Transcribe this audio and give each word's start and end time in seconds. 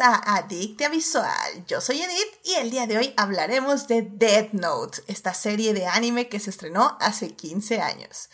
a 0.00 0.36
Adictia 0.36 0.88
Visual. 0.88 1.64
Yo 1.66 1.80
soy 1.80 2.00
Edith 2.00 2.40
y 2.44 2.54
el 2.54 2.70
día 2.70 2.86
de 2.86 2.98
hoy 2.98 3.14
hablaremos 3.16 3.88
de 3.88 4.02
Death 4.02 4.52
Note, 4.52 5.02
esta 5.06 5.34
serie 5.34 5.74
de 5.74 5.86
anime 5.86 6.28
que 6.28 6.40
se 6.40 6.50
estrenó 6.50 6.96
hace 7.00 7.34
15 7.34 7.80
años. 7.80 8.28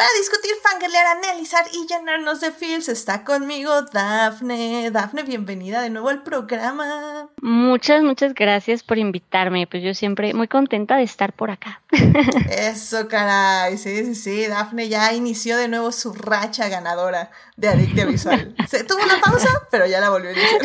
Para 0.00 0.12
discutir, 0.18 0.52
fangirlear, 0.62 1.06
analizar 1.08 1.66
y 1.74 1.86
llenarnos 1.86 2.40
de 2.40 2.52
feels 2.52 2.88
está 2.88 3.22
conmigo 3.22 3.82
Dafne. 3.82 4.90
Dafne, 4.90 5.24
bienvenida 5.24 5.82
de 5.82 5.90
nuevo 5.90 6.08
al 6.08 6.22
programa. 6.22 7.28
Muchas, 7.42 8.02
muchas 8.02 8.32
gracias 8.32 8.82
por 8.82 8.96
invitarme. 8.96 9.66
Pues 9.66 9.82
yo 9.82 9.92
siempre 9.92 10.32
muy 10.32 10.48
contenta 10.48 10.96
de 10.96 11.02
estar 11.02 11.34
por 11.34 11.50
acá. 11.50 11.82
Eso, 12.50 13.08
caray. 13.08 13.76
Sí, 13.76 14.06
sí, 14.06 14.14
sí. 14.14 14.46
Dafne 14.46 14.88
ya 14.88 15.12
inició 15.12 15.58
de 15.58 15.68
nuevo 15.68 15.92
su 15.92 16.14
racha 16.14 16.70
ganadora 16.70 17.30
de 17.58 17.68
Adictia 17.68 18.06
Visual. 18.06 18.54
Se 18.70 18.84
tuvo 18.84 19.04
una 19.04 19.20
pausa, 19.20 19.50
pero 19.70 19.84
ya 19.84 20.00
la 20.00 20.08
volvió 20.08 20.30
a 20.30 20.32
iniciar. 20.32 20.62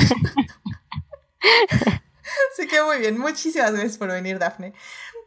Así 2.54 2.70
que 2.70 2.82
muy 2.84 3.00
bien. 3.00 3.20
Muchísimas 3.20 3.74
gracias 3.74 3.98
por 3.98 4.08
venir, 4.08 4.40
Dafne. 4.40 4.74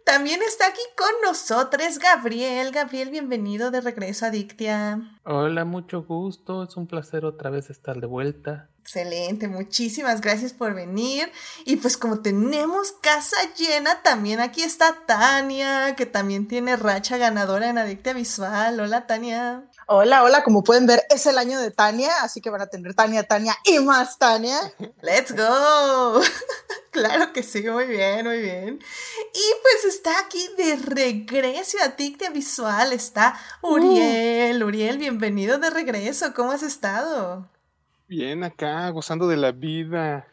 También 0.09 0.41
está 0.41 0.69
aquí 0.69 0.80
con 0.97 1.11
nosotros 1.23 1.98
Gabriel. 1.98 2.73
Gabriel, 2.73 3.11
bienvenido 3.11 3.71
de 3.71 3.83
regreso 3.83 4.25
a 4.25 4.31
Dictia. 4.31 5.03
Hola, 5.25 5.67
mucho 5.67 6.03
gusto. 6.03 6.62
Es 6.62 6.79
un 6.79 6.87
placer 6.87 7.27
otra 7.27 7.51
vez 7.51 7.69
estar 7.69 8.01
de 8.01 8.07
vuelta. 8.07 8.71
Excelente, 8.81 9.48
muchísimas 9.48 10.23
gracias 10.23 10.55
por 10.55 10.73
venir. 10.73 11.31
Y 11.67 11.77
pues 11.77 11.98
como 11.98 12.23
tenemos 12.23 12.92
casa 13.03 13.37
llena, 13.59 14.00
también 14.00 14.41
aquí 14.41 14.62
está 14.62 14.97
Tania, 15.06 15.95
que 15.95 16.06
también 16.06 16.48
tiene 16.48 16.77
racha 16.77 17.19
ganadora 17.19 17.69
en 17.69 17.77
Adictia 17.77 18.15
Visual. 18.15 18.81
Hola, 18.81 19.06
Tania. 19.06 19.69
Hola, 19.91 20.22
hola, 20.22 20.42
como 20.42 20.62
pueden 20.62 20.86
ver, 20.86 21.00
es 21.08 21.25
el 21.25 21.39
año 21.39 21.58
de 21.58 21.70
Tania, 21.70 22.11
así 22.22 22.42
que 22.42 22.50
van 22.50 22.61
a 22.61 22.67
tener 22.67 22.92
Tania, 22.92 23.22
Tania 23.22 23.55
y 23.64 23.78
más 23.78 24.19
Tania. 24.19 24.58
¡Let's 25.00 25.34
go! 25.34 26.20
claro 26.91 27.33
que 27.33 27.42
sí, 27.42 27.62
muy 27.62 27.86
bien, 27.86 28.27
muy 28.27 28.39
bien. 28.39 28.78
Y 29.33 29.47
pues 29.62 29.94
está 29.94 30.11
aquí 30.20 30.47
de 30.59 30.77
regreso 30.77 31.78
a 31.83 31.97
Tictia 31.97 32.28
Visual, 32.28 32.92
está 32.92 33.41
Uriel. 33.62 34.62
Uriel, 34.62 34.98
bienvenido 34.98 35.59
de 35.59 35.70
regreso, 35.70 36.34
¿cómo 36.34 36.53
has 36.53 36.62
estado? 36.62 37.48
Bien, 38.09 38.44
acá, 38.44 38.91
gozando 38.91 39.27
de 39.27 39.39
la 39.39 39.53
vida. 39.53 40.28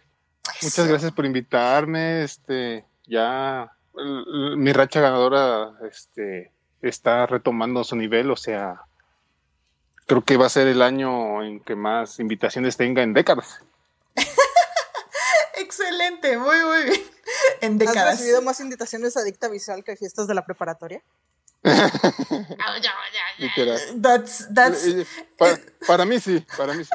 Muchas 0.62 0.86
gracias 0.86 1.14
por 1.14 1.26
invitarme, 1.26 2.24
este, 2.24 2.84
ya 3.08 3.72
mi 4.58 4.74
racha 4.74 5.00
ganadora, 5.00 5.72
este, 5.90 6.52
está 6.82 7.26
retomando 7.26 7.86
su 7.86 7.96
nivel, 7.96 8.32
o 8.32 8.36
sea, 8.36 8.82
creo 10.06 10.24
que 10.24 10.38
va 10.38 10.46
a 10.46 10.50
ser 10.50 10.68
el 10.68 10.82
año 10.82 11.44
en 11.44 11.60
que 11.60 11.76
más 11.76 12.20
invitaciones 12.20 12.78
tenga 12.78 13.04
en 13.04 13.14
décadas. 13.14 13.60
Excelente, 15.58 16.38
muy, 16.38 16.58
muy 16.64 16.84
bien. 16.84 17.02
En 17.62 17.78
décadas. 17.80 18.06
¿Has 18.06 18.20
recibido 18.20 18.42
más 18.44 18.60
invitaciones 18.60 19.18
a 19.18 19.24
Dicta 19.24 19.48
Visual 19.48 19.84
que 19.84 19.96
fiestas 19.96 20.28
de 20.28 20.36
la 20.36 20.46
preparatoria? 20.46 21.02
that's, 24.02 24.48
that's, 24.54 24.86
eh, 24.86 25.08
para, 25.36 25.60
para 25.88 26.06
mí 26.06 26.20
sí, 26.20 26.46
para 26.56 26.74
mí 26.74 26.84
sí. 26.84 26.92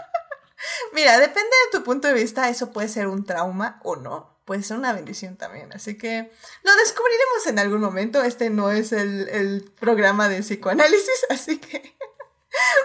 Mira, 0.92 1.18
depende 1.18 1.50
de 1.64 1.78
tu 1.78 1.84
punto 1.84 2.06
de 2.06 2.14
vista, 2.14 2.48
eso 2.48 2.70
puede 2.70 2.88
ser 2.88 3.08
un 3.08 3.24
trauma 3.24 3.80
o 3.82 3.96
no. 3.96 4.30
Puede 4.44 4.62
ser 4.62 4.76
una 4.76 4.92
bendición 4.92 5.36
también. 5.36 5.72
Así 5.72 5.98
que 5.98 6.30
lo 6.62 6.76
descubriremos 6.76 7.46
en 7.46 7.58
algún 7.58 7.80
momento. 7.80 8.22
Este 8.22 8.50
no 8.50 8.70
es 8.70 8.92
el, 8.92 9.28
el 9.28 9.72
programa 9.80 10.28
de 10.28 10.40
psicoanálisis, 10.40 11.26
así 11.30 11.58
que 11.58 11.96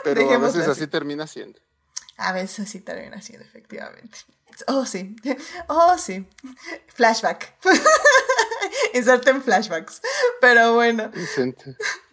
pero 0.04 0.30
a 0.32 0.38
veces 0.38 0.68
así. 0.68 0.88
termina 0.88 1.28
siendo. 1.28 1.60
A 2.18 2.32
veces 2.32 2.68
así 2.68 2.80
termina 2.80 3.22
siendo, 3.22 3.46
efectivamente. 3.46 4.20
Oh, 4.68 4.86
sí. 4.86 5.16
Oh, 5.68 5.98
sí. 5.98 6.28
Flashback. 6.88 7.56
Inserten 8.94 9.42
flashbacks. 9.42 10.02
Pero 10.40 10.76
bueno. 10.76 11.12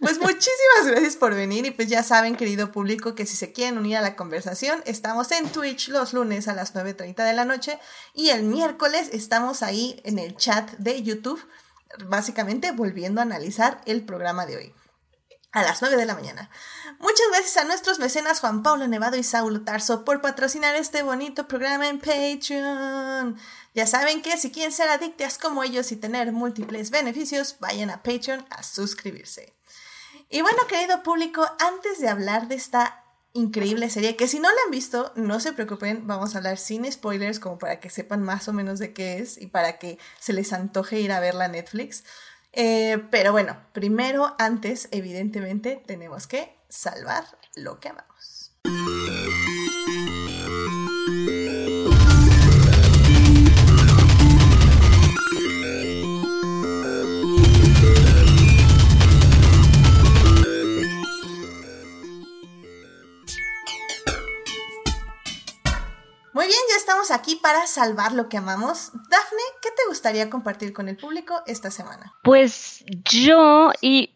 Pues 0.01 0.19
muchísimas 0.19 0.87
gracias 0.87 1.17
por 1.17 1.35
venir. 1.35 1.67
Y 1.67 1.71
pues 1.71 1.89
ya 1.89 2.03
saben, 2.03 2.37
querido 2.37 2.73
público, 2.73 3.15
que 3.15 3.27
si 3.27 3.37
se 3.37 3.53
quieren 3.53 3.79
unir 3.79 3.97
a 3.97 4.01
la 4.01 4.17
conversación, 4.17 4.83
estamos 4.87 5.31
en 5.31 5.49
Twitch 5.51 5.89
los 5.89 6.13
lunes 6.13 6.49
a 6.49 6.55
las 6.55 6.75
9.30 6.75 7.25
de 7.25 7.33
la 7.33 7.45
noche. 7.45 7.79
Y 8.15 8.31
el 8.31 8.43
miércoles 8.43 9.11
estamos 9.13 9.63
ahí 9.63 10.01
en 10.05 10.19
el 10.19 10.37
chat 10.37 10.71
de 10.79 11.01
YouTube, 11.03 11.41
básicamente 12.07 12.73
volviendo 12.73 13.21
a 13.21 13.25
analizar 13.25 13.81
el 13.87 14.05
programa 14.05 14.47
de 14.47 14.57
hoy 14.57 14.75
a 15.53 15.63
las 15.63 15.83
9 15.83 15.97
de 15.97 16.07
la 16.07 16.15
mañana. 16.15 16.51
Muchas 16.99 17.27
gracias 17.31 17.59
a 17.59 17.65
nuestros 17.65 17.99
mecenas 17.99 18.41
Juan 18.41 18.63
Pablo 18.63 18.89
Nevado 18.89 19.17
y 19.17 19.23
Saulo 19.23 19.63
Tarso 19.63 20.05
por 20.05 20.23
patrocinar 20.23 20.75
este 20.77 21.03
bonito 21.03 21.47
programa 21.47 21.89
en 21.89 21.99
Patreon. 21.99 23.37
Ya 23.75 23.87
saben 23.87 24.23
que 24.23 24.39
si 24.39 24.51
quieren 24.51 24.73
ser 24.73 24.89
adictas 24.89 25.39
como 25.39 25.63
ellos 25.63 25.93
y 25.93 25.97
tener 25.97 26.33
múltiples 26.33 26.91
beneficios, 26.91 27.57
vayan 27.61 27.91
a 27.91 28.03
Patreon 28.03 28.47
a 28.51 28.63
suscribirse. 28.63 29.55
Y 30.31 30.41
bueno, 30.41 30.67
querido 30.69 31.03
público, 31.03 31.47
antes 31.59 32.01
de 32.01 32.09
hablar 32.09 32.49
de 32.49 32.55
esta 32.55 33.05
increíble 33.35 33.91
serie, 33.91 34.17
que 34.17 34.29
si 34.29 34.39
no 34.41 34.49
la 34.49 34.61
han 34.65 34.71
visto, 34.71 35.13
no 35.17 35.41
se 35.41 35.53
preocupen, 35.53 36.07
vamos 36.07 36.35
a 36.35 36.39
hablar 36.39 36.59
sin 36.59 36.91
spoilers, 36.91 37.39
como 37.39 37.59
para 37.59 37.81
que 37.81 37.91
sepan 37.91 38.23
más 38.23 38.49
o 38.49 38.53
menos 38.55 38.79
de 38.79 38.95
qué 38.95 39.19
es 39.19 39.39
y 39.39 39.47
para 39.47 39.79
que 39.79 39.99
se 40.19 40.33
les 40.33 40.53
antoje 40.53 41.01
ir 41.01 41.13
a 41.13 41.21
verla 41.21 41.47
a 41.47 41.49
Netflix. 41.49 42.05
Eh, 42.53 43.03
pero 43.11 43.33
bueno, 43.33 43.57
primero, 43.73 44.35
antes, 44.39 44.89
evidentemente, 44.91 45.83
tenemos 45.87 46.27
que 46.27 46.55
salvar 46.69 47.25
lo 47.57 47.81
que 47.81 47.89
amamos. 47.89 48.53
Bien, 66.53 66.65
ya 66.69 66.77
estamos 66.77 67.11
aquí 67.11 67.37
para 67.37 67.67
salvar 67.67 68.13
lo 68.13 68.29
que 68.29 68.37
amamos. 68.37 68.93
Dafne, 69.09 69.43
¿qué 69.63 69.71
te 69.71 69.89
gustaría 69.89 70.29
compartir 70.29 70.75
con 70.75 70.89
el 70.89 70.99
público 70.99 71.41
esta 71.47 71.71
semana? 71.71 72.13
Pues 72.23 72.85
yo 73.11 73.71
y 73.81 74.15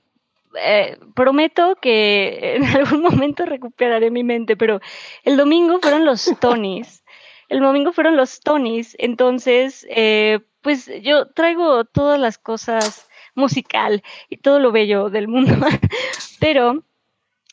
eh, 0.54 0.98
prometo 1.14 1.76
que 1.80 2.56
en 2.56 2.64
algún 2.76 3.00
momento 3.00 3.46
recuperaré 3.46 4.10
mi 4.10 4.22
mente, 4.22 4.54
pero 4.54 4.80
el 5.24 5.38
domingo 5.38 5.78
fueron 5.80 6.04
los 6.04 6.24
Tonys. 6.40 7.04
El 7.48 7.60
domingo 7.60 7.92
fueron 7.92 8.16
los 8.16 8.40
Tonys, 8.40 8.96
entonces, 8.98 9.86
eh, 9.88 10.40
pues 10.60 10.90
yo 11.02 11.28
traigo 11.28 11.84
todas 11.84 12.20
las 12.20 12.36
cosas 12.36 13.08
musical 13.34 14.02
y 14.28 14.38
todo 14.38 14.58
lo 14.58 14.72
bello 14.72 15.08
del 15.08 15.28
mundo, 15.28 15.54
pero 16.40 16.82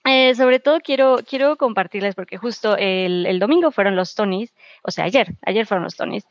eh, 0.06 0.36
sobre 0.36 0.60
todo 0.60 0.80
quiero, 0.82 1.20
quiero 1.28 1.56
compartirles, 1.58 2.16
porque 2.16 2.38
justo 2.38 2.76
el, 2.78 3.40
domingo 3.40 3.72
fueron 3.72 3.96
los 3.96 4.16
Tonys, 4.16 4.54
o 4.84 4.92
sea, 4.92 5.06
ayer, 5.06 5.36
ayer 5.46 5.66
fueron 5.66 5.84
los 5.84 5.96
Tonys, 5.96 6.26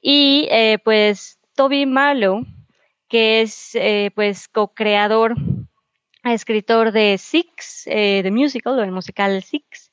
y 0.00 0.48
eh, 0.50 0.78
pues 0.82 1.38
Toby 1.54 1.86
Marlowe, 1.86 2.46
que 3.08 3.42
es 3.42 3.74
eh, 3.74 4.10
pues 4.14 4.48
co-creador, 4.48 5.34
escritor 6.24 6.92
de 6.92 7.18
Six, 7.18 7.84
de 7.86 8.30
musical, 8.30 8.78
o 8.78 8.82
el 8.82 8.92
musical 8.92 9.42
Six, 9.42 9.90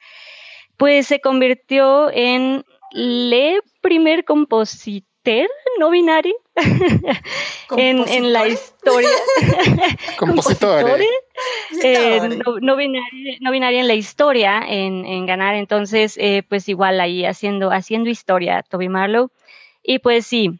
pues 0.78 1.08
se 1.08 1.22
convirtió 1.22 2.12
en 2.12 2.66
el 2.92 3.62
primer 3.82 4.26
compositor 4.26 5.15
no 5.80 5.90
binario 5.90 6.36
en, 7.78 8.34
la 8.34 8.48
historia. 8.48 9.10
Compositores. 10.18 11.08
Eh, 11.84 12.40
no, 12.62 12.76
binaria, 12.76 13.80
en 13.80 13.88
la 13.88 13.94
historia 13.94 14.64
en, 14.68 15.26
ganar. 15.26 15.56
Entonces, 15.56 16.18
eh, 16.18 16.44
pues 16.48 16.70
igual 16.70 17.00
ahí 17.00 17.26
haciendo, 17.26 17.72
haciendo 17.72 18.10
historia, 18.10 18.64
Toby 18.64 18.90
Marlowe. 18.90 19.32
Y 19.84 20.00
pues 20.00 20.26
sí, 20.26 20.60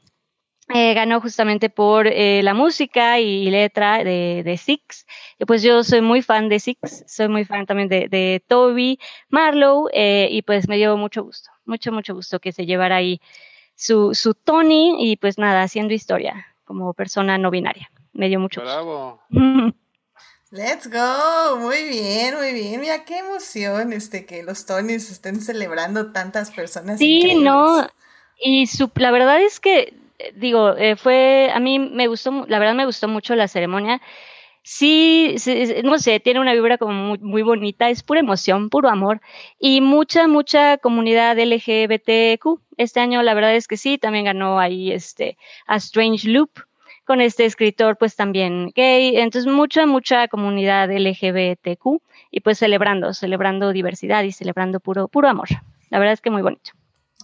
eh, 0.74 0.94
ganó 0.94 1.22
justamente 1.22 1.70
por 1.70 2.08
la 2.08 2.54
música 2.54 3.20
y 3.20 3.50
letra 3.50 4.04
de, 4.04 4.44
de, 4.44 4.58
Six. 4.58 5.06
Y 5.40 5.46
pues 5.46 5.64
yo 5.64 5.84
soy 5.84 6.02
muy 6.02 6.22
fan 6.22 6.50
de 6.50 6.60
Six, 6.60 7.06
soy 7.08 7.28
muy 7.30 7.46
fan 7.46 7.66
también 7.66 7.88
de, 7.88 8.08
de 8.10 8.44
Toby 8.48 9.00
Marlowe 9.30 9.90
y 9.94 10.42
pues 10.42 10.68
me 10.68 10.78
dio 10.78 10.98
mucho 10.98 11.24
gusto, 11.24 11.50
mucho, 11.66 11.92
mucho 11.92 12.14
gusto 12.14 12.40
que 12.40 12.52
se 12.52 12.66
llevara 12.66 12.98
ahí 12.98 13.20
su, 13.76 14.16
su 14.16 14.34
Tony 14.34 14.96
y 15.00 15.18
pues 15.18 15.38
nada, 15.38 15.64
haciendo 15.64 15.94
historia 15.94 16.48
como 16.66 16.94
persona 16.94 17.38
no 17.38 17.52
binaria. 17.52 17.92
Me 18.14 18.28
dio 18.28 18.40
mucho 18.40 18.62
Bravo. 18.62 19.22
Let's 20.52 20.90
go, 20.90 21.58
muy 21.58 21.84
bien, 21.84 22.36
muy 22.38 22.54
bien. 22.54 22.80
Mira 22.80 23.04
qué 23.04 23.18
emoción 23.18 23.92
este 23.92 24.26
que 24.26 24.42
los 24.42 24.66
Tonys 24.66 25.12
estén 25.12 25.42
celebrando 25.42 26.14
tantas 26.14 26.52
personas. 26.52 27.00
Sí, 27.00 27.36
no. 27.36 27.88
Y 28.38 28.68
su, 28.68 28.90
la 28.96 29.12
verdad 29.12 29.42
es 29.42 29.60
que 29.60 29.94
digo, 30.36 30.76
eh, 30.78 30.96
fue 30.96 31.52
a 31.54 31.60
mí 31.60 31.80
me 31.80 32.08
gustó, 32.08 32.46
la 32.48 32.60
verdad 32.60 32.76
me 32.76 32.86
gustó 32.86 33.08
mucho 33.08 33.36
la 33.36 33.48
ceremonia. 33.48 34.02
Sí, 34.66 35.36
no 35.84 36.00
sé, 36.00 36.20
tiene 36.20 36.40
una 36.40 36.54
vibra 36.54 36.78
como 36.78 36.92
muy, 36.92 37.20
muy, 37.20 37.44
bonita, 37.44 37.90
es 37.90 38.04
pura 38.04 38.20
emoción, 38.20 38.70
puro 38.70 38.90
amor 38.90 39.22
y 39.60 39.80
mucha, 39.80 40.28
mucha 40.28 40.78
comunidad 40.80 41.38
LGBTQ. 41.38 42.60
Este 42.78 43.00
año 43.00 43.22
la 43.22 43.36
verdad 43.36 43.56
es 43.56 43.68
que 43.68 43.78
sí, 43.78 43.98
también 43.98 44.26
ganó 44.26 44.60
ahí 44.60 44.92
este 44.92 45.38
a 45.68 45.76
Strange 45.78 46.28
Loop 46.30 46.50
con 47.06 47.22
este 47.22 47.46
escritor 47.46 47.98
pues 47.98 48.16
también 48.16 48.72
gay, 48.76 49.16
entonces 49.18 49.52
mucha, 49.52 49.86
mucha 49.86 50.28
comunidad 50.28 50.90
LGBTQ 50.92 52.02
y 52.32 52.40
pues 52.42 52.58
celebrando, 52.58 53.14
celebrando 53.14 53.72
diversidad 53.72 54.24
y 54.24 54.32
celebrando 54.32 54.80
puro, 54.80 55.08
puro 55.08 55.30
amor. 55.30 55.48
La 55.92 56.00
verdad 56.00 56.14
es 56.14 56.22
que 56.22 56.32
muy 56.32 56.42
bonito. 56.42 56.72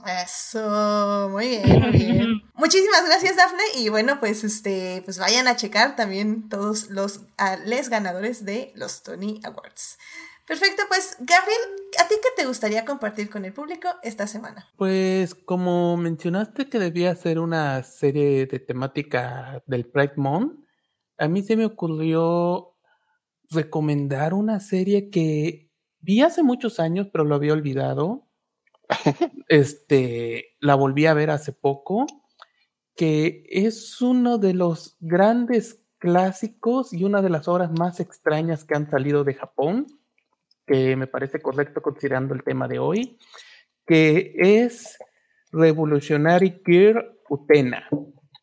Eso, 0.05 1.29
muy 1.31 1.47
bien, 1.47 1.79
muy 1.79 1.91
bien. 1.91 2.41
Muchísimas 2.55 3.05
gracias, 3.05 3.37
Dafne. 3.37 3.63
Y 3.75 3.89
bueno, 3.89 4.19
pues 4.19 4.43
este, 4.43 5.01
pues 5.05 5.17
vayan 5.17 5.47
a 5.47 5.55
checar 5.55 5.95
también 5.95 6.49
todos 6.49 6.89
los 6.89 7.21
les 7.65 7.89
ganadores 7.89 8.45
de 8.45 8.71
los 8.75 9.03
Tony 9.03 9.39
Awards. 9.43 9.97
Perfecto, 10.47 10.83
pues 10.89 11.15
Gabriel, 11.19 11.61
¿a 11.99 12.07
ti 12.07 12.15
qué 12.21 12.29
te 12.35 12.47
gustaría 12.47 12.83
compartir 12.83 13.29
con 13.29 13.45
el 13.45 13.53
público 13.53 13.87
esta 14.03 14.27
semana? 14.27 14.67
Pues 14.75 15.33
como 15.33 15.95
mencionaste 15.97 16.67
que 16.67 16.79
debía 16.79 17.15
ser 17.15 17.39
una 17.39 17.83
serie 17.83 18.47
de 18.47 18.59
temática 18.59 19.63
del 19.65 19.85
Pride 19.85 20.15
Month, 20.17 20.59
a 21.17 21.27
mí 21.27 21.43
se 21.43 21.55
me 21.55 21.65
ocurrió 21.65 22.75
recomendar 23.49 24.33
una 24.33 24.59
serie 24.59 25.09
que 25.09 25.71
vi 25.99 26.21
hace 26.21 26.41
muchos 26.41 26.79
años, 26.79 27.07
pero 27.11 27.23
lo 27.23 27.35
había 27.35 27.53
olvidado. 27.53 28.27
este, 29.47 30.55
la 30.59 30.75
volví 30.75 31.05
a 31.05 31.13
ver 31.13 31.29
hace 31.29 31.53
poco, 31.53 32.05
que 32.95 33.43
es 33.49 34.01
uno 34.01 34.37
de 34.37 34.53
los 34.53 34.97
grandes 34.99 35.83
clásicos 35.97 36.93
y 36.93 37.03
una 37.03 37.21
de 37.21 37.29
las 37.29 37.47
obras 37.47 37.71
más 37.71 37.99
extrañas 37.99 38.63
que 38.63 38.75
han 38.75 38.89
salido 38.89 39.23
de 39.23 39.35
Japón, 39.35 39.87
que 40.65 40.95
me 40.95 41.07
parece 41.07 41.41
correcto 41.41 41.81
considerando 41.81 42.33
el 42.33 42.43
tema 42.43 42.67
de 42.67 42.79
hoy, 42.79 43.17
que 43.85 44.33
es 44.35 44.97
Revolutionary 45.51 46.61
Gear 46.65 47.17
Utena, 47.29 47.87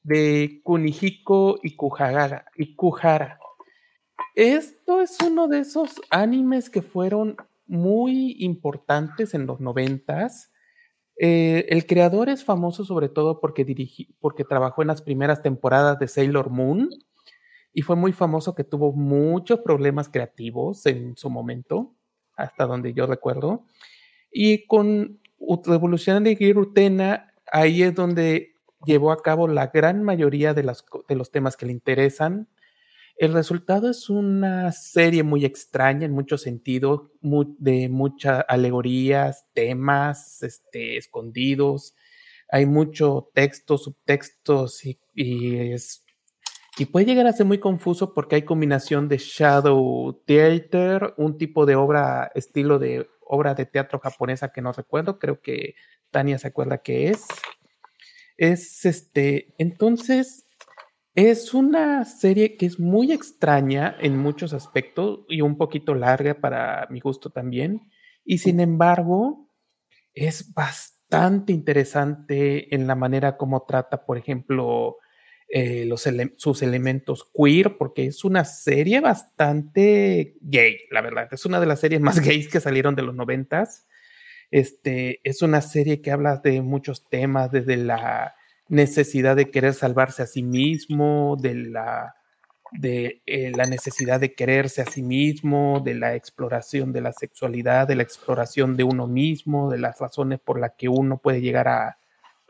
de 0.02 0.60
Kunihiko 0.62 1.58
Ikuhara. 1.62 2.44
Ikuhara. 2.56 3.38
Esto 4.34 5.00
es 5.00 5.18
uno 5.20 5.48
de 5.48 5.60
esos 5.60 6.00
animes 6.10 6.70
que 6.70 6.82
fueron 6.82 7.36
muy 7.68 8.36
importantes 8.38 9.34
en 9.34 9.46
los 9.46 9.60
noventas. 9.60 10.52
Eh, 11.20 11.66
el 11.68 11.86
creador 11.86 12.28
es 12.28 12.44
famoso 12.44 12.84
sobre 12.84 13.08
todo 13.08 13.40
porque, 13.40 13.64
porque 14.20 14.44
trabajó 14.44 14.82
en 14.82 14.88
las 14.88 15.02
primeras 15.02 15.42
temporadas 15.42 15.98
de 15.98 16.08
Sailor 16.08 16.50
Moon 16.50 16.90
y 17.72 17.82
fue 17.82 17.96
muy 17.96 18.12
famoso 18.12 18.54
que 18.54 18.64
tuvo 18.64 18.92
muchos 18.92 19.60
problemas 19.60 20.08
creativos 20.08 20.84
en 20.86 21.16
su 21.16 21.30
momento, 21.30 21.94
hasta 22.34 22.66
donde 22.66 22.94
yo 22.94 23.06
recuerdo. 23.06 23.66
Y 24.32 24.66
con 24.66 25.20
Revolución 25.64 26.24
de 26.24 26.54
Utena, 26.56 27.32
ahí 27.52 27.82
es 27.82 27.94
donde 27.94 28.54
llevó 28.84 29.12
a 29.12 29.22
cabo 29.22 29.48
la 29.48 29.68
gran 29.68 30.02
mayoría 30.02 30.54
de, 30.54 30.62
las, 30.62 30.84
de 31.08 31.14
los 31.14 31.30
temas 31.30 31.56
que 31.56 31.66
le 31.66 31.72
interesan, 31.72 32.48
el 33.18 33.32
resultado 33.32 33.90
es 33.90 34.08
una 34.08 34.70
serie 34.70 35.24
muy 35.24 35.44
extraña 35.44 36.06
en 36.06 36.12
muchos 36.12 36.42
sentidos, 36.42 37.10
de 37.20 37.88
muchas 37.88 38.44
alegorías, 38.46 39.44
temas 39.54 40.42
este, 40.44 40.96
escondidos. 40.96 41.96
Hay 42.48 42.64
mucho 42.64 43.28
texto, 43.34 43.76
subtextos 43.76 44.84
y, 44.84 45.00
es, 45.72 46.04
y 46.78 46.86
puede 46.86 47.06
llegar 47.06 47.26
a 47.26 47.32
ser 47.32 47.46
muy 47.46 47.58
confuso 47.58 48.14
porque 48.14 48.36
hay 48.36 48.42
combinación 48.42 49.08
de 49.08 49.18
shadow 49.18 50.22
theater, 50.24 51.14
un 51.16 51.38
tipo 51.38 51.66
de 51.66 51.74
obra, 51.74 52.30
estilo 52.36 52.78
de 52.78 53.10
obra 53.26 53.54
de 53.54 53.66
teatro 53.66 53.98
japonesa 53.98 54.52
que 54.52 54.62
no 54.62 54.72
recuerdo, 54.72 55.18
creo 55.18 55.40
que 55.40 55.74
Tania 56.12 56.38
se 56.38 56.46
acuerda 56.46 56.78
que 56.78 57.08
es. 57.08 57.26
Es 58.36 58.84
este, 58.84 59.52
entonces 59.58 60.47
es 61.14 61.54
una 61.54 62.04
serie 62.04 62.56
que 62.56 62.66
es 62.66 62.78
muy 62.78 63.12
extraña 63.12 63.96
en 64.00 64.16
muchos 64.16 64.52
aspectos 64.52 65.20
y 65.28 65.40
un 65.40 65.56
poquito 65.56 65.94
larga 65.94 66.40
para 66.40 66.86
mi 66.90 67.00
gusto 67.00 67.30
también. 67.30 67.90
Y 68.24 68.38
sin 68.38 68.60
embargo, 68.60 69.50
es 70.14 70.52
bastante 70.54 71.52
interesante 71.52 72.74
en 72.74 72.86
la 72.86 72.94
manera 72.94 73.36
como 73.36 73.64
trata, 73.66 74.04
por 74.04 74.18
ejemplo, 74.18 74.98
eh, 75.48 75.88
sus 76.36 76.62
elementos 76.62 77.30
queer, 77.34 77.78
porque 77.78 78.06
es 78.06 78.22
una 78.24 78.44
serie 78.44 79.00
bastante 79.00 80.36
gay, 80.40 80.76
la 80.90 81.00
verdad. 81.00 81.28
Es 81.32 81.46
una 81.46 81.58
de 81.58 81.66
las 81.66 81.80
series 81.80 82.00
más 82.00 82.20
gays 82.24 82.48
que 82.48 82.60
salieron 82.60 82.94
de 82.94 83.02
los 83.02 83.14
noventas. 83.14 83.86
Este, 84.50 85.20
es 85.24 85.42
una 85.42 85.62
serie 85.62 86.00
que 86.00 86.10
habla 86.10 86.36
de 86.36 86.60
muchos 86.62 87.08
temas, 87.08 87.50
desde 87.50 87.76
la 87.76 88.34
necesidad 88.68 89.36
de 89.36 89.50
querer 89.50 89.74
salvarse 89.74 90.22
a 90.22 90.26
sí 90.26 90.42
mismo, 90.42 91.36
de 91.40 91.54
la, 91.54 92.14
de, 92.72 93.22
eh, 93.26 93.52
la 93.54 93.64
necesidad 93.64 94.20
de 94.20 94.34
quererse 94.34 94.82
a 94.82 94.86
sí 94.86 95.02
mismo, 95.02 95.80
de 95.84 95.94
la 95.94 96.14
exploración 96.14 96.92
de 96.92 97.00
la 97.00 97.12
sexualidad, 97.12 97.88
de 97.88 97.96
la 97.96 98.02
exploración 98.02 98.76
de 98.76 98.84
uno 98.84 99.06
mismo, 99.06 99.70
de 99.70 99.78
las 99.78 99.98
razones 99.98 100.40
por 100.40 100.60
las 100.60 100.72
que 100.76 100.88
uno 100.88 101.18
puede 101.18 101.40
llegar 101.40 101.68
a 101.68 101.98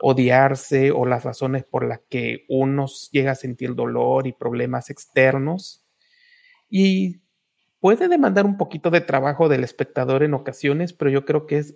odiarse 0.01 0.91
o 0.91 1.05
las 1.05 1.23
razones 1.23 1.65
por 1.65 1.85
las 1.85 1.99
que 2.09 2.45
uno 2.47 2.85
llega 3.11 3.31
a 3.31 3.35
sentir 3.35 3.75
dolor 3.75 4.27
y 4.27 4.33
problemas 4.33 4.89
externos. 4.89 5.83
Y 6.69 7.21
puede 7.79 8.07
demandar 8.07 8.45
un 8.45 8.57
poquito 8.57 8.91
de 8.91 9.01
trabajo 9.01 9.49
del 9.49 9.63
espectador 9.63 10.23
en 10.23 10.33
ocasiones, 10.33 10.93
pero 10.93 11.11
yo 11.11 11.25
creo 11.25 11.45
que 11.47 11.57
es 11.57 11.75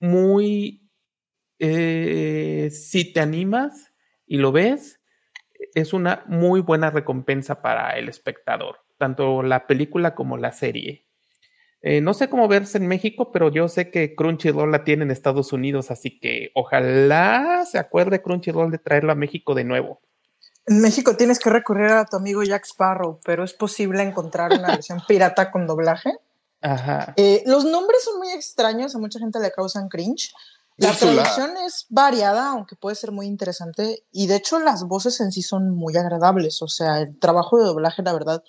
muy 0.00 0.81
eh, 1.64 2.70
si 2.72 3.12
te 3.12 3.20
animas 3.20 3.92
y 4.26 4.38
lo 4.38 4.50
ves, 4.50 4.98
es 5.74 5.92
una 5.92 6.24
muy 6.26 6.60
buena 6.60 6.90
recompensa 6.90 7.62
para 7.62 7.96
el 7.96 8.08
espectador, 8.08 8.78
tanto 8.98 9.44
la 9.44 9.68
película 9.68 10.16
como 10.16 10.36
la 10.36 10.50
serie. 10.50 11.06
Eh, 11.80 12.00
no 12.00 12.14
sé 12.14 12.28
cómo 12.28 12.48
verse 12.48 12.78
en 12.78 12.88
México, 12.88 13.30
pero 13.30 13.48
yo 13.48 13.68
sé 13.68 13.92
que 13.92 14.16
Crunchyroll 14.16 14.72
la 14.72 14.82
tiene 14.82 15.04
en 15.04 15.12
Estados 15.12 15.52
Unidos, 15.52 15.92
así 15.92 16.18
que 16.18 16.50
ojalá 16.56 17.64
se 17.64 17.78
acuerde 17.78 18.22
Crunchyroll 18.22 18.72
de 18.72 18.78
traerlo 18.78 19.12
a 19.12 19.16
México 19.16 19.54
de 19.54 19.62
nuevo. 19.62 20.00
En 20.66 20.80
México 20.80 21.16
tienes 21.16 21.38
que 21.38 21.50
recurrir 21.50 21.90
a 21.90 22.06
tu 22.06 22.16
amigo 22.16 22.42
Jack 22.42 22.64
Sparrow, 22.64 23.20
pero 23.24 23.44
es 23.44 23.52
posible 23.52 24.02
encontrar 24.02 24.52
una 24.52 24.68
versión 24.68 25.00
pirata 25.06 25.52
con 25.52 25.68
doblaje. 25.68 26.10
Ajá. 26.60 27.14
Eh, 27.16 27.44
los 27.46 27.64
nombres 27.64 28.02
son 28.02 28.18
muy 28.18 28.30
extraños, 28.30 28.96
a 28.96 28.98
mucha 28.98 29.20
gente 29.20 29.38
le 29.38 29.52
causan 29.52 29.88
cringe. 29.88 30.32
La 30.76 30.92
traducción 30.96 31.56
es 31.58 31.86
variada, 31.90 32.48
aunque 32.50 32.76
puede 32.76 32.96
ser 32.96 33.12
muy 33.12 33.26
interesante, 33.26 34.04
y 34.10 34.26
de 34.26 34.36
hecho 34.36 34.58
las 34.58 34.84
voces 34.84 35.20
en 35.20 35.30
sí 35.30 35.42
son 35.42 35.74
muy 35.74 35.96
agradables, 35.96 36.62
o 36.62 36.68
sea, 36.68 37.00
el 37.00 37.18
trabajo 37.18 37.58
de 37.58 37.64
doblaje, 37.64 38.02
la 38.02 38.12
verdad, 38.12 38.42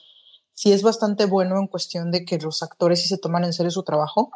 sí 0.54 0.72
es 0.72 0.84
bastante 0.84 1.26
bueno 1.26 1.58
en 1.60 1.68
cuestión 1.68 2.12
de 2.12 2.26
que 2.26 2.38
los 2.38 2.64
actores 2.64 3.02
sí 3.02 3.08
se 3.08 3.18
toman 3.18 3.44
en 3.44 3.54
serio 3.54 3.72
su 3.72 3.84
trabajo. 3.84 4.32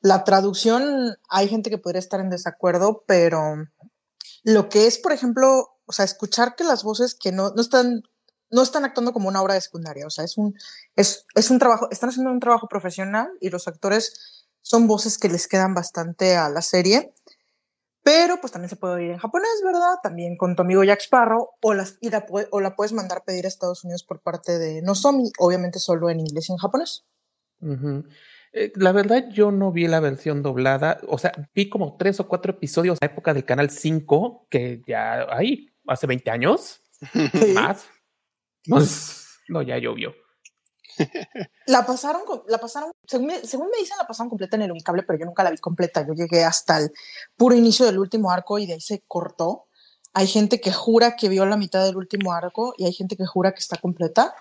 La 0.00 0.24
traducción, 0.24 1.16
hay 1.28 1.48
gente 1.48 1.70
que 1.70 1.78
podría 1.78 1.98
estar 1.98 2.20
en 2.20 2.30
desacuerdo, 2.30 3.04
pero 3.06 3.40
lo 4.42 4.68
que 4.68 4.86
es, 4.86 4.98
por 4.98 5.12
ejemplo, 5.12 5.78
o 5.86 5.92
sea, 5.92 6.04
escuchar 6.04 6.54
que 6.56 6.64
las 6.64 6.82
voces 6.84 7.14
que 7.14 7.32
no, 7.32 7.50
no 7.50 7.60
están 7.60 8.02
no 8.50 8.62
están 8.62 8.84
actuando 8.84 9.12
como 9.12 9.28
una 9.28 9.42
obra 9.42 9.54
de 9.54 9.60
secundaria, 9.60 10.06
o 10.06 10.10
sea, 10.10 10.24
es 10.24 10.38
un, 10.38 10.54
es, 10.94 11.26
es 11.34 11.50
un 11.50 11.58
trabajo, 11.58 11.88
están 11.90 12.10
haciendo 12.10 12.30
un 12.30 12.38
trabajo 12.38 12.68
profesional 12.68 13.28
y 13.40 13.50
los 13.50 13.66
actores 13.66 14.33
son 14.64 14.88
voces 14.88 15.18
que 15.18 15.28
les 15.28 15.46
quedan 15.46 15.74
bastante 15.74 16.36
a 16.36 16.48
la 16.48 16.62
serie. 16.62 17.12
Pero 18.02 18.38
pues 18.40 18.52
también 18.52 18.68
se 18.68 18.76
puede 18.76 18.94
oír 18.94 19.10
en 19.12 19.18
japonés, 19.18 19.62
¿verdad? 19.64 19.96
También 20.02 20.36
con 20.36 20.56
tu 20.56 20.62
amigo 20.62 20.84
Jack 20.84 21.00
Sparrow 21.00 21.50
o, 21.62 21.74
las, 21.74 21.98
la, 22.02 22.26
o 22.50 22.60
la 22.60 22.76
puedes 22.76 22.92
mandar 22.92 23.24
pedir 23.24 23.44
a 23.44 23.48
Estados 23.48 23.84
Unidos 23.84 24.04
por 24.04 24.20
parte 24.20 24.58
de 24.58 24.82
Nozomi, 24.82 25.30
obviamente 25.38 25.78
solo 25.78 26.10
en 26.10 26.20
inglés 26.20 26.48
y 26.48 26.52
en 26.52 26.58
japonés. 26.58 27.06
Eh, 28.52 28.72
la 28.76 28.92
verdad 28.92 29.28
yo 29.30 29.50
no 29.50 29.72
vi 29.72 29.86
la 29.86 30.00
versión 30.00 30.42
doblada, 30.42 31.00
o 31.08 31.18
sea, 31.18 31.32
vi 31.54 31.68
como 31.68 31.96
tres 31.96 32.20
o 32.20 32.28
cuatro 32.28 32.52
episodios 32.52 32.98
en 33.00 33.08
la 33.08 33.12
época 33.12 33.32
del 33.32 33.44
Canal 33.44 33.70
5, 33.70 34.48
que 34.50 34.82
ya 34.86 35.26
hay 35.30 35.70
hace 35.86 36.06
20 36.06 36.30
años, 36.30 36.80
más. 37.54 37.86
Pues, 38.66 39.38
no, 39.48 39.62
ya 39.62 39.78
llovió. 39.78 40.14
La 41.66 41.86
pasaron, 41.86 42.22
la 42.48 42.58
pasaron, 42.58 42.92
según 43.06 43.26
me, 43.26 43.40
dicen, 43.40 43.96
la 43.98 44.06
pasaron 44.06 44.28
completa 44.28 44.56
en 44.56 44.62
el 44.62 44.70
Unicable, 44.70 45.02
pero 45.02 45.18
yo 45.18 45.26
nunca 45.26 45.42
la 45.42 45.50
vi 45.50 45.58
completa. 45.58 46.06
Yo 46.06 46.12
llegué 46.12 46.44
hasta 46.44 46.78
el 46.78 46.92
puro 47.36 47.54
inicio 47.54 47.86
del 47.86 47.98
último 47.98 48.30
arco 48.30 48.58
y 48.58 48.66
de 48.66 48.74
ahí 48.74 48.80
se 48.80 49.02
cortó. 49.06 49.66
Hay 50.12 50.26
gente 50.26 50.60
que 50.60 50.72
jura 50.72 51.16
que 51.16 51.28
vio 51.28 51.46
la 51.46 51.56
mitad 51.56 51.84
del 51.84 51.96
último 51.96 52.32
arco 52.32 52.74
y 52.76 52.84
hay 52.84 52.92
gente 52.92 53.16
que 53.16 53.26
jura 53.26 53.52
que 53.52 53.60
está 53.60 53.76
completa. 53.78 54.34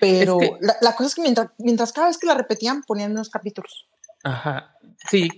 Pero 0.00 0.38
la, 0.60 0.96
cosa 0.96 1.08
es 1.08 1.14
que 1.14 1.20
mientras, 1.22 1.50
mientras 1.58 1.92
cada 1.92 2.08
vez 2.08 2.16
que 2.16 2.26
la 2.26 2.34
repetían 2.34 2.82
ponían 2.82 3.12
unos 3.12 3.28
capítulos. 3.28 3.86
Ajá. 4.22 4.76
Sí, 5.08 5.30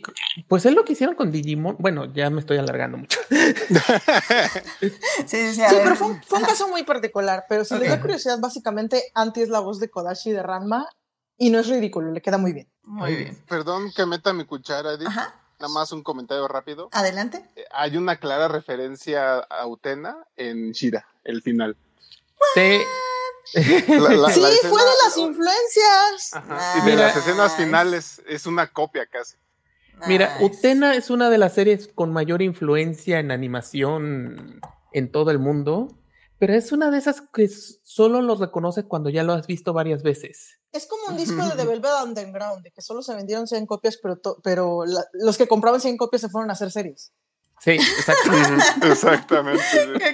Pues 0.48 0.66
es 0.66 0.74
lo 0.74 0.84
que 0.84 0.94
hicieron 0.94 1.14
con 1.14 1.30
Digimon. 1.30 1.76
Bueno, 1.78 2.12
ya 2.12 2.30
me 2.30 2.40
estoy 2.40 2.58
alargando 2.58 2.98
mucho. 2.98 3.20
sí, 5.26 5.54
sí, 5.54 5.62
pero 5.70 5.94
fue, 5.94 6.08
un 6.08 6.44
caso 6.44 6.66
muy 6.68 6.82
particular. 6.82 7.44
Pero 7.48 7.64
si 7.64 7.78
les 7.78 7.88
da 7.88 8.00
curiosidad, 8.00 8.40
básicamente 8.40 9.04
Anti 9.14 9.42
es 9.42 9.48
la 9.48 9.60
voz 9.60 9.78
de 9.78 9.88
Kodashi 9.88 10.32
de 10.32 10.42
Ranma 10.42 10.88
y 11.36 11.50
no 11.50 11.60
es 11.60 11.68
ridículo, 11.68 12.10
le 12.10 12.20
queda 12.20 12.38
muy 12.38 12.52
bien. 12.52 12.68
Muy 12.82 13.14
bien. 13.14 13.44
Perdón 13.48 13.92
que 13.94 14.04
meta 14.04 14.32
mi 14.32 14.44
cuchara, 14.44 14.94
Edith. 14.94 15.08
Nada 15.08 15.72
más 15.72 15.92
un 15.92 16.02
comentario 16.02 16.48
rápido. 16.48 16.88
Adelante. 16.90 17.48
Eh, 17.54 17.64
hay 17.70 17.96
una 17.96 18.16
clara 18.16 18.48
referencia 18.48 19.38
a 19.38 19.66
Utena 19.68 20.16
en 20.36 20.72
Shira, 20.72 21.06
el 21.22 21.40
final. 21.40 21.76
Sí. 22.54 22.80
Sí, 23.44 23.62
fue 23.62 24.10
de 24.10 24.16
las 24.16 25.16
influencias. 25.16 26.30
y 26.78 26.86
de 26.86 26.96
las 26.96 27.16
escenas 27.16 27.56
finales 27.56 28.22
es 28.26 28.46
una 28.46 28.72
copia 28.72 29.06
casi. 29.06 29.36
Mira, 30.06 30.36
Utena 30.40 30.96
es 30.96 31.10
una 31.10 31.30
de 31.30 31.38
las 31.38 31.54
series 31.54 31.88
con 31.88 32.12
mayor 32.12 32.42
influencia 32.42 33.20
en 33.20 33.30
animación 33.30 34.60
en 34.92 35.12
todo 35.12 35.30
el 35.30 35.38
mundo, 35.38 35.96
pero 36.38 36.54
es 36.54 36.72
una 36.72 36.90
de 36.90 36.98
esas 36.98 37.22
que 37.32 37.48
solo 37.48 38.20
los 38.20 38.40
reconoce 38.40 38.84
cuando 38.84 39.10
ya 39.10 39.22
lo 39.22 39.32
has 39.32 39.46
visto 39.46 39.72
varias 39.72 40.02
veces. 40.02 40.58
Es 40.72 40.86
como 40.86 41.08
un 41.08 41.16
disco 41.18 41.44
de 41.44 41.56
The 41.56 41.64
Velvet 41.64 41.92
Underground, 42.04 42.64
de 42.64 42.72
que 42.72 42.82
solo 42.82 43.02
se 43.02 43.14
vendieron 43.14 43.46
100 43.46 43.66
copias, 43.66 43.98
pero, 44.02 44.18
pero 44.42 44.82
los 45.12 45.38
que 45.38 45.46
compraban 45.46 45.80
100 45.80 45.96
copias 45.96 46.22
se 46.22 46.28
fueron 46.28 46.50
a 46.50 46.54
hacer 46.54 46.72
series. 46.72 47.12
Sí, 47.62 47.70
exactamente. 47.98 48.64
exactamente. 48.90 49.62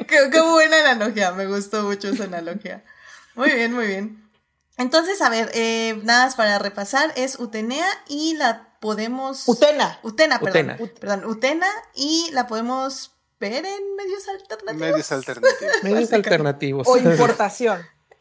Qué, 0.06 0.40
buena 0.40 0.90
analogía, 0.90 1.32
me 1.32 1.46
gustó 1.46 1.84
mucho 1.84 2.08
esa 2.08 2.24
analogía. 2.24 2.84
Muy 3.38 3.52
bien, 3.52 3.72
muy 3.72 3.86
bien. 3.86 4.30
Entonces, 4.76 5.22
a 5.22 5.28
ver, 5.28 5.50
eh, 5.54 6.00
nada 6.02 6.24
más 6.24 6.34
para 6.34 6.58
repasar, 6.58 7.12
es 7.16 7.38
Utenea 7.38 7.86
y 8.08 8.34
la 8.34 8.76
podemos... 8.80 9.46
Utena. 9.46 10.00
Utena, 10.02 10.40
perdón. 10.40 10.70
Utena. 10.72 10.94
Perdón, 11.00 11.24
Utena 11.24 11.66
y 11.94 12.28
la 12.32 12.48
podemos 12.48 13.12
ver 13.38 13.64
en 13.64 13.96
medios 13.96 14.28
alternativos. 14.28 14.80
Medios 14.80 15.12
alternativos. 15.12 15.82
medios 15.84 16.12
alternativos. 16.12 16.88
O 16.88 16.96
importación. 16.98 17.80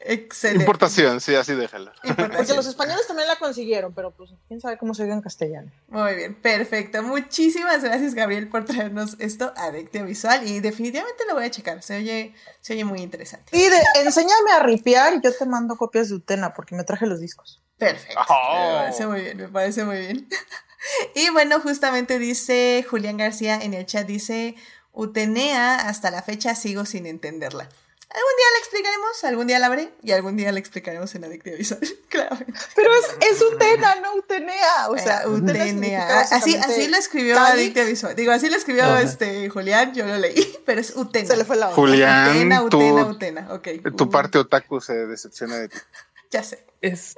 Excelente. 0.10 0.64
Importación, 0.64 1.20
sí, 1.20 1.36
así 1.36 1.54
déjala. 1.54 1.92
Porque 2.02 2.54
los 2.54 2.66
españoles 2.66 3.06
también 3.08 3.28
la 3.28 3.36
consiguieron, 3.36 3.94
pero 3.94 4.12
pues 4.12 4.30
quién 4.48 4.62
sabe 4.62 4.78
cómo 4.78 4.94
se 4.94 5.04
oye 5.04 5.12
en 5.12 5.22
castellano. 5.22 5.70
Muy 5.90 6.16
bien, 6.16 6.34
perfecto. 6.34 7.04
Muchísimas 7.04 7.84
gracias, 7.84 8.16
Gabriel, 8.16 8.48
por 8.48 8.64
traernos 8.64 9.18
esto 9.20 9.54
a 9.58 9.66
Adictio 9.66 10.06
Visual 10.06 10.48
y 10.48 10.62
definitivamente 10.62 11.26
lo 11.28 11.34
voy 11.34 11.44
a 11.44 11.52
checar. 11.52 11.84
Se 11.84 11.98
oye, 11.98 12.34
se 12.62 12.74
oye 12.74 12.86
muy 12.86 13.02
interesante. 13.02 13.56
Y 13.58 13.70
de, 13.70 13.82
enséñame 13.96 14.52
a 14.54 14.64
ripiar 14.64 15.14
y 15.16 15.22
yo 15.22 15.36
te 15.36 15.46
mando 15.46 15.76
copias 15.76 16.08
de 16.08 16.16
Utena 16.16 16.54
porque 16.54 16.74
me 16.74 16.86
traje 16.86 17.06
los 17.06 17.20
discos. 17.20 17.62
Perfecto. 17.78 18.18
Me 18.18 18.74
parece 18.76 19.08
muy 19.08 19.22
bien, 19.22 19.38
me 19.38 19.48
parece 19.50 19.84
muy 19.84 19.98
bien. 19.98 20.30
y 21.16 21.30
bueno, 21.32 21.60
justamente 21.60 22.18
dice 22.18 22.86
Julián 22.90 23.18
García 23.18 23.60
en 23.62 23.74
el 23.74 23.86
chat, 23.86 24.08
dice, 24.08 24.56
Utenea, 24.94 25.90
hasta 25.90 26.12
la 26.12 26.22
fecha 26.22 26.56
sigo 26.56 26.86
sin 26.86 27.06
entenderla. 27.06 27.68
Algún 28.10 28.32
día 28.38 28.46
la 28.54 28.60
explicaremos, 28.60 29.24
algún 29.26 29.48
día 29.48 29.60
la 29.60 29.70
veré 29.70 29.94
y 30.02 30.12
algún 30.12 30.38
día 30.38 30.52
la 30.54 30.60
explicaremos 30.60 31.14
en 31.16 31.26
Adictiva 31.26 31.58
Visual. 31.58 31.82
claro. 32.10 32.38
Pero 32.74 32.90
es, 32.96 33.30
es 33.32 33.42
Utena, 33.42 33.96
no 33.96 34.16
Utenea. 34.16 34.90
O 34.90 34.98
sea, 34.98 35.28
Utenea. 35.28 36.22
Así, 36.22 36.56
así 36.56 36.88
lo 36.88 36.96
escribió 36.96 37.38
Adictiva 37.38 37.86
Visual. 37.86 38.16
Digo, 38.16 38.32
así 38.32 38.50
lo 38.50 38.56
escribió 38.56 38.98
este 38.98 39.50
Julián, 39.50 39.94
yo 39.94 40.06
lo 40.06 40.18
leí, 40.18 40.58
pero 40.66 40.80
es 40.80 40.96
Utena. 40.96 41.28
Se 41.28 41.36
le 41.36 41.44
fue 41.44 41.58
la 41.58 41.68
Julián, 41.68 42.38
Utena, 42.38 42.64
Utena, 42.64 43.06
Utena. 43.06 43.54
Okay. 43.56 43.80
Tu 43.80 44.10
parte 44.10 44.38
otaku 44.38 44.80
se 44.80 45.06
decepciona 45.06 45.58
de 45.58 45.70
ti. 45.70 45.78
Ya 46.30 46.44
sé. 46.44 46.66
Es. 46.82 47.16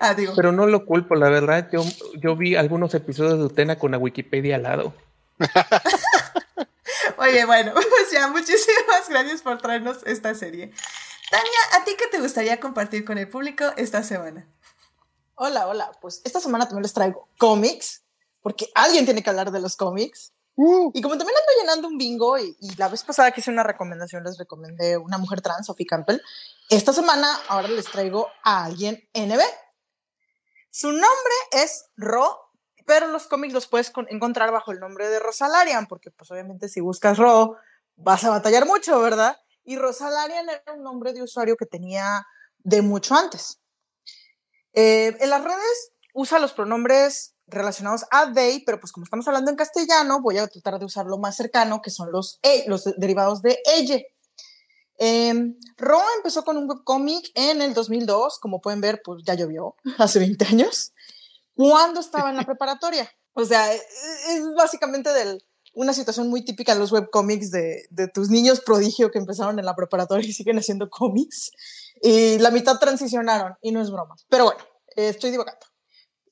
ah, 0.00 0.14
digo. 0.14 0.34
Pero 0.36 0.52
no 0.52 0.66
lo 0.66 0.86
culpo, 0.86 1.16
la 1.16 1.28
verdad. 1.28 1.68
Yo, 1.72 1.82
yo 2.16 2.36
vi 2.36 2.54
algunos 2.54 2.94
episodios 2.94 3.38
de 3.38 3.44
Utena 3.44 3.76
con 3.76 3.90
la 3.90 3.98
Wikipedia 3.98 4.54
al 4.54 4.62
lado. 4.62 4.94
Oye, 7.20 7.44
bueno, 7.44 7.74
pues 7.74 8.10
ya, 8.10 8.28
muchísimas 8.28 9.06
gracias 9.06 9.42
por 9.42 9.60
traernos 9.60 9.98
esta 10.06 10.34
serie. 10.34 10.72
Tania, 11.30 11.78
¿a 11.78 11.84
ti 11.84 11.92
qué 11.98 12.06
te 12.06 12.18
gustaría 12.18 12.58
compartir 12.58 13.04
con 13.04 13.18
el 13.18 13.28
público 13.28 13.64
esta 13.76 14.02
semana? 14.02 14.48
Hola, 15.34 15.68
hola. 15.68 15.92
Pues 16.00 16.22
esta 16.24 16.40
semana 16.40 16.64
también 16.64 16.82
les 16.82 16.94
traigo 16.94 17.28
cómics, 17.36 18.04
porque 18.40 18.70
alguien 18.74 19.04
tiene 19.04 19.22
que 19.22 19.28
hablar 19.28 19.50
de 19.50 19.60
los 19.60 19.76
cómics. 19.76 20.32
Uh. 20.56 20.92
Y 20.94 21.02
como 21.02 21.18
también 21.18 21.36
ando 21.36 21.60
llenando 21.60 21.88
un 21.88 21.98
bingo, 21.98 22.38
y, 22.38 22.56
la 22.78 22.88
vez 22.88 23.04
pasada 23.04 23.32
que 23.32 23.42
hice 23.42 23.50
una 23.50 23.64
recomendación, 23.64 24.24
les 24.24 24.38
recomendé 24.38 24.96
una 24.96 25.18
mujer 25.18 25.42
trans, 25.42 25.66
Sophie 25.66 25.86
Campbell. 25.86 26.22
Esta 26.70 26.94
semana 26.94 27.38
ahora 27.48 27.68
les 27.68 27.84
traigo 27.84 28.28
a 28.42 28.64
alguien 28.64 29.06
NB. 29.12 29.40
Su 30.70 30.90
nombre 30.90 31.34
es 31.52 31.84
Ro 31.98 32.49
pero 32.90 33.06
los 33.06 33.28
cómics 33.28 33.54
los 33.54 33.68
puedes 33.68 33.92
encontrar 34.08 34.50
bajo 34.50 34.72
el 34.72 34.80
nombre 34.80 35.08
de 35.08 35.20
Rosalarian, 35.20 35.86
porque 35.86 36.10
pues 36.10 36.28
obviamente 36.32 36.68
si 36.68 36.80
buscas 36.80 37.18
Ro, 37.18 37.56
vas 37.94 38.24
a 38.24 38.30
batallar 38.30 38.66
mucho, 38.66 39.00
¿verdad? 39.00 39.36
Y 39.62 39.76
Rosalarian 39.76 40.48
era 40.48 40.72
un 40.72 40.82
nombre 40.82 41.12
de 41.12 41.22
usuario 41.22 41.56
que 41.56 41.66
tenía 41.66 42.26
de 42.58 42.82
mucho 42.82 43.14
antes. 43.14 43.60
Eh, 44.72 45.16
en 45.20 45.30
las 45.30 45.44
redes 45.44 45.92
usa 46.14 46.40
los 46.40 46.52
pronombres 46.52 47.36
relacionados 47.46 48.06
a 48.10 48.32
they, 48.32 48.64
pero 48.64 48.80
pues 48.80 48.90
como 48.90 49.04
estamos 49.04 49.28
hablando 49.28 49.52
en 49.52 49.56
castellano, 49.56 50.20
voy 50.20 50.38
a 50.38 50.48
tratar 50.48 50.80
de 50.80 50.86
usar 50.86 51.06
lo 51.06 51.16
más 51.16 51.36
cercano, 51.36 51.82
que 51.82 51.90
son 51.90 52.10
los, 52.10 52.40
e, 52.42 52.64
los 52.66 52.92
derivados 52.96 53.40
de 53.40 53.56
ella. 53.72 54.00
Eh, 54.98 55.54
Ro 55.76 56.02
empezó 56.16 56.42
con 56.42 56.56
un 56.56 56.68
webcómic 56.68 57.30
en 57.36 57.62
el 57.62 57.72
2002, 57.72 58.40
como 58.40 58.60
pueden 58.60 58.80
ver, 58.80 59.00
pues 59.04 59.22
ya 59.24 59.34
llovió, 59.34 59.76
hace 59.98 60.18
20 60.18 60.44
años 60.46 60.92
cuando 61.60 62.00
estaba 62.00 62.30
en 62.30 62.36
la 62.36 62.44
preparatoria. 62.46 63.10
O 63.34 63.44
sea, 63.44 63.72
e, 63.72 63.76
e, 63.76 64.34
es 64.34 64.54
básicamente 64.56 65.12
del, 65.12 65.44
una 65.74 65.92
situación 65.92 66.28
muy 66.28 66.42
típica 66.42 66.72
de 66.72 66.80
los 66.80 66.90
webcomics 66.90 67.50
de, 67.50 67.86
de 67.90 68.08
tus 68.08 68.30
niños 68.30 68.60
prodigio 68.60 69.10
que 69.10 69.18
empezaron 69.18 69.58
en 69.58 69.66
la 69.66 69.76
preparatoria 69.76 70.26
y 70.26 70.32
siguen 70.32 70.58
haciendo 70.58 70.88
cómics. 70.88 71.50
Y 72.02 72.38
la 72.38 72.50
mitad 72.50 72.78
transicionaron, 72.78 73.56
y 73.60 73.72
no 73.72 73.82
es 73.82 73.90
broma. 73.90 74.16
Pero 74.30 74.44
bueno, 74.44 74.60
estoy 74.96 75.30
divagando. 75.32 75.66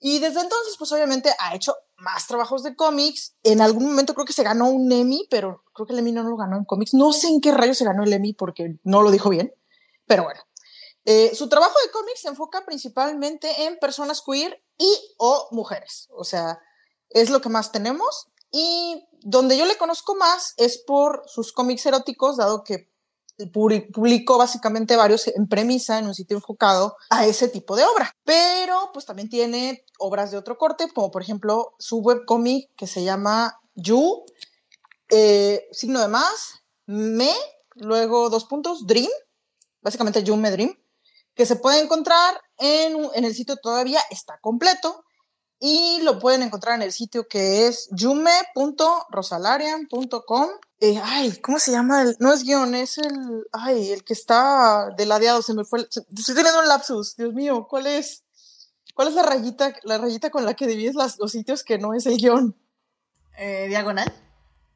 Y 0.01 0.19
desde 0.19 0.41
entonces, 0.41 0.77
pues 0.79 0.91
obviamente 0.93 1.31
ha 1.39 1.55
hecho 1.55 1.75
más 1.99 2.27
trabajos 2.27 2.63
de 2.63 2.75
cómics. 2.75 3.35
En 3.43 3.61
algún 3.61 3.85
momento 3.85 4.15
creo 4.15 4.25
que 4.25 4.33
se 4.33 4.45
ganó 4.45 4.71
un 4.71 4.91
Emmy, 4.91 5.27
pero 5.29 5.63
creo 5.75 5.87
que 5.87 5.93
el 5.93 5.99
Emmy 5.99 6.13
no 6.13 6.23
lo 6.23 6.37
ganó 6.37 6.57
en 6.57 6.65
cómics. 6.65 6.95
No 6.95 7.13
sé 7.13 7.29
en 7.29 7.43
qué 7.43 7.53
rayos 7.53 7.77
se 7.77 7.85
ganó 7.85 8.05
el 8.05 8.13
Emmy 8.13 8.33
porque 8.33 8.79
no 8.83 9.03
lo 9.03 9.11
dijo 9.11 9.29
bien. 9.29 9.53
Pero 10.07 10.23
bueno, 10.23 10.41
eh, 11.05 11.35
su 11.35 11.49
trabajo 11.49 11.75
de 11.85 11.91
cómics 11.91 12.21
se 12.21 12.29
enfoca 12.29 12.65
principalmente 12.65 13.65
en 13.65 13.79
personas 13.79 14.23
queer 14.23 14.63
y 14.79 15.15
o 15.19 15.49
mujeres. 15.51 16.09
O 16.11 16.25
sea, 16.25 16.61
es 17.11 17.31
lo 17.31 17.41
que 17.41 17.49
más 17.49 17.73
tenemos. 17.73 18.29
Y 18.51 19.05
donde 19.21 19.59
yo 19.59 19.67
le 19.67 19.77
conozco 19.77 20.15
más 20.15 20.55
es 20.57 20.79
por 20.79 21.23
sus 21.27 21.53
cómics 21.53 21.85
eróticos, 21.85 22.37
dado 22.37 22.65
que 22.65 22.89
publicó 23.53 24.37
básicamente 24.37 24.97
varios 24.97 25.29
en 25.29 25.47
premisa 25.47 25.99
en 25.99 26.07
un 26.07 26.15
sitio 26.15 26.37
enfocado 26.37 26.97
a 27.11 27.27
ese 27.27 27.49
tipo 27.49 27.77
de 27.77 27.85
obra. 27.85 28.11
Pero 28.25 28.91
pues 28.93 29.07
también 29.07 29.29
tiene 29.29 29.85
obras 29.99 30.31
de 30.31 30.39
otro 30.39 30.59
corte, 30.59 30.89
como 30.93 31.11
por 31.11 31.23
ejemplo 31.23 31.75
su 31.79 31.99
webcómic 31.99 32.71
que 32.77 32.87
se 32.87 33.05
llama 33.05 33.61
You, 33.75 34.25
eh, 35.11 35.69
signo 35.71 36.01
de 36.01 36.09
más, 36.09 36.65
Me, 36.87 37.33
luego 37.75 38.29
dos 38.29 38.45
puntos, 38.45 38.87
Dream, 38.87 39.11
básicamente 39.83 40.25
You 40.25 40.37
Me 40.37 40.51
Dream, 40.51 40.77
que 41.39 41.47
se 41.47 41.57
puede 41.57 41.81
encontrar 41.81 42.39
en, 42.59 43.09
en 43.15 43.25
el 43.25 43.33
sitio 43.33 43.57
todavía 43.57 44.03
está 44.11 44.39
completo 44.41 45.05
y 45.61 46.01
lo 46.03 46.19
pueden 46.19 46.43
encontrar 46.43 46.75
en 46.75 46.83
el 46.83 46.93
sitio 46.93 47.29
que 47.29 47.69
es 47.69 47.89
yume.rosalarian.com. 47.93 50.51
Eh, 50.81 51.01
ay, 51.01 51.37
¿cómo 51.37 51.61
se 51.61 51.71
llama? 51.71 52.03
El, 52.03 52.17
no 52.19 52.33
es 52.33 52.43
guion, 52.43 52.75
es 52.75 52.99
el, 52.99 53.47
ay, 53.53 53.93
el 53.93 54.03
que 54.03 54.15
está 54.15 54.89
deladeado, 54.97 55.41
se 55.43 55.55
me 55.55 55.65
fue, 55.65 55.83
estoy 55.83 56.35
teniendo 56.35 56.59
un 56.59 56.67
lapsus, 56.67 57.15
Dios 57.15 57.33
mío, 57.35 57.69
¿cuál 57.71 57.87
es? 57.87 58.25
¿Cuál 58.97 59.07
es 59.07 59.15
la 59.15 59.23
rayita, 59.23 59.77
la 59.85 59.99
rayita 59.99 60.31
con 60.31 60.45
la 60.45 60.55
que 60.55 60.67
divides 60.67 60.97
las, 60.97 61.21
los 61.21 61.31
sitios 61.31 61.63
que 61.63 61.79
no 61.79 61.95
es 61.95 62.05
el 62.07 62.17
guion? 62.17 62.57
Eh, 63.37 63.67
diagonal. 63.69 64.13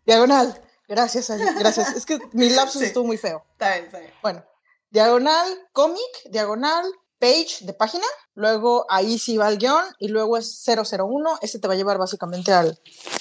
Diagonal, 0.07 0.63
gracias, 0.87 1.29
gracias. 1.59 1.93
es 1.97 2.07
que 2.07 2.21
mi 2.31 2.51
lapsus 2.51 2.83
estuvo 2.83 3.05
muy 3.05 3.19
feo. 3.19 3.45
Está 3.51 3.75
bien, 3.75 3.87
está 3.87 3.99
bien. 3.99 4.13
Bueno, 4.23 4.45
diagonal 4.93 5.49
cómic, 5.73 6.31
diagonal 6.31 6.85
page 7.19 7.59
de 7.63 7.73
página, 7.73 8.05
luego 8.35 8.85
ahí 8.89 9.19
sí 9.19 9.37
va 9.37 9.49
el 9.49 9.59
guion 9.59 9.85
y 9.99 10.09
luego 10.09 10.37
es 10.37 10.63
001, 10.67 11.39
ese 11.41 11.59
te 11.59 11.67
va 11.67 11.75
a 11.75 11.77
llevar 11.77 11.99
básicamente 11.99 12.53
al, 12.53 12.79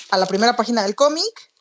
a 0.10 0.18
la 0.18 0.26
primera 0.26 0.56
página 0.56 0.84
del 0.84 0.96
cómic 0.96 1.52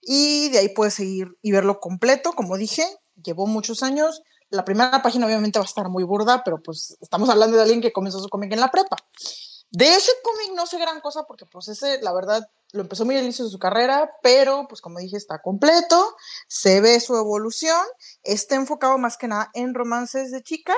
y 0.00 0.50
de 0.50 0.58
ahí 0.58 0.68
puedes 0.68 0.94
seguir 0.94 1.36
y 1.42 1.52
verlo 1.52 1.80
completo, 1.80 2.32
como 2.32 2.56
dije, 2.56 2.84
llevó 3.22 3.46
muchos 3.46 3.82
años. 3.82 4.22
La 4.50 4.64
primera 4.64 5.02
página 5.02 5.26
obviamente 5.26 5.58
va 5.58 5.64
a 5.64 5.68
estar 5.68 5.88
muy 5.88 6.04
burda, 6.04 6.44
pero 6.44 6.62
pues 6.62 6.96
estamos 7.00 7.28
hablando 7.28 7.56
de 7.56 7.62
alguien 7.62 7.80
que 7.80 7.92
comenzó 7.92 8.20
su 8.20 8.28
cómic 8.28 8.52
en 8.52 8.60
la 8.60 8.70
prepa. 8.70 8.96
De 9.70 9.88
ese 9.88 10.12
cómic 10.22 10.54
no 10.54 10.66
sé 10.66 10.78
gran 10.78 11.00
cosa 11.00 11.24
porque 11.24 11.44
pues 11.46 11.66
ese, 11.66 12.00
la 12.02 12.12
verdad, 12.12 12.48
lo 12.72 12.82
empezó 12.82 13.04
muy 13.04 13.16
al 13.16 13.24
inicio 13.24 13.44
de 13.44 13.50
su 13.50 13.58
carrera, 13.58 14.10
pero 14.22 14.66
pues 14.68 14.80
como 14.80 14.98
dije, 14.98 15.16
está 15.16 15.40
completo, 15.40 16.16
se 16.48 16.80
ve 16.80 16.98
su 17.00 17.16
evolución, 17.16 17.80
está 18.22 18.54
enfocado 18.54 18.98
más 18.98 19.16
que 19.16 19.28
nada 19.28 19.50
en 19.54 19.74
romances 19.74 20.30
de 20.30 20.42
chicas. 20.42 20.76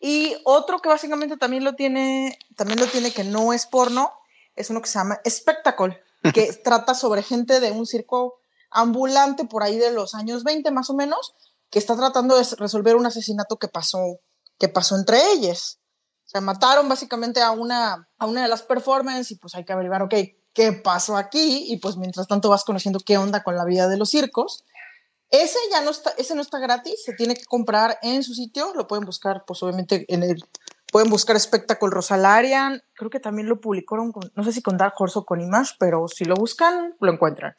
Y 0.00 0.36
otro 0.44 0.78
que 0.78 0.88
básicamente 0.88 1.36
también 1.36 1.64
lo 1.64 1.74
tiene, 1.74 2.38
también 2.56 2.78
lo 2.78 2.86
tiene 2.86 3.12
que 3.12 3.24
no 3.24 3.52
es 3.52 3.66
porno, 3.66 4.12
es 4.54 4.70
uno 4.70 4.80
que 4.80 4.88
se 4.88 4.98
llama 4.98 5.20
Spectacle, 5.28 6.00
que 6.32 6.52
trata 6.64 6.94
sobre 6.94 7.22
gente 7.22 7.60
de 7.60 7.72
un 7.72 7.86
circo 7.86 8.40
ambulante 8.70 9.44
por 9.44 9.62
ahí 9.62 9.78
de 9.78 9.92
los 9.92 10.14
años 10.14 10.44
20 10.44 10.70
más 10.70 10.90
o 10.90 10.94
menos, 10.94 11.34
que 11.70 11.78
está 11.78 11.96
tratando 11.96 12.36
de 12.36 12.44
resolver 12.56 12.96
un 12.96 13.06
asesinato 13.06 13.56
que 13.58 13.68
pasó, 13.68 14.20
que 14.58 14.68
pasó 14.68 14.96
entre 14.96 15.32
ellos. 15.32 15.80
O 16.26 16.30
sea, 16.30 16.40
mataron 16.40 16.88
básicamente 16.88 17.40
a 17.40 17.50
una, 17.52 18.08
a 18.18 18.26
una 18.26 18.42
de 18.42 18.48
las 18.48 18.62
performances 18.62 19.30
y 19.30 19.36
pues 19.36 19.54
hay 19.54 19.64
que 19.64 19.72
averiguar, 19.72 20.02
ok, 20.02 20.14
¿qué 20.58 20.72
pasó 20.72 21.16
aquí? 21.16 21.66
Y 21.68 21.76
pues 21.76 21.96
mientras 21.96 22.26
tanto 22.26 22.48
vas 22.48 22.64
conociendo 22.64 22.98
qué 22.98 23.16
onda 23.16 23.44
con 23.44 23.54
la 23.54 23.64
vida 23.64 23.86
de 23.86 23.96
los 23.96 24.10
circos. 24.10 24.64
Ese 25.30 25.56
ya 25.70 25.82
no 25.82 25.92
está, 25.92 26.10
ese 26.18 26.34
no 26.34 26.42
está 26.42 26.58
gratis, 26.58 27.04
se 27.04 27.12
tiene 27.12 27.36
que 27.36 27.44
comprar 27.44 27.96
en 28.02 28.24
su 28.24 28.34
sitio, 28.34 28.72
lo 28.74 28.88
pueden 28.88 29.04
buscar 29.04 29.44
pues 29.46 29.62
obviamente 29.62 30.04
en 30.08 30.24
el, 30.24 30.42
pueden 30.90 31.10
buscar 31.10 31.38
Spectacle 31.38 31.90
Rosalarian, 31.90 32.82
creo 32.94 33.08
que 33.08 33.20
también 33.20 33.48
lo 33.48 33.60
publicaron, 33.60 34.12
no 34.34 34.42
sé 34.42 34.52
si 34.52 34.60
con 34.60 34.78
Dark 34.78 34.94
Horse 34.98 35.20
o 35.20 35.24
con 35.24 35.40
Image, 35.40 35.74
pero 35.78 36.08
si 36.08 36.24
lo 36.24 36.34
buscan, 36.34 36.96
lo 36.98 37.12
encuentran. 37.12 37.54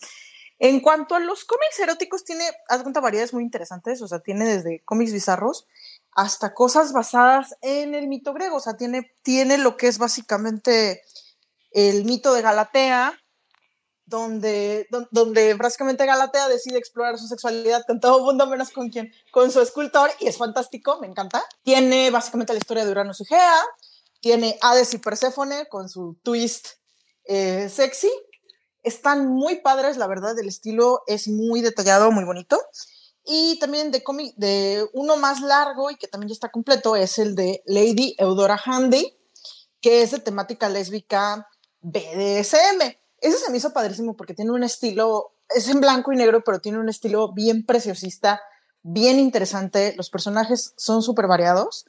En 0.57 0.81
cuanto 0.81 1.15
a 1.15 1.19
los 1.19 1.45
cómics 1.45 1.79
eróticos, 1.79 2.25
tiene, 2.25 2.43
haz 2.67 2.81
cuenta, 2.81 2.99
variedades 2.99 3.33
muy 3.33 3.43
interesantes, 3.43 4.01
o 4.01 4.09
sea, 4.09 4.19
tiene 4.19 4.45
desde 4.45 4.81
cómics 4.83 5.13
bizarros 5.13 5.67
hasta 6.11 6.53
cosas 6.53 6.91
basadas 6.91 7.55
en 7.61 7.95
el 7.95 8.07
mito 8.07 8.33
griego, 8.33 8.57
o 8.57 8.59
sea, 8.59 8.75
tiene, 8.75 9.13
tiene 9.21 9.57
lo 9.57 9.77
que 9.77 9.87
es 9.87 9.99
básicamente 9.99 11.03
el 11.71 12.05
mito 12.05 12.33
de 12.33 12.41
Galatea, 12.41 13.17
donde, 14.05 14.87
donde, 15.11 15.53
básicamente 15.53 16.05
Galatea 16.05 16.47
decide 16.47 16.79
explorar 16.79 17.19
su 17.19 17.27
sexualidad 17.27 17.83
con 17.85 17.99
todo 17.99 18.23
mundo 18.23 18.47
menos 18.47 18.71
con 18.71 18.89
quien, 18.89 19.11
con 19.31 19.51
su 19.51 19.61
escultor, 19.61 20.09
y 20.19 20.27
es 20.27 20.37
fantástico, 20.37 20.99
me 20.99 21.07
encanta. 21.07 21.43
Tiene 21.63 22.09
básicamente 22.09 22.53
la 22.53 22.59
historia 22.59 22.85
de 22.85 22.91
Urano 22.91 23.11
y 23.17 23.25
Gea, 23.25 23.61
tiene 24.19 24.57
Hades 24.61 24.93
y 24.93 24.97
Perséfone 24.97 25.67
con 25.67 25.89
su 25.89 26.17
twist 26.23 26.69
eh, 27.25 27.69
sexy, 27.69 28.09
están 28.83 29.27
muy 29.27 29.61
padres, 29.61 29.97
la 29.97 30.07
verdad, 30.07 30.37
el 30.39 30.47
estilo 30.47 31.03
es 31.05 31.27
muy 31.27 31.61
detallado, 31.61 32.11
muy 32.11 32.23
bonito. 32.23 32.59
Y 33.25 33.59
también 33.59 33.91
de 33.91 34.01
de 34.37 34.87
uno 34.93 35.17
más 35.17 35.41
largo 35.41 35.91
y 35.91 35.97
que 35.97 36.07
también 36.07 36.29
ya 36.29 36.33
está 36.33 36.49
completo, 36.49 36.95
es 36.95 37.19
el 37.19 37.35
de 37.35 37.61
Lady 37.65 38.15
Eudora 38.17 38.59
Handy, 38.63 39.15
que 39.81 40.01
es 40.01 40.11
de 40.11 40.19
temática 40.19 40.69
lésbica 40.69 41.47
BDSM. 41.81 42.97
Ese 43.21 43.37
se 43.37 43.51
me 43.51 43.57
hizo 43.57 43.73
padrísimo 43.73 44.15
porque 44.15 44.33
tiene 44.33 44.51
un 44.51 44.63
estilo, 44.63 45.33
es 45.55 45.67
en 45.67 45.81
blanco 45.81 46.11
y 46.13 46.15
negro, 46.15 46.43
pero 46.43 46.59
tiene 46.59 46.79
un 46.79 46.89
estilo 46.89 47.33
bien 47.33 47.65
preciosista, 47.65 48.41
bien 48.81 49.19
interesante. 49.19 49.93
Los 49.97 50.09
personajes 50.09 50.73
son 50.77 51.01
súper 51.01 51.27
variados. 51.27 51.85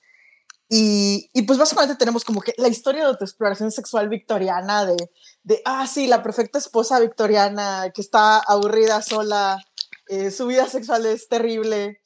Y, 0.68 1.30
y, 1.32 1.42
pues 1.42 1.58
básicamente 1.58 1.96
tenemos 1.96 2.24
como 2.24 2.40
que 2.40 2.54
la 2.56 2.68
historia 2.68 3.08
de 3.08 3.16
tu 3.16 3.24
exploración 3.24 3.72
sexual 3.72 4.08
victoriana, 4.08 4.86
de, 4.86 5.10
de, 5.42 5.60
ah, 5.64 5.84
sí, 5.88 6.06
la 6.06 6.22
perfecta 6.22 6.58
esposa 6.58 7.00
victoriana 7.00 7.90
que 7.92 8.00
está 8.00 8.38
aburrida 8.38 9.02
sola, 9.02 9.58
eh, 10.06 10.30
su 10.30 10.46
vida 10.46 10.68
sexual 10.68 11.06
es 11.06 11.26
terrible, 11.26 12.00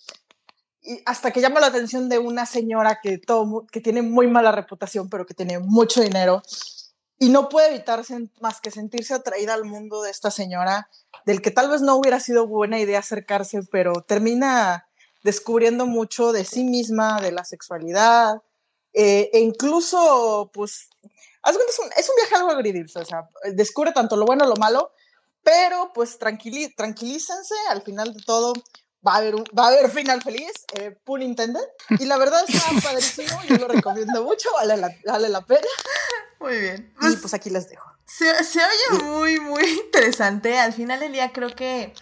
y 0.84 1.00
hasta 1.06 1.30
que 1.30 1.40
llama 1.40 1.60
la 1.60 1.68
atención 1.68 2.08
de 2.08 2.18
una 2.18 2.44
señora 2.44 3.00
que, 3.02 3.18
todo, 3.18 3.66
que 3.72 3.80
tiene 3.80 4.02
muy 4.02 4.28
mala 4.28 4.52
reputación, 4.52 5.08
pero 5.08 5.24
que 5.24 5.34
tiene 5.34 5.58
mucho 5.58 6.02
dinero, 6.02 6.42
y 7.18 7.28
no 7.28 7.48
puede 7.48 7.68
evitarse 7.68 8.28
más 8.40 8.60
que 8.60 8.70
sentirse 8.70 9.14
atraída 9.14 9.54
al 9.54 9.64
mundo 9.64 10.02
de 10.02 10.10
esta 10.10 10.30
señora, 10.30 10.88
del 11.26 11.42
que 11.42 11.50
tal 11.50 11.70
vez 11.70 11.80
no 11.80 11.96
hubiera 11.96 12.20
sido 12.20 12.46
buena 12.46 12.78
idea 12.80 12.98
acercarse, 12.98 13.62
pero 13.70 14.02
termina 14.02 14.88
descubriendo 15.22 15.86
mucho 15.86 16.32
de 16.32 16.44
sí 16.44 16.64
misma, 16.64 17.20
de 17.20 17.32
la 17.32 17.44
sexualidad, 17.44 18.42
eh, 18.92 19.30
e 19.32 19.40
incluso, 19.40 20.50
pues, 20.52 20.88
es 21.44 21.78
un, 21.78 21.90
es 21.96 22.08
un 22.08 22.16
viaje 22.16 22.34
algo 22.36 22.50
agridulce, 22.50 23.00
o 23.00 23.04
sea, 23.04 23.28
descubre 23.52 23.92
tanto 23.92 24.16
lo 24.16 24.26
bueno, 24.26 24.46
lo 24.46 24.56
malo, 24.56 24.92
pero 25.42 25.92
pues 25.94 26.18
tranquilícense, 26.18 27.54
al 27.68 27.82
final 27.82 28.14
de 28.14 28.22
todo 28.22 28.54
va 29.06 29.14
a 29.14 29.16
haber, 29.18 29.34
un, 29.34 29.44
va 29.56 29.64
a 29.64 29.68
haber 29.68 29.90
final 29.90 30.22
feliz, 30.22 30.52
eh, 30.74 30.96
pun 31.04 31.22
intended, 31.22 31.64
y 31.90 32.06
la 32.06 32.16
verdad 32.16 32.44
está 32.46 32.64
padrísimo, 32.82 33.42
yo 33.48 33.56
lo 33.56 33.68
recomiendo 33.68 34.24
mucho, 34.24 34.48
vale 34.54 34.76
la, 34.76 34.94
vale 35.06 35.28
la 35.28 35.42
pena. 35.42 35.66
Muy 36.40 36.58
bien. 36.58 36.92
y 36.96 37.00
pues, 37.00 37.16
pues 37.16 37.34
aquí 37.34 37.50
les 37.50 37.68
dejo. 37.68 37.90
Se, 38.06 38.44
se 38.44 38.60
oye 38.60 39.02
muy, 39.04 39.40
muy 39.40 39.64
interesante, 39.84 40.58
al 40.58 40.72
final 40.72 41.00
del 41.00 41.12
día 41.12 41.32
creo 41.32 41.54
que... 41.54 41.92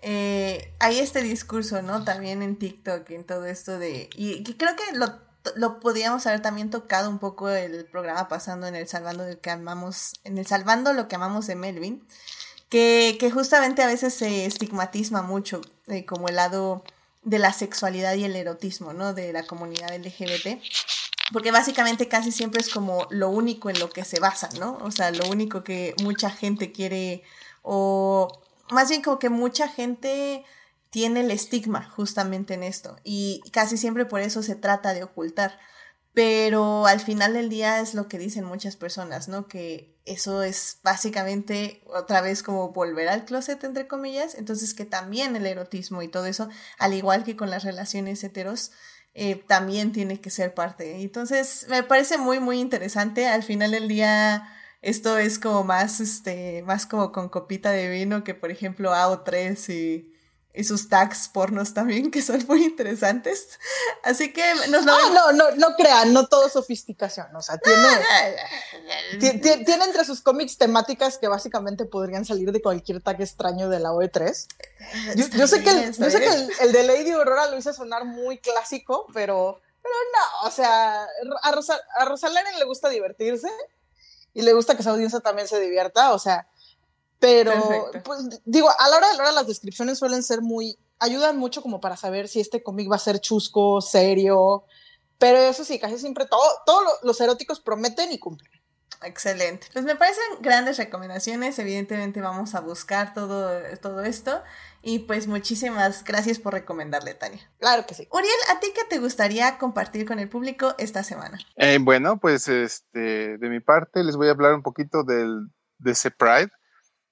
Eh, 0.00 0.72
hay 0.78 1.00
este 1.00 1.22
discurso, 1.22 1.82
¿no? 1.82 2.04
También 2.04 2.40
en 2.40 2.56
TikTok, 2.56 3.10
en 3.10 3.24
todo 3.24 3.46
esto 3.46 3.80
de... 3.80 4.08
Y 4.14 4.44
que 4.44 4.56
creo 4.56 4.76
que 4.76 4.96
lo 4.96 5.18
lo 5.56 5.80
podíamos 5.80 6.26
haber 6.26 6.40
también 6.40 6.70
tocado 6.70 7.08
un 7.08 7.18
poco 7.18 7.48
el 7.48 7.84
programa 7.86 8.28
pasando 8.28 8.66
en 8.66 8.74
el 8.74 8.88
Salvando 8.88 9.26
lo 9.26 9.40
que 9.40 9.50
amamos, 9.50 10.12
en 10.24 10.38
el 10.38 10.46
Salvando 10.46 10.92
lo 10.92 11.08
que 11.08 11.16
amamos 11.16 11.46
de 11.46 11.56
Melvin, 11.56 12.06
que, 12.68 13.30
justamente 13.32 13.82
a 13.82 13.86
veces 13.86 14.14
se 14.14 14.46
estigmatiza 14.46 15.22
mucho 15.22 15.60
eh, 15.86 16.04
como 16.04 16.28
el 16.28 16.36
lado 16.36 16.84
de 17.22 17.38
la 17.38 17.52
sexualidad 17.52 18.14
y 18.14 18.24
el 18.24 18.36
erotismo, 18.36 18.92
¿no? 18.92 19.14
De 19.14 19.32
la 19.32 19.44
comunidad 19.44 19.94
LGBT. 19.94 20.62
Porque 21.32 21.50
básicamente 21.50 22.08
casi 22.08 22.32
siempre 22.32 22.60
es 22.60 22.70
como 22.70 23.06
lo 23.10 23.28
único 23.28 23.68
en 23.68 23.78
lo 23.78 23.90
que 23.90 24.04
se 24.04 24.20
basa, 24.20 24.48
¿no? 24.58 24.78
O 24.82 24.90
sea, 24.90 25.10
lo 25.10 25.28
único 25.28 25.62
que 25.62 25.94
mucha 26.02 26.30
gente 26.30 26.72
quiere, 26.72 27.22
o 27.62 28.40
más 28.70 28.88
bien 28.88 29.02
como 29.02 29.18
que 29.18 29.28
mucha 29.28 29.68
gente 29.68 30.44
tiene 30.90 31.20
el 31.20 31.30
estigma 31.30 31.90
justamente 31.90 32.54
en 32.54 32.62
esto 32.62 32.96
y 33.04 33.42
casi 33.52 33.76
siempre 33.76 34.06
por 34.06 34.20
eso 34.20 34.42
se 34.42 34.54
trata 34.56 34.94
de 34.94 35.02
ocultar. 35.02 35.58
Pero 36.14 36.86
al 36.86 37.00
final 37.00 37.34
del 37.34 37.48
día 37.48 37.80
es 37.80 37.94
lo 37.94 38.08
que 38.08 38.18
dicen 38.18 38.44
muchas 38.44 38.76
personas, 38.76 39.28
¿no? 39.28 39.46
Que 39.46 39.94
eso 40.08 40.42
es 40.42 40.78
básicamente 40.82 41.82
otra 41.86 42.20
vez 42.20 42.42
como 42.42 42.70
volver 42.70 43.08
al 43.08 43.24
closet, 43.24 43.62
entre 43.64 43.86
comillas. 43.86 44.34
Entonces 44.34 44.74
que 44.74 44.84
también 44.84 45.36
el 45.36 45.46
erotismo 45.46 46.02
y 46.02 46.08
todo 46.08 46.26
eso, 46.26 46.48
al 46.78 46.94
igual 46.94 47.24
que 47.24 47.36
con 47.36 47.50
las 47.50 47.64
relaciones 47.64 48.22
heteros, 48.24 48.72
eh, 49.14 49.36
también 49.46 49.92
tiene 49.92 50.20
que 50.20 50.30
ser 50.30 50.54
parte. 50.54 51.02
Entonces 51.02 51.66
me 51.68 51.82
parece 51.82 52.18
muy, 52.18 52.40
muy 52.40 52.60
interesante. 52.60 53.26
Al 53.26 53.42
final 53.42 53.72
del 53.72 53.88
día 53.88 54.48
esto 54.80 55.18
es 55.18 55.38
como 55.38 55.64
más, 55.64 56.00
este, 56.00 56.62
más 56.62 56.86
como 56.86 57.10
con 57.12 57.28
copita 57.28 57.70
de 57.70 57.88
vino 57.88 58.22
que 58.24 58.34
por 58.34 58.50
ejemplo 58.50 58.92
AO3 58.92 59.74
y 59.74 60.12
y 60.54 60.64
sus 60.64 60.88
tags 60.88 61.28
pornos 61.28 61.74
también, 61.74 62.10
que 62.10 62.22
son 62.22 62.44
muy 62.48 62.64
interesantes. 62.64 63.58
Así 64.02 64.32
que 64.32 64.42
nos 64.70 64.84
lo... 64.84 64.92
Ah, 64.92 65.10
no, 65.14 65.32
no, 65.32 65.50
no 65.52 65.76
crean, 65.76 66.12
no 66.12 66.26
todo 66.26 66.48
sofisticación. 66.48 67.34
O 67.36 67.42
sea, 67.42 67.58
tiene, 67.58 69.38
tiene, 69.64 69.84
entre 69.84 70.04
sus 70.04 70.20
cómics 70.20 70.58
temáticas 70.58 71.18
que 71.18 71.28
básicamente 71.28 71.84
podrían 71.84 72.24
salir 72.24 72.50
de 72.50 72.62
cualquier 72.62 73.00
tag 73.00 73.20
extraño 73.20 73.68
de 73.68 73.78
la 73.78 73.92
OE3. 73.92 74.46
Yo, 75.14 75.46
sé 75.46 75.62
que, 75.62 75.70
el, 75.70 75.92
yo 75.94 76.10
sé 76.10 76.20
que 76.20 76.64
el, 76.64 76.72
de 76.72 76.82
Lady 76.82 77.10
Aurora 77.10 77.46
lo 77.46 77.58
hice 77.58 77.72
sonar 77.72 78.04
muy 78.04 78.38
clásico, 78.38 79.06
pero, 79.12 79.60
pero 79.82 79.94
no, 80.12 80.48
o 80.48 80.50
sea, 80.50 81.04
a, 81.42 81.52
Rosa, 81.52 81.78
a 81.98 82.58
le 82.58 82.64
gusta 82.64 82.88
divertirse 82.88 83.48
y 84.34 84.42
le 84.42 84.52
gusta 84.54 84.76
que 84.76 84.82
su 84.82 84.90
audiencia 84.90 85.20
también 85.20 85.46
se 85.46 85.60
divierta, 85.60 86.12
o 86.12 86.18
sea 86.18 86.48
pero, 87.18 87.90
pues, 88.04 88.28
digo, 88.44 88.68
a 88.68 88.88
la 88.88 88.96
hora 88.96 89.08
de 89.08 89.16
la 89.16 89.22
hora 89.24 89.32
las 89.32 89.46
descripciones 89.46 89.98
suelen 89.98 90.22
ser 90.22 90.40
muy, 90.40 90.78
ayudan 90.98 91.36
mucho 91.36 91.62
como 91.62 91.80
para 91.80 91.96
saber 91.96 92.28
si 92.28 92.40
este 92.40 92.62
cómic 92.62 92.90
va 92.90 92.96
a 92.96 93.00
ser 93.00 93.20
chusco, 93.20 93.80
serio, 93.80 94.64
pero 95.18 95.38
eso 95.38 95.64
sí, 95.64 95.78
casi 95.78 95.98
siempre 95.98 96.26
todo, 96.26 96.42
todos 96.64 96.84
los 97.02 97.20
eróticos 97.20 97.60
prometen 97.60 98.12
y 98.12 98.18
cumplen. 98.18 98.50
Excelente. 99.02 99.68
Pues 99.72 99.84
me 99.84 99.94
parecen 99.94 100.24
grandes 100.40 100.76
recomendaciones. 100.76 101.58
Evidentemente 101.58 102.20
vamos 102.20 102.54
a 102.54 102.60
buscar 102.60 103.14
todo, 103.14 103.60
todo 103.80 104.02
esto. 104.02 104.42
Y 104.82 105.00
pues 105.00 105.26
muchísimas 105.26 106.04
gracias 106.04 106.38
por 106.38 106.52
recomendarle, 106.52 107.14
Tania. 107.14 107.48
Claro 107.58 107.86
que 107.86 107.94
sí. 107.94 108.08
Uriel, 108.10 108.32
¿a 108.50 108.60
ti 108.60 108.68
qué 108.74 108.82
te 108.88 108.98
gustaría 108.98 109.58
compartir 109.58 110.06
con 110.06 110.18
el 110.18 110.28
público 110.28 110.74
esta 110.78 111.04
semana? 111.04 111.38
Eh, 111.56 111.78
bueno, 111.80 112.18
pues 112.18 112.48
este, 112.48 113.38
de 113.38 113.48
mi 113.48 113.60
parte 113.60 114.02
les 114.02 114.16
voy 114.16 114.28
a 114.28 114.32
hablar 114.32 114.54
un 114.54 114.62
poquito 114.62 115.04
del, 115.04 115.48
de 115.78 115.92
ese 115.92 116.10
Pride 116.10 116.50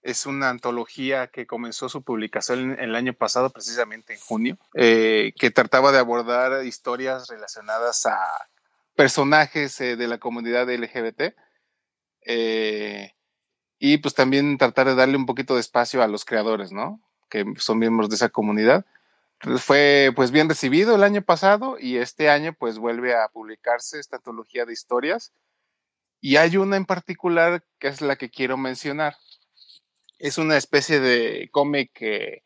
es 0.07 0.25
una 0.25 0.51
antología 0.51 1.27
que 1.27 1.49
comenzó 1.49 1.89
su 1.89 2.03
publicación 2.03 2.79
el 2.79 2.95
año 2.95 3.13
pasado, 3.13 3.51
precisamente 3.51 4.15
en 4.15 4.21
junio, 4.21 4.57
eh, 4.75 5.33
que 5.37 5.51
trataba 5.51 5.91
de 5.91 5.99
abordar 5.99 6.65
historias 6.65 7.27
relacionadas 7.27 8.07
a 8.07 8.17
personajes 8.95 9.81
eh, 9.81 9.97
de 9.97 10.07
la 10.07 10.19
comunidad 10.19 10.73
LGBT 10.73 11.35
eh, 12.25 13.15
y 13.81 13.99
pues 13.99 14.15
también 14.15 14.59
tratar 14.59 14.87
de 14.87 14.95
darle 14.95 15.17
un 15.17 15.27
poquito 15.27 15.55
de 15.55 15.61
espacio 15.61 16.01
a 16.05 16.07
los 16.07 16.25
creadores, 16.25 16.71
¿no? 16.71 17.01
Que 17.29 17.45
son 17.59 17.79
miembros 17.79 18.09
de 18.09 18.15
esa 18.15 18.29
comunidad. 18.29 18.87
Fue 19.59 20.13
pues 20.15 20.31
bien 20.31 20.49
recibido 20.49 20.95
el 20.95 21.03
año 21.03 21.23
pasado 21.23 21.79
y 21.81 21.97
este 21.97 22.31
año 22.31 22.53
pues 22.53 22.79
vuelve 22.79 23.17
a 23.17 23.27
publicarse 23.29 23.99
esta 23.99 24.17
antología 24.17 24.65
de 24.65 24.73
historias 24.73 25.33
y 26.21 26.37
hay 26.37 26.57
una 26.57 26.77
en 26.77 26.87
particular 26.87 27.65
que 27.81 27.89
es 27.89 28.01
la 28.01 28.17
que 28.17 28.31
quiero 28.31 28.57
mencionar 28.57 29.17
es 30.19 30.39
una 30.39 30.57
especie 30.57 31.01
de 31.01 31.49
cómic, 31.51 31.91
eh, 32.01 32.43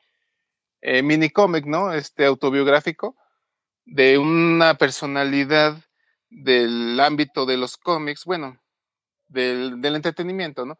mini 1.02 1.30
cómic, 1.30 1.66
¿no? 1.66 1.92
Este 1.92 2.24
autobiográfico 2.26 3.16
de 3.84 4.18
una 4.18 4.74
personalidad 4.74 5.82
del 6.28 6.98
ámbito 7.00 7.46
de 7.46 7.56
los 7.56 7.76
cómics, 7.76 8.24
bueno, 8.24 8.60
del, 9.28 9.80
del 9.80 9.96
entretenimiento, 9.96 10.64
¿no? 10.64 10.78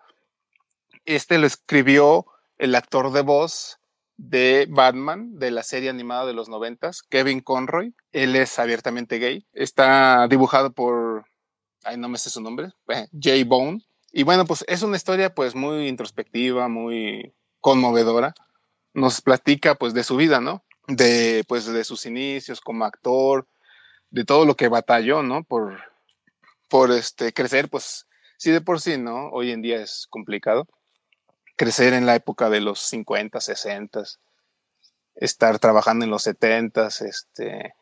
Este 1.05 1.39
lo 1.39 1.47
escribió 1.47 2.27
el 2.59 2.75
actor 2.75 3.11
de 3.13 3.23
voz 3.23 3.81
de 4.17 4.67
Batman 4.69 5.39
de 5.39 5.51
la 5.51 5.63
serie 5.63 5.89
animada 5.89 6.27
de 6.27 6.35
los 6.35 6.49
noventas, 6.49 7.03
Kevin 7.03 7.41
Conroy. 7.41 7.95
Él 8.13 8.37
es 8.37 8.59
abiertamente 8.59 9.19
gay. 9.19 9.47
Está 9.53 10.29
dibujado 10.29 10.73
por, 10.73 11.25
ay, 11.85 11.97
no 11.97 12.09
me 12.09 12.19
sé 12.19 12.29
su 12.29 12.43
nombre, 12.43 12.71
Jay 13.19 13.45
Bone. 13.45 13.83
Y 14.13 14.25
bueno, 14.25 14.45
pues 14.45 14.65
es 14.67 14.83
una 14.83 14.97
historia 14.97 15.35
pues 15.35 15.55
muy 15.55 15.87
introspectiva, 15.87 16.69
muy 16.69 17.33
conmovedora. 17.61 18.35
Nos 18.93 19.21
platica 19.21 19.77
pues 19.77 19.95
de 19.95 20.03
su 20.03 20.17
vida, 20.17 20.41
¿no? 20.41 20.65
De 20.89 21.45
pues 21.47 21.67
de 21.67 21.85
sus 21.85 22.07
inicios 22.07 22.61
como 22.61 22.85
actor, 22.85 23.47
de 24.11 24.25
todo 24.25 24.45
lo 24.45 24.57
que 24.57 24.69
batalló, 24.69 25.23
¿no? 25.23 25.45
Por, 25.45 25.81
por 26.69 26.91
este, 26.91 27.33
crecer, 27.33 27.69
pues 27.69 28.07
sí 28.37 28.51
de 28.51 28.61
por 28.61 28.81
sí, 28.81 28.99
¿no? 28.99 29.29
Hoy 29.31 29.53
en 29.53 29.63
día 29.63 29.81
es 29.81 30.07
complicado. 30.11 30.67
Crecer 31.57 31.93
en 31.93 32.07
la 32.07 32.17
época 32.17 32.51
de 32.51 32.61
los 32.61 32.81
50, 32.81 33.41
60, 33.41 34.03
estar 35.15 35.59
trabajando 35.59 36.05
en 36.05 36.11
los 36.11 36.23
70, 36.23 36.89
este, 36.89 37.75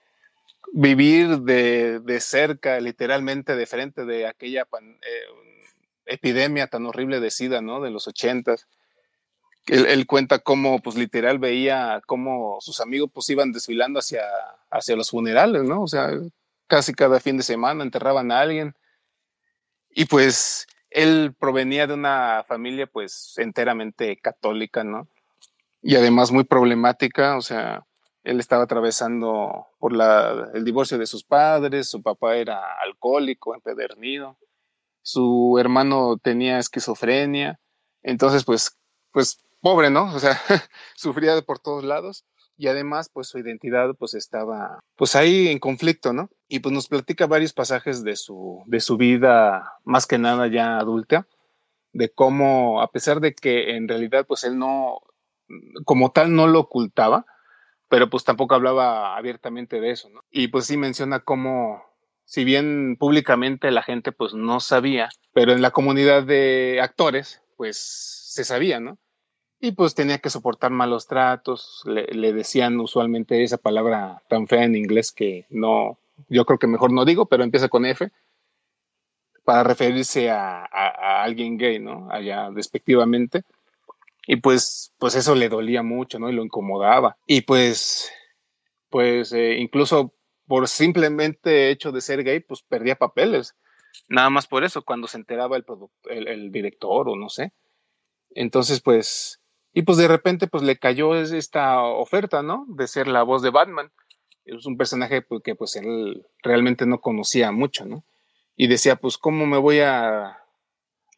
vivir 0.73 1.39
de, 1.41 2.01
de 2.01 2.21
cerca, 2.21 2.81
literalmente 2.81 3.57
de 3.57 3.67
frente 3.67 4.05
de 4.05 4.27
aquella 4.27 4.63
eh, 4.63 5.48
epidemia 6.09 6.67
tan 6.67 6.87
horrible 6.87 7.21
de 7.21 7.31
SIDA, 7.31 7.61
¿no? 7.61 7.81
De 7.81 7.91
los 7.91 8.09
80. 8.09 8.57
Él, 9.67 9.87
él, 9.87 10.07
cuenta 10.07 10.39
cómo, 10.39 10.81
pues 10.81 10.97
literal, 10.97 11.39
veía 11.39 12.01
cómo 12.07 12.59
sus 12.61 12.81
amigos 12.81 13.11
pues 13.13 13.29
iban 13.31 13.53
desfilando 13.53 13.99
hacia, 13.99 14.23
hacia 14.71 14.97
los 14.97 15.11
funerales, 15.11 15.65
¿no? 15.65 15.83
O 15.83 15.89
sea, 15.89 16.11
casi 16.67 16.95
cada 16.95 17.21
fin 17.21 17.37
de 17.37 17.43
semana 17.43 17.83
enterraban 17.83 18.33
a 18.33 18.41
alguien. 18.41 18.75
Y 19.91 20.07
pues 20.07 20.67
él 20.91 21.35
provenía 21.39 21.87
de 21.87 21.95
una 21.95 22.45
familia 22.47 22.87
pues 22.87 23.35
enteramente 23.37 24.17
católica, 24.17 24.85
¿no? 24.85 25.09
Y 25.83 25.97
además 25.97 26.33
muy 26.33 26.45
problemática, 26.45 27.37
o 27.37 27.43
sea, 27.43 27.85
él 28.25 28.41
estaba 28.41 28.65
atravesando 28.65 29.69
por 29.79 29.93
la, 29.93 30.51
el 30.55 30.65
divorcio 30.65 30.99
de 30.99 31.07
sus 31.07 31.25
padres, 31.25 31.89
su 31.89 32.03
papá 32.03 32.37
era 32.37 32.61
alcohólico, 32.83 33.55
empedernido, 33.55 34.37
su 35.09 35.57
hermano 35.59 36.19
tenía 36.19 36.59
esquizofrenia, 36.59 37.59
entonces 38.03 38.45
pues, 38.45 38.77
pues 39.11 39.41
pobre, 39.63 39.89
¿no? 39.89 40.15
O 40.15 40.19
sea, 40.19 40.39
sufría 40.97 41.41
por 41.41 41.59
todos 41.61 41.83
lados 41.83 42.27
y 42.59 42.67
además 42.67 43.09
pues 43.11 43.29
su 43.29 43.39
identidad 43.39 43.95
pues 43.99 44.13
estaba 44.13 44.81
pues 44.97 45.17
ahí 45.17 45.49
en 45.49 45.61
conflicto, 45.61 46.13
¿no? 46.13 46.29
Y 46.47 46.59
pues 46.59 46.75
nos 46.75 46.89
platica 46.89 47.27
varios 47.27 47.55
pasajes 47.55 48.05
de 48.05 48.17
su, 48.17 48.63
de 48.67 48.81
su 48.81 48.99
vida 48.99 49.73
más 49.83 50.07
que 50.07 50.19
nada 50.19 50.47
ya 50.47 50.79
adulta, 50.79 51.27
de 51.95 52.11
cómo 52.11 52.83
a 52.83 52.91
pesar 52.91 53.21
de 53.21 53.35
que 53.35 53.77
en 53.77 53.89
realidad 53.89 54.27
pues 54.27 54.45
él 54.45 54.59
no, 54.59 55.01
como 55.87 56.13
tal 56.13 56.35
no 56.35 56.49
lo 56.49 56.61
ocultaba, 56.61 57.25
pero 57.89 58.11
pues 58.11 58.25
tampoco 58.25 58.55
hablaba 58.55 59.17
abiertamente 59.17 59.81
de 59.81 59.91
eso, 59.91 60.11
¿no? 60.11 60.21
Y 60.31 60.49
pues 60.49 60.67
sí 60.67 60.77
menciona 60.77 61.21
cómo 61.21 61.88
si 62.29 62.45
bien 62.45 62.97
públicamente 62.99 63.71
la 63.71 63.83
gente 63.83 64.13
pues 64.13 64.35
no 64.35 64.61
sabía, 64.61 65.09
pero 65.33 65.53
en 65.53 65.63
la 65.63 65.71
comunidad 65.71 66.25
de 66.25 66.79
actores 66.83 67.41
pues 67.57 67.79
se 67.79 68.45
sabía, 68.45 68.81
¿no? 68.81 68.99
y 69.61 69.73
pues 69.73 69.95
tenía 69.95 70.19
que 70.19 70.31
soportar 70.31 70.71
malos 70.71 71.07
tratos, 71.07 71.83
le, 71.85 72.33
decían 72.33 72.79
usualmente 72.79 73.43
esa 73.43 73.59
palabra 73.59 74.23
tan 74.29 74.47
fea 74.47 74.65
en 74.65 74.77
inglés 74.77 75.11
que 75.11 75.47
no, 75.51 75.99
yo 76.29 76.45
creo 76.45 76.59
que 76.59 76.67
mejor 76.67 76.93
no 76.93 77.05
digo, 77.05 77.27
pero 77.27 77.43
empieza 77.43 77.69
con 77.69 77.85
F, 77.85 78.11
para 79.45 79.65
referirse 79.65 80.31
a, 80.31 80.65
alguien 81.23 81.57
gay, 81.57 81.79
¿no? 81.79 82.09
Allá 82.11 82.51
despectivamente. 82.51 83.43
Y 84.27 84.37
pues, 84.37 84.93
pues 84.99 85.15
eso 85.15 85.35
le 85.35 85.49
dolía 85.49 85.83
mucho, 85.83 86.19
¿no? 86.19 86.29
Y 86.29 86.35
lo 86.35 86.45
incomodaba. 86.45 87.17
Y 87.27 87.41
pues, 87.41 88.13
pues 88.91 89.33
eh, 89.33 89.57
incluso 89.59 90.13
por 90.49 90.67
simplemente 90.67 91.71
hecho 91.71 91.93
de 91.93 92.01
ser 92.01 92.25
gay, 92.25 92.41
pues 92.41 92.63
perdía 92.63 92.97
papeles. 92.97 93.55
Nada 94.09 94.31
más 94.31 94.47
por 94.47 94.65
eso, 94.65 94.83
cuando 94.83 95.07
se 95.07 95.19
enteraba 95.19 95.57
el, 95.57 96.29
el, 96.29 96.51
director 96.51 97.09
o 97.09 97.17
no 97.17 97.29
sé. 97.29 97.53
Entonces, 98.31 98.81
pues, 98.81 99.41
y 99.73 99.83
pues 99.83 99.99
de 99.99 100.09
repente 100.09 100.47
pues 100.47 100.63
le 100.63 100.79
cayó 100.79 101.15
esta 101.15 101.83
oferta, 101.83 102.43
¿no? 102.43 102.65
De 102.69 102.89
ser 102.89 103.07
la 103.07 103.23
voz 103.23 103.43
de 103.43 103.51
Batman. 103.51 103.93
Es 104.45 104.65
un 104.67 104.77
personaje 104.77 105.23
pues, 105.23 105.43
que 105.45 105.55
pues 105.55 105.77
él 105.77 106.27
realmente 106.43 106.87
no 106.87 107.01
conocía 107.01 107.53
mucho, 107.53 107.85
¿no? 107.85 108.05
Y 108.57 108.67
decía, 108.67 108.97
pues, 108.97 109.19
¿cómo 109.19 109.47
me 109.47 109.59
voy 109.59 109.81
a 109.81 110.39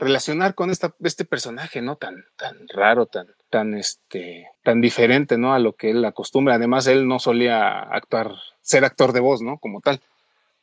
relacionar 0.00 0.54
con 0.54 0.70
esta, 0.70 0.94
este 1.00 1.24
personaje, 1.24 1.80
¿no? 1.82 1.96
Tan, 1.96 2.24
tan 2.36 2.66
raro, 2.68 3.06
tan, 3.06 3.28
tan, 3.50 3.74
este, 3.74 4.48
tan 4.64 4.80
diferente, 4.80 5.38
¿no? 5.38 5.52
A 5.54 5.58
lo 5.58 5.74
que 5.74 5.90
él 5.90 6.04
acostumbra. 6.04 6.54
Además, 6.54 6.86
él 6.86 7.06
no 7.06 7.18
solía 7.18 7.80
actuar, 7.80 8.34
ser 8.70 8.84
actor 8.84 9.12
de 9.12 9.20
voz, 9.20 9.42
¿no? 9.42 9.58
Como 9.58 9.80
tal. 9.80 10.00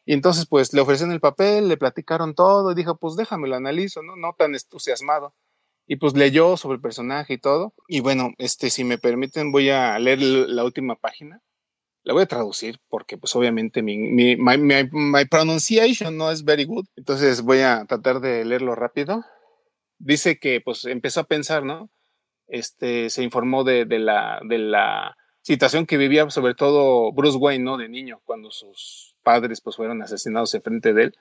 Y 0.05 0.13
entonces, 0.13 0.45
pues, 0.47 0.73
le 0.73 0.81
ofrecieron 0.81 1.13
el 1.13 1.19
papel, 1.19 1.67
le 1.67 1.77
platicaron 1.77 2.33
todo 2.33 2.71
y 2.71 2.75
dijo, 2.75 2.97
pues, 2.97 3.15
déjame 3.15 3.47
lo 3.47 3.55
analizo, 3.55 4.01
¿no? 4.03 4.15
No 4.15 4.33
tan 4.37 4.55
entusiasmado 4.55 5.33
y 5.87 5.95
pues 5.95 6.15
leyó 6.15 6.57
sobre 6.57 6.75
el 6.75 6.81
personaje 6.81 7.33
y 7.33 7.37
todo. 7.37 7.73
Y 7.87 8.01
bueno, 8.01 8.33
este, 8.37 8.69
si 8.69 8.83
me 8.83 8.97
permiten, 8.97 9.51
voy 9.51 9.69
a 9.69 9.97
leer 9.97 10.21
la 10.21 10.63
última 10.65 10.95
página. 10.95 11.41
La 12.03 12.13
voy 12.13 12.23
a 12.23 12.27
traducir 12.27 12.79
porque 12.89 13.17
pues 13.17 13.35
obviamente 13.35 13.81
mi, 13.81 13.97
mi 13.97 14.35
my, 14.35 14.57
my, 14.57 15.25
pronunciation 15.25 16.17
no 16.17 16.29
es 16.29 16.43
very 16.43 16.65
good. 16.65 16.85
Entonces 16.95 17.41
voy 17.41 17.61
a 17.61 17.85
tratar 17.85 18.19
de 18.19 18.45
leerlo 18.45 18.75
rápido. 18.75 19.23
Dice 19.97 20.39
que 20.39 20.61
pues 20.61 20.85
empezó 20.85 21.21
a 21.21 21.25
pensar, 21.25 21.63
¿no? 21.63 21.89
Este, 22.47 23.09
se 23.09 23.23
informó 23.23 23.63
de, 23.63 23.85
de, 23.85 23.99
la, 23.99 24.39
de 24.43 24.57
la 24.57 25.17
situación 25.47 25.85
que 25.85 25.95
vivía 25.95 26.29
sobre 26.29 26.55
todo 26.55 27.13
Bruce 27.13 27.37
Wayne, 27.37 27.63
¿no? 27.63 27.77
De 27.77 27.87
niño, 27.87 28.19
cuando 28.25 28.51
sus 28.51 29.15
padres 29.23 29.61
pues 29.61 29.77
fueron 29.77 30.01
asesinados 30.01 30.53
en 30.53 30.61
frente 30.61 30.93
de 30.93 31.03
él. 31.03 31.17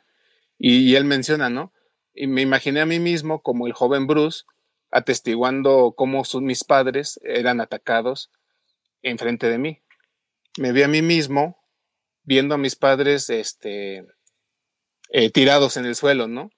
Y, 0.58 0.96
él 0.96 1.04
menciona, 1.04 1.48
¿no? 1.48 1.72
Y 2.12 2.26
me 2.26 2.42
imaginé 2.42 2.80
a 2.80 2.86
mí 2.86 2.98
mismo 2.98 3.40
como 3.40 3.68
el 3.68 3.72
joven 3.72 4.08
Bruce 4.08 4.42
atestiguando 4.90 5.94
cómo 5.96 6.24
mis 6.40 6.64
padres 6.64 7.20
eran 7.22 7.60
atacados 7.60 8.32
enfrente 9.02 9.48
de 9.48 9.58
mí. 9.58 9.82
Me 10.58 10.72
vi 10.72 10.82
a 10.82 10.88
mí 10.88 11.02
mismo 11.02 11.56
viendo 12.24 12.56
a 12.56 12.58
mis 12.58 12.74
padres 12.74 13.30
este, 13.30 14.06
eh, 15.10 15.30
tirados 15.30 15.76
en 15.76 15.84
el 15.84 15.94
suelo, 15.94 16.26
¿no? 16.26 16.50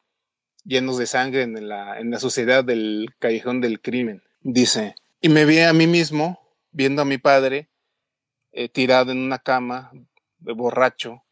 Llenos 0.64 0.96
de 0.96 1.06
sangre 1.06 1.42
en 1.42 1.68
la, 1.68 2.00
en 2.00 2.10
la 2.10 2.18
suciedad 2.18 2.64
del 2.64 3.10
callejón 3.18 3.60
del 3.60 3.82
crimen. 3.82 4.22
Dice, 4.40 4.94
y 5.20 5.28
me 5.28 5.44
vi 5.44 5.58
a 5.60 5.74
mí 5.74 5.86
mismo 5.86 6.47
viendo 6.70 7.02
a 7.02 7.04
mi 7.04 7.18
padre 7.18 7.70
eh, 8.52 8.68
tirado 8.68 9.12
en 9.12 9.18
una 9.18 9.38
cama, 9.38 9.90
de 10.38 10.52
borracho, 10.52 11.24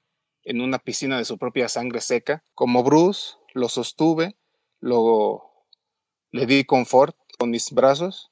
en 0.42 0.60
una 0.60 0.78
piscina 0.78 1.18
de 1.18 1.24
su 1.24 1.38
propia 1.38 1.68
sangre 1.68 2.00
seca. 2.00 2.44
Como 2.54 2.82
Bruce, 2.82 3.36
lo 3.54 3.68
sostuve, 3.68 4.36
lo 4.80 5.46
le 6.32 6.46
di 6.46 6.64
confort 6.64 7.16
con 7.38 7.50
mis 7.50 7.70
brazos 7.70 8.30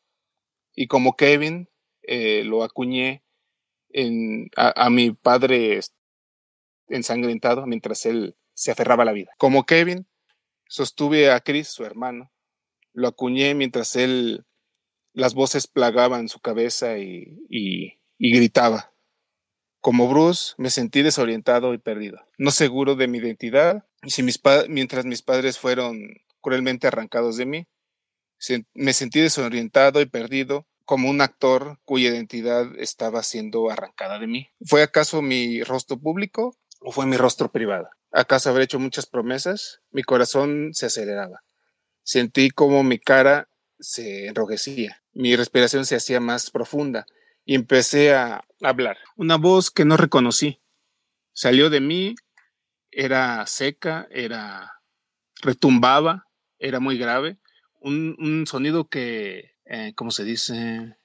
y 0.75 0.89
como 0.89 1.17
Kevin 1.17 1.69
eh, 2.03 2.43
lo 2.45 2.63
acuñé 2.63 3.25
en, 3.89 4.51
a, 4.57 4.91
mi 4.91 5.13
padre 5.13 5.81
ensangrentado 6.89 7.67
mientras 7.67 8.05
él 8.07 8.37
se 8.53 8.73
aferraba 8.73 9.05
a 9.05 9.07
la 9.07 9.13
vida. 9.13 9.33
Como 9.39 9.65
Kevin, 9.65 10.07
sostuve 10.69 11.31
a 11.31 11.41
Chris, 11.41 11.69
su 11.69 11.85
hermano, 11.85 12.31
lo 12.93 13.09
acuñé 13.09 13.55
mientras 13.55 13.97
él 13.97 14.45
las 15.15 15.35
voces 15.35 15.67
plagaban 15.67 16.29
su 16.29 16.41
cabeza 16.41 16.99
y, 16.99 17.99
gritaba. 18.19 18.93
Como 19.81 20.09
Bruce, 20.09 20.55
me 20.59 20.71
sentí 20.71 21.03
desorientado 21.03 21.75
y 21.75 21.79
perdido, 21.79 22.19
no 22.39 22.51
seguro 22.51 22.97
de 22.97 23.07
mi 23.07 23.19
identidad, 23.19 23.87
y 24.03 24.11
si 24.11 24.23
mis 24.23 24.41
mientras 24.69 25.05
mis 25.05 25.23
padres 25.23 25.59
fueron 25.59 26.01
cruelmente 26.41 26.87
arrancados 26.87 27.37
de 27.37 27.47
mí, 27.47 27.67
me 28.73 28.93
sentí 28.93 29.21
desorientado 29.21 30.01
y 30.01 30.07
perdido 30.07 30.67
como 30.85 31.09
un 31.09 31.21
actor 31.21 31.79
cuya 31.85 32.11
identidad 32.11 32.67
estaba 32.79 33.23
siendo 33.23 33.71
arrancada 33.71 34.19
de 34.19 34.27
mí. 34.27 34.49
¿Fue 34.65 34.83
acaso 34.83 35.23
mi 35.23 35.63
rostro 35.63 35.99
público 35.99 36.57
o 36.81 36.93
fue 36.93 37.07
mi 37.07 37.17
rostro 37.17 37.51
privado? 37.51 37.89
¿Acaso 38.13 38.51
habré 38.51 38.65
hecho 38.65 38.79
muchas 38.79 39.07
promesas? 39.07 39.81
Mi 39.91 40.03
corazón 40.03 40.71
se 40.73 40.87
aceleraba. 40.87 41.43
Sentí 42.03 42.51
como 42.51 42.83
mi 42.83 42.99
cara 42.99 43.49
se 43.79 44.27
enrojecía. 44.27 45.03
Mi 45.13 45.37
respiración 45.37 45.87
se 45.87 45.97
hacía 45.97 46.21
más 46.21 46.51
profunda 46.51 47.07
y 47.45 47.55
empecé 47.55 48.15
a 48.15 48.45
hablar. 48.63 48.99
Una 49.17 49.37
voz 49.37 49.71
que 49.71 49.85
no 49.85 49.97
reconocí. 49.97 50.61
Salió 51.33 51.71
de 51.71 51.81
mí, 51.81 52.15
era 52.91 53.47
seca, 53.47 54.07
era 54.11 54.81
retumbaba, 55.43 56.29
era 56.59 56.81
muy 56.81 56.97
grave 56.97 57.39
un, 57.85 58.45
sonido 58.47 58.89
que, 58.89 59.53
eh, 59.67 59.93
¿cómo 59.95 60.11
se 60.11 60.25
dice? 60.25 60.97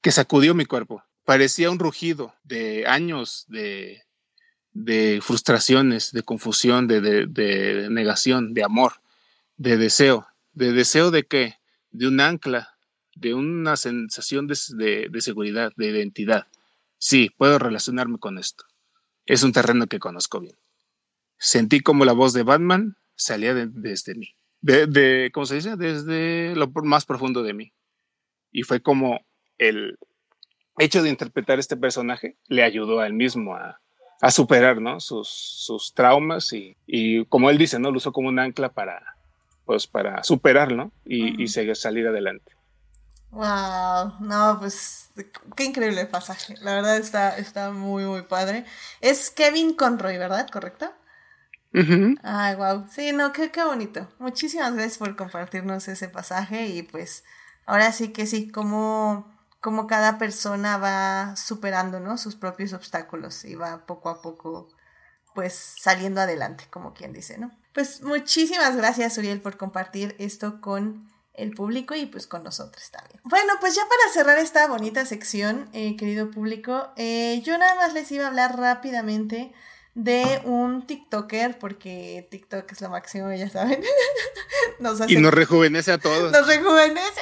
Que 0.00 0.10
sacudió 0.10 0.54
mi 0.54 0.64
cuerpo. 0.64 1.02
Parecía 1.24 1.70
un 1.70 1.78
rugido 1.78 2.34
de 2.42 2.86
años 2.86 3.44
de, 3.48 4.02
de 4.72 5.20
frustraciones, 5.22 6.12
de 6.12 6.22
confusión, 6.22 6.88
de, 6.88 7.00
de, 7.00 7.88
negación, 7.90 8.54
de 8.54 8.64
amor, 8.64 8.94
de 9.56 9.76
deseo. 9.76 10.26
¿De 10.52 10.72
deseo 10.72 11.10
de 11.10 11.24
qué? 11.24 11.57
De 11.90 12.08
un 12.08 12.20
ancla, 12.20 12.76
de 13.14 13.34
una 13.34 13.76
sensación 13.76 14.46
de, 14.46 15.08
de 15.10 15.20
seguridad, 15.20 15.72
de 15.76 15.90
identidad. 15.90 16.46
Sí, 16.98 17.30
puedo 17.36 17.58
relacionarme 17.58 18.18
con 18.18 18.38
esto. 18.38 18.64
Es 19.26 19.42
un 19.42 19.52
terreno 19.52 19.86
que 19.86 19.98
conozco 19.98 20.40
bien. 20.40 20.56
Sentí 21.38 21.80
como 21.80 22.04
la 22.04 22.12
voz 22.12 22.32
de 22.32 22.42
Batman 22.42 22.96
salía 23.14 23.54
desde 23.54 24.14
mí. 24.14 24.34
De, 24.60 25.30
¿cómo 25.32 25.46
se 25.46 25.56
dice? 25.56 25.76
Desde 25.76 26.56
lo 26.56 26.68
más 26.82 27.04
profundo 27.04 27.42
de 27.42 27.54
mí. 27.54 27.72
Y 28.50 28.62
fue 28.62 28.80
como 28.80 29.20
el 29.58 29.98
hecho 30.78 31.02
de 31.02 31.10
interpretar 31.10 31.58
este 31.58 31.76
personaje 31.76 32.36
le 32.46 32.62
ayudó 32.62 33.00
a 33.00 33.06
él 33.06 33.12
mismo 33.12 33.54
a, 33.54 33.80
superar, 34.30 34.80
¿no? 34.80 34.98
Sus, 34.98 35.28
sus 35.28 35.94
traumas 35.94 36.52
y, 36.52 36.76
y, 36.86 37.24
como 37.26 37.50
él 37.50 37.58
dice, 37.58 37.78
¿no? 37.78 37.92
Lo 37.92 37.98
usó 37.98 38.12
como 38.12 38.28
un 38.28 38.40
ancla 38.40 38.72
para, 38.72 39.17
pues, 39.68 39.86
para 39.86 40.24
superarlo 40.24 40.90
y, 41.04 41.42
y 41.42 41.48
seguir, 41.48 41.76
salir 41.76 42.06
adelante. 42.08 42.56
Wow, 43.30 44.14
no, 44.20 44.56
pues 44.58 45.10
qué 45.54 45.64
increíble 45.64 46.06
pasaje. 46.06 46.54
La 46.62 46.72
verdad 46.76 46.96
está, 46.96 47.36
está 47.36 47.70
muy, 47.70 48.04
muy 48.04 48.22
padre. 48.22 48.64
Es 49.02 49.30
Kevin 49.30 49.74
Conroy, 49.74 50.16
¿verdad? 50.16 50.48
¿Correcto? 50.50 50.90
Ay, 52.22 52.54
wow. 52.56 52.86
Sí, 52.90 53.12
no, 53.12 53.32
qué, 53.32 53.50
qué 53.50 53.64
bonito. 53.64 54.08
Muchísimas 54.18 54.74
gracias 54.74 54.98
por 54.98 55.16
compartirnos 55.16 55.88
ese 55.88 56.08
pasaje 56.08 56.68
y 56.68 56.82
pues 56.82 57.24
ahora 57.66 57.92
sí 57.92 58.12
que 58.12 58.26
sí, 58.26 58.50
como, 58.50 59.30
como 59.60 59.86
cada 59.86 60.18
persona 60.18 60.78
va 60.78 61.36
superando, 61.36 62.00
¿no? 62.00 62.16
Sus 62.18 62.36
propios 62.36 62.72
obstáculos 62.72 63.44
y 63.44 63.54
va 63.54 63.84
poco 63.86 64.08
a 64.08 64.22
poco 64.22 64.68
pues 65.38 65.76
saliendo 65.78 66.20
adelante, 66.20 66.64
como 66.68 66.94
quien 66.94 67.12
dice, 67.12 67.38
¿no? 67.38 67.52
Pues 67.72 68.02
muchísimas 68.02 68.74
gracias, 68.74 69.16
Uriel, 69.18 69.40
por 69.40 69.56
compartir 69.56 70.16
esto 70.18 70.60
con 70.60 71.08
el 71.32 71.52
público 71.52 71.94
y 71.94 72.06
pues 72.06 72.26
con 72.26 72.42
nosotros 72.42 72.90
también. 72.90 73.20
Bueno, 73.22 73.52
pues 73.60 73.76
ya 73.76 73.82
para 73.82 74.12
cerrar 74.12 74.38
esta 74.38 74.66
bonita 74.66 75.06
sección, 75.06 75.68
eh, 75.72 75.94
querido 75.96 76.32
público, 76.32 76.88
eh, 76.96 77.40
yo 77.44 77.56
nada 77.56 77.76
más 77.76 77.92
les 77.94 78.10
iba 78.10 78.24
a 78.24 78.26
hablar 78.26 78.58
rápidamente 78.58 79.52
de 79.98 80.40
un 80.44 80.86
TikToker, 80.86 81.58
porque 81.58 82.28
TikTok 82.30 82.70
es 82.70 82.80
lo 82.80 82.88
máximo, 82.88 83.32
ya 83.32 83.50
saben. 83.50 83.82
y 85.08 85.16
nos 85.16 85.34
rejuvenece 85.34 85.90
a 85.90 85.98
todos. 85.98 86.30
Nos 86.30 86.46
rejuvenece. 86.46 87.20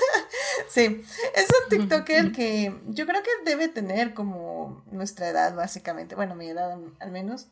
sí, 0.68 1.04
es 1.36 1.46
un 1.62 1.68
TikToker 1.68 2.32
que 2.32 2.74
yo 2.88 3.06
creo 3.06 3.22
que 3.22 3.30
debe 3.44 3.68
tener 3.68 4.14
como 4.14 4.82
nuestra 4.90 5.28
edad, 5.28 5.54
básicamente. 5.54 6.16
Bueno, 6.16 6.34
mi 6.34 6.48
edad 6.48 6.76
al 6.98 7.12
menos 7.12 7.46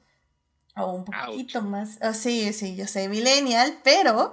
o 0.79 0.93
un 0.93 1.05
poquito 1.05 1.62
más. 1.62 1.99
Oh, 2.03 2.12
sí, 2.12 2.53
sí, 2.53 2.77
yo 2.77 2.87
sé, 2.87 3.09
millennial, 3.09 3.79
pero 3.83 4.33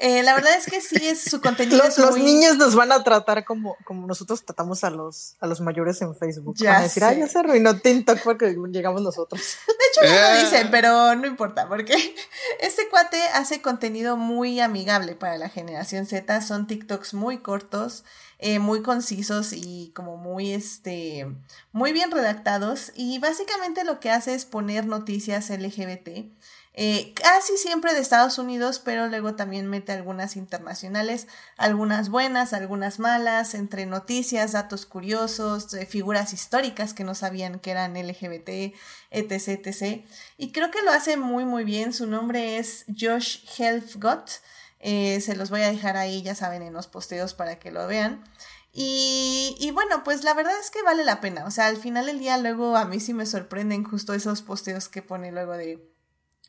eh, 0.00 0.24
la 0.24 0.34
verdad 0.34 0.54
es 0.56 0.66
que 0.66 0.80
sí 0.80 0.96
es 1.06 1.22
su 1.22 1.40
contenido. 1.42 1.82
los, 1.96 2.18
niños 2.18 2.56
nos 2.56 2.74
van 2.74 2.90
a 2.90 3.04
tratar 3.04 3.44
como, 3.44 3.76
como 3.84 4.06
nosotros 4.06 4.44
tratamos 4.44 4.82
a 4.82 4.90
los, 4.90 5.36
a 5.38 5.46
los 5.46 5.60
mayores 5.60 6.02
en 6.02 6.16
Facebook. 6.16 6.56
Ya 6.56 6.72
van 6.72 6.80
a 6.80 6.82
decir, 6.84 7.04
ay, 7.04 7.20
ya 7.20 7.28
se 7.28 7.38
arruinó 7.38 7.78
TikTok 7.78 8.18
porque 8.24 8.56
llegamos 8.70 9.02
nosotros. 9.02 9.40
De 9.66 10.06
hecho, 10.06 10.14
no 10.14 10.20
lo 10.20 10.42
dicen, 10.42 10.68
pero 10.70 11.14
no 11.14 11.26
importa, 11.26 11.68
porque 11.68 11.94
este 12.60 12.88
cuate 12.88 13.22
hace 13.32 13.62
contenido 13.62 14.16
muy 14.16 14.58
amigable 14.58 15.14
para 15.14 15.38
la 15.38 15.48
generación 15.48 16.06
Z. 16.06 16.40
Son 16.40 16.66
TikToks 16.66 17.14
muy 17.14 17.38
cortos. 17.38 18.04
Eh, 18.46 18.58
muy 18.58 18.82
concisos 18.82 19.54
y 19.54 19.90
como 19.94 20.18
muy, 20.18 20.52
este, 20.52 21.26
muy 21.72 21.92
bien 21.94 22.10
redactados. 22.10 22.92
Y 22.94 23.18
básicamente 23.18 23.84
lo 23.84 24.00
que 24.00 24.10
hace 24.10 24.34
es 24.34 24.44
poner 24.44 24.84
noticias 24.84 25.48
LGBT. 25.48 26.30
Eh, 26.74 27.14
casi 27.14 27.56
siempre 27.56 27.94
de 27.94 28.00
Estados 28.00 28.36
Unidos, 28.36 28.82
pero 28.84 29.06
luego 29.08 29.34
también 29.34 29.66
mete 29.68 29.92
algunas 29.92 30.36
internacionales, 30.36 31.26
algunas 31.56 32.10
buenas, 32.10 32.52
algunas 32.52 32.98
malas, 32.98 33.54
entre 33.54 33.86
noticias, 33.86 34.52
datos 34.52 34.84
curiosos, 34.84 35.72
eh, 35.72 35.86
figuras 35.86 36.34
históricas 36.34 36.92
que 36.92 37.04
no 37.04 37.14
sabían 37.14 37.60
que 37.60 37.70
eran 37.70 37.96
LGBT, 37.96 38.74
etc, 39.10 39.66
etc. 39.66 40.04
Y 40.36 40.52
creo 40.52 40.70
que 40.70 40.82
lo 40.82 40.90
hace 40.90 41.16
muy 41.16 41.46
muy 41.46 41.64
bien. 41.64 41.94
Su 41.94 42.06
nombre 42.06 42.58
es 42.58 42.84
Josh 42.88 43.38
Helfgott. 43.56 44.42
Eh, 44.86 45.22
se 45.22 45.34
los 45.34 45.48
voy 45.48 45.62
a 45.62 45.72
dejar 45.72 45.96
ahí, 45.96 46.20
ya 46.20 46.34
saben, 46.34 46.60
en 46.60 46.74
los 46.74 46.88
posteos 46.88 47.32
para 47.32 47.58
que 47.58 47.70
lo 47.70 47.86
vean. 47.86 48.22
Y, 48.70 49.56
y, 49.58 49.70
bueno, 49.70 50.04
pues 50.04 50.24
la 50.24 50.34
verdad 50.34 50.52
es 50.60 50.70
que 50.70 50.82
vale 50.82 51.04
la 51.04 51.22
pena. 51.22 51.46
O 51.46 51.50
sea, 51.50 51.68
al 51.68 51.78
final 51.78 52.04
del 52.04 52.18
día 52.18 52.36
luego 52.36 52.76
a 52.76 52.84
mí 52.84 53.00
sí 53.00 53.14
me 53.14 53.24
sorprenden 53.24 53.82
justo 53.82 54.12
esos 54.12 54.42
posteos 54.42 54.90
que 54.90 55.00
pone 55.00 55.32
luego 55.32 55.54
de... 55.54 55.90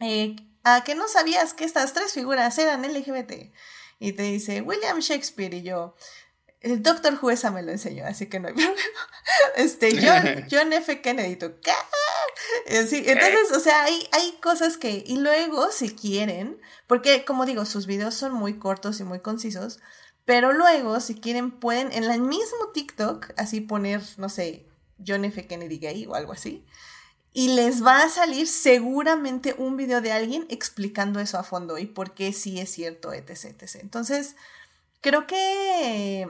Eh, 0.02 0.36
¿A 0.66 0.84
que 0.84 0.96
no 0.96 1.08
sabías 1.08 1.54
que 1.54 1.64
estas 1.64 1.94
tres 1.94 2.12
figuras 2.12 2.58
eran 2.58 2.82
LGBT? 2.82 3.54
Y 4.00 4.12
te 4.12 4.24
dice 4.24 4.62
William 4.62 5.00
Shakespeare 5.00 5.54
y 5.54 5.64
yo... 5.64 5.96
El 6.66 6.82
Doctor 6.82 7.16
Jueza 7.16 7.52
me 7.52 7.62
lo 7.62 7.72
enseñó, 7.72 8.08
así 8.08 8.26
que 8.26 8.40
no 8.40 8.48
hay 8.48 8.54
problema. 8.56 8.76
Este, 9.56 9.92
John, 10.04 10.46
John 10.52 10.74
F. 10.74 11.00
Kennedy, 11.00 11.38
¿qué? 11.38 11.72
entonces, 12.66 13.52
o 13.56 13.60
sea, 13.60 13.84
hay, 13.84 14.08
hay 14.12 14.32
cosas 14.42 14.78
que, 14.78 15.04
y 15.06 15.18
luego, 15.18 15.72
si 15.72 15.94
quieren, 15.94 16.60
porque 16.88 17.24
como 17.24 17.46
digo, 17.46 17.66
sus 17.66 17.86
videos 17.86 18.16
son 18.16 18.34
muy 18.34 18.58
cortos 18.58 19.00
y 19.00 19.04
muy 19.04 19.20
concisos, 19.20 19.80
pero 20.26 20.54
luego, 20.54 21.00
si 21.02 21.14
quieren, 21.14 21.52
pueden 21.52 21.92
en 21.92 22.04
el 22.04 22.22
mismo 22.22 22.72
TikTok, 22.74 23.34
así 23.38 23.62
poner, 23.62 24.02
no 24.18 24.28
sé, 24.28 24.66
John 25.06 25.24
F. 25.24 25.46
Kennedy 25.46 25.78
gay 25.78 26.08
o 26.08 26.16
algo 26.16 26.34
así, 26.34 26.66
y 27.32 27.50
les 27.50 27.86
va 27.86 28.02
a 28.02 28.10
salir 28.10 28.48
seguramente 28.48 29.54
un 29.60 29.78
video 29.78 30.02
de 30.02 30.12
alguien 30.12 30.48
explicando 30.50 31.20
eso 31.20 31.38
a 31.38 31.44
fondo 31.44 31.78
y 31.78 31.86
por 31.86 32.16
qué 32.16 32.34
sí 32.34 32.60
es 32.60 32.72
cierto, 32.72 33.14
etc. 33.14 33.54
etc. 33.62 33.76
Entonces, 33.82 34.36
creo 35.02 35.28
que 35.28 36.28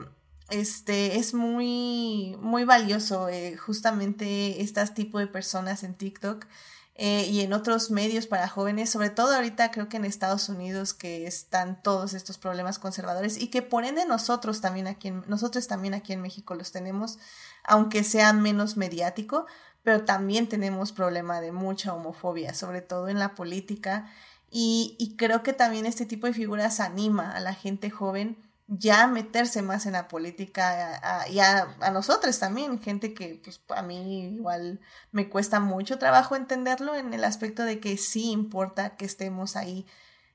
este 0.50 1.16
es 1.16 1.34
muy, 1.34 2.36
muy 2.40 2.64
valioso 2.64 3.28
eh, 3.28 3.56
justamente 3.56 4.62
este 4.62 4.86
tipo 4.88 5.18
de 5.18 5.26
personas 5.26 5.82
en 5.82 5.94
TikTok 5.94 6.46
eh, 6.94 7.26
y 7.26 7.40
en 7.40 7.52
otros 7.52 7.90
medios 7.90 8.26
para 8.26 8.48
jóvenes, 8.48 8.88
sobre 8.88 9.10
todo 9.10 9.34
ahorita 9.34 9.70
creo 9.70 9.88
que 9.88 9.98
en 9.98 10.04
Estados 10.04 10.48
Unidos 10.48 10.94
que 10.94 11.26
están 11.26 11.82
todos 11.82 12.14
estos 12.14 12.38
problemas 12.38 12.78
conservadores 12.78 13.38
y 13.38 13.48
que 13.48 13.60
por 13.60 13.84
ende 13.84 14.06
nosotros 14.06 14.60
también 14.60 14.86
aquí 14.86 15.08
en, 15.08 15.24
nosotros 15.26 15.66
también 15.66 15.94
aquí 15.94 16.12
en 16.12 16.22
México 16.22 16.54
los 16.54 16.72
tenemos, 16.72 17.18
aunque 17.64 18.02
sea 18.02 18.32
menos 18.32 18.76
mediático, 18.76 19.46
pero 19.82 20.04
también 20.04 20.48
tenemos 20.48 20.92
problema 20.92 21.40
de 21.40 21.52
mucha 21.52 21.92
homofobia, 21.92 22.54
sobre 22.54 22.80
todo 22.80 23.08
en 23.08 23.18
la 23.18 23.34
política 23.34 24.10
y, 24.50 24.96
y 24.98 25.16
creo 25.16 25.42
que 25.42 25.52
también 25.52 25.86
este 25.86 26.06
tipo 26.06 26.26
de 26.28 26.32
figuras 26.32 26.80
anima 26.80 27.32
a 27.32 27.40
la 27.40 27.52
gente 27.52 27.90
joven 27.90 28.45
ya 28.68 29.06
meterse 29.06 29.62
más 29.62 29.86
en 29.86 29.92
la 29.92 30.08
política 30.08 31.24
y 31.30 31.38
a, 31.38 31.76
nosotros 31.92 32.38
también, 32.38 32.80
gente 32.80 33.14
que 33.14 33.40
pues 33.42 33.60
a 33.68 33.82
mí 33.82 34.24
igual 34.34 34.80
me 35.12 35.28
cuesta 35.28 35.60
mucho 35.60 35.98
trabajo 35.98 36.34
entenderlo 36.34 36.96
en 36.96 37.14
el 37.14 37.22
aspecto 37.24 37.62
de 37.62 37.78
que 37.78 37.96
sí 37.96 38.30
importa 38.32 38.96
que 38.96 39.04
estemos 39.04 39.54
ahí 39.54 39.86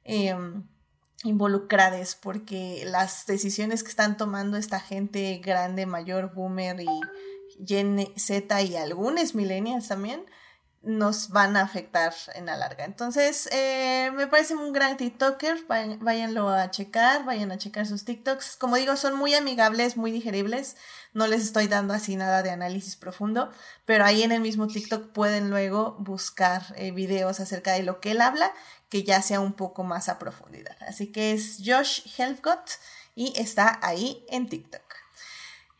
em, 0.05 0.65
involucrados 1.23 2.15
porque 2.15 2.83
las 2.85 3.25
decisiones 3.25 3.83
que 3.83 3.89
están 3.89 4.15
tomando 4.15 4.57
esta 4.57 4.79
gente 4.79 5.41
grande, 5.43 5.85
mayor, 5.85 6.33
boomer 6.33 6.79
y 6.79 6.87
Gen 7.65 8.07
Z 8.15 8.61
y 8.61 8.77
algunos 8.77 9.35
millennials 9.35 9.89
también, 9.89 10.25
nos 10.83 11.29
van 11.29 11.57
a 11.57 11.61
afectar 11.61 12.13
en 12.33 12.47
la 12.47 12.57
larga. 12.57 12.85
Entonces, 12.85 13.47
eh, 13.51 14.09
me 14.15 14.25
parece 14.27 14.55
un 14.55 14.73
gran 14.73 14.97
TikToker, 14.97 15.65
váyanlo 15.67 16.49
a 16.49 16.71
checar, 16.71 17.23
vayan 17.23 17.51
a 17.51 17.57
checar 17.57 17.85
sus 17.85 18.03
TikToks. 18.03 18.55
Como 18.55 18.77
digo, 18.77 18.95
son 18.95 19.15
muy 19.15 19.35
amigables, 19.35 19.95
muy 19.95 20.11
digeribles, 20.11 20.77
no 21.13 21.27
les 21.27 21.43
estoy 21.43 21.67
dando 21.67 21.93
así 21.93 22.15
nada 22.15 22.41
de 22.41 22.49
análisis 22.49 22.95
profundo, 22.95 23.51
pero 23.85 24.05
ahí 24.05 24.23
en 24.23 24.31
el 24.31 24.41
mismo 24.41 24.67
TikTok 24.67 25.11
pueden 25.11 25.51
luego 25.51 25.95
buscar 25.99 26.63
eh, 26.75 26.91
videos 26.91 27.39
acerca 27.39 27.73
de 27.73 27.83
lo 27.83 27.99
que 27.99 28.11
él 28.11 28.21
habla, 28.21 28.51
que 28.89 29.03
ya 29.03 29.21
sea 29.21 29.39
un 29.39 29.53
poco 29.53 29.83
más 29.83 30.09
a 30.09 30.17
profundidad. 30.17 30.75
Así 30.81 31.11
que 31.11 31.31
es 31.33 31.59
Josh 31.63 32.01
Helfgott 32.17 32.71
y 33.13 33.39
está 33.39 33.79
ahí 33.83 34.25
en 34.29 34.49
TikTok. 34.49 34.90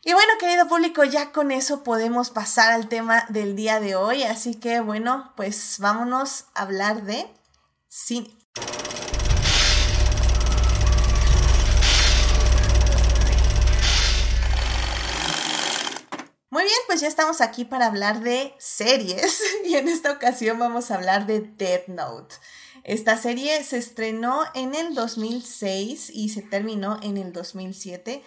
Y 0.04 0.14
bueno, 0.14 0.32
querido 0.40 0.66
público, 0.66 1.04
ya 1.04 1.30
con 1.30 1.52
eso 1.52 1.84
podemos 1.84 2.30
pasar 2.30 2.72
al 2.72 2.88
tema 2.88 3.24
del 3.28 3.54
día 3.54 3.78
de 3.78 3.94
hoy. 3.94 4.24
Así 4.24 4.56
que 4.56 4.80
bueno, 4.80 5.32
pues 5.36 5.76
vámonos 5.78 6.46
a 6.54 6.62
hablar 6.62 7.04
de 7.04 7.28
cine. 7.86 8.36
Muy 16.50 16.64
bien, 16.64 16.78
pues 16.88 17.00
ya 17.00 17.06
estamos 17.06 17.40
aquí 17.40 17.64
para 17.64 17.86
hablar 17.86 18.22
de 18.22 18.54
series 18.58 19.40
y 19.64 19.76
en 19.76 19.86
esta 19.86 20.10
ocasión 20.10 20.58
vamos 20.58 20.90
a 20.90 20.96
hablar 20.96 21.26
de 21.26 21.42
Death 21.42 21.86
Note. 21.86 22.34
Esta 22.82 23.16
serie 23.16 23.62
se 23.62 23.78
estrenó 23.78 24.42
en 24.54 24.74
el 24.74 24.96
2006 24.96 26.10
y 26.12 26.30
se 26.30 26.42
terminó 26.42 26.98
en 27.04 27.18
el 27.18 27.32
2007 27.32 28.24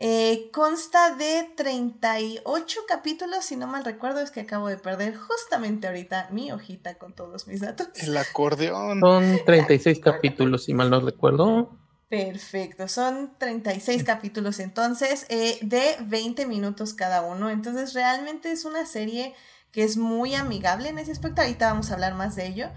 eh, 0.00 0.50
consta 0.52 1.16
de 1.16 1.50
38 1.56 2.80
capítulos, 2.86 3.44
si 3.44 3.56
no 3.56 3.66
mal 3.66 3.84
recuerdo, 3.84 4.20
es 4.20 4.30
que 4.30 4.40
acabo 4.40 4.68
de 4.68 4.76
perder 4.76 5.16
justamente 5.16 5.88
ahorita 5.88 6.28
mi 6.30 6.52
hojita 6.52 6.98
con 6.98 7.14
todos 7.14 7.48
mis 7.48 7.62
datos. 7.62 7.88
El 7.94 8.16
acordeón. 8.16 9.00
Son 9.00 9.40
36 9.44 9.98
capítulos, 9.98 10.64
si 10.64 10.72
mal 10.72 10.88
no 10.88 11.00
recuerdo. 11.00 11.76
Perfecto, 12.08 12.86
son 12.86 13.34
36 13.38 14.04
capítulos 14.04 14.60
entonces, 14.60 15.26
eh, 15.30 15.58
de 15.62 15.96
20 16.06 16.46
minutos 16.46 16.94
cada 16.94 17.22
uno, 17.22 17.50
entonces 17.50 17.92
realmente 17.92 18.52
es 18.52 18.64
una 18.64 18.86
serie 18.86 19.34
que 19.72 19.82
es 19.82 19.96
muy 19.96 20.36
amigable 20.36 20.90
en 20.90 20.98
ese 20.98 21.10
aspecto, 21.10 21.42
ahorita 21.42 21.70
vamos 21.70 21.90
a 21.90 21.94
hablar 21.94 22.14
más 22.14 22.36
de 22.36 22.46
ello. 22.46 22.68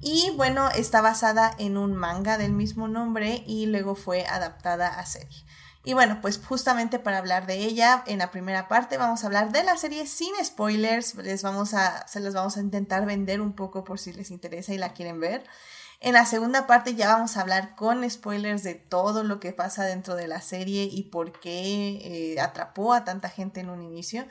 Y 0.00 0.32
bueno, 0.36 0.68
está 0.68 1.00
basada 1.00 1.50
en 1.58 1.76
un 1.76 1.96
manga 1.96 2.38
del 2.38 2.52
mismo 2.52 2.86
nombre 2.86 3.42
y 3.46 3.66
luego 3.66 3.96
fue 3.96 4.26
adaptada 4.26 5.00
a 5.00 5.06
serie. 5.06 5.47
Y 5.88 5.94
bueno, 5.94 6.18
pues 6.20 6.38
justamente 6.38 6.98
para 6.98 7.16
hablar 7.16 7.46
de 7.46 7.64
ella, 7.64 8.04
en 8.06 8.18
la 8.18 8.30
primera 8.30 8.68
parte 8.68 8.98
vamos 8.98 9.24
a 9.24 9.26
hablar 9.26 9.52
de 9.52 9.62
la 9.62 9.78
serie 9.78 10.06
sin 10.06 10.34
spoilers, 10.44 11.14
les 11.14 11.42
vamos 11.42 11.72
a, 11.72 12.06
se 12.06 12.20
las 12.20 12.34
vamos 12.34 12.58
a 12.58 12.60
intentar 12.60 13.06
vender 13.06 13.40
un 13.40 13.54
poco 13.54 13.84
por 13.84 13.98
si 13.98 14.12
les 14.12 14.30
interesa 14.30 14.74
y 14.74 14.76
la 14.76 14.92
quieren 14.92 15.18
ver. 15.18 15.46
En 16.00 16.12
la 16.12 16.26
segunda 16.26 16.66
parte 16.66 16.94
ya 16.94 17.14
vamos 17.14 17.38
a 17.38 17.40
hablar 17.40 17.74
con 17.74 18.08
spoilers 18.10 18.62
de 18.64 18.74
todo 18.74 19.24
lo 19.24 19.40
que 19.40 19.54
pasa 19.54 19.86
dentro 19.86 20.14
de 20.14 20.28
la 20.28 20.42
serie 20.42 20.84
y 20.84 21.04
por 21.04 21.40
qué 21.40 22.34
eh, 22.34 22.38
atrapó 22.38 22.92
a 22.92 23.06
tanta 23.06 23.30
gente 23.30 23.60
en 23.60 23.70
un 23.70 23.82
inicio. 23.82 24.26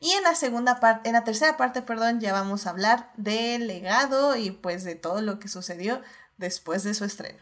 Y 0.00 0.12
en 0.12 0.22
la 0.22 0.34
segunda 0.34 0.80
parte, 0.80 1.10
en 1.10 1.12
la 1.12 1.24
tercera 1.24 1.58
parte, 1.58 1.82
perdón, 1.82 2.20
ya 2.20 2.32
vamos 2.32 2.66
a 2.66 2.70
hablar 2.70 3.12
del 3.18 3.66
legado 3.66 4.34
y 4.34 4.50
pues 4.50 4.82
de 4.82 4.94
todo 4.94 5.20
lo 5.20 5.38
que 5.38 5.48
sucedió 5.48 6.00
después 6.38 6.84
de 6.84 6.94
su 6.94 7.04
estreno. 7.04 7.38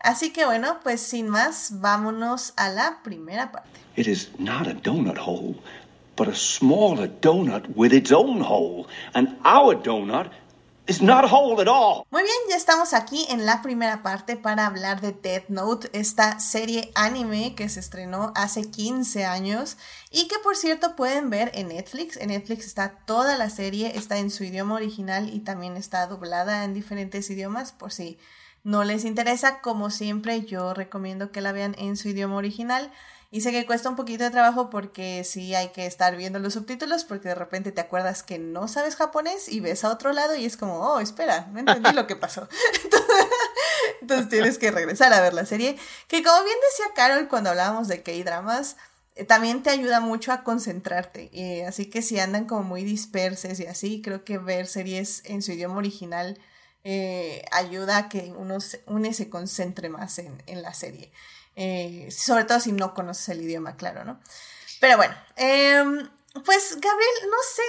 Así 0.00 0.32
que 0.32 0.44
bueno, 0.44 0.78
pues 0.82 1.00
sin 1.00 1.28
más, 1.28 1.80
vámonos 1.80 2.52
a 2.56 2.68
la 2.68 3.00
primera 3.02 3.50
parte. 3.50 3.80
It 3.96 4.06
is 4.06 4.30
not 4.38 4.66
a 4.66 4.74
donut 4.74 5.18
hole, 5.18 5.56
but 6.16 6.28
a 6.28 6.34
smaller 6.34 7.10
donut 7.20 7.64
with 7.74 7.92
its 7.92 8.12
own 8.12 8.40
hole, 8.40 8.86
and 9.14 9.36
our 9.44 9.74
donut 9.74 10.30
muy 10.90 12.22
bien, 12.22 12.36
ya 12.48 12.56
estamos 12.56 12.94
aquí 12.94 13.26
en 13.28 13.44
la 13.44 13.60
primera 13.60 14.02
parte 14.02 14.38
para 14.38 14.64
hablar 14.64 15.02
de 15.02 15.12
Death 15.12 15.50
Note, 15.50 15.90
esta 15.92 16.40
serie 16.40 16.90
anime 16.94 17.54
que 17.54 17.68
se 17.68 17.80
estrenó 17.80 18.32
hace 18.34 18.70
15 18.70 19.26
años 19.26 19.76
y 20.10 20.28
que 20.28 20.36
por 20.42 20.56
cierto 20.56 20.96
pueden 20.96 21.28
ver 21.28 21.50
en 21.52 21.68
Netflix. 21.68 22.16
En 22.16 22.28
Netflix 22.28 22.64
está 22.64 23.00
toda 23.04 23.36
la 23.36 23.50
serie, 23.50 23.98
está 23.98 24.16
en 24.16 24.30
su 24.30 24.44
idioma 24.44 24.76
original 24.76 25.28
y 25.30 25.40
también 25.40 25.76
está 25.76 26.06
doblada 26.06 26.64
en 26.64 26.72
diferentes 26.72 27.28
idiomas 27.28 27.72
por 27.72 27.92
si 27.92 28.18
no 28.68 28.84
les 28.84 29.06
interesa. 29.06 29.60
Como 29.60 29.90
siempre, 29.90 30.42
yo 30.42 30.74
recomiendo 30.74 31.32
que 31.32 31.40
la 31.40 31.52
vean 31.52 31.74
en 31.78 31.96
su 31.96 32.08
idioma 32.08 32.36
original. 32.36 32.92
Y 33.30 33.40
sé 33.40 33.50
que 33.50 33.64
cuesta 33.64 33.88
un 33.88 33.96
poquito 33.96 34.24
de 34.24 34.30
trabajo 34.30 34.68
porque 34.68 35.24
sí 35.24 35.54
hay 35.54 35.68
que 35.68 35.86
estar 35.86 36.16
viendo 36.16 36.38
los 36.38 36.54
subtítulos 36.54 37.04
porque 37.04 37.28
de 37.28 37.34
repente 37.34 37.72
te 37.72 37.80
acuerdas 37.80 38.22
que 38.22 38.38
no 38.38 38.68
sabes 38.68 38.96
japonés 38.96 39.48
y 39.48 39.60
ves 39.60 39.84
a 39.84 39.90
otro 39.90 40.12
lado 40.12 40.34
y 40.34 40.44
es 40.44 40.56
como, 40.56 40.80
oh, 40.80 41.00
espera, 41.00 41.46
no 41.50 41.60
entendí 41.60 41.92
lo 41.92 42.06
que 42.06 42.16
pasó. 42.16 42.46
Entonces, 44.02 44.28
tienes 44.28 44.58
que 44.58 44.70
regresar 44.70 45.14
a 45.14 45.20
ver 45.22 45.32
la 45.32 45.46
serie. 45.46 45.78
Que 46.06 46.22
como 46.22 46.44
bien 46.44 46.56
decía 46.70 46.92
Carol 46.94 47.28
cuando 47.28 47.50
hablábamos 47.50 47.88
de 47.88 48.02
K-dramas, 48.02 48.76
eh, 49.14 49.24
también 49.24 49.62
te 49.62 49.70
ayuda 49.70 50.00
mucho 50.00 50.30
a 50.30 50.42
concentrarte. 50.44 51.30
Eh, 51.32 51.64
así 51.66 51.86
que 51.86 52.02
si 52.02 52.18
andan 52.18 52.44
como 52.44 52.64
muy 52.64 52.84
disperses 52.84 53.60
y 53.60 53.66
así, 53.66 54.02
creo 54.02 54.24
que 54.24 54.36
ver 54.36 54.66
series 54.66 55.22
en 55.24 55.40
su 55.40 55.52
idioma 55.52 55.76
original 55.76 56.38
eh, 56.84 57.44
ayuda 57.50 57.98
a 57.98 58.08
que 58.08 58.32
uno 58.36 58.60
se, 58.60 58.82
se 59.12 59.28
concentre 59.28 59.88
más 59.88 60.18
en, 60.18 60.42
en 60.46 60.62
la 60.62 60.72
serie. 60.74 61.12
Eh, 61.56 62.08
sobre 62.10 62.44
todo 62.44 62.60
si 62.60 62.72
no 62.72 62.94
conoces 62.94 63.30
el 63.30 63.42
idioma, 63.42 63.76
claro, 63.76 64.04
¿no? 64.04 64.20
Pero 64.80 64.96
bueno, 64.96 65.14
em, 65.36 66.08
pues 66.44 66.78
Gabriel, 66.80 67.30
no 67.30 67.36
sé 67.42 67.62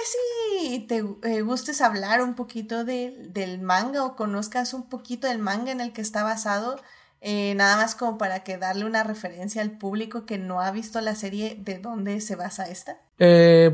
si 0.70 0.78
te 0.86 1.04
eh, 1.28 1.42
gustes 1.42 1.80
hablar 1.80 2.22
un 2.22 2.34
poquito 2.34 2.84
del 2.84 3.60
manga 3.60 4.04
o 4.04 4.14
conozcas 4.14 4.74
un 4.74 4.88
poquito 4.88 5.26
del 5.26 5.38
manga 5.38 5.72
en 5.72 5.80
el 5.80 5.92
que 5.92 6.02
está 6.02 6.22
basado, 6.22 6.80
nada 7.20 7.76
más 7.76 7.96
como 7.96 8.16
para 8.16 8.44
que 8.44 8.56
darle 8.56 8.84
una 8.84 9.02
referencia 9.02 9.60
al 9.60 9.76
público 9.76 10.24
que 10.24 10.38
no 10.38 10.62
ha 10.62 10.70
visto 10.70 11.00
la 11.00 11.16
serie, 11.16 11.56
¿de 11.58 11.78
dónde 11.78 12.20
se 12.20 12.36
basa 12.36 12.70
esta? 12.70 13.00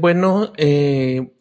bueno, 0.01 0.53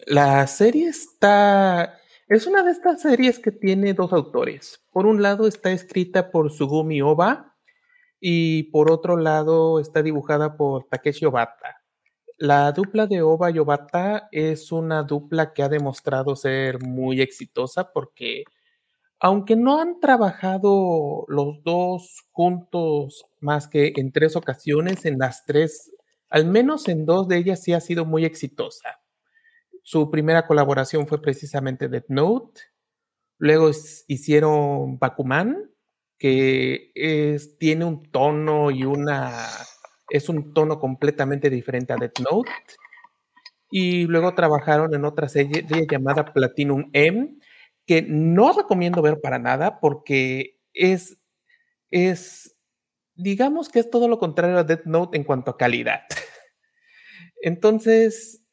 la 0.05 0.45
serie 0.47 0.89
está... 0.89 1.97
Es 2.28 2.48
una 2.48 2.64
de 2.64 2.72
estas 2.72 3.02
series 3.02 3.40
que 3.40 3.52
tiene 3.52 3.94
dos 3.94 4.12
autores. 4.12 4.84
Por 4.92 5.06
un 5.06 5.22
lado 5.22 5.48
está 5.48 5.72
escrita 5.72 6.32
por 6.32 6.52
Sugumi 6.52 7.02
Oba, 7.02 7.56
y 8.20 8.64
por 8.72 8.90
otro 8.90 9.18
lado 9.18 9.80
está 9.80 10.02
dibujada 10.02 10.58
por 10.58 10.86
Takeshi 10.86 11.26
Obata. 11.26 11.84
La 12.40 12.72
dupla 12.72 13.06
de 13.06 13.22
Oba 13.22 13.52
y 13.52 13.60
Obata 13.60 14.28
es 14.32 14.72
una 14.72 15.04
dupla 15.04 15.54
que 15.54 15.62
ha 15.62 15.70
demostrado 15.70 16.36
ser 16.36 16.82
muy 16.82 17.22
exitosa 17.22 17.92
porque 17.94 18.44
aunque 19.20 19.56
no 19.56 19.80
han 19.80 20.00
trabajado 20.00 21.26
los 21.28 21.64
dos 21.64 22.26
juntos 22.32 23.26
más 23.40 23.68
que 23.68 23.94
en 23.96 24.12
tres 24.12 24.36
ocasiones, 24.36 25.06
en 25.06 25.20
las 25.20 25.46
tres, 25.46 25.92
al 26.30 26.46
menos 26.46 26.88
en 26.88 27.06
dos 27.06 27.28
de 27.28 27.38
ellas 27.38 27.62
sí 27.62 27.74
ha 27.74 27.80
sido 27.80 28.06
muy 28.06 28.26
exitosa. 28.26 29.00
Su 29.88 30.10
primera 30.10 30.48
colaboración 30.48 31.06
fue 31.06 31.21
precisamente 31.21 31.88
Death 31.88 32.08
Note, 32.08 32.60
luego 33.38 33.69
hicieron 34.08 34.98
Bakuman 34.98 35.69
que 36.17 36.91
tiene 37.60 37.86
un 37.86 38.02
tono 38.10 38.71
y 38.71 38.84
una... 38.84 39.45
es 40.10 40.28
un 40.28 40.56
tono 40.56 40.80
completamente 40.80 41.52
diferente 41.52 41.93
a 41.93 41.98
Death 41.98 42.17
Note. 42.19 42.52
Y 43.69 44.06
luego 44.06 44.34
trabajaron 44.34 44.91
en 44.95 45.06
otra 45.06 45.30
serie 45.30 45.63
llamada 45.88 46.34
Platinum 46.34 46.89
M, 46.91 47.38
que 47.86 48.02
no 48.02 48.54
recomiendo 48.54 49.04
ver 49.04 49.21
para 49.21 49.38
nada 49.38 49.80
porque 49.80 50.58
es, 50.74 51.19
es, 51.91 52.58
digamos 53.13 53.69
que 53.69 53.82
es 53.82 53.91
todo 53.91 54.08
lo 54.08 54.17
contrario 54.17 54.58
a 54.58 54.63
Death 54.63 54.86
Note 54.86 55.15
en 55.15 55.26
cuanto 55.26 55.52
a 55.52 55.58
calidad. 55.58 56.06
Entonces, 57.43 58.44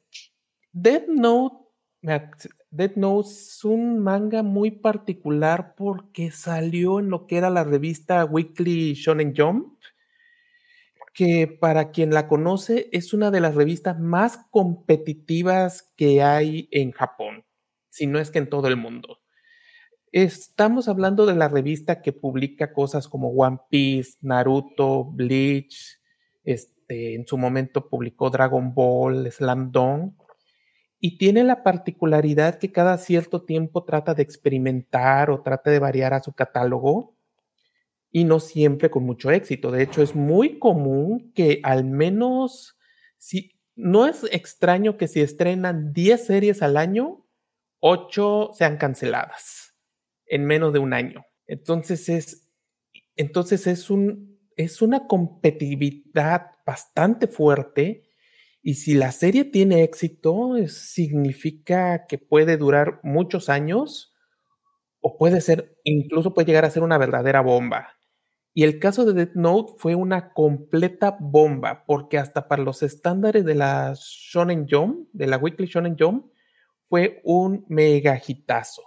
Death 0.73 1.09
Note 1.09 1.63
Death 2.03 2.97
Note 2.97 3.29
es 3.29 3.65
un 3.65 4.01
manga 4.01 4.43
muy 4.43 4.73
particular 4.73 5.75
porque 5.77 6.33
salió 6.33 6.99
en 6.99 7.11
lo 7.11 7.27
que 7.29 7.37
era 7.37 7.49
la 7.49 7.63
revista 7.63 8.25
Weekly 8.25 8.95
Shonen 8.95 9.35
Jump, 9.37 9.79
que 11.15 11.47
para 11.47 11.93
quien 11.93 12.13
la 12.13 12.27
conoce 12.27 12.89
es 12.91 13.15
una 13.15 13.31
de 13.31 13.41
las 13.41 13.55
revistas 13.55 14.01
más 14.01 14.41
competitivas 14.51 15.93
que 15.97 16.23
hay 16.23 16.69
en 16.73 16.91
Japón, 16.91 17.45
si 17.89 18.09
no 18.09 18.19
es 18.19 18.33
que 18.33 18.41
en 18.41 18.51
todo 18.51 18.67
el 18.67 18.77
mundo. 18.77 19.21
Estamos 20.11 20.89
hablando 20.89 21.25
de 21.25 21.37
la 21.37 21.49
revista 21.49 22.03
que 22.03 22.13
publica 22.13 22.73
cosas 22.73 23.07
como 23.07 23.29
One 23.29 23.59
Piece, 23.71 24.19
Naruto, 24.23 25.05
Bleach, 25.05 26.01
este, 26.43 27.15
en 27.15 27.27
su 27.27 27.39
momento 27.39 27.89
publicó 27.89 28.29
Dragon 28.29 28.75
Ball, 28.75 29.31
Slam 29.31 29.71
Dunk, 29.71 30.22
y 31.05 31.19
tiene 31.19 31.43
la 31.43 31.65
particularidad 31.65 32.61
que 32.61 32.71
cada 32.71 32.97
cierto 32.97 33.43
tiempo 33.43 33.83
trata 33.83 34.15
de 34.15 34.23
experimentar 34.23 35.31
o 35.31 35.43
trata 35.43 35.73
de 35.73 35.81
variar 35.81 36.15
a 36.15 36.23
su 36.23 36.33
catálogo 36.33 37.17
y 38.13 38.23
no 38.23 38.39
siempre 38.39 38.89
con 38.89 39.05
mucho 39.05 39.33
éxito. 39.33 39.73
De 39.73 39.83
hecho, 39.83 40.01
es 40.01 40.15
muy 40.15 40.61
común 40.61 41.33
que 41.35 41.59
al 41.65 41.85
menos, 41.85 42.79
si 43.19 43.59
no 43.75 44.07
es 44.07 44.23
extraño 44.31 44.97
que 44.97 45.09
si 45.09 45.21
estrenan 45.21 45.93
10 45.93 46.25
series 46.25 46.63
al 46.63 46.77
año, 46.77 47.27
8 47.81 48.53
sean 48.55 48.77
canceladas 48.77 49.75
en 50.27 50.45
menos 50.45 50.73
de 50.73 50.79
un 50.79 50.93
año. 50.93 51.27
Entonces 51.49 52.09
es, 52.09 52.49
entonces 53.17 53.67
es, 53.67 53.91
un, 53.91 54.39
es 54.57 54.81
una 54.81 55.09
competitividad 55.09 56.53
bastante 56.65 57.27
fuerte 57.27 58.05
y 58.63 58.75
si 58.75 58.95
la 58.95 59.11
serie 59.11 59.45
tiene 59.45 59.83
éxito, 59.83 60.55
significa 60.69 62.07
que 62.07 62.19
puede 62.19 62.57
durar 62.57 63.01
muchos 63.03 63.49
años 63.49 64.15
o 65.01 65.17
puede 65.19 65.41
ser, 65.41 65.77
incluso 65.83 66.33
puede 66.33 66.47
llegar 66.47 66.65
a 66.65 66.71
ser 66.71 66.85
una 66.85 66.97
verdadera 66.97 67.41
bomba. 67.41 67.89
Y 68.55 68.63
el 68.65 68.79
caso 68.79 69.05
de 69.05 69.15
Death 69.15 69.35
Note 69.35 69.73
fue 69.79 69.95
una 69.97 70.33
completa 70.33 71.17
bomba, 71.19 71.85
porque 71.87 72.19
hasta 72.19 72.47
para 72.47 72.63
los 72.63 72.83
estándares 72.83 73.45
de 73.45 73.55
la 73.57 73.95
Shonen 73.97 74.67
Jump, 74.71 75.09
de 75.13 75.27
la 75.27 75.39
Weekly 75.39 75.67
Shonen 75.67 75.97
Jump, 75.99 76.27
fue 76.85 77.21
un 77.25 77.65
mega 77.69 78.21
hitazo. 78.25 78.83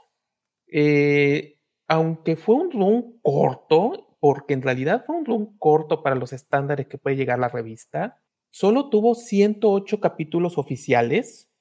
Eh, 0.72 1.60
aunque 1.88 2.38
fue 2.38 2.56
un 2.56 2.72
run 2.72 3.20
corto, 3.22 4.16
porque 4.20 4.54
en 4.54 4.62
realidad 4.62 5.04
fue 5.06 5.18
un 5.18 5.26
run 5.26 5.58
corto 5.58 6.02
para 6.02 6.16
los 6.16 6.32
estándares 6.32 6.88
que 6.88 6.98
puede 6.98 7.16
llegar 7.16 7.40
la 7.40 7.50
revista, 7.50 8.22
Solo 8.56 8.88
tuvo 8.88 9.16
108 9.16 10.00
capítulos 10.00 10.58
oficiales 10.58 11.52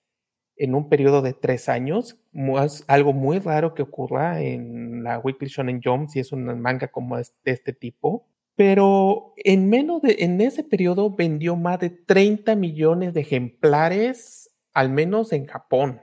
en 0.55 0.77
un 0.77 0.89
periodo 0.89 1.23
de 1.23 1.33
tres 1.33 1.69
años, 1.69 2.21
algo 2.87 3.13
muy 3.13 3.41
raro 3.41 3.75
que 3.75 3.83
ocurra 3.83 4.41
en 4.41 5.03
la 5.03 5.19
Weekly 5.19 5.49
Shonen 5.49 5.81
Jump 5.83 6.09
si 6.11 6.21
es 6.21 6.31
un 6.31 6.45
manga 6.61 6.93
como 6.93 7.17
de 7.17 7.25
este 7.47 7.73
tipo. 7.73 8.29
Pero 8.55 9.35
en 9.39 9.69
menos 9.69 10.03
de, 10.03 10.19
en 10.21 10.41
ese 10.41 10.63
periodo 10.63 11.11
vendió 11.11 11.57
más 11.57 11.81
de 11.81 11.91
30 11.91 12.55
millones 12.55 13.13
de 13.13 13.23
ejemplares, 13.23 14.55
al 14.73 14.89
menos 14.89 15.33
en 15.33 15.47
Japón. 15.47 16.01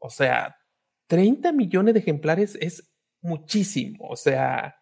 O 0.00 0.10
sea, 0.10 0.56
30 1.06 1.52
millones 1.52 1.94
de 1.94 2.00
ejemplares 2.00 2.58
es 2.60 2.92
muchísimo. 3.20 4.08
O 4.08 4.16
sea, 4.16 4.74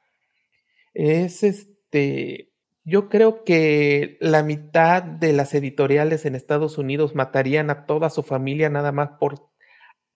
es 0.95 1.43
este, 1.43 2.54
yo 2.85 3.09
creo 3.09 3.45
que 3.45 4.19
la 4.21 4.43
mitad 4.43 5.03
de 5.03 5.33
las 5.33 5.55
editoriales 5.55 6.27
en 6.27 6.35
Estados 6.35 6.77
Unidos 6.77 7.15
matarían 7.15 7.71
a 7.71 7.87
toda 7.87 8.11
su 8.11 8.23
familia 8.23 8.69
nada 8.69 8.93
más 8.93 9.13
por 9.19 9.51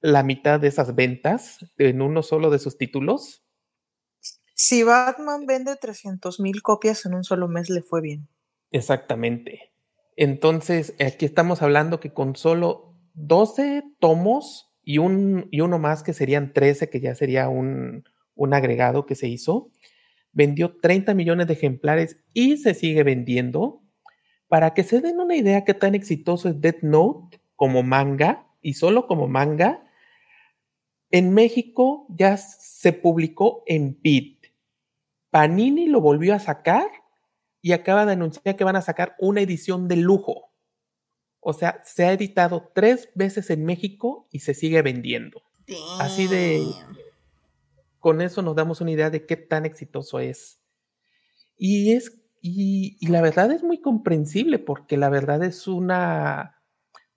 la 0.01 0.23
mitad 0.23 0.61
de 0.61 0.69
esas 0.69 0.95
ventas 0.95 1.59
en 1.79 2.03
uno 2.03 2.23
solo 2.23 2.51
de 2.51 2.59
sus 2.59 2.77
títulos. 2.77 3.43
Si 4.55 4.83
Batman 4.83 5.47
vende 5.47 5.77
300 5.77 6.41
mil 6.41 6.62
copias 6.62 7.07
en 7.07 7.14
un 7.14 7.25
solo 7.25 7.49
mes, 7.49 7.71
le 7.71 7.83
fue 7.83 8.03
bien. 8.03 8.29
Exactamente. 8.71 9.73
Entonces, 10.16 10.95
aquí 11.01 11.25
estamos 11.25 11.62
hablando 11.62 12.01
que 12.01 12.12
con 12.12 12.37
solo 12.37 12.95
12 13.14 13.83
tomos 13.99 14.71
y, 14.83 14.99
un, 14.99 15.49
y 15.51 15.61
uno 15.61 15.79
más 15.79 16.03
que 16.03 16.12
serían 16.12 16.53
13, 16.53 16.91
que 16.91 17.01
ya 17.01 17.14
sería 17.14 17.49
un, 17.49 18.05
un 18.35 18.55
agregado 18.55 19.07
que 19.07 19.14
se 19.14 19.29
hizo, 19.29 19.71
vendió 20.33 20.76
30 20.79 21.14
millones 21.14 21.47
de 21.47 21.55
ejemplares 21.55 22.22
y 22.33 22.57
se 22.59 22.74
sigue 22.74 23.03
vendiendo. 23.03 23.83
Para 24.49 24.72
que 24.72 24.83
se 24.83 25.01
den 25.01 25.20
una 25.20 25.37
idea 25.37 25.64
qué 25.64 25.74
tan 25.74 25.95
exitoso 25.95 26.49
es 26.49 26.61
Death 26.61 26.83
Note 26.83 27.41
como 27.55 27.83
manga 27.83 28.47
y 28.62 28.74
solo 28.74 29.07
como 29.07 29.29
manga, 29.29 29.85
en 31.11 31.33
México 31.35 32.07
ya 32.11 32.37
se 32.37 32.93
publicó 32.93 33.62
en 33.66 33.95
Pit. 33.95 34.47
Panini 35.31 35.87
lo 35.87 36.01
volvió 36.01 36.35
a 36.35 36.39
sacar 36.39 36.89
y 37.61 37.72
acaba 37.72 38.07
de 38.07 38.12
anunciar 38.12 38.57
que 38.57 38.64
van 38.64 38.76
a 38.76 38.83
sacar 38.83 39.16
una 39.18 39.41
edición 39.41 39.89
de 39.89 39.97
lujo. 39.97 40.53
O 41.41 41.53
sea, 41.53 41.81
se 41.85 42.05
ha 42.05 42.12
editado 42.12 42.70
tres 42.74 43.11
veces 43.14 43.51
en 43.51 43.64
México 43.64 44.29
y 44.31 44.41
se 44.41 44.55
sigue 44.55 44.83
vendiendo. 44.83 45.43
Así 45.99 46.26
de 46.26 46.64
con 47.99 48.20
eso 48.20 48.42
nos 48.42 48.57
damos 48.57 48.80
una 48.80 48.92
idea 48.92 49.11
de 49.11 49.26
qué 49.26 49.36
tan 49.36 49.66
exitoso 49.66 50.20
es. 50.20 50.61
Y 51.57 51.92
es, 51.92 52.20
y, 52.40 53.07
la 53.09 53.20
verdad 53.20 53.51
es 53.51 53.62
muy 53.62 53.80
comprensible, 53.80 54.59
porque 54.59 54.96
la 54.96 55.09
verdad 55.09 55.42
es 55.42 55.66
una, 55.66 56.62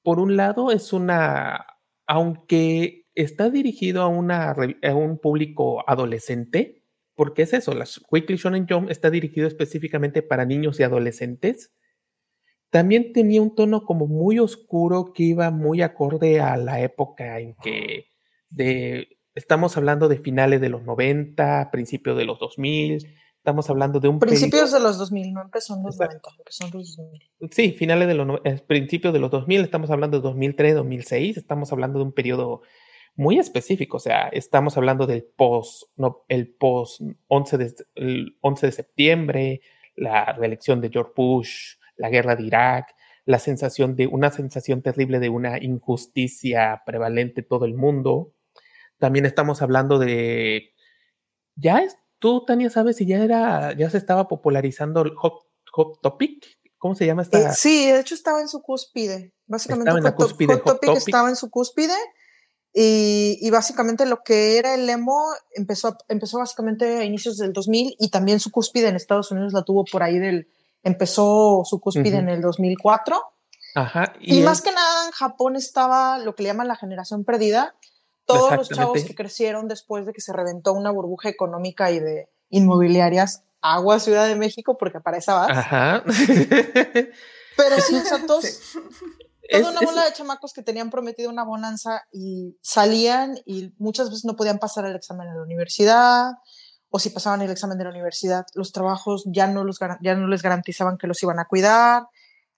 por 0.01 0.19
un 0.19 0.35
lado, 0.35 0.71
es 0.71 0.93
una, 0.93 1.65
aunque 2.07 3.05
está 3.13 3.49
dirigido 3.49 4.01
a, 4.01 4.07
una, 4.07 4.51
a 4.51 4.95
un 4.95 5.19
público 5.19 5.87
adolescente, 5.87 6.83
porque 7.13 7.43
es 7.43 7.53
eso, 7.53 7.73
la 7.75 7.85
Weekly 8.09 8.37
Shonen 8.37 8.67
Jump 8.67 8.89
está 8.89 9.11
dirigido 9.11 9.47
específicamente 9.47 10.23
para 10.23 10.45
niños 10.45 10.79
y 10.79 10.83
adolescentes. 10.83 11.71
También 12.71 13.11
tenía 13.13 13.41
un 13.41 13.53
tono 13.53 13.85
como 13.85 14.07
muy 14.07 14.39
oscuro 14.39 15.11
que 15.13 15.23
iba 15.23 15.51
muy 15.51 15.81
acorde 15.81 16.39
a 16.39 16.55
la 16.57 16.81
época 16.81 17.37
en 17.39 17.53
que 17.55 18.05
de 18.49 19.19
Estamos 19.33 19.77
hablando 19.77 20.09
de 20.09 20.17
finales 20.17 20.59
de 20.59 20.69
los 20.69 20.83
90, 20.83 21.69
principios 21.71 22.17
de 22.17 22.25
los 22.25 22.39
2000. 22.39 23.07
Estamos 23.37 23.69
hablando 23.69 23.99
de 23.99 24.07
un 24.09 24.19
Principios 24.19 24.71
de 24.71 24.79
los 24.79 24.97
2000, 24.97 25.33
no 25.33 25.41
empezó 25.41 25.75
en 25.75 25.83
los 25.83 25.97
90, 25.97 26.29
empezó 26.37 26.65
en 26.65 26.71
los 26.73 26.97
2000. 26.97 27.31
Sí, 27.49 27.71
finales 27.71 28.07
de 28.07 28.13
los 28.13 28.39
eh, 28.43 28.61
principios 28.67 29.13
de 29.13 29.19
los 29.19 29.31
2000, 29.31 29.61
estamos 29.61 29.89
hablando 29.89 30.17
de 30.17 30.23
2003, 30.23 30.75
2006, 30.75 31.37
estamos 31.37 31.71
hablando 31.71 31.97
de 31.99 32.05
un 32.05 32.11
periodo 32.11 32.61
muy 33.15 33.39
específico, 33.39 33.97
o 33.97 33.99
sea, 33.99 34.27
estamos 34.27 34.77
hablando 34.77 35.07
del 35.07 35.23
post, 35.23 35.83
no, 35.95 36.23
el 36.27 36.49
post 36.53 37.01
11 37.27 37.57
de, 37.57 37.73
el 37.95 38.37
11 38.41 38.65
de 38.67 38.71
septiembre, 38.71 39.61
la 39.95 40.33
reelección 40.33 40.79
de 40.81 40.89
George 40.89 41.13
Bush, 41.15 41.77
la 41.95 42.09
guerra 42.09 42.35
de 42.35 42.43
Irak, 42.43 42.93
la 43.25 43.39
sensación 43.39 43.95
de 43.95 44.07
una 44.07 44.29
sensación 44.29 44.81
terrible 44.81 45.19
de 45.19 45.29
una 45.29 45.57
injusticia 45.57 46.83
prevalente 46.85 47.41
en 47.41 47.47
todo 47.47 47.65
el 47.65 47.73
mundo, 47.73 48.33
también 49.01 49.25
estamos 49.25 49.61
hablando 49.61 49.99
de. 49.99 50.73
Ya 51.55 51.79
es, 51.79 51.97
tú, 52.19 52.45
Tania, 52.45 52.69
sabes 52.69 52.95
si 52.95 53.05
ya 53.05 53.17
era, 53.17 53.75
ya 53.75 53.89
se 53.89 53.97
estaba 53.97 54.29
popularizando 54.29 55.01
el 55.01 55.13
hot, 55.15 56.01
topic. 56.01 56.45
¿Cómo 56.77 56.95
se 56.95 57.05
llama 57.05 57.23
esta? 57.23 57.37
Eh, 57.37 57.53
sí, 57.53 57.91
de 57.91 57.99
hecho 57.99 58.15
estaba 58.15 58.39
en 58.39 58.47
su 58.47 58.61
cúspide. 58.61 59.33
Básicamente, 59.47 59.91
en 59.91 60.03
hot, 60.03 60.15
cúspide, 60.15 60.53
hot, 60.53 60.63
topic, 60.63 60.95
estaba 60.95 61.29
en 61.29 61.35
su 61.35 61.49
cúspide. 61.49 61.95
Y, 62.73 63.37
y, 63.41 63.49
básicamente 63.49 64.05
lo 64.05 64.23
que 64.23 64.57
era 64.57 64.75
el 64.75 64.89
emo 64.89 65.25
empezó, 65.55 65.97
empezó 66.07 66.37
básicamente 66.37 66.99
a 66.99 67.03
inicios 67.03 67.37
del 67.37 67.51
2000 67.51 67.97
y 67.99 68.09
también 68.11 68.39
su 68.39 68.49
cúspide 68.49 68.87
en 68.87 68.95
Estados 68.95 69.29
Unidos 69.31 69.51
la 69.51 69.63
tuvo 69.63 69.83
por 69.83 70.03
ahí 70.03 70.19
del, 70.19 70.47
empezó 70.81 71.63
su 71.65 71.81
cúspide 71.81 72.17
en 72.17 72.29
el 72.29 72.39
2004. 72.39 73.21
Ajá. 73.75 74.13
Y, 74.21 74.39
y 74.39 74.41
más 74.41 74.61
que 74.61 74.71
nada 74.71 75.05
en 75.05 75.11
Japón 75.11 75.57
estaba 75.57 76.17
lo 76.19 76.33
que 76.33 76.43
le 76.43 76.47
llaman 76.47 76.69
la 76.69 76.77
generación 76.77 77.25
perdida, 77.25 77.75
todos 78.25 78.55
los 78.55 78.69
chavos 78.69 79.03
que 79.03 79.15
crecieron 79.15 79.67
después 79.67 80.05
de 80.05 80.13
que 80.13 80.21
se 80.21 80.33
reventó 80.33 80.73
una 80.73 80.91
burbuja 80.91 81.29
económica 81.29 81.91
y 81.91 81.99
de 81.99 82.29
inmobiliarias, 82.49 83.43
agua 83.61 83.99
Ciudad 83.99 84.27
de 84.27 84.35
México, 84.35 84.77
porque 84.77 84.99
para 84.99 85.17
esa 85.17 85.35
vas. 85.35 85.57
Ajá. 85.57 86.03
Pero 87.57 87.79
sí, 87.79 87.95
o 87.95 88.01
sea, 88.01 88.23
todos, 88.27 88.45
toda 89.49 89.71
una 89.71 89.81
bola 89.81 90.05
de 90.05 90.13
chamacos 90.13 90.53
que 90.53 90.63
tenían 90.63 90.89
prometido 90.89 91.29
una 91.29 91.43
bonanza 91.43 92.03
y 92.11 92.57
salían 92.61 93.37
y 93.45 93.73
muchas 93.77 94.09
veces 94.09 94.25
no 94.25 94.35
podían 94.35 94.59
pasar 94.59 94.85
el 94.85 94.95
examen 94.95 95.27
en 95.27 95.37
la 95.37 95.43
universidad, 95.43 96.33
o 96.89 96.99
si 96.99 97.09
pasaban 97.09 97.41
el 97.41 97.49
examen 97.49 97.77
de 97.77 97.85
la 97.85 97.89
universidad, 97.89 98.45
los 98.53 98.73
trabajos 98.73 99.23
ya 99.25 99.47
no, 99.47 99.63
los, 99.63 99.79
ya 100.01 100.15
no 100.15 100.27
les 100.27 100.41
garantizaban 100.41 100.97
que 100.97 101.07
los 101.07 101.23
iban 101.23 101.39
a 101.39 101.47
cuidar. 101.47 102.07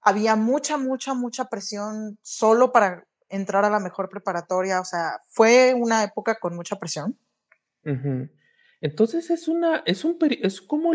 Había 0.01 0.35
mucha, 0.35 0.77
mucha, 0.77 1.13
mucha 1.13 1.45
presión 1.45 2.17
solo 2.23 2.71
para 2.71 3.05
entrar 3.33 3.65
a 3.65 3.69
la 3.69 3.79
mejor 3.79 4.09
preparatoria, 4.09 4.79
o 4.79 4.85
sea, 4.85 5.19
fue 5.27 5.73
una 5.73 6.03
época 6.03 6.39
con 6.39 6.55
mucha 6.55 6.77
presión. 6.77 7.17
Entonces 8.79 9.29
es 9.29 9.47
una, 9.47 9.83
es 9.85 10.05
un, 10.05 10.17
es 10.41 10.61
como 10.61 10.93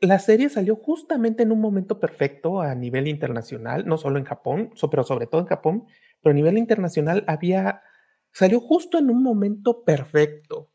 la 0.00 0.18
serie 0.18 0.48
salió 0.48 0.76
justamente 0.76 1.42
en 1.42 1.50
un 1.50 1.60
momento 1.60 1.98
perfecto 1.98 2.60
a 2.60 2.74
nivel 2.74 3.08
internacional, 3.08 3.86
no 3.86 3.98
solo 3.98 4.18
en 4.18 4.24
Japón, 4.24 4.70
pero 4.90 5.02
sobre 5.02 5.26
todo 5.26 5.40
en 5.40 5.46
Japón, 5.46 5.86
pero 6.22 6.32
a 6.32 6.34
nivel 6.34 6.58
internacional 6.58 7.24
había, 7.26 7.82
salió 8.32 8.60
justo 8.60 8.98
en 8.98 9.10
un 9.10 9.22
momento 9.22 9.84
perfecto, 9.84 10.70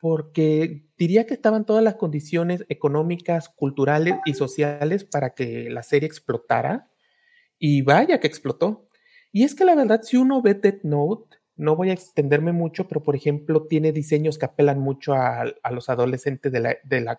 porque 0.00 0.86
diría 0.98 1.26
que 1.26 1.34
estaban 1.34 1.64
todas 1.64 1.84
las 1.84 1.94
condiciones 1.94 2.66
económicas, 2.68 3.48
culturales 3.48 4.16
y 4.26 4.34
sociales 4.34 5.04
para 5.04 5.34
que 5.34 5.70
la 5.70 5.82
serie 5.82 6.06
explotara, 6.06 6.90
y 7.58 7.82
vaya 7.82 8.20
que 8.20 8.26
explotó. 8.26 8.88
Y 9.32 9.44
es 9.44 9.54
que 9.54 9.64
la 9.64 9.74
verdad, 9.74 10.02
si 10.02 10.16
uno 10.16 10.42
ve 10.42 10.54
Death 10.54 10.82
Note, 10.82 11.36
no 11.56 11.76
voy 11.76 11.90
a 11.90 11.92
extenderme 11.92 12.52
mucho, 12.52 12.88
pero 12.88 13.02
por 13.02 13.14
ejemplo, 13.14 13.66
tiene 13.66 13.92
diseños 13.92 14.38
que 14.38 14.46
apelan 14.46 14.80
mucho 14.80 15.12
a, 15.12 15.44
los 15.70 15.88
adolescentes 15.88 16.50
de 16.50 16.60
la, 16.60 16.76
de 16.84 17.00
la, 17.02 17.18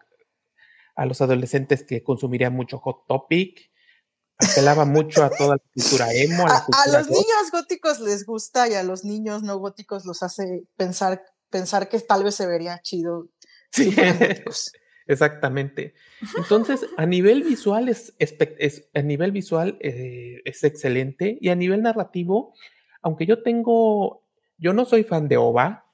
a 0.95 1.05
los 1.05 1.21
adolescentes 1.21 1.83
que 1.83 2.03
consumirían 2.03 2.53
mucho 2.53 2.79
Hot 2.79 3.05
Topic. 3.07 3.71
Apelaba 4.39 4.85
mucho 4.85 5.23
a 5.23 5.29
toda 5.29 5.57
la 5.57 5.61
cultura 5.73 6.11
emo. 6.11 6.45
A, 6.47 6.89
los 6.91 7.09
niños 7.09 7.51
góticos 7.51 7.99
les 7.99 8.25
gusta 8.25 8.67
y 8.67 8.73
a 8.73 8.83
los 8.83 9.05
niños 9.05 9.43
no 9.43 9.59
góticos 9.59 10.05
los 10.05 10.23
hace 10.23 10.63
pensar, 10.75 11.23
pensar 11.49 11.87
que 11.87 11.99
tal 11.99 12.23
vez 12.23 12.35
se 12.35 12.47
vería 12.47 12.81
chido. 12.81 13.27
Sí. 13.71 13.95
Exactamente. 15.11 15.93
Entonces, 16.37 16.87
a 16.95 17.05
nivel 17.05 17.43
visual 17.43 17.89
es, 17.89 18.15
a 18.93 19.01
nivel 19.01 19.31
visual 19.31 19.77
eh, 19.81 20.41
es 20.45 20.63
excelente 20.63 21.37
y 21.41 21.49
a 21.49 21.55
nivel 21.55 21.81
narrativo, 21.81 22.53
aunque 23.01 23.25
yo 23.25 23.43
tengo, 23.43 24.23
yo 24.57 24.73
no 24.73 24.85
soy 24.85 25.03
fan 25.03 25.27
de 25.27 25.37
OVA 25.37 25.85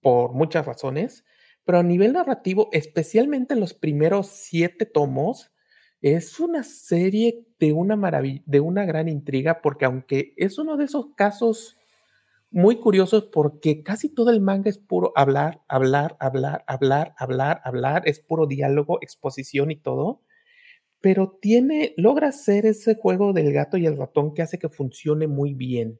por 0.00 0.32
muchas 0.32 0.64
razones, 0.64 1.24
pero 1.64 1.78
a 1.78 1.82
nivel 1.82 2.14
narrativo, 2.14 2.70
especialmente 2.72 3.54
en 3.54 3.60
los 3.60 3.74
primeros 3.74 4.28
siete 4.28 4.86
tomos, 4.86 5.52
es 6.00 6.40
una 6.40 6.64
serie 6.64 7.46
de 7.60 7.72
una 7.72 7.96
maravilla, 7.96 8.42
de 8.46 8.60
una 8.60 8.84
gran 8.86 9.08
intriga, 9.08 9.60
porque 9.60 9.84
aunque 9.84 10.32
es 10.36 10.58
uno 10.58 10.76
de 10.76 10.86
esos 10.86 11.14
casos 11.16 11.76
muy 12.52 12.76
curioso 12.76 13.30
porque 13.30 13.82
casi 13.82 14.14
todo 14.14 14.30
el 14.30 14.40
manga 14.40 14.68
es 14.68 14.78
puro 14.78 15.12
hablar, 15.16 15.62
hablar, 15.68 16.16
hablar, 16.20 16.64
hablar, 16.66 17.14
hablar, 17.16 17.60
hablar, 17.64 18.02
es 18.06 18.20
puro 18.20 18.46
diálogo, 18.46 18.98
exposición 19.00 19.70
y 19.70 19.76
todo, 19.76 20.22
pero 21.00 21.38
tiene, 21.40 21.94
logra 21.96 22.28
hacer 22.28 22.66
ese 22.66 22.94
juego 22.94 23.32
del 23.32 23.52
gato 23.52 23.76
y 23.78 23.86
el 23.86 23.96
ratón 23.96 24.34
que 24.34 24.42
hace 24.42 24.58
que 24.58 24.68
funcione 24.68 25.26
muy 25.26 25.54
bien. 25.54 25.98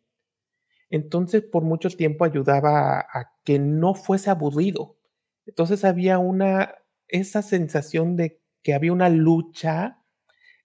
Entonces, 0.90 1.42
por 1.42 1.64
mucho 1.64 1.88
tiempo 1.88 2.24
ayudaba 2.24 3.00
a, 3.00 3.32
que 3.44 3.58
no 3.58 3.94
fuese 3.94 4.28
aburrido. 4.28 4.98
Entonces 5.46 5.84
había 5.84 6.18
una, 6.18 6.74
esa 7.08 7.42
sensación 7.42 8.16
de 8.16 8.40
que 8.62 8.74
había 8.74 8.92
una 8.92 9.08
lucha 9.08 10.04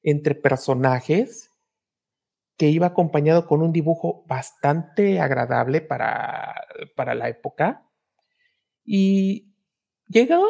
entre 0.03 0.35
personajes 0.35 1.46
que 2.57 2.69
iba 2.69 2.87
acompañado 2.87 3.45
con 3.45 3.61
un 3.61 3.71
dibujo 3.71 4.25
bastante 4.27 5.19
agradable 5.19 5.81
para, 5.81 6.55
para 6.95 7.13
la 7.13 7.29
época. 7.29 7.87
Y 8.83 9.53
llegó, 10.07 10.43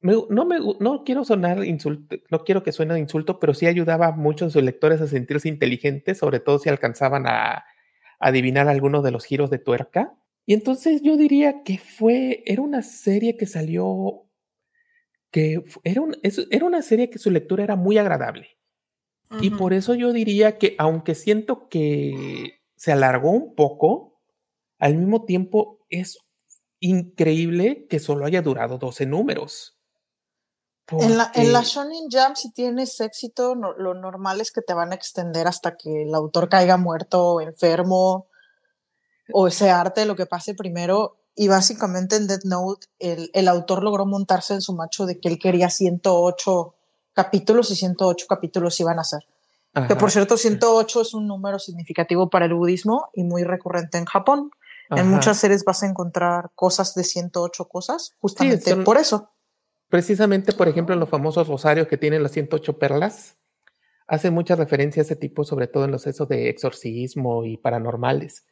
no, 0.00 0.44
me, 0.46 0.58
no 0.78 1.02
quiero 1.04 1.24
sonar 1.24 1.64
insulto, 1.64 2.16
no 2.30 2.44
quiero 2.44 2.62
que 2.62 2.72
suene 2.72 2.98
insulto, 2.98 3.40
pero 3.40 3.52
sí 3.52 3.66
ayudaba 3.66 4.08
a 4.08 4.12
muchos 4.12 4.48
de 4.48 4.52
sus 4.52 4.62
lectores 4.62 5.00
a 5.00 5.08
sentirse 5.08 5.48
inteligentes, 5.48 6.18
sobre 6.18 6.38
todo 6.38 6.58
si 6.58 6.68
alcanzaban 6.68 7.26
a, 7.26 7.64
adivinar 8.20 8.68
algunos 8.68 9.02
de 9.02 9.10
los 9.10 9.24
giros 9.24 9.50
de 9.50 9.58
tuerca. 9.58 10.14
Y 10.46 10.54
entonces 10.54 11.02
yo 11.02 11.16
diría 11.16 11.62
que 11.64 11.78
fue, 11.78 12.42
era 12.46 12.62
una 12.62 12.82
serie 12.82 13.36
que 13.36 13.46
salió 13.46 14.26
que 15.32 15.62
era, 15.84 16.02
era 16.50 16.64
una 16.64 16.82
serie 16.82 17.08
que 17.08 17.18
su 17.18 17.30
lectura 17.30 17.64
era 17.64 17.76
muy 17.76 17.98
agradable. 17.98 18.59
Y 19.38 19.50
por 19.50 19.72
eso 19.72 19.94
yo 19.94 20.12
diría 20.12 20.58
que 20.58 20.74
aunque 20.78 21.14
siento 21.14 21.68
que 21.68 22.60
se 22.76 22.92
alargó 22.92 23.30
un 23.30 23.54
poco, 23.54 24.20
al 24.78 24.96
mismo 24.96 25.24
tiempo 25.24 25.78
es 25.88 26.18
increíble 26.80 27.86
que 27.88 28.00
solo 28.00 28.24
haya 28.24 28.42
durado 28.42 28.78
12 28.78 29.06
números. 29.06 29.76
En, 30.88 31.16
la, 31.16 31.30
en 31.34 31.52
la 31.52 31.62
Shonen 31.62 32.08
Jam, 32.10 32.34
si 32.34 32.52
tienes 32.52 32.98
éxito, 33.00 33.54
lo 33.54 33.94
normal 33.94 34.40
es 34.40 34.50
que 34.50 34.62
te 34.62 34.74
van 34.74 34.90
a 34.90 34.96
extender 34.96 35.46
hasta 35.46 35.76
que 35.76 36.02
el 36.02 36.14
autor 36.14 36.48
caiga 36.48 36.76
muerto 36.76 37.34
o 37.34 37.40
enfermo 37.40 38.26
o 39.32 39.46
ese 39.46 39.70
arte, 39.70 40.06
lo 40.06 40.16
que 40.16 40.26
pase 40.26 40.54
primero. 40.54 41.18
Y 41.36 41.46
básicamente 41.46 42.16
en 42.16 42.26
Death 42.26 42.44
Note, 42.44 42.88
el, 42.98 43.30
el 43.34 43.46
autor 43.46 43.84
logró 43.84 44.04
montarse 44.04 44.54
en 44.54 44.62
su 44.62 44.74
macho 44.74 45.06
de 45.06 45.20
que 45.20 45.28
él 45.28 45.38
quería 45.38 45.70
108 45.70 46.74
capítulos 47.24 47.70
y 47.70 47.76
108 47.76 48.26
capítulos 48.28 48.80
iban 48.80 48.98
a 48.98 49.04
ser. 49.04 49.20
Que 49.86 49.94
por 49.94 50.10
cierto, 50.10 50.36
108 50.36 51.02
es 51.02 51.14
un 51.14 51.28
número 51.28 51.58
significativo 51.58 52.28
para 52.28 52.46
el 52.46 52.54
budismo 52.54 53.10
y 53.14 53.22
muy 53.22 53.44
recurrente 53.44 53.98
en 53.98 54.04
Japón. 54.04 54.50
En 54.90 55.08
muchas 55.08 55.38
series 55.38 55.64
vas 55.64 55.84
a 55.84 55.86
encontrar 55.86 56.50
cosas 56.56 56.94
de 56.94 57.04
108 57.04 57.64
cosas, 57.66 58.14
justamente 58.20 58.74
por 58.76 58.96
eso. 58.96 59.30
Precisamente, 59.88 60.52
por 60.52 60.66
ejemplo, 60.66 60.94
en 60.94 61.00
los 61.00 61.08
famosos 61.08 61.46
rosarios 61.46 61.86
que 61.86 61.96
tienen 61.96 62.22
las 62.22 62.32
108 62.32 62.78
perlas, 62.78 63.36
hace 64.08 64.30
mucha 64.30 64.56
referencia 64.56 65.02
a 65.02 65.04
ese 65.04 65.14
tipo, 65.14 65.44
sobre 65.44 65.68
todo 65.68 65.84
en 65.84 65.92
los 65.92 66.06
esos 66.06 66.28
de 66.28 66.48
exorcismo 66.48 67.44
y 67.44 67.56
paranormales. 67.56 68.44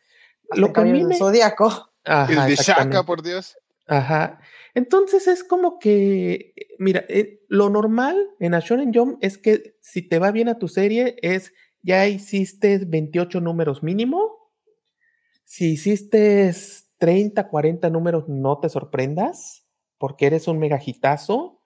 Lo 0.52 0.72
que 0.72 0.80
a 0.80 0.84
mí 0.84 1.02
me... 1.02 1.16
Zodíaco. 1.16 1.90
el 2.04 2.46
de 2.46 2.54
Shaka, 2.54 3.02
por 3.02 3.22
Dios. 3.22 3.56
Ajá. 3.88 4.40
Entonces 4.74 5.26
es 5.26 5.42
como 5.42 5.78
que, 5.78 6.52
mira, 6.78 7.04
eh, 7.08 7.40
lo 7.48 7.70
normal 7.70 8.30
en 8.38 8.54
A 8.54 8.60
Shonen 8.60 8.92
Jump 8.92 9.18
es 9.22 9.38
que 9.38 9.76
si 9.80 10.02
te 10.02 10.18
va 10.18 10.30
bien 10.30 10.48
a 10.48 10.58
tu 10.58 10.68
serie 10.68 11.16
es 11.22 11.52
ya 11.82 12.06
hiciste 12.06 12.78
28 12.86 13.40
números 13.40 13.82
mínimo. 13.82 14.52
Si 15.44 15.72
hiciste 15.72 16.54
30, 16.98 17.48
40 17.48 17.88
números, 17.88 18.28
no 18.28 18.60
te 18.60 18.68
sorprendas 18.68 19.66
porque 19.96 20.26
eres 20.26 20.48
un 20.48 20.58
megajitazo. 20.58 21.62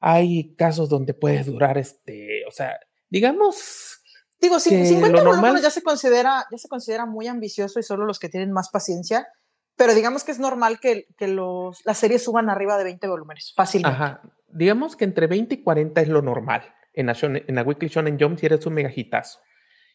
Hay 0.00 0.54
casos 0.54 0.88
donde 0.88 1.14
puedes 1.14 1.46
durar 1.46 1.78
este, 1.78 2.44
o 2.46 2.52
sea, 2.52 2.78
digamos 3.10 3.98
Digo, 4.40 4.58
50 4.58 5.22
volúmenes 5.22 5.62
ya 5.62 5.70
se 5.70 5.82
considera, 5.82 6.44
ya 6.50 6.58
se 6.58 6.68
considera 6.68 7.06
muy 7.06 7.28
ambicioso 7.28 7.78
y 7.78 7.84
solo 7.84 8.06
los 8.06 8.18
que 8.18 8.28
tienen 8.28 8.50
más 8.50 8.70
paciencia 8.70 9.28
pero 9.76 9.94
digamos 9.94 10.24
que 10.24 10.32
es 10.32 10.38
normal 10.38 10.80
que, 10.80 11.06
que 11.16 11.28
los, 11.28 11.84
las 11.84 11.98
series 11.98 12.22
suban 12.22 12.50
arriba 12.50 12.76
de 12.78 12.84
20 12.84 13.08
volúmenes, 13.08 13.52
fácilmente. 13.54 13.96
Ajá. 13.96 14.22
Digamos 14.48 14.96
que 14.96 15.04
entre 15.04 15.26
20 15.26 15.54
y 15.54 15.62
40 15.62 16.00
es 16.00 16.08
lo 16.08 16.22
normal. 16.22 16.62
En 16.92 17.06
la, 17.06 17.16
en 17.22 17.54
la 17.54 17.62
Weekly 17.62 17.88
Shonen 17.88 18.18
Jump 18.20 18.38
si 18.38 18.46
eres 18.46 18.66
un 18.66 18.74
megajitazo. 18.74 19.40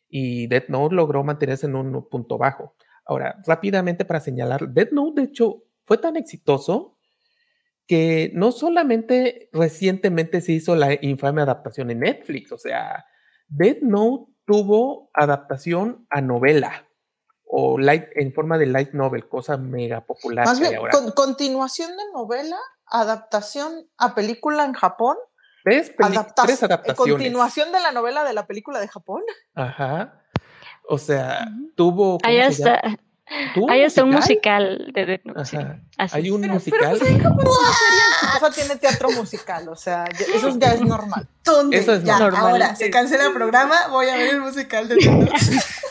Y 0.09 0.47
Death 0.47 0.69
Note 0.69 0.95
logró 0.95 1.23
mantenerse 1.23 1.67
en 1.67 1.75
un 1.75 2.09
punto 2.09 2.37
bajo. 2.37 2.75
Ahora, 3.05 3.39
rápidamente 3.45 4.03
para 4.03 4.19
señalar, 4.19 4.67
Death 4.69 4.91
Note 4.91 5.21
de 5.21 5.27
hecho 5.27 5.63
fue 5.83 5.97
tan 5.97 6.17
exitoso 6.17 6.97
que 7.85 8.31
no 8.33 8.51
solamente 8.51 9.49
recientemente 9.53 10.41
se 10.41 10.53
hizo 10.53 10.75
la 10.75 10.97
infame 11.01 11.41
adaptación 11.41 11.89
en 11.89 11.99
Netflix, 11.99 12.51
o 12.51 12.57
sea, 12.57 13.05
Death 13.47 13.81
Note 13.81 14.33
tuvo 14.45 15.09
adaptación 15.13 16.05
a 16.09 16.19
novela 16.19 16.86
o 17.49 17.77
light 17.77 18.05
en 18.15 18.33
forma 18.33 18.57
de 18.57 18.65
light 18.65 18.91
novel, 18.91 19.27
cosa 19.27 19.57
mega 19.57 20.01
popular. 20.01 20.45
Más 20.45 20.59
bien, 20.59 20.79
continuación 21.15 21.91
de 21.95 22.03
novela, 22.13 22.57
adaptación 22.85 23.87
a 23.97 24.15
película 24.15 24.65
en 24.65 24.73
Japón. 24.73 25.17
¿Ves? 25.65 25.91
tres 25.97 26.63
adaptaciones. 26.63 26.95
Continuación 26.95 27.71
de 27.71 27.79
la 27.79 27.91
novela 27.91 28.23
de 28.23 28.33
la 28.33 28.47
película 28.47 28.79
de 28.79 28.87
Japón. 28.87 29.23
Ajá. 29.55 30.21
O 30.87 30.97
sea, 30.97 31.47
tuvo. 31.75 32.17
Ahí 32.23 32.37
está. 32.37 32.81
Ahí 33.69 33.81
está 33.81 34.05
un 34.05 34.11
musical 34.11 34.89
de 34.93 35.05
Death 35.05 35.25
Note. 35.25 35.81
Hay 35.97 36.29
un 36.29 36.47
musical. 36.47 36.97
Pero 36.97 36.99
pues 36.99 37.11
en 37.11 37.19
Japón 37.19 37.45
cosa 38.39 38.51
tiene 38.51 38.75
teatro 38.77 39.11
musical, 39.11 39.67
o 39.69 39.75
sea, 39.75 40.05
eso 40.05 40.57
ya 40.57 40.73
es 40.73 40.81
normal. 40.81 41.27
¿Dónde? 41.43 41.77
Eso 41.77 41.93
es 41.93 42.03
ya, 42.03 42.19
normal. 42.19 42.51
Ahora, 42.51 42.75
se 42.75 42.89
cancela 42.89 43.27
el 43.27 43.33
programa, 43.33 43.87
voy 43.89 44.07
a 44.07 44.15
ver 44.15 44.35
el 44.35 44.41
musical 44.41 44.87
de 44.87 44.95
Death 44.95 45.11
Note. 45.11 45.31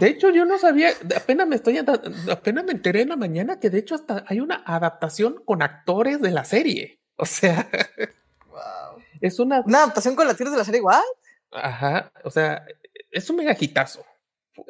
De 0.00 0.08
hecho, 0.08 0.30
yo 0.30 0.44
no 0.44 0.58
sabía, 0.58 0.90
apenas 1.16 1.46
me 1.46 1.56
estoy 1.56 1.78
apenas 1.78 2.64
me 2.64 2.72
enteré 2.72 3.02
en 3.02 3.08
la 3.10 3.16
mañana 3.16 3.58
que 3.60 3.70
de 3.70 3.78
hecho 3.78 3.94
hasta 3.94 4.24
hay 4.26 4.40
una 4.40 4.62
adaptación 4.66 5.42
con 5.44 5.62
actores 5.62 6.20
de 6.20 6.30
la 6.30 6.44
serie. 6.44 7.00
O 7.16 7.24
sea, 7.24 7.68
es 9.20 9.38
una 9.38 9.60
una 9.60 9.78
adaptación 9.78 10.16
con 10.16 10.28
actores 10.28 10.52
de 10.52 10.58
la 10.58 10.64
serie 10.64 10.80
igual. 10.80 11.02
Ajá, 11.50 12.12
o 12.24 12.30
sea, 12.30 12.66
es 13.10 13.30
un 13.30 13.36
mega 13.36 13.54
quitazo 13.54 14.04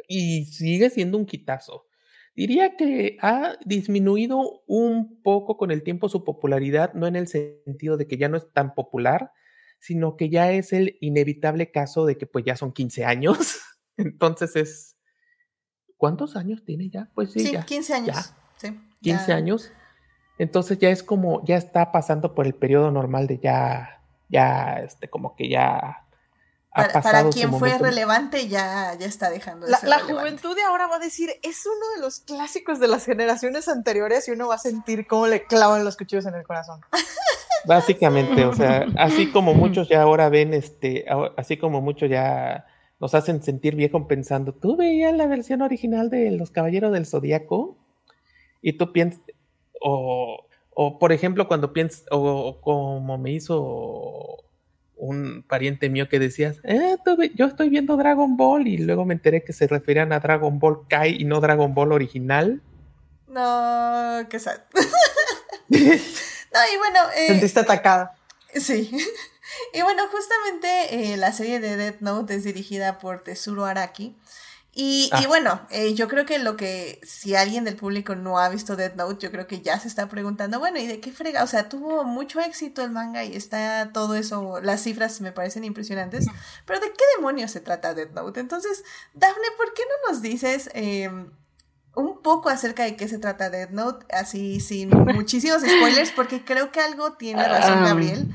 y 0.08 0.44
sigue 0.44 0.90
siendo 0.90 1.18
un 1.18 1.26
quitazo. 1.26 1.86
Diría 2.34 2.76
que 2.76 3.16
ha 3.22 3.56
disminuido 3.64 4.62
un 4.66 5.22
poco 5.22 5.56
con 5.56 5.70
el 5.70 5.82
tiempo 5.82 6.08
su 6.08 6.22
popularidad, 6.22 6.92
no 6.92 7.06
en 7.06 7.16
el 7.16 7.28
sentido 7.28 7.96
de 7.96 8.06
que 8.06 8.18
ya 8.18 8.28
no 8.28 8.36
es 8.36 8.52
tan 8.52 8.74
popular, 8.74 9.32
sino 9.78 10.16
que 10.16 10.30
ya 10.30 10.52
es 10.52 10.72
el 10.72 10.96
inevitable 11.00 11.70
caso 11.70 12.06
de 12.06 12.16
que 12.18 12.26
pues 12.26 12.44
ya 12.44 12.56
son 12.56 12.72
15 12.72 13.04
años. 13.04 13.38
Entonces 13.96 14.56
es... 14.56 14.96
¿Cuántos 15.96 16.36
años 16.36 16.62
tiene 16.64 16.90
ya? 16.90 17.10
Pues 17.14 17.32
sí, 17.32 17.40
sí 17.40 17.56
15 17.56 17.94
años. 17.94 18.34
Sí, 18.58 18.78
15 19.00 19.32
años. 19.32 19.72
Entonces 20.38 20.78
ya 20.78 20.90
es 20.90 21.02
como, 21.02 21.42
ya 21.46 21.56
está 21.56 21.90
pasando 21.90 22.34
por 22.34 22.46
el 22.46 22.54
periodo 22.54 22.90
normal 22.90 23.26
de 23.26 23.38
ya, 23.38 24.02
ya, 24.28 24.80
este, 24.80 25.08
como 25.08 25.34
que 25.34 25.48
ya 25.48 26.06
para, 26.76 27.00
para, 27.00 27.30
quien 27.30 27.58
fue 27.58 27.78
relevante 27.78 28.48
ya, 28.48 28.94
ya 28.98 29.06
está 29.06 29.30
dejando 29.30 29.64
de 29.64 29.72
la, 29.72 29.80
la 29.82 30.00
juventud 30.00 30.54
de 30.54 30.62
ahora 30.62 30.86
va 30.86 30.96
a 30.96 30.98
decir 30.98 31.30
es 31.42 31.64
uno 31.64 31.94
de 31.94 32.02
los 32.02 32.20
clásicos 32.20 32.78
de 32.78 32.86
las 32.86 33.06
generaciones 33.06 33.68
anteriores 33.68 34.28
y 34.28 34.32
uno 34.32 34.48
va 34.48 34.56
a 34.56 34.58
sentir 34.58 35.06
cómo 35.06 35.26
le 35.26 35.46
clavan 35.46 35.84
los 35.84 35.96
cuchillos 35.96 36.26
en 36.26 36.34
el 36.34 36.42
corazón. 36.42 36.80
Básicamente, 37.66 38.44
o 38.44 38.52
sea, 38.52 38.86
así 38.96 39.30
como 39.30 39.54
muchos 39.54 39.88
ya 39.88 40.02
ahora 40.02 40.28
ven, 40.28 40.54
este, 40.54 41.04
así 41.36 41.56
como 41.56 41.80
muchos 41.80 42.08
ya 42.08 42.66
nos 43.00 43.14
hacen 43.14 43.42
sentir 43.42 43.74
viejo 43.74 44.08
pensando, 44.08 44.52
tú 44.52 44.76
veías 44.76 45.14
la 45.14 45.26
versión 45.26 45.62
original 45.62 46.08
de 46.08 46.30
Los 46.30 46.50
Caballeros 46.50 46.92
del 46.92 47.06
Zodíaco 47.06 47.76
y 48.62 48.74
tú 48.74 48.92
piensas, 48.92 49.20
o, 49.80 50.46
o 50.74 50.98
por 50.98 51.12
ejemplo, 51.12 51.48
cuando 51.48 51.72
piensas, 51.72 52.04
o, 52.10 52.60
como 52.60 53.18
me 53.18 53.32
hizo 53.32 54.44
un 54.96 55.44
pariente 55.46 55.90
mío 55.90 56.08
que 56.08 56.18
decía, 56.18 56.54
eh, 56.64 56.96
yo 57.34 57.46
estoy 57.46 57.68
viendo 57.68 57.96
Dragon 57.96 58.36
Ball 58.36 58.66
y 58.66 58.78
luego 58.78 59.04
me 59.04 59.14
enteré 59.14 59.44
que 59.44 59.52
se 59.52 59.66
referían 59.66 60.12
a 60.12 60.20
Dragon 60.20 60.58
Ball 60.58 60.86
Kai 60.88 61.16
y 61.20 61.24
no 61.24 61.40
Dragon 61.40 61.74
Ball 61.74 61.92
original. 61.92 62.62
No, 63.28 64.26
qué 64.30 64.38
sad. 64.38 64.60
y 66.72 66.76
bueno. 66.78 67.00
Eh, 67.14 67.26
Sentiste 67.28 67.60
atacada. 67.60 68.14
Sí. 68.54 68.90
Y 69.72 69.82
bueno, 69.82 70.02
justamente 70.08 71.12
eh, 71.12 71.16
la 71.16 71.32
serie 71.32 71.60
de 71.60 71.76
Death 71.76 72.00
Note 72.00 72.34
es 72.34 72.44
dirigida 72.44 72.98
por 72.98 73.22
Tetsuro 73.22 73.64
Araki. 73.64 74.16
Y, 74.78 75.04
y 75.04 75.24
ah. 75.24 75.26
bueno, 75.26 75.66
eh, 75.70 75.94
yo 75.94 76.06
creo 76.06 76.26
que 76.26 76.38
lo 76.38 76.56
que, 76.58 77.00
si 77.02 77.34
alguien 77.34 77.64
del 77.64 77.76
público 77.76 78.14
no 78.14 78.38
ha 78.38 78.50
visto 78.50 78.76
Death 78.76 78.94
Note, 78.94 79.24
yo 79.24 79.32
creo 79.32 79.46
que 79.46 79.62
ya 79.62 79.80
se 79.80 79.88
está 79.88 80.06
preguntando, 80.10 80.58
bueno, 80.58 80.78
¿y 80.78 80.86
de 80.86 81.00
qué 81.00 81.12
frega? 81.12 81.42
O 81.44 81.46
sea, 81.46 81.70
tuvo 81.70 82.04
mucho 82.04 82.40
éxito 82.40 82.82
el 82.82 82.90
manga 82.90 83.24
y 83.24 83.34
está 83.34 83.90
todo 83.94 84.14
eso, 84.16 84.60
las 84.60 84.82
cifras 84.82 85.22
me 85.22 85.32
parecen 85.32 85.64
impresionantes, 85.64 86.26
pero 86.66 86.78
¿de 86.78 86.88
qué 86.88 87.04
demonios 87.16 87.52
se 87.52 87.60
trata 87.60 87.94
Death 87.94 88.12
Note? 88.12 88.38
Entonces, 88.38 88.84
Daphne, 89.14 89.46
¿por 89.56 89.72
qué 89.72 89.82
no 89.82 90.12
nos 90.12 90.20
dices 90.20 90.68
em, 90.74 91.30
un 91.96 92.20
poco 92.22 92.50
acerca 92.50 92.84
de 92.84 92.94
qué 92.94 93.08
se 93.08 93.18
trata 93.18 93.50
Death 93.50 93.70
Note, 93.70 94.06
así 94.14 94.60
sin 94.60 94.90
muchísimos 95.14 95.62
spoilers, 95.62 96.12
porque 96.12 96.44
creo 96.44 96.70
que 96.70 96.80
algo 96.80 97.14
tiene 97.14 97.42
razón 97.48 97.82
Gabriel, 97.82 98.28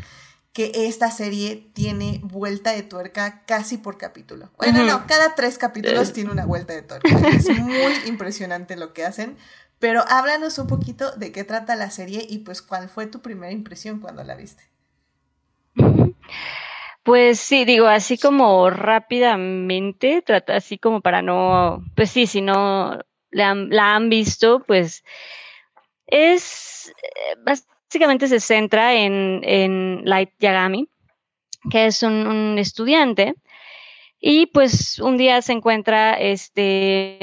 que 0.52 0.72
esta 0.74 1.12
serie 1.12 1.70
tiene 1.74 2.20
vuelta 2.24 2.72
de 2.74 2.82
tuerca 2.82 3.44
casi 3.46 3.78
por 3.78 3.98
capítulo. 3.98 4.50
Bueno, 4.58 4.84
no, 4.84 5.06
cada 5.08 5.36
tres 5.36 5.58
capítulos 5.58 6.10
eh. 6.10 6.14
tiene 6.14 6.32
una 6.32 6.46
vuelta 6.46 6.74
de 6.74 6.82
tuerca. 6.82 7.10
Es 7.30 7.48
muy 7.60 7.94
impresionante 8.08 8.76
lo 8.76 8.94
que 8.94 9.06
hacen, 9.06 9.38
pero 9.80 10.04
háblanos 10.10 10.58
un 10.58 10.68
poquito 10.68 11.12
de 11.12 11.32
qué 11.32 11.44
trata 11.44 11.76
la 11.76 11.92
serie 11.92 12.26
y 12.28 12.40
pues 12.40 12.62
cuál 12.62 12.90
fue 12.90 13.06
tu 13.06 13.22
primera 13.22 13.52
impresión 13.52 14.00
cuando 14.00 14.24
la 14.24 14.36
viste. 14.36 14.64
Pues 17.04 17.40
sí, 17.40 17.66
digo, 17.66 17.88
así 17.88 18.20
como 18.20 18.70
rápidamente, 18.70 20.22
trata 20.22 20.56
así 20.56 20.78
como 20.78 21.02
para 21.02 21.24
no, 21.24 21.84
pues 21.96 22.12
sí, 22.12 22.28
si 22.28 22.42
no 22.42 23.00
la 23.32 23.96
han, 23.96 24.10
visto, 24.10 24.64
pues 24.68 25.04
es 26.08 26.94
básicamente 27.92 28.28
se 28.28 28.40
centra 28.40 28.94
en, 28.94 30.02
Light 30.06 30.32
Yagami, 30.40 30.88
que 31.70 31.88
es 31.88 32.04
un, 32.04 32.58
estudiante, 32.58 33.36
y 34.20 34.46
pues 34.48 35.00
un 35.00 35.18
día 35.18 35.42
se 35.42 35.54
encuentra 35.54 36.14
este, 36.14 37.20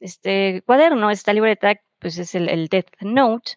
este 0.00 0.62
cuaderno, 0.66 1.10
esta 1.10 1.32
libreta, 1.32 1.80
pues 2.00 2.18
es 2.18 2.34
el, 2.34 2.68
Death 2.68 2.90
Note, 3.00 3.52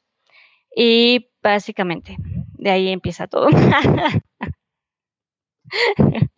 y 0.76 1.30
básicamente. 1.42 2.16
De 2.54 2.72
ahí 2.72 2.90
empieza 2.90 3.28
todo. 3.28 3.50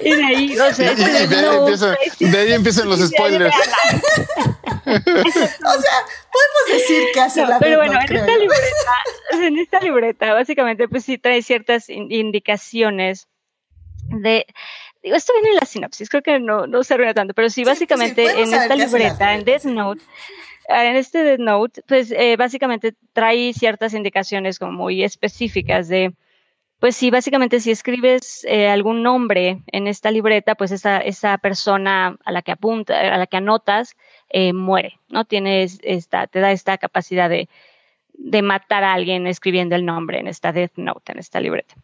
y 0.00 0.14
de 0.14 0.24
ahí, 0.24 0.58
o 0.58 0.72
sea, 0.72 0.94
de, 0.94 2.38
ahí 2.38 2.52
empiezan 2.52 2.88
los 2.88 3.00
spoilers. 3.00 3.54
o 4.86 4.90
sea, 4.90 5.96
podemos 6.32 6.64
decir 6.72 7.02
que 7.12 7.20
hace 7.20 7.44
la 7.44 7.58
Pero 7.58 7.78
bueno, 7.78 7.98
en 8.00 8.16
esta, 8.16 8.38
libreta, 8.38 8.92
en 9.32 9.58
esta 9.58 9.80
libreta, 9.80 10.34
básicamente, 10.34 10.88
pues 10.88 11.04
sí 11.04 11.18
trae 11.18 11.42
ciertas 11.42 11.88
indicaciones 11.88 13.28
de. 14.08 14.46
Digo, 15.02 15.16
esto 15.16 15.32
viene 15.32 15.50
en 15.50 15.56
la 15.56 15.66
sinopsis, 15.66 16.10
creo 16.10 16.22
que 16.22 16.38
no, 16.38 16.66
no 16.66 16.84
se 16.84 16.94
arruina 16.94 17.14
tanto, 17.14 17.32
pero 17.34 17.48
sí, 17.48 17.64
básicamente 17.64 18.42
en 18.42 18.52
esta 18.52 18.76
libreta, 18.76 19.34
en 19.34 19.44
Death 19.44 19.64
Note, 19.64 20.02
ah, 20.68 20.84
en 20.84 20.96
este 20.96 21.24
Death 21.24 21.40
Note, 21.40 21.82
pues 21.88 22.10
eh, 22.12 22.36
básicamente 22.36 22.94
trae 23.14 23.54
ciertas 23.54 23.94
indicaciones 23.94 24.58
como 24.58 24.72
muy 24.72 25.02
específicas 25.02 25.88
de 25.88 26.12
pues 26.80 26.96
sí, 26.96 27.10
básicamente 27.10 27.60
si 27.60 27.70
escribes 27.70 28.44
eh, 28.48 28.68
algún 28.68 29.02
nombre 29.02 29.62
en 29.66 29.86
esta 29.86 30.10
libreta, 30.10 30.54
pues 30.54 30.72
esa, 30.72 30.98
esa 30.98 31.36
persona 31.38 32.16
a 32.24 32.32
la 32.32 32.40
que 32.40 32.52
apunta, 32.52 32.98
a 32.98 33.18
la 33.18 33.26
que 33.26 33.36
anotas, 33.36 33.96
eh, 34.30 34.54
muere, 34.54 34.98
¿no? 35.08 35.26
Tienes 35.26 35.78
esta, 35.82 36.26
te 36.26 36.40
da 36.40 36.52
esta 36.52 36.78
capacidad 36.78 37.28
de, 37.28 37.50
de 38.14 38.42
matar 38.42 38.82
a 38.82 38.94
alguien 38.94 39.26
escribiendo 39.26 39.76
el 39.76 39.84
nombre 39.84 40.20
en 40.20 40.26
esta 40.26 40.52
Death 40.52 40.76
Note, 40.76 41.12
en 41.12 41.18
esta 41.18 41.38
libreta. 41.38 41.74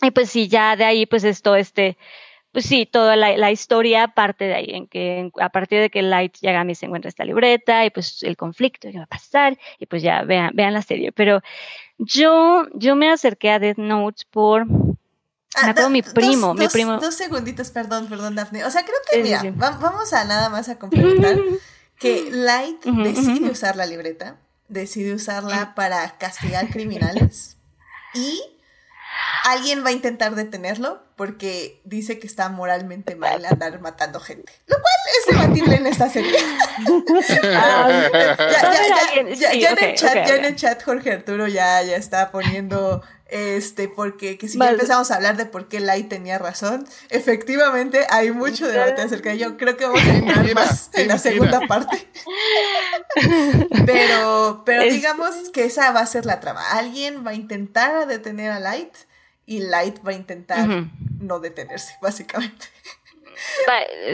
Y 0.00 0.12
pues 0.12 0.30
sí, 0.30 0.48
ya 0.48 0.76
de 0.76 0.84
ahí, 0.84 1.06
pues 1.06 1.24
esto, 1.24 1.56
este, 1.56 1.98
pues 2.52 2.66
sí, 2.66 2.84
toda 2.84 3.14
la, 3.14 3.50
historia 3.52 4.08
parte 4.08 4.44
de 4.44 4.54
ahí, 4.54 4.70
en 4.70 4.88
que 4.88 5.30
a 5.40 5.50
partir 5.50 5.80
de 5.80 5.90
que 5.90 6.02
Light 6.02 6.36
mí 6.64 6.74
se 6.74 6.86
encuentra 6.86 7.08
esta 7.08 7.24
libreta 7.24 7.84
y 7.84 7.90
pues 7.90 8.22
el 8.22 8.36
conflicto 8.36 8.90
que 8.90 8.98
va 8.98 9.04
a 9.04 9.06
pasar 9.06 9.56
y 9.78 9.86
pues 9.86 10.02
ya 10.02 10.22
vean, 10.22 10.50
vean 10.54 10.74
la 10.74 10.82
serie. 10.82 11.12
Pero 11.12 11.42
yo, 11.98 12.66
yo 12.74 12.96
me 12.96 13.10
acerqué 13.10 13.50
a 13.50 13.58
Death 13.58 13.78
Note 13.78 14.24
por... 14.30 14.66
Ah, 15.54 15.64
me 15.64 15.70
acuerdo 15.70 15.90
mi 15.90 16.02
primo, 16.02 16.54
mi 16.54 16.68
primo. 16.68 16.98
Dos 16.98 17.14
segunditos, 17.14 17.70
perdón, 17.70 18.08
perdón, 18.08 18.34
Daphne. 18.34 18.64
O 18.64 18.70
sea, 18.70 18.84
creo 18.84 18.98
que, 19.10 19.22
mira, 19.22 19.42
vamos 19.54 20.12
a 20.12 20.24
nada 20.24 20.48
más 20.48 20.68
a 20.68 20.78
complementar 20.78 21.36
que 21.98 22.30
Light 22.30 22.84
decide 22.84 23.50
usar 23.50 23.76
la 23.76 23.86
libreta, 23.86 24.38
decide 24.68 25.14
usarla 25.14 25.74
para 25.74 26.18
castigar 26.18 26.68
criminales 26.68 27.58
y 28.14 28.42
alguien 29.44 29.84
va 29.84 29.90
a 29.90 29.92
intentar 29.92 30.34
detenerlo 30.34 31.02
porque 31.20 31.82
dice 31.84 32.18
que 32.18 32.26
está 32.26 32.48
moralmente 32.48 33.14
mal 33.14 33.44
andar 33.44 33.78
matando 33.82 34.20
gente. 34.20 34.50
Lo 34.66 34.76
cual 34.76 34.94
es 35.18 35.26
debatible 35.36 35.76
en 35.76 35.86
esta 35.86 36.08
serie. 36.08 36.32
ya, 39.36 39.74
en 40.34 40.44
el 40.46 40.56
chat, 40.56 40.82
Jorge 40.82 41.12
Arturo 41.12 41.46
ya, 41.46 41.82
ya 41.82 41.96
está 41.96 42.30
poniendo 42.30 43.02
este, 43.26 43.88
porque 43.88 44.38
que 44.38 44.48
si 44.48 44.58
ya 44.58 44.70
empezamos 44.70 45.10
a 45.10 45.16
hablar 45.16 45.36
de 45.36 45.44
por 45.44 45.68
qué 45.68 45.80
Light 45.80 46.08
tenía 46.08 46.38
razón, 46.38 46.88
efectivamente 47.10 48.06
hay 48.08 48.30
mucho 48.30 48.66
debate 48.66 49.02
acerca 49.02 49.28
de 49.28 49.34
ello. 49.34 49.58
Creo 49.58 49.76
que 49.76 49.84
vamos 49.84 50.00
a 50.00 50.16
entrar 50.16 50.54
más 50.54 50.88
en 50.94 51.08
la 51.08 51.18
segunda 51.18 51.60
parte. 51.68 52.08
pero, 53.84 54.62
pero 54.64 54.84
digamos 54.84 55.50
que 55.52 55.66
esa 55.66 55.92
va 55.92 56.00
a 56.00 56.06
ser 56.06 56.24
la 56.24 56.40
trama. 56.40 56.62
Alguien 56.70 57.26
va 57.26 57.32
a 57.32 57.34
intentar 57.34 58.06
detener 58.06 58.52
a 58.52 58.58
Light 58.58 58.94
y 59.44 59.58
Light 59.58 59.98
va 60.06 60.12
a 60.12 60.14
intentar 60.14 60.88
no 61.20 61.40
detenerse, 61.40 61.96
básicamente. 62.02 62.66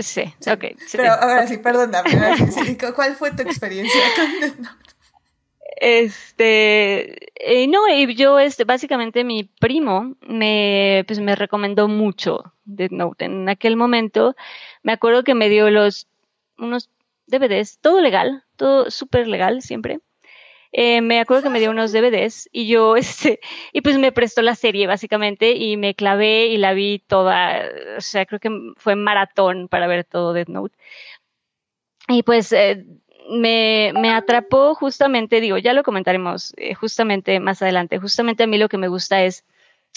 sí, 0.00 0.34
ok. 0.46 0.64
Pero 0.92 1.12
ahora 1.12 1.46
sí, 1.46 1.59
perdóname. 1.59 2.11
¿Cuál 2.94 3.16
fue 3.16 3.32
tu 3.32 3.42
experiencia 3.42 4.00
con 4.16 4.40
Death 4.40 4.59
Note? 4.59 4.86
Este, 5.78 7.34
eh, 7.34 7.68
no, 7.68 7.86
y 7.88 8.14
yo, 8.14 8.38
este, 8.38 8.64
básicamente 8.64 9.24
mi 9.24 9.44
primo 9.44 10.16
me, 10.22 11.04
pues 11.07 11.20
me 11.20 11.36
recomendó 11.36 11.86
mucho 11.86 12.54
Death 12.64 12.92
Note. 12.92 13.26
En 13.26 13.48
aquel 13.48 13.76
momento, 13.76 14.34
me 14.82 14.92
acuerdo 14.92 15.22
que 15.22 15.34
me 15.34 15.50
dio 15.50 15.70
los, 15.70 16.09
unos 16.57 16.88
DVDs, 17.26 17.78
todo 17.80 18.00
legal, 18.00 18.44
todo 18.57 18.90
súper 18.90 19.28
legal 19.28 19.61
siempre. 19.61 20.00
Eh, 20.79 21.01
me 21.01 21.20
acuerdo 21.20 21.45
que 21.45 21.49
me 21.49 21.59
dio 21.59 21.70
unos 21.70 21.91
DVDs 21.93 22.51
y 22.53 22.66
yo, 22.68 22.97
este, 22.99 23.41
y 23.72 23.81
pues 23.81 23.97
me 23.99 24.12
prestó 24.12 24.43
la 24.43 24.55
serie 24.55 24.87
básicamente 24.87 25.53
y 25.53 25.79
me 25.79 25.95
clavé 25.95 26.49
y 26.49 26.59
la 26.59 26.74
vi 26.74 26.99
toda, 26.99 27.62
o 27.97 28.01
sea, 28.03 28.27
creo 28.27 28.41
que 28.41 28.51
fue 28.77 28.95
maratón 28.95 29.68
para 29.68 29.87
ver 29.87 30.05
todo 30.05 30.35
Death 30.35 30.49
Note. 30.49 30.77
Y 32.09 32.22
pues 32.24 32.53
eh, 32.53 32.85
me, 33.31 33.93
me, 33.95 34.11
atrapó 34.11 34.74
justamente, 34.74 35.41
digo, 35.41 35.57
ya 35.57 35.72
lo 35.72 35.83
comentaremos 35.83 36.53
eh, 36.59 36.74
justamente 36.74 37.41
más 37.41 37.62
adelante, 37.62 37.99
justamente 37.99 38.43
a 38.43 38.47
mí 38.47 38.59
lo 38.59 38.68
que 38.68 38.79
me 38.79 38.89
gusta 38.89 39.24
es 39.24 39.47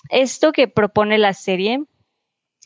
esto 0.09 0.53
que 0.53 0.69
propone 0.69 1.17
la 1.17 1.33
serie, 1.33 1.83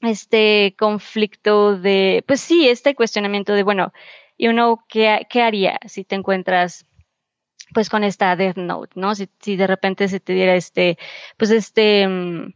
este 0.04 0.76
conflicto 0.78 1.78
de, 1.78 2.24
pues 2.28 2.42
sí, 2.42 2.70
este 2.70 2.94
cuestionamiento 2.94 3.54
de, 3.54 3.64
bueno, 3.64 3.92
y 4.38 4.50
uno, 4.50 4.86
¿qué, 4.88 5.26
qué 5.32 5.42
haría 5.42 5.80
si 5.88 6.04
te 6.04 6.16
encuentras 6.16 6.86
pues 7.74 7.90
con 7.90 8.04
esta 8.04 8.36
Death 8.36 8.58
Note, 8.58 8.94
¿no? 8.96 9.14
Si, 9.16 9.28
de 9.56 9.68
repente 9.68 10.08
se 10.08 10.20
te 10.20 10.34
diera 10.34 10.56
este, 10.56 10.98
pues 11.38 11.52
este, 11.52 12.08
mm, 12.08 12.54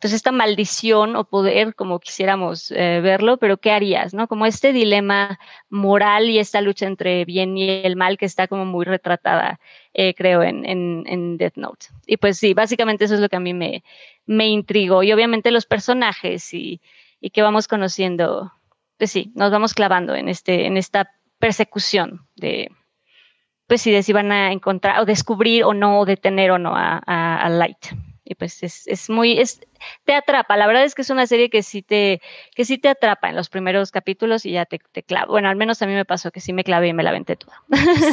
pues 0.00 0.12
esta 0.12 0.32
maldición 0.32 1.16
o 1.16 1.24
poder, 1.24 1.74
como 1.74 1.98
quisiéramos 1.98 2.70
eh, 2.72 3.00
verlo, 3.02 3.38
pero 3.38 3.56
¿qué 3.58 3.70
harías, 3.70 4.12
no? 4.12 4.28
Como 4.28 4.46
este 4.46 4.72
dilema 4.72 5.38
moral 5.70 6.28
y 6.28 6.38
esta 6.38 6.60
lucha 6.60 6.86
entre 6.86 7.24
bien 7.24 7.56
y 7.56 7.70
el 7.70 7.96
mal 7.96 8.18
que 8.18 8.26
está 8.26 8.48
como 8.48 8.66
muy 8.66 8.84
retratada, 8.84 9.60
eh, 9.94 10.14
creo, 10.14 10.42
en, 10.42 10.66
en, 10.66 11.04
en, 11.06 11.36
Death 11.38 11.56
Note. 11.56 11.86
Y 12.06 12.18
pues 12.18 12.38
sí, 12.38 12.54
básicamente 12.54 13.06
eso 13.06 13.14
es 13.14 13.20
lo 13.20 13.28
que 13.28 13.36
a 13.36 13.40
mí 13.40 13.54
me, 13.54 13.82
me 14.26 14.48
intrigó. 14.48 15.02
Y 15.02 15.12
obviamente 15.12 15.50
los 15.50 15.66
personajes 15.66 16.52
y, 16.52 16.80
y 17.20 17.30
que 17.30 17.40
vamos 17.40 17.68
conociendo, 17.68 18.52
pues 18.98 19.10
sí, 19.10 19.32
nos 19.34 19.50
vamos 19.50 19.72
clavando 19.72 20.14
en, 20.14 20.28
este, 20.28 20.66
en 20.66 20.76
esta 20.76 21.12
persecución 21.38 22.26
de, 22.36 22.70
pues 23.66 23.82
si 23.82 24.02
si 24.02 24.12
van 24.12 24.32
a 24.32 24.52
encontrar 24.52 25.00
o 25.00 25.04
descubrir 25.04 25.64
o 25.64 25.74
no, 25.74 26.00
o 26.00 26.04
detener 26.04 26.50
o 26.50 26.58
no 26.58 26.74
a, 26.74 26.98
a, 26.98 27.48
Light. 27.48 27.86
Y 28.24 28.34
pues 28.34 28.62
es, 28.62 28.86
es 28.86 29.10
muy, 29.10 29.38
es, 29.38 29.60
te 30.04 30.14
atrapa. 30.14 30.56
La 30.56 30.66
verdad 30.66 30.84
es 30.84 30.94
que 30.94 31.02
es 31.02 31.10
una 31.10 31.26
serie 31.26 31.50
que 31.50 31.62
sí 31.62 31.82
te, 31.82 32.20
que 32.54 32.64
sí 32.64 32.78
te 32.78 32.88
atrapa 32.88 33.28
en 33.28 33.36
los 33.36 33.48
primeros 33.48 33.90
capítulos 33.90 34.46
y 34.46 34.52
ya 34.52 34.66
te, 34.66 34.80
te 34.92 35.02
clava. 35.02 35.26
Bueno, 35.26 35.48
al 35.48 35.56
menos 35.56 35.80
a 35.82 35.86
mí 35.86 35.94
me 35.94 36.04
pasó 36.04 36.30
que 36.30 36.40
sí 36.40 36.52
me 36.52 36.64
clavé 36.64 36.88
y 36.88 36.92
me 36.92 37.02
la 37.02 37.12
venté 37.12 37.36
toda. 37.36 37.62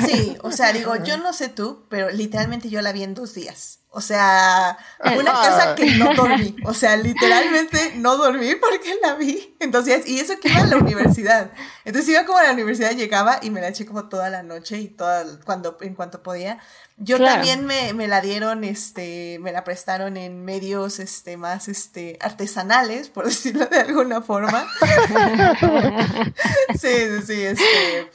Sí, 0.06 0.38
o 0.42 0.52
sea, 0.52 0.74
digo, 0.74 0.96
yo 1.04 1.18
no 1.18 1.34
sé 1.34 1.50
tú, 1.50 1.86
pero 1.90 2.10
literalmente 2.10 2.70
yo 2.70 2.82
la 2.82 2.92
vi 2.92 3.04
en 3.04 3.14
dos 3.14 3.34
días. 3.34 3.82
O 3.94 4.00
sea, 4.00 4.78
una 5.20 5.34
cosa 5.34 5.76
que 5.76 5.86
no 5.98 6.14
dormí. 6.16 6.56
O 6.64 6.74
sea, 6.74 6.96
literalmente 6.96 7.96
no 7.98 8.16
dormí 8.16 8.56
porque 8.56 8.96
la 9.02 9.16
vi. 9.16 9.54
Entonces, 9.60 10.08
y 10.08 10.20
eso 10.20 10.40
que 10.40 10.48
iba 10.48 10.62
a 10.62 10.66
la 10.66 10.78
universidad. 10.78 11.52
Entonces 11.84 12.10
iba 12.10 12.26
como 12.26 12.38
a 12.38 12.44
la 12.44 12.54
universidad, 12.54 12.92
llegaba 12.92 13.40
y 13.42 13.50
me 13.50 13.60
la 13.60 13.68
eché 13.68 13.86
como 13.86 14.08
toda 14.08 14.30
la 14.30 14.44
noche 14.44 14.80
y 14.80 14.88
toda, 14.88 15.26
cuando, 15.44 15.78
en 15.82 15.94
cuanto 15.94 16.24
podía. 16.24 16.60
Yo 16.96 17.18
también 17.18 17.66
me, 17.66 17.94
me, 17.94 18.08
la 18.08 18.22
dieron, 18.22 18.64
este, 18.64 19.40
me 19.42 19.52
la 19.52 19.66
prestaron 19.66 20.16
en 20.16 20.46
medios, 20.46 21.00
este, 21.00 21.36
más, 21.36 21.61
este, 21.68 22.18
artesanales, 22.22 23.10
por 23.10 23.26
decirlo 23.30 23.66
de 23.66 23.80
alguna 23.80 24.22
forma. 24.22 24.68
sí, 26.80 26.88
sí, 26.88 27.22
sí, 27.26 27.42
este, 27.42 28.08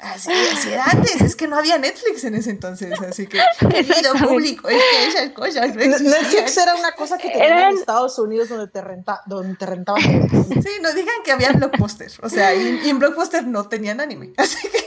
así, 0.00 0.30
así, 0.52 0.72
era 0.72 0.84
antes, 0.84 1.20
es 1.20 1.36
que 1.36 1.48
no 1.48 1.56
había 1.56 1.78
Netflix 1.78 2.24
en 2.24 2.34
ese 2.34 2.50
entonces, 2.50 2.98
así 3.00 3.26
que, 3.26 3.40
querido 3.68 4.14
público, 4.14 4.68
es 4.68 4.82
que 4.90 5.06
esas 5.06 5.30
cosas 5.30 5.74
Netflix 5.74 6.56
era 6.56 6.74
una 6.74 6.92
cosa 6.92 7.18
que 7.18 7.30
tenían 7.30 7.72
en 7.72 7.78
Estados 7.78 8.18
Unidos 8.18 8.48
donde 8.48 8.68
te, 8.68 8.80
renta, 8.80 9.22
donde 9.26 9.56
te 9.56 9.66
rentaban. 9.66 10.02
sí, 10.02 10.70
no 10.82 10.92
digan 10.92 11.16
que 11.24 11.32
había 11.32 11.52
Blockbuster, 11.52 12.10
o 12.22 12.28
sea, 12.28 12.54
y, 12.54 12.80
y 12.84 12.90
en 12.90 12.98
Blockbuster 12.98 13.46
no 13.46 13.68
tenían 13.68 14.00
anime, 14.00 14.32
así 14.38 14.68
que... 14.68 14.84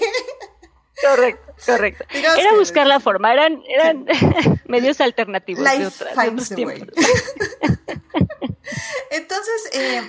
Correcto, 1.01 1.53
correcto. 1.65 2.05
Era 2.11 2.53
buscar 2.55 2.87
la 2.87 2.99
forma, 2.99 3.33
eran, 3.33 3.63
eran 3.67 4.05
medios 4.65 4.99
alternativos. 5.01 5.63
Life 5.63 6.05
finds 6.15 6.49
the 6.49 6.65
way. 6.65 6.81
Entonces, 9.11 9.69
eh, 9.73 10.01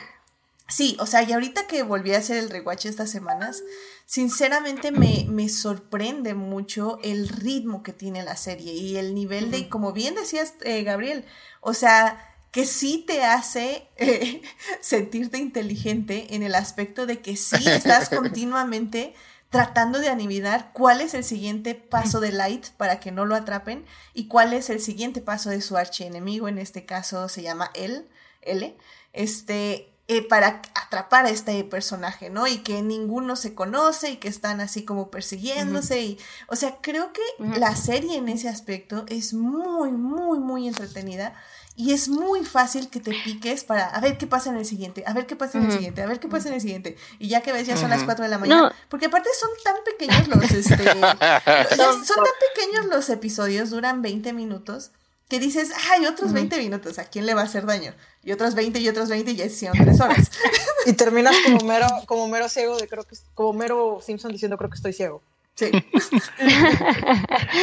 sí, 0.68 0.96
o 1.00 1.06
sea, 1.06 1.22
y 1.22 1.32
ahorita 1.32 1.66
que 1.66 1.82
volví 1.82 2.14
a 2.14 2.18
hacer 2.18 2.38
el 2.38 2.50
rewatch 2.50 2.86
estas 2.86 3.10
semanas, 3.10 3.62
sinceramente 4.06 4.90
me, 4.90 5.26
me, 5.28 5.48
sorprende 5.48 6.34
mucho 6.34 6.98
el 7.02 7.28
ritmo 7.28 7.82
que 7.82 7.92
tiene 7.92 8.22
la 8.22 8.36
serie 8.36 8.72
y 8.72 8.96
el 8.96 9.14
nivel 9.14 9.50
de, 9.50 9.68
como 9.68 9.92
bien 9.92 10.14
decías, 10.14 10.54
eh, 10.62 10.82
Gabriel, 10.82 11.24
o 11.60 11.74
sea, 11.74 12.24
que 12.50 12.64
sí 12.64 13.04
te 13.06 13.22
hace 13.24 13.88
eh, 13.96 14.42
sentirte 14.80 15.38
inteligente 15.38 16.34
en 16.34 16.42
el 16.42 16.54
aspecto 16.54 17.06
de 17.06 17.20
que 17.20 17.36
sí 17.36 17.68
estás 17.68 18.08
continuamente 18.08 19.14
tratando 19.50 19.98
de 19.98 20.08
adivinar 20.08 20.72
cuál 20.72 21.00
es 21.00 21.14
el 21.14 21.24
siguiente 21.24 21.74
paso 21.74 22.20
de 22.20 22.32
Light 22.32 22.66
para 22.76 23.00
que 23.00 23.12
no 23.12 23.24
lo 23.24 23.34
atrapen 23.34 23.86
y 24.12 24.28
cuál 24.28 24.52
es 24.52 24.68
el 24.68 24.80
siguiente 24.80 25.20
paso 25.20 25.50
de 25.50 25.62
su 25.62 25.76
archienemigo, 25.76 26.48
en 26.48 26.58
este 26.58 26.84
caso 26.84 27.28
se 27.28 27.42
llama 27.42 27.70
L, 27.74 28.06
L, 28.42 28.76
este, 29.14 29.94
eh, 30.06 30.26
para 30.26 30.62
atrapar 30.74 31.26
a 31.26 31.30
este 31.30 31.62
personaje, 31.64 32.30
¿no? 32.30 32.46
Y 32.46 32.58
que 32.58 32.82
ninguno 32.82 33.36
se 33.36 33.54
conoce 33.54 34.12
y 34.12 34.16
que 34.16 34.28
están 34.28 34.60
así 34.60 34.84
como 34.84 35.10
persiguiéndose 35.10 36.02
y, 36.02 36.18
o 36.48 36.56
sea, 36.56 36.78
creo 36.82 37.12
que 37.12 37.22
la 37.38 37.74
serie 37.74 38.16
en 38.16 38.28
ese 38.28 38.48
aspecto 38.48 39.06
es 39.08 39.32
muy, 39.32 39.92
muy, 39.92 40.40
muy 40.40 40.68
entretenida 40.68 41.34
y 41.78 41.92
es 41.92 42.08
muy 42.08 42.44
fácil 42.44 42.90
que 42.90 42.98
te 42.98 43.12
piques 43.24 43.62
para 43.62 43.86
a 43.86 44.00
ver 44.00 44.18
qué 44.18 44.26
pasa 44.26 44.50
en 44.50 44.56
el 44.56 44.66
siguiente, 44.66 45.04
a 45.06 45.12
ver 45.12 45.26
qué 45.26 45.36
pasa 45.36 45.58
en 45.58 45.66
el 45.66 45.72
siguiente, 45.72 46.02
a 46.02 46.06
ver 46.06 46.18
qué 46.18 46.26
pasa 46.26 46.48
en 46.48 46.54
el 46.54 46.60
siguiente. 46.60 46.96
Y 47.20 47.28
ya 47.28 47.40
que 47.40 47.52
ves, 47.52 47.68
ya 47.68 47.76
son 47.76 47.88
las 47.88 48.02
4 48.02 48.24
de 48.24 48.28
la 48.28 48.36
mañana. 48.38 48.74
Porque 48.88 49.06
aparte 49.06 49.28
son 49.38 49.50
tan 49.62 49.76
pequeños 49.84 50.26
los, 50.26 50.50
este, 50.50 50.76
son 50.76 50.96
tan 50.96 52.34
pequeños 52.52 52.86
los 52.90 53.08
episodios, 53.10 53.70
duran 53.70 54.02
20 54.02 54.32
minutos, 54.32 54.90
que 55.28 55.38
dices, 55.38 55.70
hay 55.92 56.06
otros 56.06 56.32
20 56.32 56.58
minutos, 56.58 56.98
¿a 56.98 57.04
quién 57.04 57.26
le 57.26 57.34
va 57.34 57.42
a 57.42 57.44
hacer 57.44 57.64
daño? 57.64 57.94
Y 58.24 58.32
otros 58.32 58.56
20 58.56 58.80
y 58.80 58.88
otros 58.88 59.08
20 59.08 59.30
y 59.30 59.36
ya 59.36 59.44
hicieron 59.44 59.78
3 59.78 60.00
horas. 60.00 60.32
y 60.86 60.94
terminas 60.94 61.36
como 61.44 61.64
mero, 61.64 61.86
como 62.06 62.26
mero 62.26 62.48
ciego 62.48 62.76
de 62.76 62.88
creo 62.88 63.04
que, 63.04 63.14
como 63.34 63.52
mero 63.52 64.00
Simpson 64.04 64.32
diciendo 64.32 64.58
creo 64.58 64.68
que 64.68 64.76
estoy 64.76 64.92
ciego. 64.92 65.22
Sí. 65.54 65.70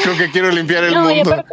creo 0.04 0.18
que 0.18 0.32
quiero 0.32 0.52
limpiar 0.52 0.86
el 0.86 0.98
mundo. 0.98 1.44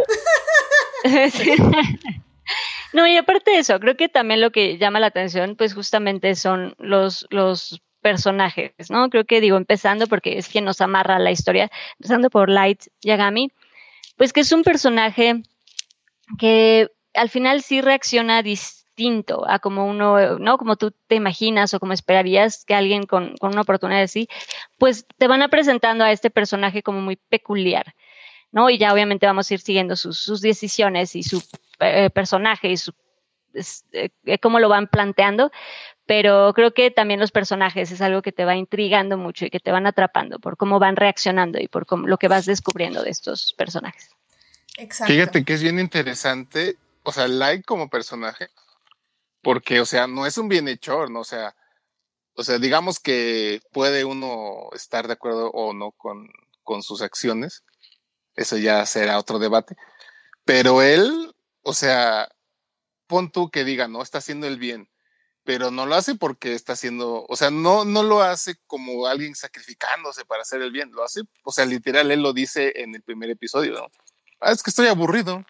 No, 2.92 3.06
y 3.06 3.16
aparte 3.16 3.52
de 3.52 3.58
eso, 3.58 3.80
creo 3.80 3.96
que 3.96 4.08
también 4.08 4.40
lo 4.40 4.50
que 4.50 4.78
llama 4.78 5.00
la 5.00 5.06
atención, 5.06 5.56
pues 5.56 5.74
justamente 5.74 6.34
son 6.34 6.74
los, 6.78 7.26
los 7.30 7.82
personajes, 8.02 8.72
¿no? 8.90 9.08
Creo 9.08 9.24
que 9.24 9.40
digo, 9.40 9.56
empezando 9.56 10.06
porque 10.06 10.36
es 10.36 10.48
quien 10.48 10.64
nos 10.64 10.80
amarra 10.80 11.18
la 11.18 11.30
historia, 11.30 11.70
empezando 11.98 12.28
por 12.28 12.50
Light 12.50 12.82
Yagami, 13.00 13.50
pues 14.16 14.32
que 14.32 14.40
es 14.40 14.52
un 14.52 14.62
personaje 14.62 15.42
que 16.38 16.90
al 17.14 17.30
final 17.30 17.62
sí 17.62 17.80
reacciona 17.80 18.42
distinto 18.42 19.48
a 19.48 19.58
como 19.58 19.86
uno, 19.86 20.38
¿no? 20.38 20.58
Como 20.58 20.76
tú 20.76 20.92
te 21.06 21.14
imaginas 21.14 21.72
o 21.72 21.80
como 21.80 21.92
esperarías 21.92 22.64
que 22.64 22.74
alguien 22.74 23.04
con, 23.04 23.36
con 23.38 23.52
una 23.52 23.62
oportunidad 23.62 24.02
así, 24.02 24.28
pues 24.78 25.06
te 25.16 25.28
van 25.28 25.42
a 25.42 25.48
presentando 25.48 26.04
a 26.04 26.12
este 26.12 26.30
personaje 26.30 26.82
como 26.82 27.00
muy 27.00 27.16
peculiar. 27.16 27.94
¿no? 28.52 28.68
Y 28.68 28.78
ya 28.78 28.92
obviamente 28.92 29.26
vamos 29.26 29.50
a 29.50 29.54
ir 29.54 29.60
siguiendo 29.60 29.96
sus, 29.96 30.18
sus 30.18 30.40
decisiones 30.42 31.16
y 31.16 31.22
su 31.22 31.42
eh, 31.82 32.10
personaje 32.10 32.68
y 32.68 32.76
su, 32.76 32.92
eh, 33.92 34.38
cómo 34.40 34.58
lo 34.60 34.68
van 34.68 34.86
planteando, 34.86 35.50
pero 36.06 36.52
creo 36.54 36.72
que 36.72 36.90
también 36.90 37.20
los 37.20 37.30
personajes 37.30 37.90
es 37.90 38.00
algo 38.00 38.22
que 38.22 38.32
te 38.32 38.44
va 38.44 38.56
intrigando 38.56 39.16
mucho 39.16 39.44
y 39.44 39.50
que 39.50 39.60
te 39.60 39.70
van 39.70 39.86
atrapando 39.86 40.38
por 40.38 40.56
cómo 40.56 40.78
van 40.78 40.96
reaccionando 40.96 41.58
y 41.60 41.68
por 41.68 41.86
cómo, 41.86 42.06
lo 42.06 42.18
que 42.18 42.28
vas 42.28 42.46
descubriendo 42.46 43.02
de 43.02 43.10
estos 43.10 43.54
personajes. 43.56 44.10
Exacto. 44.78 45.12
Fíjate 45.12 45.44
que 45.44 45.54
es 45.54 45.62
bien 45.62 45.78
interesante, 45.78 46.76
o 47.02 47.12
sea, 47.12 47.28
Light 47.28 47.64
como 47.64 47.88
personaje, 47.88 48.48
porque, 49.42 49.80
o 49.80 49.86
sea, 49.86 50.06
no 50.06 50.26
es 50.26 50.38
un 50.38 50.48
bienhechor, 50.48 51.10
¿no? 51.10 51.20
O 51.20 51.24
sea, 51.24 51.54
o 52.34 52.42
sea, 52.42 52.58
digamos 52.58 52.98
que 52.98 53.60
puede 53.72 54.04
uno 54.04 54.70
estar 54.74 55.06
de 55.06 55.12
acuerdo 55.12 55.50
o 55.50 55.74
no 55.74 55.92
con, 55.92 56.30
con 56.62 56.82
sus 56.82 57.02
acciones, 57.02 57.64
eso 58.34 58.56
ya 58.56 58.86
será 58.86 59.18
otro 59.18 59.38
debate, 59.38 59.76
pero 60.44 60.80
él 60.80 61.34
o 61.62 61.74
sea, 61.74 62.28
pon 63.06 63.30
tú 63.30 63.50
que 63.50 63.64
diga, 63.64 63.88
no, 63.88 64.02
está 64.02 64.18
haciendo 64.18 64.46
el 64.46 64.58
bien, 64.58 64.88
pero 65.44 65.70
no 65.70 65.86
lo 65.86 65.94
hace 65.94 66.14
porque 66.14 66.54
está 66.54 66.74
haciendo, 66.74 67.24
o 67.28 67.36
sea, 67.36 67.50
no, 67.50 67.84
no 67.84 68.02
lo 68.02 68.22
hace 68.22 68.56
como 68.66 69.06
alguien 69.06 69.34
sacrificándose 69.34 70.24
para 70.24 70.42
hacer 70.42 70.62
el 70.62 70.70
bien, 70.70 70.92
lo 70.92 71.04
hace, 71.04 71.22
o 71.44 71.52
sea, 71.52 71.64
literal, 71.64 72.10
él 72.10 72.22
lo 72.22 72.32
dice 72.32 72.72
en 72.76 72.94
el 72.94 73.02
primer 73.02 73.30
episodio, 73.30 73.74
¿no? 73.74 73.88
Ah, 74.40 74.52
es 74.52 74.62
que 74.62 74.70
estoy 74.70 74.86
aburrido. 74.86 75.44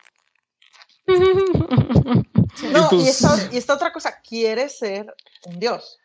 No, 2.70 2.88
y, 2.92 3.08
esta, 3.08 3.74
otra 3.74 3.92
cosa, 3.92 4.20
quiere 4.20 4.68
ser 4.68 5.12
un 5.46 5.58
dios. 5.58 5.98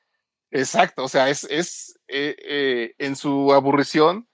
Exacto, 0.49 1.03
o 1.03 1.09
sea, 1.09 1.29
es, 1.29 1.43
es 1.49 1.99
eh, 2.07 2.35
eh, 2.39 2.95
en 2.97 3.15
su 3.15 3.53
aburrición, 3.53 4.26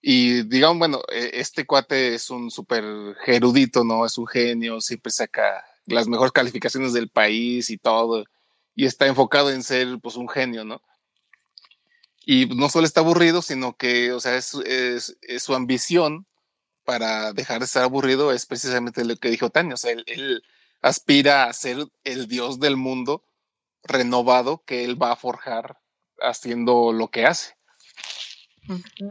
y 0.00 0.42
digamos, 0.44 0.78
bueno, 0.78 1.02
e, 1.12 1.30
este 1.34 1.66
cuate 1.66 2.14
es 2.14 2.30
un 2.30 2.50
súper 2.50 2.84
erudito, 3.26 3.84
¿no? 3.84 4.06
Es 4.06 4.18
un 4.18 4.26
genio, 4.26 4.80
siempre 4.80 5.12
saca 5.12 5.64
las 5.86 6.08
mejores 6.08 6.32
calificaciones 6.32 6.92
del 6.92 7.08
país 7.08 7.70
y 7.70 7.78
todo, 7.78 8.24
y 8.74 8.86
está 8.86 9.06
enfocado 9.06 9.50
en 9.50 9.62
ser 9.62 9.98
pues 10.00 10.16
un 10.16 10.28
genio, 10.28 10.64
¿no? 10.64 10.82
Y 12.24 12.46
no 12.46 12.68
solo 12.68 12.86
está 12.86 13.00
aburrido, 13.00 13.42
sino 13.42 13.76
que, 13.76 14.12
o 14.12 14.20
sea, 14.20 14.36
es, 14.36 14.52
su 15.38 15.54
ambición 15.54 16.26
para 16.84 17.32
dejar 17.32 17.60
de 17.60 17.64
estar 17.64 17.82
aburrido 17.82 18.32
es 18.32 18.46
precisamente 18.46 19.04
lo 19.04 19.16
que 19.16 19.30
dijo 19.30 19.50
Tania, 19.50 19.74
o 19.74 19.78
sea, 19.78 19.92
él 20.06 20.42
aspira 20.80 21.44
a 21.44 21.52
ser 21.52 21.86
el 22.04 22.28
dios 22.28 22.60
del 22.60 22.76
mundo 22.76 23.24
renovado 23.82 24.62
que 24.64 24.84
él 24.84 25.00
va 25.00 25.12
a 25.12 25.16
forjar 25.16 25.80
haciendo 26.20 26.92
lo 26.92 27.08
que 27.08 27.26
hace. 27.26 27.57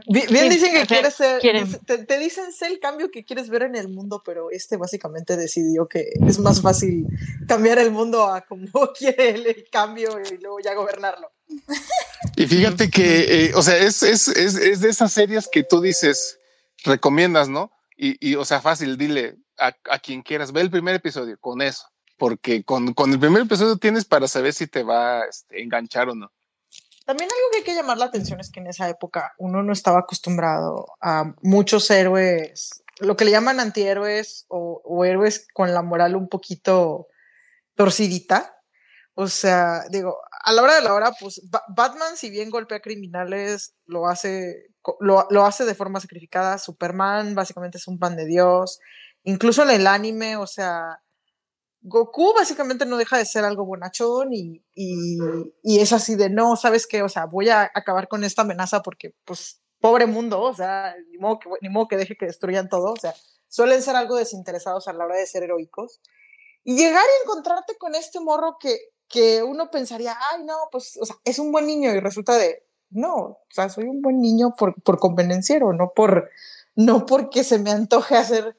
Bien, 0.06 0.48
dicen 0.48 0.72
que 0.72 0.86
quieres 0.86 1.14
ser, 1.14 1.40
te, 1.84 2.18
dicen 2.18 2.52
sé 2.52 2.66
el 2.66 2.78
cambio 2.78 3.10
que 3.10 3.24
quieres 3.24 3.48
ver 3.48 3.62
en 3.62 3.74
el 3.74 3.88
mundo, 3.88 4.22
pero 4.24 4.50
este 4.50 4.76
básicamente 4.76 5.36
decidió 5.36 5.86
que 5.86 6.12
es 6.26 6.38
más 6.38 6.62
fácil 6.62 7.06
cambiar 7.46 7.78
el 7.78 7.90
mundo 7.90 8.24
a 8.24 8.42
como 8.42 8.68
quiere 8.98 9.30
el, 9.30 9.68
cambio 9.70 10.18
y 10.20 10.38
luego 10.38 10.60
ya 10.60 10.74
gobernarlo. 10.74 11.30
Y 12.36 12.46
fíjate 12.46 12.90
que, 12.90 13.46
eh, 13.46 13.52
o 13.54 13.62
sea, 13.62 13.76
es, 13.76 14.02
es, 14.02 14.28
es, 14.28 14.54
es, 14.54 14.80
de 14.80 14.88
esas 14.88 15.12
series 15.12 15.48
que 15.48 15.64
tú 15.64 15.80
dices, 15.80 16.38
recomiendas, 16.84 17.48
¿no? 17.48 17.72
Y, 17.96 18.16
y 18.26 18.36
o 18.36 18.44
sea, 18.44 18.60
fácil, 18.60 18.96
dile 18.96 19.36
a, 19.58 19.74
a, 19.90 19.98
quien 19.98 20.22
quieras, 20.22 20.52
ve 20.52 20.60
el 20.60 20.70
primer 20.70 20.94
episodio 20.94 21.36
con 21.40 21.62
eso, 21.62 21.86
porque 22.16 22.62
con, 22.62 22.94
con 22.94 23.12
el 23.12 23.18
primer 23.18 23.42
episodio 23.42 23.76
tienes 23.76 24.04
para 24.04 24.28
saber 24.28 24.52
si 24.52 24.66
te 24.66 24.82
va 24.82 25.22
a 25.22 25.24
este, 25.24 25.62
enganchar 25.62 26.08
o 26.08 26.14
no. 26.14 26.30
También 27.08 27.30
algo 27.32 27.50
que 27.50 27.56
hay 27.56 27.64
que 27.64 27.74
llamar 27.74 27.96
la 27.96 28.04
atención 28.04 28.38
es 28.38 28.50
que 28.50 28.60
en 28.60 28.66
esa 28.66 28.86
época 28.86 29.32
uno 29.38 29.62
no 29.62 29.72
estaba 29.72 30.00
acostumbrado 30.00 30.88
a 31.00 31.32
muchos 31.40 31.90
héroes, 31.90 32.84
lo 32.98 33.16
que 33.16 33.24
le 33.24 33.30
llaman 33.30 33.60
antihéroes 33.60 34.44
o, 34.48 35.06
héroes 35.06 35.48
con 35.54 35.72
la 35.72 35.80
moral 35.80 36.16
un 36.16 36.28
poquito 36.28 37.08
torcidita. 37.76 38.60
O 39.14 39.26
sea, 39.26 39.84
digo, 39.88 40.18
a 40.44 40.52
la 40.52 40.62
hora 40.62 40.74
de 40.74 40.82
la 40.82 40.92
hora, 40.92 41.12
pues 41.18 41.40
Batman, 41.74 42.14
si 42.14 42.28
bien 42.28 42.50
golpea 42.50 42.80
criminales, 42.80 43.72
lo 43.86 44.06
hace, 44.06 44.66
lo, 45.00 45.26
lo, 45.30 45.46
hace 45.46 45.64
de 45.64 45.74
forma 45.74 46.00
sacrificada. 46.00 46.58
Superman 46.58 47.34
básicamente 47.34 47.78
es 47.78 47.88
un 47.88 47.98
pan 47.98 48.16
de 48.16 48.26
Dios. 48.26 48.80
Incluso 49.22 49.62
en 49.62 49.70
el 49.70 49.86
anime, 49.86 50.36
o 50.36 50.46
sea, 50.46 51.00
Goku 51.88 52.34
básicamente 52.34 52.86
no 52.86 52.96
deja 52.96 53.18
de 53.18 53.24
ser 53.24 53.44
algo 53.44 53.64
bonachón 53.64 54.32
y, 54.32 54.62
y, 54.74 55.80
es 55.80 55.92
así 55.92 56.14
de, 56.14 56.30
no, 56.30 56.56
¿sabes 56.56 56.86
qué? 56.86 57.02
O 57.02 57.08
sea, 57.08 57.26
voy 57.26 57.48
a 57.48 57.70
acabar 57.74 58.08
con 58.08 58.24
esta 58.24 58.42
amenaza 58.42 58.82
porque, 58.82 59.14
pues, 59.24 59.62
pobre 59.80 60.06
mundo, 60.06 60.40
o 60.40 60.54
sea, 60.54 60.94
ni 61.10 61.18
modo 61.18 61.38
que, 61.38 61.48
ni 61.62 61.68
modo 61.68 61.88
que 61.88 61.96
deje 61.96 62.16
que 62.16 62.26
destruyan 62.26 62.68
todo, 62.68 62.92
o 62.92 62.96
sea, 62.96 63.14
suelen 63.48 63.82
ser 63.82 63.96
algo 63.96 64.16
desinteresados 64.16 64.88
a 64.88 64.92
la 64.92 65.04
hora 65.04 65.16
de 65.16 65.26
ser 65.26 65.42
heroicos. 65.42 66.00
Y 66.64 66.76
llegar 66.76 67.02
y 67.02 67.24
encontrarte 67.24 67.76
con 67.78 67.94
este 67.94 68.20
morro 68.20 68.58
que, 68.60 68.78
que 69.08 69.42
uno 69.42 69.70
pensaría, 69.70 70.16
ay, 70.32 70.44
no, 70.44 70.54
pues, 70.70 70.98
o 71.00 71.06
sea, 71.06 71.16
es 71.24 71.38
un 71.38 71.50
buen 71.50 71.66
niño 71.66 71.90
y 71.92 72.00
resulta 72.00 72.36
de, 72.36 72.66
no, 72.90 73.14
o 73.14 73.46
sea, 73.50 73.68
soy 73.68 73.84
un 73.84 74.02
buen 74.02 74.20
niño 74.20 74.54
por, 74.56 74.80
por 74.82 74.98
convenenciero, 74.98 75.72
no 75.72 75.92
por, 75.94 76.30
no 76.74 77.06
porque 77.06 77.44
se 77.44 77.58
me 77.58 77.70
antoje 77.70 78.16
hacer 78.16 78.56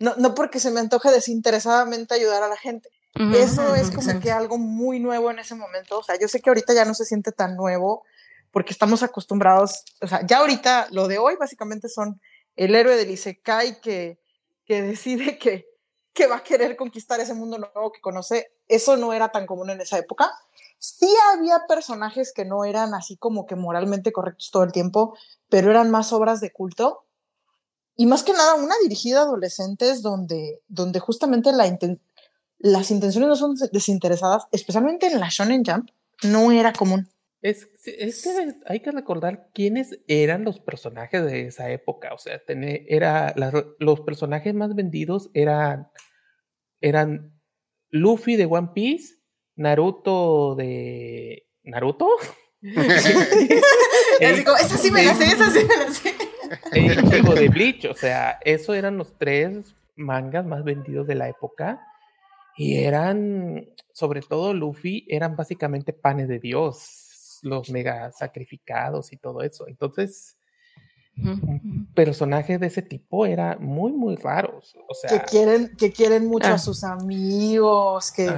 no, 0.00 0.14
no 0.16 0.34
porque 0.34 0.58
se 0.58 0.70
me 0.70 0.80
antoje 0.80 1.10
desinteresadamente 1.10 2.14
ayudar 2.14 2.42
a 2.42 2.48
la 2.48 2.56
gente. 2.56 2.90
Eso 3.34 3.74
es 3.74 3.90
como 3.90 4.20
que 4.20 4.30
algo 4.30 4.56
muy 4.56 5.00
nuevo 5.00 5.30
en 5.30 5.40
ese 5.40 5.54
momento. 5.54 5.98
O 5.98 6.02
sea, 6.02 6.18
yo 6.18 6.28
sé 6.28 6.40
que 6.40 6.48
ahorita 6.48 6.72
ya 6.72 6.84
no 6.84 6.94
se 6.94 7.04
siente 7.04 7.32
tan 7.32 7.56
nuevo 7.56 8.04
porque 8.50 8.72
estamos 8.72 9.02
acostumbrados, 9.02 9.84
o 10.00 10.06
sea, 10.06 10.26
ya 10.26 10.38
ahorita 10.38 10.88
lo 10.90 11.06
de 11.06 11.18
hoy 11.18 11.36
básicamente 11.38 11.88
son 11.88 12.20
el 12.56 12.74
héroe 12.74 12.96
del 12.96 13.10
Isekai 13.10 13.80
que, 13.80 14.20
que 14.64 14.82
decide 14.82 15.38
que, 15.38 15.66
que 16.12 16.26
va 16.26 16.36
a 16.36 16.42
querer 16.42 16.76
conquistar 16.76 17.20
ese 17.20 17.34
mundo 17.34 17.58
nuevo 17.58 17.92
que 17.92 18.00
conoce. 18.00 18.52
Eso 18.68 18.96
no 18.96 19.12
era 19.12 19.30
tan 19.30 19.46
común 19.46 19.70
en 19.70 19.80
esa 19.80 19.98
época. 19.98 20.30
Sí 20.78 21.12
había 21.32 21.66
personajes 21.68 22.32
que 22.32 22.44
no 22.44 22.64
eran 22.64 22.94
así 22.94 23.16
como 23.16 23.44
que 23.44 23.54
moralmente 23.54 24.12
correctos 24.12 24.50
todo 24.50 24.62
el 24.62 24.72
tiempo, 24.72 25.16
pero 25.48 25.70
eran 25.70 25.90
más 25.90 26.12
obras 26.12 26.40
de 26.40 26.52
culto 26.52 27.04
y 28.00 28.06
más 28.06 28.22
que 28.22 28.32
nada 28.32 28.54
una 28.54 28.74
dirigida 28.82 29.18
a 29.18 29.22
adolescentes 29.24 30.00
donde, 30.00 30.62
donde 30.68 31.00
justamente 31.00 31.52
la 31.52 31.66
las 32.56 32.90
intenciones 32.90 33.28
no 33.28 33.36
son 33.36 33.56
desinteresadas, 33.72 34.46
especialmente 34.52 35.08
en 35.08 35.20
la 35.20 35.28
Shonen 35.28 35.62
Jump, 35.62 35.90
no 36.22 36.50
era 36.50 36.72
común. 36.72 37.10
Es, 37.42 37.68
es 37.84 38.22
que 38.22 38.54
hay 38.64 38.80
que 38.80 38.90
recordar 38.90 39.50
quiénes 39.52 39.98
eran 40.08 40.44
los 40.44 40.60
personajes 40.60 41.22
de 41.26 41.48
esa 41.48 41.70
época. 41.70 42.14
O 42.14 42.18
sea, 42.18 42.40
era, 42.48 43.34
los 43.78 44.00
personajes 44.00 44.54
más 44.54 44.74
vendidos 44.74 45.28
eran, 45.34 45.88
eran 46.80 47.38
Luffy 47.90 48.36
de 48.36 48.46
One 48.46 48.70
Piece, 48.74 49.16
Naruto 49.56 50.54
de. 50.54 51.46
¿Naruto? 51.64 52.08
esa 54.20 54.78
sí 54.78 54.90
me 54.90 55.02
la 55.02 55.14
sé, 55.14 55.24
esa 55.24 55.50
sí 55.50 55.66
me 55.66 55.76
la 55.76 55.92
sé 55.92 56.19
juego 57.08 57.34
de 57.34 57.48
Bleach, 57.48 57.84
o 57.86 57.94
sea, 57.94 58.38
eso 58.44 58.74
eran 58.74 58.98
los 58.98 59.16
tres 59.16 59.74
mangas 59.96 60.44
más 60.46 60.64
vendidos 60.64 61.06
de 61.06 61.14
la 61.14 61.28
época. 61.28 61.86
Y 62.56 62.78
eran, 62.78 63.68
sobre 63.92 64.22
todo 64.22 64.52
Luffy, 64.52 65.06
eran 65.08 65.36
básicamente 65.36 65.92
panes 65.92 66.28
de 66.28 66.40
Dios, 66.40 67.38
los 67.42 67.70
mega 67.70 68.10
sacrificados 68.12 69.12
y 69.12 69.16
todo 69.16 69.42
eso. 69.42 69.66
Entonces, 69.68 70.36
un 71.16 71.88
personaje 71.94 72.58
de 72.58 72.66
ese 72.66 72.82
tipo 72.82 73.26
era 73.26 73.56
muy, 73.58 73.92
muy 73.92 74.16
raro. 74.16 74.60
O 74.88 74.94
sea, 74.94 75.10
que 75.10 75.24
quieren, 75.26 75.76
que 75.76 75.92
quieren 75.92 76.26
mucho 76.26 76.48
a 76.48 76.54
ah. 76.54 76.58
sus 76.58 76.84
amigos, 76.84 78.10
que, 78.12 78.32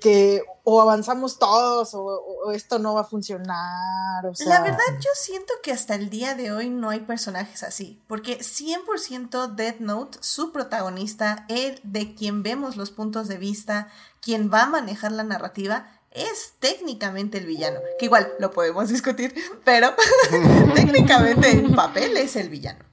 que, 0.00 0.42
o 0.64 0.80
avanzamos 0.80 1.38
todos 1.38 1.94
o, 1.94 2.52
esto 2.52 2.78
no 2.78 2.94
va 2.94 3.02
a 3.02 3.04
funcionar. 3.04 4.24
La 4.46 4.62
verdad 4.62 4.84
yo 5.00 5.10
siento 5.14 5.52
que 5.62 5.72
hasta 5.72 5.94
el 5.94 6.10
día 6.10 6.34
de 6.34 6.52
hoy 6.52 6.70
no 6.70 6.90
hay 6.90 7.00
personajes 7.00 7.62
así, 7.62 8.02
porque 8.06 8.38
100% 8.38 9.54
Death 9.54 9.80
Note, 9.80 10.18
su 10.20 10.52
protagonista, 10.52 11.46
el 11.48 11.80
de 11.82 12.14
quien 12.14 12.42
vemos 12.42 12.76
los 12.76 12.90
puntos 12.90 13.28
de 13.28 13.38
vista, 13.38 13.88
quien 14.20 14.50
va 14.52 14.64
a 14.64 14.68
manejar 14.68 15.12
la 15.12 15.24
narrativa, 15.24 15.86
es 16.10 16.54
técnicamente 16.58 17.38
el 17.38 17.46
villano. 17.46 17.80
Que 17.98 18.06
igual 18.06 18.32
lo 18.38 18.50
podemos 18.50 18.88
discutir, 18.88 19.34
pero 19.64 19.94
técnicamente 20.74 21.50
en 21.50 21.74
papel 21.74 22.16
es 22.16 22.36
el 22.36 22.48
villano. 22.48 22.88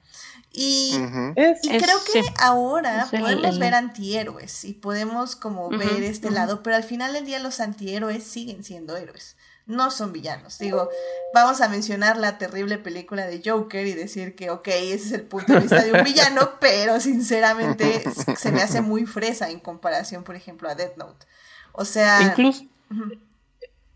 Y, 0.58 0.92
creo 1.34 1.98
que 2.10 2.24
ahora 2.38 3.06
podemos 3.10 3.58
ver 3.58 3.74
antihéroes 3.74 4.64
y 4.64 4.72
podemos 4.72 5.36
como 5.36 5.68
ver 5.68 6.02
este 6.02 6.30
lado, 6.30 6.62
pero 6.62 6.76
al 6.76 6.82
final 6.82 7.12
del 7.12 7.26
día 7.26 7.38
los 7.40 7.60
antihéroes 7.60 8.24
siguen 8.24 8.64
siendo 8.64 8.96
héroes, 8.96 9.36
no 9.66 9.90
son 9.90 10.14
villanos. 10.14 10.58
Digo, 10.58 10.88
vamos 11.34 11.60
a 11.60 11.68
mencionar 11.68 12.16
la 12.16 12.38
terrible 12.38 12.78
película 12.78 13.26
de 13.26 13.42
Joker 13.44 13.86
y 13.86 13.92
decir 13.92 14.34
que, 14.34 14.48
ok, 14.48 14.68
ese 14.68 14.94
es 14.94 15.12
el 15.12 15.22
punto 15.24 15.52
de 15.52 15.60
vista 15.60 15.82
de 15.82 15.92
un 15.92 16.04
villano, 16.04 16.52
pero 16.60 17.00
sinceramente 17.00 18.02
se 18.38 18.50
me 18.50 18.62
hace 18.62 18.80
muy 18.80 19.04
fresa 19.04 19.50
en 19.50 19.60
comparación, 19.60 20.24
por 20.24 20.36
ejemplo, 20.36 20.70
a 20.70 20.74
Death 20.74 20.96
Note. 20.96 21.26
O 21.72 21.84
sea... 21.84 22.22
Incluso... 22.22 22.64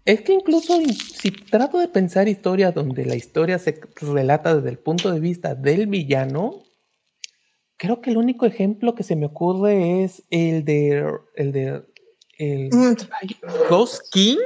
Es 0.05 0.22
que 0.22 0.32
incluso 0.32 0.78
si 1.14 1.30
trato 1.30 1.78
de 1.78 1.88
pensar 1.88 2.28
historias 2.28 2.74
donde 2.74 3.05
la 3.05 3.14
historia 3.14 3.59
se 3.59 3.80
relata 4.01 4.57
desde 4.57 4.70
el 4.70 4.78
punto 4.78 5.12
de 5.12 5.20
vista 5.20 5.55
del 5.55 5.86
villano, 5.86 6.62
creo 7.76 8.01
que 8.01 8.11
el 8.11 8.16
único 8.16 8.47
ejemplo 8.47 8.95
que 8.95 9.03
se 9.03 9.16
me 9.16 9.26
ocurre 9.26 10.03
es 10.03 10.22
el 10.30 10.64
de 10.64 11.07
el 11.36 11.53
de 11.53 11.82
el 12.38 12.70
mm. 12.72 12.97
Ghost 13.68 14.03
King, 14.11 14.38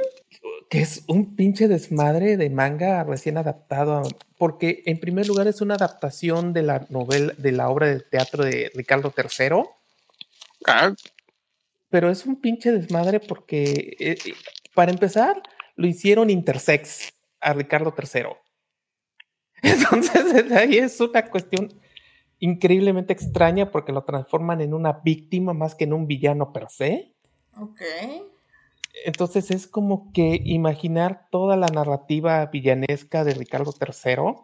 que 0.69 0.81
es 0.81 1.03
un 1.07 1.35
pinche 1.35 1.67
desmadre 1.67 2.37
de 2.37 2.49
manga 2.49 3.03
recién 3.03 3.37
adaptado, 3.37 4.03
porque 4.37 4.83
en 4.85 4.99
primer 4.99 5.27
lugar 5.27 5.47
es 5.47 5.61
una 5.61 5.75
adaptación 5.75 6.53
de 6.53 6.63
la 6.63 6.85
novela, 6.89 7.33
de 7.37 7.51
la 7.53 7.69
obra 7.69 7.87
de 7.87 8.01
teatro 8.01 8.43
de 8.43 8.71
Ricardo 8.75 9.13
III. 9.15 9.63
Ah. 10.67 10.93
Pero 11.95 12.09
es 12.09 12.25
un 12.25 12.41
pinche 12.41 12.73
desmadre 12.73 13.21
porque 13.21 13.95
eh, 14.01 14.17
para 14.73 14.91
empezar, 14.91 15.41
lo 15.77 15.87
hicieron 15.87 16.29
intersex 16.29 17.13
a 17.39 17.53
Ricardo 17.53 17.95
III. 17.97 18.23
Entonces, 19.61 20.51
ahí 20.51 20.79
es 20.79 20.99
una 20.99 21.25
cuestión 21.29 21.73
increíblemente 22.39 23.13
extraña 23.13 23.71
porque 23.71 23.93
lo 23.93 24.03
transforman 24.03 24.59
en 24.59 24.73
una 24.73 24.91
víctima 25.05 25.53
más 25.53 25.73
que 25.73 25.85
en 25.85 25.93
un 25.93 26.05
villano 26.05 26.51
per 26.51 26.69
se. 26.69 27.13
Ok. 27.57 27.81
Entonces 29.05 29.49
es 29.49 29.65
como 29.65 30.11
que 30.11 30.41
imaginar 30.43 31.29
toda 31.31 31.55
la 31.55 31.67
narrativa 31.67 32.45
villanesca 32.47 33.23
de 33.23 33.35
Ricardo 33.35 33.73
III, 33.79 34.35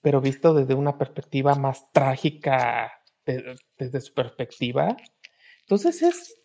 pero 0.00 0.20
visto 0.20 0.54
desde 0.54 0.74
una 0.74 0.96
perspectiva 0.96 1.56
más 1.56 1.90
trágica, 1.90 3.02
desde 3.24 4.00
su 4.00 4.14
perspectiva. 4.14 4.96
Entonces 5.62 6.02
es 6.02 6.41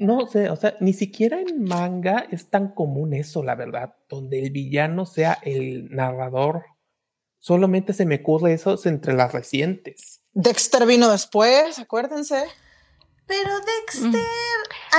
no 0.00 0.26
sé, 0.26 0.48
o 0.48 0.56
sea, 0.56 0.74
ni 0.80 0.94
siquiera 0.94 1.40
en 1.40 1.62
manga 1.62 2.26
es 2.30 2.48
tan 2.48 2.68
común 2.68 3.12
eso, 3.12 3.42
la 3.42 3.54
verdad, 3.54 3.94
donde 4.08 4.40
el 4.40 4.50
villano 4.50 5.06
sea 5.06 5.38
el 5.42 5.94
narrador. 5.94 6.64
Solamente 7.38 7.92
se 7.92 8.06
me 8.06 8.16
ocurre 8.16 8.54
eso 8.54 8.78
entre 8.84 9.12
las 9.12 9.32
recientes. 9.32 10.22
Dexter 10.32 10.86
vino 10.86 11.10
después, 11.10 11.78
acuérdense. 11.78 12.44
Pero 13.26 13.50
Dexter, 13.60 14.20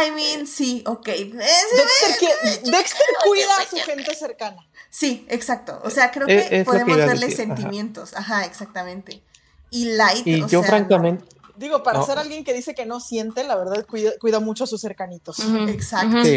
I 0.07 0.11
mean, 0.11 0.47
sí, 0.47 0.83
ok. 0.85 1.05
Dexter, 1.05 2.63
cuida 3.25 3.57
a 3.59 3.65
su 3.65 3.75
gente 3.77 4.15
cercana. 4.15 4.69
Sí, 4.89 5.25
exacto. 5.29 5.81
O 5.83 5.89
sea, 5.89 6.11
creo 6.11 6.27
que 6.27 6.63
podemos 6.63 6.97
darle 6.97 7.31
sentimientos. 7.31 8.15
Ajá. 8.15 8.45
exactamente. 8.45 9.21
Y 9.69 9.95
Light. 9.95 10.25
Y 10.25 10.47
yo, 10.47 10.63
francamente. 10.63 11.25
Digo, 11.62 11.84
para 11.84 12.01
ser 12.01 12.18
alguien 12.18 12.43
que 12.43 12.53
dice 12.53 12.74
que 12.74 12.88
no 12.88 12.99
siente, 12.99 13.43
la 13.43 13.55
verdad 13.55 13.86
cuida, 13.86 14.39
mucho 14.39 14.64
a 14.64 14.68
sus 14.68 14.82
cercanitos. 14.82 15.38
Exacto. 15.70 16.28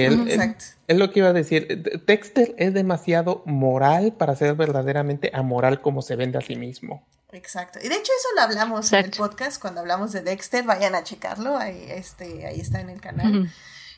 Es 0.86 0.98
lo 0.98 1.10
que 1.10 1.20
iba 1.20 1.28
a 1.28 1.32
decir. 1.32 2.02
Dexter 2.06 2.54
es 2.58 2.74
demasiado 2.74 3.42
moral 3.46 4.12
para 4.12 4.36
ser 4.36 4.54
verdaderamente 4.54 5.30
amoral 5.32 5.80
como 5.80 6.02
se 6.02 6.16
vende 6.16 6.36
a 6.36 6.42
sí 6.42 6.56
mismo. 6.56 7.06
Exacto. 7.32 7.78
Y 7.82 7.88
de 7.88 7.94
hecho 7.94 8.12
eso 8.16 8.28
lo 8.36 8.42
hablamos 8.42 8.92
en 8.92 9.06
el 9.06 9.10
podcast 9.12 9.60
cuando 9.60 9.80
hablamos 9.80 10.12
de 10.12 10.20
Dexter. 10.20 10.62
Vayan 10.62 10.94
a 10.94 11.04
checarlo. 11.04 11.56
Ahí, 11.56 11.86
este, 11.88 12.46
ahí 12.46 12.60
está 12.60 12.80
en 12.80 12.90
el 12.90 13.00
canal. 13.00 13.50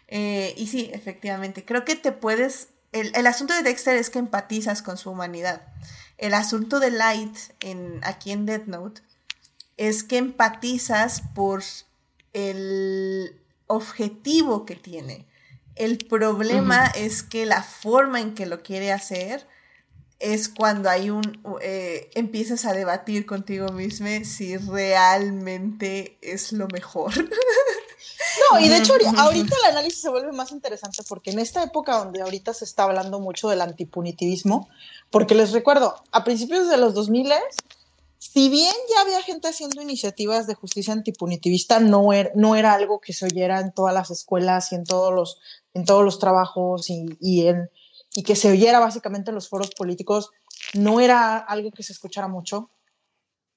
Eh, 0.07 0.55
y 0.57 0.69
sí, 0.69 0.91
efectivamente. 0.95 1.65
Creo 1.65 1.85
que 1.85 1.97
te 1.97 2.13
puedes... 2.13 2.69
El, 2.93 3.11
el, 3.17 3.27
asunto 3.27 3.53
de 3.53 3.63
Dexter 3.65 3.97
es 3.97 4.11
que 4.11 4.21
empatizas 4.21 4.81
con 4.81 4.97
su 4.97 5.11
humanidad. 5.11 5.63
El 6.19 6.35
asunto 6.35 6.79
de 6.79 6.93
Light 6.93 7.37
en, 7.61 8.01
aquí 8.05 8.31
en 8.31 8.47
Death 8.47 8.67
Note 8.67 9.03
es 9.77 10.03
que 10.03 10.19
empatizas 10.19 11.23
por 11.35 11.63
el 12.33 13.41
objetivo 13.67 14.65
que 14.65 14.77
tiene. 14.77 15.27
El 15.75 15.99
problema 15.99 16.87
es 16.87 17.23
que 17.23 17.47
la 17.47 17.63
forma 17.63 18.21
en 18.21 18.35
que 18.35 18.47
lo 18.47 18.63
quiere 18.63 18.93
hacer 18.93 19.47
es 20.19 20.49
cuando 20.49 20.89
hay 20.89 21.11
un 21.11 21.43
eh, 21.61 22.11
empiezas 22.15 22.65
a 22.65 22.73
debatir 22.73 23.27
contigo 23.27 23.69
mismo 23.69 24.07
si 24.25 24.57
realmente 24.57 26.19
es 26.23 26.53
lo 26.53 26.69
mejor. 26.69 27.13
No, 28.53 28.61
y 28.61 28.69
de 28.69 28.79
hecho 28.79 28.95
ahorita 29.17 29.57
el 29.65 29.71
análisis 29.71 30.01
se 30.01 30.11
vuelve 30.11 30.33
más 30.33 30.53
interesante 30.53 31.03
porque 31.09 31.31
en 31.31 31.39
esta 31.39 31.63
época 31.63 31.97
donde 31.97 32.21
ahorita 32.21 32.53
se 32.55 32.65
está 32.65 32.85
hablando 32.85 33.19
mucho 33.19 33.49
del 33.49 33.61
antipunitivismo, 33.61 34.69
porque 35.11 35.35
les 35.35 35.53
recuerdo, 35.53 36.03
a 36.13 36.23
principios 36.23 36.69
de 36.69 36.77
los 36.77 36.95
2000 36.95 37.33
si 38.19 38.49
bien 38.49 38.75
ya 38.95 39.03
había 39.03 39.23
gente 39.23 39.49
haciendo 39.49 39.83
iniciativas 39.83 40.47
de 40.47 40.55
justicia 40.55 40.93
antipunitivista, 40.93 41.81
no 41.81 42.13
era, 42.13 42.31
no 42.35 42.57
era 42.57 42.73
algo 42.73 43.01
que 43.01 43.13
se 43.13 43.27
oyera 43.27 43.61
en 43.61 43.73
todas 43.73 43.95
las 43.95 44.11
escuelas 44.11 44.73
y 44.73 44.77
en 44.77 44.85
todos 44.85 45.13
los, 45.13 45.41
en 45.75 45.85
todos 45.85 46.05
los 46.05 46.19
trabajos 46.19 46.89
y, 46.89 47.47
en, 47.47 47.71
y 48.15 48.23
que 48.23 48.37
se 48.37 48.51
oyera 48.51 48.81
básicamente 48.81 49.31
en 49.31 49.35
los 49.35 49.49
foros 49.49 49.71
políticos, 49.71 50.31
no 50.75 51.01
era 51.01 51.37
algo 51.37 51.71
que 51.71 51.83
se 51.83 51.93
escuchara 51.93 52.29
mucho. 52.29 52.71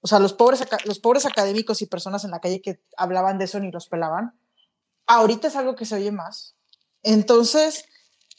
O 0.02 0.08
sea, 0.08 0.20
los 0.20 0.34
pobres, 0.34 0.66
los 0.86 1.00
pobres 1.00 1.26
académicos 1.26 1.82
y 1.82 1.86
personas 1.86 2.24
en 2.24 2.32
la 2.32 2.40
calle 2.40 2.62
que 2.62 2.82
hablaban 2.98 3.38
de 3.38 3.46
eso 3.46 3.60
ni 3.60 3.72
los 3.72 3.88
pelaban. 3.88 4.40
Ahorita 5.08 5.48
es 5.48 5.56
algo 5.56 5.76
que 5.76 5.86
se 5.86 5.96
oye 5.96 6.12
más. 6.12 6.56
Entonces, 7.04 7.86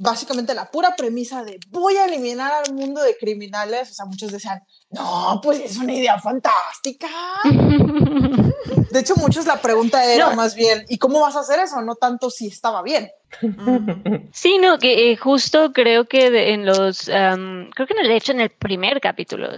básicamente 0.01 0.55
la 0.55 0.71
pura 0.71 0.97
premisa 0.97 1.45
de 1.45 1.61
voy 1.69 1.97
a 1.97 2.07
eliminar 2.07 2.51
al 2.53 2.73
mundo 2.73 3.03
de 3.03 3.17
criminales, 3.19 3.91
o 3.91 3.95
sea, 3.95 4.07
muchos 4.07 4.33
decían, 4.33 4.63
no, 4.89 5.41
pues 5.43 5.61
es 5.61 5.77
una 5.77 5.93
idea 5.93 6.19
fantástica. 6.19 7.07
De 8.91 8.99
hecho, 8.99 9.15
muchos 9.17 9.47
la 9.47 9.61
pregunta 9.61 10.05
era 10.05 10.31
más 10.31 10.55
bien, 10.55 10.85
¿y 10.89 10.99
cómo 10.99 11.21
vas 11.21 11.37
a 11.37 11.41
hacer 11.41 11.61
eso? 11.61 11.81
No 11.83 11.95
tanto 11.95 12.31
si 12.31 12.49
estaba 12.49 12.83
bien. 12.83 13.11
Sí, 14.33 14.59
no, 14.59 14.79
que 14.79 15.13
eh, 15.13 15.17
justo 15.17 15.73
creo 15.73 16.05
que 16.05 16.53
en 16.53 16.67
los, 16.67 17.05
creo 17.05 17.87
que 17.87 17.95
de 17.95 18.17
hecho 18.17 18.33
en 18.33 18.41
el 18.41 18.51
primer 18.51 19.01
capítulo, 19.01 19.49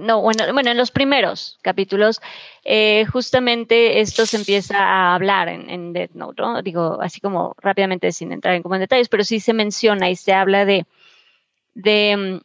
no, 0.00 0.20
bueno, 0.20 0.52
bueno, 0.52 0.70
en 0.70 0.76
los 0.76 0.90
primeros 0.90 1.58
capítulos, 1.62 2.20
eh, 2.64 3.04
justamente 3.06 4.00
esto 4.00 4.26
se 4.26 4.36
empieza 4.36 4.78
a 4.78 5.14
hablar 5.14 5.48
en, 5.48 5.68
en 5.68 5.92
Death 5.92 6.12
Note, 6.12 6.42
¿no? 6.42 6.62
Digo, 6.62 6.98
así 7.00 7.20
como 7.20 7.54
rápidamente 7.58 8.12
sin 8.12 8.32
entrar 8.32 8.54
en, 8.54 8.62
como 8.62 8.76
en 8.76 8.82
detalles, 8.82 9.08
pero 9.08 9.24
sí 9.24 9.40
se 9.40 9.52
menciona 9.52 10.08
y 10.08 10.16
se 10.16 10.32
habla 10.32 10.64
de, 10.64 10.86
de 11.74 12.40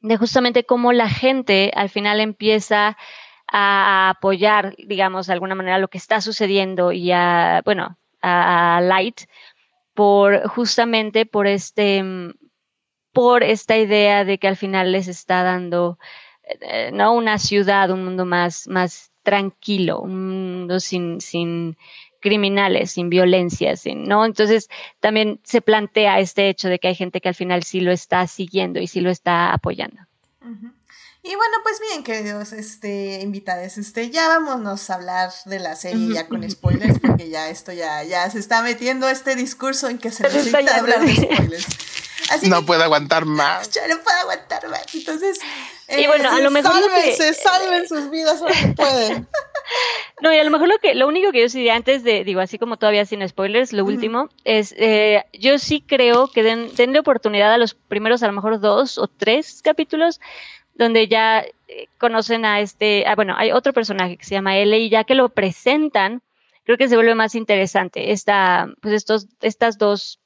de 0.00 0.16
justamente 0.16 0.64
cómo 0.64 0.92
la 0.92 1.08
gente 1.08 1.72
al 1.74 1.88
final 1.88 2.20
empieza 2.20 2.96
a 3.50 4.10
apoyar, 4.10 4.74
digamos, 4.76 5.26
de 5.26 5.32
alguna 5.32 5.54
manera 5.54 5.78
lo 5.78 5.88
que 5.88 5.98
está 5.98 6.20
sucediendo 6.20 6.92
y 6.92 7.10
a, 7.12 7.62
bueno, 7.64 7.96
a, 8.20 8.80
Light 8.82 9.22
por 9.98 10.46
justamente 10.46 11.26
por 11.26 11.48
este, 11.48 12.04
por 13.12 13.42
esta 13.42 13.76
idea 13.76 14.24
de 14.24 14.38
que 14.38 14.46
al 14.46 14.54
final 14.54 14.92
les 14.92 15.08
está 15.08 15.42
dando, 15.42 15.98
eh, 16.44 16.92
no 16.92 17.14
una 17.14 17.38
ciudad, 17.38 17.90
un 17.90 18.04
mundo 18.04 18.24
más, 18.24 18.68
más 18.68 19.10
tranquilo, 19.24 19.98
un 19.98 20.58
mundo 20.58 20.78
sin, 20.78 21.20
sin 21.20 21.76
criminales, 22.20 22.92
sin 22.92 23.10
violencia, 23.10 23.74
¿no? 23.96 24.24
Entonces 24.24 24.68
también 25.00 25.40
se 25.42 25.62
plantea 25.62 26.20
este 26.20 26.48
hecho 26.48 26.68
de 26.68 26.78
que 26.78 26.86
hay 26.86 26.94
gente 26.94 27.20
que 27.20 27.30
al 27.30 27.34
final 27.34 27.64
sí 27.64 27.80
lo 27.80 27.90
está 27.90 28.24
siguiendo 28.28 28.78
y 28.78 28.86
sí 28.86 29.00
lo 29.00 29.10
está 29.10 29.52
apoyando. 29.52 30.02
Y 31.22 31.34
bueno, 31.34 31.56
pues 31.62 31.80
bien, 31.80 32.04
queridos 32.04 32.52
este, 32.52 33.20
invitados, 33.20 33.76
este, 33.76 34.10
ya 34.10 34.28
vámonos 34.28 34.88
a 34.88 34.94
hablar 34.94 35.30
de 35.46 35.58
la 35.58 35.74
serie 35.74 36.14
ya 36.14 36.28
con 36.28 36.48
spoilers, 36.48 37.00
porque 37.00 37.28
ya 37.28 37.48
esto 37.50 37.72
ya, 37.72 38.02
ya 38.04 38.30
se 38.30 38.38
está 38.38 38.62
metiendo 38.62 39.08
este 39.08 39.34
discurso 39.34 39.88
en 39.88 39.98
que 39.98 40.10
se 40.10 40.22
necesita 40.28 40.76
hablar 40.76 41.04
de 41.04 41.14
spoilers. 41.14 41.66
Así 42.30 42.48
no 42.48 42.64
puedo 42.64 42.82
aguantar 42.82 43.24
más. 43.24 43.70
Ya 43.74 43.86
no 43.88 44.00
puedo 44.00 44.16
aguantar 44.18 44.68
más. 44.68 44.94
Entonces, 44.94 45.38
y 45.96 46.06
bueno, 46.06 46.30
a 46.30 46.40
lo 46.40 46.50
mejor. 46.50 46.72
Sálvense, 46.72 47.34
salven 47.34 47.88
sus 47.88 48.10
vidas 48.10 48.40
ahora 48.42 48.54
pueden. 48.76 49.28
No, 50.20 50.32
y 50.32 50.38
a 50.38 50.44
lo 50.44 50.50
mejor 50.50 50.68
lo 50.68 50.78
que, 50.78 50.94
lo 50.94 51.06
único 51.06 51.30
que 51.32 51.40
yo 51.40 51.46
diría 51.46 51.76
antes 51.76 52.02
de, 52.02 52.24
digo, 52.24 52.40
así 52.40 52.58
como 52.58 52.76
todavía 52.76 53.06
sin 53.06 53.26
spoilers, 53.26 53.72
lo 53.72 53.84
último, 53.84 54.28
es 54.44 54.74
eh, 54.76 55.24
yo 55.32 55.58
sí 55.58 55.82
creo 55.86 56.28
que 56.28 56.42
den, 56.42 56.74
denle 56.74 56.98
oportunidad 56.98 57.52
a 57.52 57.58
los 57.58 57.74
primeros, 57.74 58.22
a 58.22 58.26
lo 58.26 58.32
mejor 58.32 58.60
dos 58.60 58.98
o 58.98 59.06
tres 59.06 59.60
capítulos, 59.62 60.20
donde 60.78 61.08
ya 61.08 61.40
eh, 61.40 61.88
conocen 61.98 62.44
a 62.46 62.60
este, 62.60 63.04
ah, 63.06 63.14
bueno, 63.16 63.34
hay 63.36 63.52
otro 63.52 63.72
personaje 63.74 64.16
que 64.16 64.24
se 64.24 64.36
llama 64.36 64.56
L 64.56 64.78
y 64.78 64.88
ya 64.88 65.04
que 65.04 65.14
lo 65.14 65.28
presentan, 65.28 66.22
creo 66.64 66.78
que 66.78 66.88
se 66.88 66.94
vuelve 66.94 67.14
más 67.14 67.34
interesante 67.34 68.12
esta, 68.12 68.68
pues 68.80 68.94
estos, 68.94 69.26
estas 69.42 69.76
dos 69.76 70.20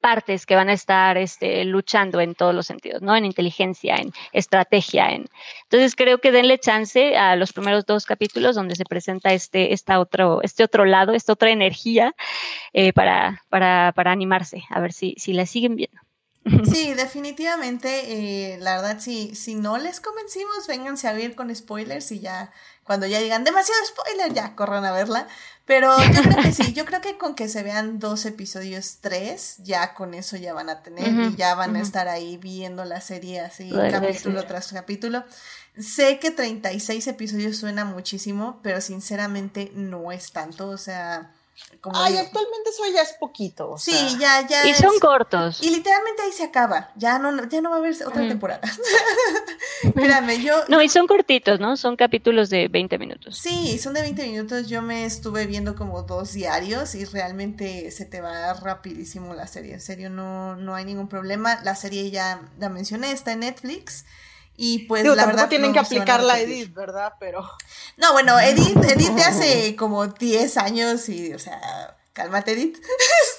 partes 0.00 0.46
que 0.46 0.54
van 0.54 0.68
a 0.68 0.72
estar 0.72 1.16
este, 1.16 1.64
luchando 1.64 2.20
en 2.20 2.34
todos 2.34 2.54
los 2.54 2.66
sentidos, 2.66 3.02
¿no? 3.02 3.16
En 3.16 3.24
inteligencia, 3.24 3.96
en 3.96 4.12
estrategia, 4.32 5.10
en... 5.10 5.26
Entonces 5.64 5.96
creo 5.96 6.18
que 6.18 6.32
denle 6.32 6.58
chance 6.58 7.16
a 7.16 7.36
los 7.36 7.52
primeros 7.52 7.86
dos 7.86 8.06
capítulos 8.06 8.54
donde 8.54 8.76
se 8.76 8.84
presenta 8.84 9.32
este, 9.32 9.72
esta 9.72 9.98
otro, 10.00 10.42
este 10.42 10.62
otro 10.64 10.84
lado, 10.84 11.12
esta 11.12 11.32
otra 11.32 11.50
energía 11.50 12.14
eh, 12.72 12.92
para, 12.92 13.42
para, 13.48 13.92
para 13.94 14.12
animarse, 14.12 14.64
a 14.70 14.80
ver 14.80 14.92
si, 14.92 15.14
si 15.16 15.32
la 15.32 15.46
siguen 15.46 15.76
viendo. 15.76 16.00
Sí, 16.70 16.94
definitivamente, 16.94 18.54
eh, 18.54 18.58
la 18.58 18.76
verdad, 18.76 18.98
si, 19.00 19.34
si 19.34 19.54
no 19.54 19.78
les 19.78 20.00
convencimos, 20.00 20.66
vénganse 20.66 21.08
a 21.08 21.12
ver 21.12 21.34
con 21.34 21.54
spoilers 21.54 22.10
y 22.12 22.20
ya, 22.20 22.52
cuando 22.84 23.06
ya 23.06 23.20
digan 23.20 23.44
demasiado 23.44 23.80
spoiler, 23.86 24.32
ya 24.32 24.54
corran 24.54 24.84
a 24.84 24.92
verla. 24.92 25.26
Pero 25.66 25.96
yo 25.98 26.22
creo 26.22 26.42
que 26.42 26.52
sí, 26.52 26.72
yo 26.72 26.84
creo 26.84 27.00
que 27.00 27.16
con 27.16 27.34
que 27.34 27.48
se 27.48 27.62
vean 27.62 28.00
dos 28.00 28.26
episodios, 28.26 28.98
tres, 29.00 29.58
ya 29.58 29.94
con 29.94 30.14
eso 30.14 30.36
ya 30.36 30.52
van 30.52 30.68
a 30.68 30.82
tener 30.82 31.08
y 31.30 31.36
ya 31.36 31.54
van 31.54 31.76
a 31.76 31.80
estar 31.80 32.08
ahí 32.08 32.36
viendo 32.38 32.84
la 32.84 33.00
serie 33.00 33.40
así, 33.40 33.70
capítulo 33.90 34.44
tras 34.46 34.72
capítulo. 34.72 35.24
Sé 35.78 36.18
que 36.18 36.32
36 36.32 37.06
episodios 37.06 37.56
suena 37.56 37.84
muchísimo, 37.84 38.58
pero 38.62 38.80
sinceramente 38.80 39.70
no 39.74 40.10
es 40.10 40.32
tanto, 40.32 40.68
o 40.68 40.76
sea 40.76 41.30
Ay, 41.94 42.16
actualmente 42.18 42.70
eso 42.70 42.82
ya 42.92 43.02
es 43.02 43.14
poquito. 43.14 43.76
sí, 43.78 44.16
ya, 44.18 44.46
ya. 44.46 44.66
Y 44.68 44.74
son 44.74 44.98
cortos. 44.98 45.62
Y 45.62 45.70
literalmente 45.70 46.22
ahí 46.22 46.32
se 46.32 46.44
acaba. 46.44 46.90
Ya 46.96 47.18
no, 47.18 47.48
ya 47.48 47.60
no 47.60 47.70
va 47.70 47.76
a 47.76 47.78
haber 47.78 47.94
otra 48.06 48.28
temporada. 48.28 48.60
Espérame, 49.82 50.42
yo. 50.42 50.62
No, 50.68 50.82
y 50.82 50.88
son 50.88 51.06
cortitos, 51.06 51.58
¿no? 51.58 51.76
Son 51.76 51.96
capítulos 51.96 52.50
de 52.50 52.68
20 52.68 52.98
minutos. 52.98 53.38
Sí, 53.38 53.78
son 53.78 53.94
de 53.94 54.02
20 54.02 54.26
minutos. 54.26 54.68
Yo 54.68 54.82
me 54.82 55.06
estuve 55.06 55.46
viendo 55.46 55.74
como 55.74 56.02
dos 56.02 56.32
diarios 56.32 56.94
y 56.94 57.04
realmente 57.06 57.90
se 57.90 58.04
te 58.04 58.20
va 58.20 58.52
rapidísimo 58.54 59.34
la 59.34 59.46
serie. 59.46 59.74
En 59.74 59.80
serio, 59.80 60.10
no, 60.10 60.56
no 60.56 60.74
hay 60.74 60.84
ningún 60.84 61.08
problema. 61.08 61.60
La 61.62 61.74
serie 61.74 62.10
ya 62.10 62.42
la 62.58 62.68
mencioné, 62.68 63.12
está 63.12 63.32
en 63.32 63.40
Netflix. 63.40 64.04
Y 64.62 64.80
pues 64.80 65.06
la 65.06 65.24
verdad. 65.24 65.48
tienen 65.48 65.72
que 65.72 65.78
aplicar 65.78 66.22
la 66.22 66.38
Edith, 66.38 66.74
¿verdad? 66.74 67.14
Pero. 67.18 67.48
No, 67.96 68.12
bueno, 68.12 68.38
Edith, 68.38 68.76
Edith 68.76 69.12
de 69.12 69.22
hace 69.22 69.74
como 69.74 70.06
10 70.06 70.58
años 70.58 71.08
y, 71.08 71.32
o 71.32 71.38
sea, 71.38 71.96
cálmate, 72.12 72.52
Edith. 72.52 72.76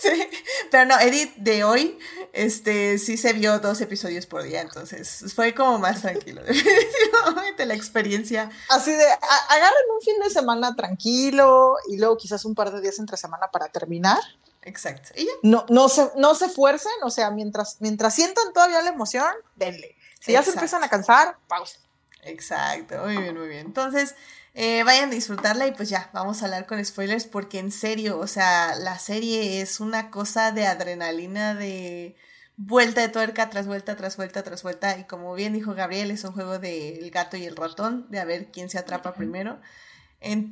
Este, 0.04 0.32
pero 0.72 0.86
no, 0.86 1.00
Edith 1.00 1.36
de 1.36 1.64
hoy, 1.64 2.00
este, 2.34 2.98
sí 2.98 3.18
se 3.18 3.34
vio 3.34 3.60
dos 3.60 3.80
episodios 3.82 4.26
por 4.26 4.42
día, 4.42 4.62
entonces 4.62 5.32
fue 5.36 5.54
como 5.54 5.78
más 5.78 6.02
tranquilo. 6.02 6.42
Definitivamente 6.48 7.68
la 7.68 7.76
experiencia. 7.76 8.50
Así 8.70 8.92
de, 8.92 9.06
agarren 9.06 9.92
un 9.96 10.02
fin 10.02 10.20
de 10.24 10.32
semana 10.32 10.76
tranquilo 10.76 11.76
y 11.88 11.98
luego 11.98 12.18
quizás 12.18 12.46
un 12.46 12.56
par 12.56 12.72
de 12.72 12.82
días 12.82 12.98
entre 12.98 13.16
semana 13.16 13.52
para 13.52 13.68
terminar. 13.68 14.18
Exacto. 14.64 15.10
No, 15.44 15.68
no, 15.70 15.88
se, 15.88 16.10
no 16.16 16.34
se 16.34 16.50
fuercen, 16.50 16.92
o 17.04 17.12
sea, 17.12 17.30
mientras, 17.30 17.78
mientras 17.80 18.16
sientan 18.16 18.54
todavía 18.54 18.82
la 18.82 18.90
emoción, 18.90 19.32
denle. 19.56 19.96
Si 20.22 20.32
ya 20.32 20.44
se 20.44 20.52
empiezan 20.52 20.84
a 20.84 20.90
cansar, 20.90 21.38
pausa. 21.48 21.80
Exacto, 22.24 22.98
muy 23.04 23.18
bien, 23.18 23.38
muy 23.38 23.48
bien. 23.48 23.66
Entonces, 23.66 24.16
eh, 24.54 24.84
vayan 24.84 25.10
a 25.10 25.14
disfrutarla 25.14 25.66
y 25.66 25.72
pues 25.72 25.90
ya, 25.90 26.12
vamos 26.14 26.42
a 26.42 26.46
hablar 26.46 26.68
con 26.68 26.84
spoilers 26.84 27.26
porque 27.26 27.58
en 27.58 27.72
serio, 27.72 28.20
o 28.20 28.28
sea, 28.28 28.76
la 28.76 29.00
serie 29.00 29.62
es 29.62 29.80
una 29.80 30.12
cosa 30.12 30.52
de 30.52 30.68
adrenalina, 30.68 31.56
de 31.56 32.16
vuelta 32.56 33.02
de 33.02 33.10
tuerca 33.10 33.50
tras 33.50 33.66
vuelta, 33.66 33.96
tras 33.96 34.16
vuelta, 34.16 34.44
tras 34.44 34.62
vuelta. 34.62 34.98
Y 35.00 35.06
como 35.06 35.34
bien 35.34 35.54
dijo 35.54 35.74
Gabriel, 35.74 36.12
es 36.12 36.24
un 36.24 36.34
juego 36.34 36.60
del 36.60 37.10
gato 37.10 37.36
y 37.38 37.46
el 37.46 37.56
ratón, 37.56 38.06
de 38.12 38.20
a 38.20 38.26
ver 38.26 38.52
quién 38.52 38.70
se 38.70 38.78
atrapa 38.78 39.14
primero 39.14 39.60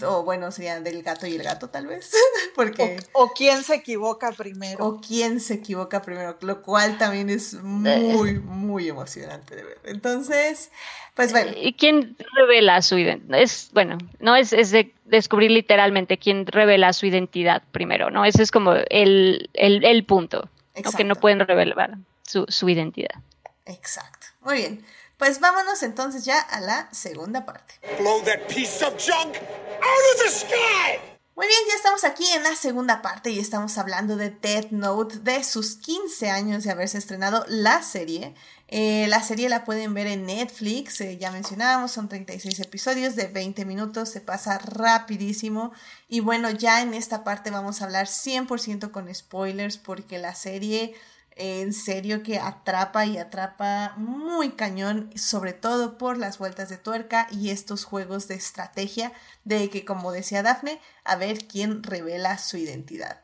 o 0.03 0.23
bueno, 0.23 0.51
sería 0.51 0.79
del 0.79 1.03
gato 1.03 1.27
y 1.27 1.35
el 1.35 1.43
gato 1.43 1.69
tal 1.69 1.87
vez, 1.87 2.11
porque... 2.55 2.97
O, 3.13 3.31
quién 3.33 3.63
se 3.63 3.75
equivoca 3.75 4.31
primero. 4.31 4.83
O 4.83 4.99
quién 4.99 5.39
se 5.39 5.55
equivoca 5.55 6.01
primero, 6.01 6.37
lo 6.41 6.61
cual 6.63 6.97
también 6.97 7.29
es 7.29 7.53
muy, 7.53 8.39
muy 8.39 8.89
emocionante 8.89 9.55
de 9.55 9.63
ver. 9.63 9.79
Entonces, 9.83 10.71
pues 11.13 11.31
bueno. 11.31 11.51
¿Y 11.55 11.73
quién 11.73 12.15
revela 12.35 12.81
su 12.81 12.97
identidad? 12.97 13.39
Es, 13.39 13.69
bueno, 13.73 13.97
no 14.19 14.35
es, 14.35 14.53
es 14.53 14.71
de 14.71 14.91
descubrir 15.05 15.51
literalmente 15.51 16.17
quién 16.17 16.47
revela 16.47 16.91
su 16.93 17.05
identidad 17.05 17.61
primero, 17.71 18.09
¿no? 18.09 18.25
Ese 18.25 18.41
es 18.41 18.51
como 18.51 18.73
el, 18.89 19.49
el, 19.53 20.05
punto, 20.05 20.49
que 20.97 21.03
no 21.03 21.15
pueden 21.15 21.41
revelar 21.41 21.97
su, 22.23 22.45
su 22.47 22.69
identidad. 22.69 23.21
Exacto. 23.65 24.27
Muy 24.41 24.57
bien. 24.57 24.85
Pues 25.19 25.41
vámonos 25.41 25.83
entonces 25.83 26.23
ya 26.23 26.39
a 26.39 26.61
la 26.61 26.87
segunda 26.93 27.45
parte. 27.45 27.73
Blow 27.99 28.23
that 28.23 28.47
piece 28.47 28.85
of 28.85 28.93
junk 28.97 29.35
out 29.35 30.15
of 30.15 30.23
the 30.23 30.29
sky. 30.31 30.97
Muy 31.35 31.45
bien, 31.45 31.59
ya 31.67 31.75
estamos 31.75 32.05
aquí 32.05 32.25
en 32.31 32.43
la 32.43 32.55
segunda 32.55 33.01
parte 33.01 33.29
y 33.29 33.39
estamos 33.39 33.77
hablando 33.77 34.15
de 34.15 34.29
Death 34.29 34.71
Note, 34.71 35.19
de 35.19 35.43
sus 35.43 35.75
15 35.75 36.29
años 36.29 36.63
de 36.63 36.71
haberse 36.71 36.97
estrenado 36.97 37.43
la 37.49 37.83
serie. 37.83 38.33
Eh, 38.69 39.07
la 39.09 39.21
serie 39.21 39.49
la 39.49 39.65
pueden 39.65 39.93
ver 39.93 40.07
en 40.07 40.25
Netflix, 40.25 41.01
eh, 41.01 41.17
ya 41.17 41.31
mencionábamos, 41.31 41.91
son 41.91 42.07
36 42.07 42.57
episodios 42.61 43.17
de 43.17 43.27
20 43.27 43.65
minutos, 43.65 44.07
se 44.07 44.21
pasa 44.21 44.57
rapidísimo. 44.57 45.73
Y 46.07 46.21
bueno, 46.21 46.49
ya 46.49 46.81
en 46.81 46.93
esta 46.93 47.25
parte 47.25 47.51
vamos 47.51 47.81
a 47.81 47.85
hablar 47.85 48.07
100% 48.07 48.91
con 48.91 49.13
spoilers 49.13 49.77
porque 49.77 50.17
la 50.17 50.33
serie 50.33 50.95
en 51.39 51.71
serio 51.71 52.21
que 52.21 52.37
atrapa 52.37 53.05
y 53.05 53.17
atrapa 53.17 53.93
muy 53.95 54.51
cañón, 54.51 55.09
sobre 55.15 55.53
todo 55.53 55.97
por 55.97 56.17
las 56.17 56.37
vueltas 56.37 56.67
de 56.67 56.77
tuerca 56.77 57.27
y 57.31 57.49
estos 57.49 57.85
juegos 57.85 58.27
de 58.27 58.35
estrategia 58.35 59.13
de 59.45 59.69
que, 59.69 59.85
como 59.85 60.11
decía 60.11 60.43
Dafne, 60.43 60.81
a 61.05 61.15
ver 61.15 61.47
quién 61.47 61.81
revela 61.81 62.37
su 62.37 62.57
identidad. 62.57 63.23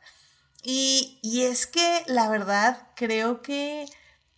Y, 0.63 1.19
es 1.43 1.67
que 1.67 2.03
la 2.07 2.29
verdad 2.29 2.87
creo 2.95 3.41
que 3.41 3.85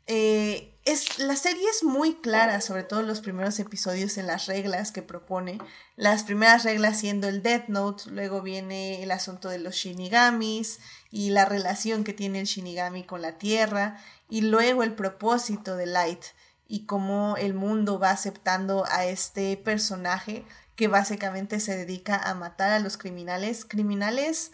eh, 0.08 0.78
es, 0.84 1.20
la 1.20 1.36
serie 1.36 1.70
es 1.70 1.84
muy 1.84 2.16
clara, 2.16 2.62
sobre 2.62 2.84
todo 2.84 3.02
los 3.02 3.22
primeros 3.22 3.60
episodios 3.60 4.18
en 4.18 4.26
las 4.26 4.48
reglas 4.48 4.92
que 4.92 5.02
propone. 5.02 5.60
Las 5.96 6.24
primeras 6.24 6.64
reglas 6.64 7.00
siendo 7.00 7.28
el 7.28 7.44
Death 7.44 7.68
Note, 7.68 8.10
luego 8.10 8.42
viene 8.42 9.04
el 9.04 9.12
asunto 9.12 9.50
de 9.50 9.60
los 9.60 9.76
Shinigamis, 9.76 10.80
y 11.12 11.30
la 11.30 11.46
relación 11.46 12.04
que 12.04 12.14
tiene 12.14 12.40
el 12.40 12.46
Shinigami 12.46 13.04
con 13.04 13.22
la 13.22 13.38
Tierra 13.38 13.98
y 14.30 14.42
luego 14.42 14.84
el 14.84 14.94
propósito 14.94 15.76
de 15.76 15.86
Light 15.86 16.24
y 16.68 16.86
cómo 16.86 17.36
el 17.38 17.54
mundo 17.54 18.00
va 18.00 18.12
aceptando 18.12 18.86
a 18.90 19.06
este 19.06 19.56
personaje 19.58 20.46
que 20.76 20.88
básicamente 20.88 21.60
se 21.60 21.76
dedica 21.76 22.18
a 22.18 22.36
matar 22.36 22.72
a 22.72 22.80
los 22.80 22.98
criminales, 22.98 23.66
criminales 23.66 24.52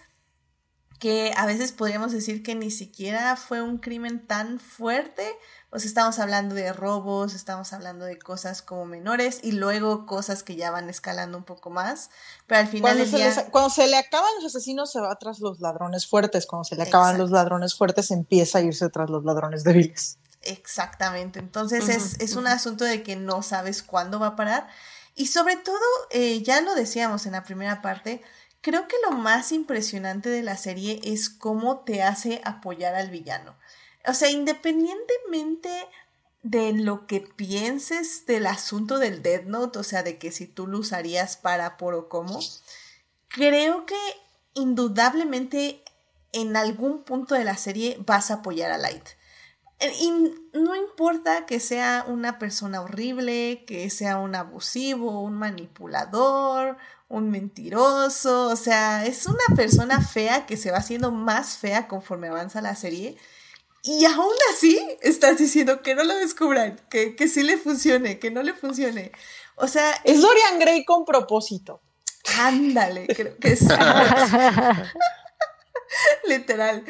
que 0.99 1.33
a 1.35 1.45
veces 1.45 1.73
podríamos 1.73 2.13
decir 2.13 2.43
que 2.43 2.55
ni 2.55 2.71
siquiera 2.71 3.35
fue 3.35 3.61
un 3.61 3.77
crimen 3.77 4.25
tan 4.25 4.59
fuerte, 4.59 5.27
pues 5.73 5.85
estamos 5.85 6.19
hablando 6.19 6.53
de 6.53 6.71
robos, 6.71 7.33
estamos 7.33 7.73
hablando 7.73 8.05
de 8.05 8.19
cosas 8.19 8.61
como 8.61 8.85
menores 8.85 9.39
y 9.41 9.53
luego 9.53 10.05
cosas 10.05 10.43
que 10.43 10.55
ya 10.55 10.69
van 10.69 10.87
escalando 10.87 11.35
un 11.35 11.43
poco 11.43 11.71
más. 11.71 12.11
Pero 12.45 12.61
al 12.61 12.67
final 12.67 12.95
cuando, 12.95 13.33
se, 13.33 13.45
cuando 13.49 13.69
se 13.71 13.87
le 13.87 13.97
acaban 13.97 14.29
los 14.35 14.45
asesinos 14.45 14.91
se 14.91 14.99
va 14.99 15.15
tras 15.15 15.39
los 15.39 15.61
ladrones 15.61 16.05
fuertes, 16.05 16.45
cuando 16.45 16.63
se 16.63 16.75
le 16.75 16.83
acaban 16.83 17.17
los 17.17 17.31
ladrones 17.31 17.73
fuertes 17.73 18.11
empieza 18.11 18.59
a 18.59 18.61
irse 18.61 18.87
tras 18.89 19.09
los 19.09 19.23
ladrones 19.23 19.63
débiles. 19.63 20.19
Exactamente, 20.43 21.39
entonces 21.39 21.89
es, 21.89 22.19
es, 22.19 22.35
un 22.35 22.45
asunto 22.45 22.83
de 22.83 23.01
que 23.01 23.15
no 23.15 23.41
sabes 23.41 23.81
cuándo 23.81 24.19
va 24.19 24.27
a 24.27 24.35
parar 24.35 24.67
y 25.15 25.25
sobre 25.25 25.55
todo, 25.55 25.79
eh, 26.11 26.43
ya 26.43 26.61
lo 26.61 26.75
decíamos 26.75 27.25
en 27.25 27.31
la 27.31 27.43
primera 27.43 27.81
parte, 27.81 28.21
creo 28.61 28.87
que 28.87 28.97
lo 29.09 29.17
más 29.17 29.51
impresionante 29.51 30.29
de 30.29 30.43
la 30.43 30.55
serie 30.55 31.01
es 31.03 31.31
cómo 31.31 31.79
te 31.79 32.03
hace 32.03 32.41
apoyar 32.45 32.93
al 32.93 33.09
villano. 33.09 33.55
O 34.05 34.13
sea, 34.13 34.29
independientemente 34.29 35.69
de 36.43 36.73
lo 36.73 37.07
que 37.07 37.21
pienses 37.21 38.25
del 38.25 38.47
asunto 38.47 38.99
del 38.99 39.23
Dead 39.23 39.43
Note, 39.45 39.79
o 39.79 39.83
sea, 39.83 40.03
de 40.03 40.17
que 40.17 40.31
si 40.31 40.45
tú 40.45 40.67
lo 40.67 40.79
usarías 40.79 41.37
para 41.37 41.77
por 41.77 41.93
o 41.95 42.09
cómo, 42.09 42.39
creo 43.29 43.85
que 43.85 43.97
indudablemente 44.53 45.83
en 46.33 46.55
algún 46.57 47.03
punto 47.03 47.35
de 47.35 47.45
la 47.45 47.55
serie 47.55 47.97
vas 48.05 48.29
a 48.29 48.35
apoyar 48.35 48.71
a 48.71 48.77
Light. 48.77 49.09
y 50.01 50.11
no 50.53 50.75
importa 50.75 51.45
que 51.45 51.59
sea 51.59 52.05
una 52.07 52.39
persona 52.39 52.81
horrible, 52.81 53.63
que 53.65 53.89
sea 53.89 54.17
un 54.17 54.35
abusivo, 54.35 55.21
un 55.21 55.33
manipulador, 55.33 56.77
un 57.09 57.29
mentiroso, 57.29 58.49
o 58.49 58.55
sea, 58.55 59.05
es 59.05 59.27
una 59.27 59.55
persona 59.55 60.01
fea 60.01 60.45
que 60.45 60.57
se 60.57 60.71
va 60.71 60.77
haciendo 60.77 61.11
más 61.11 61.57
fea 61.57 61.87
conforme 61.87 62.27
avanza 62.27 62.61
la 62.61 62.75
serie. 62.75 63.17
Y 63.83 64.05
aún 64.05 64.33
así 64.51 64.79
estás 65.01 65.37
diciendo 65.37 65.81
que 65.81 65.93
no 65.93 66.05
lo 66.05 66.15
descubran, 66.15 66.79
que, 66.89 67.15
que 67.15 67.27
sí 67.27 67.43
le 67.43 67.57
funcione, 67.57 68.17
que 68.17 68.31
no 68.31 68.41
le 68.41 68.53
funcione. 68.53 69.11
O 69.55 69.67
sea... 69.67 69.91
Es 70.05 70.21
Dorian 70.21 70.57
Gray 70.57 70.85
con 70.85 71.03
propósito. 71.03 71.81
Ándale, 72.39 73.07
creo 73.07 73.37
que 73.37 73.57
sí. 73.57 73.67
Literal. 76.27 76.85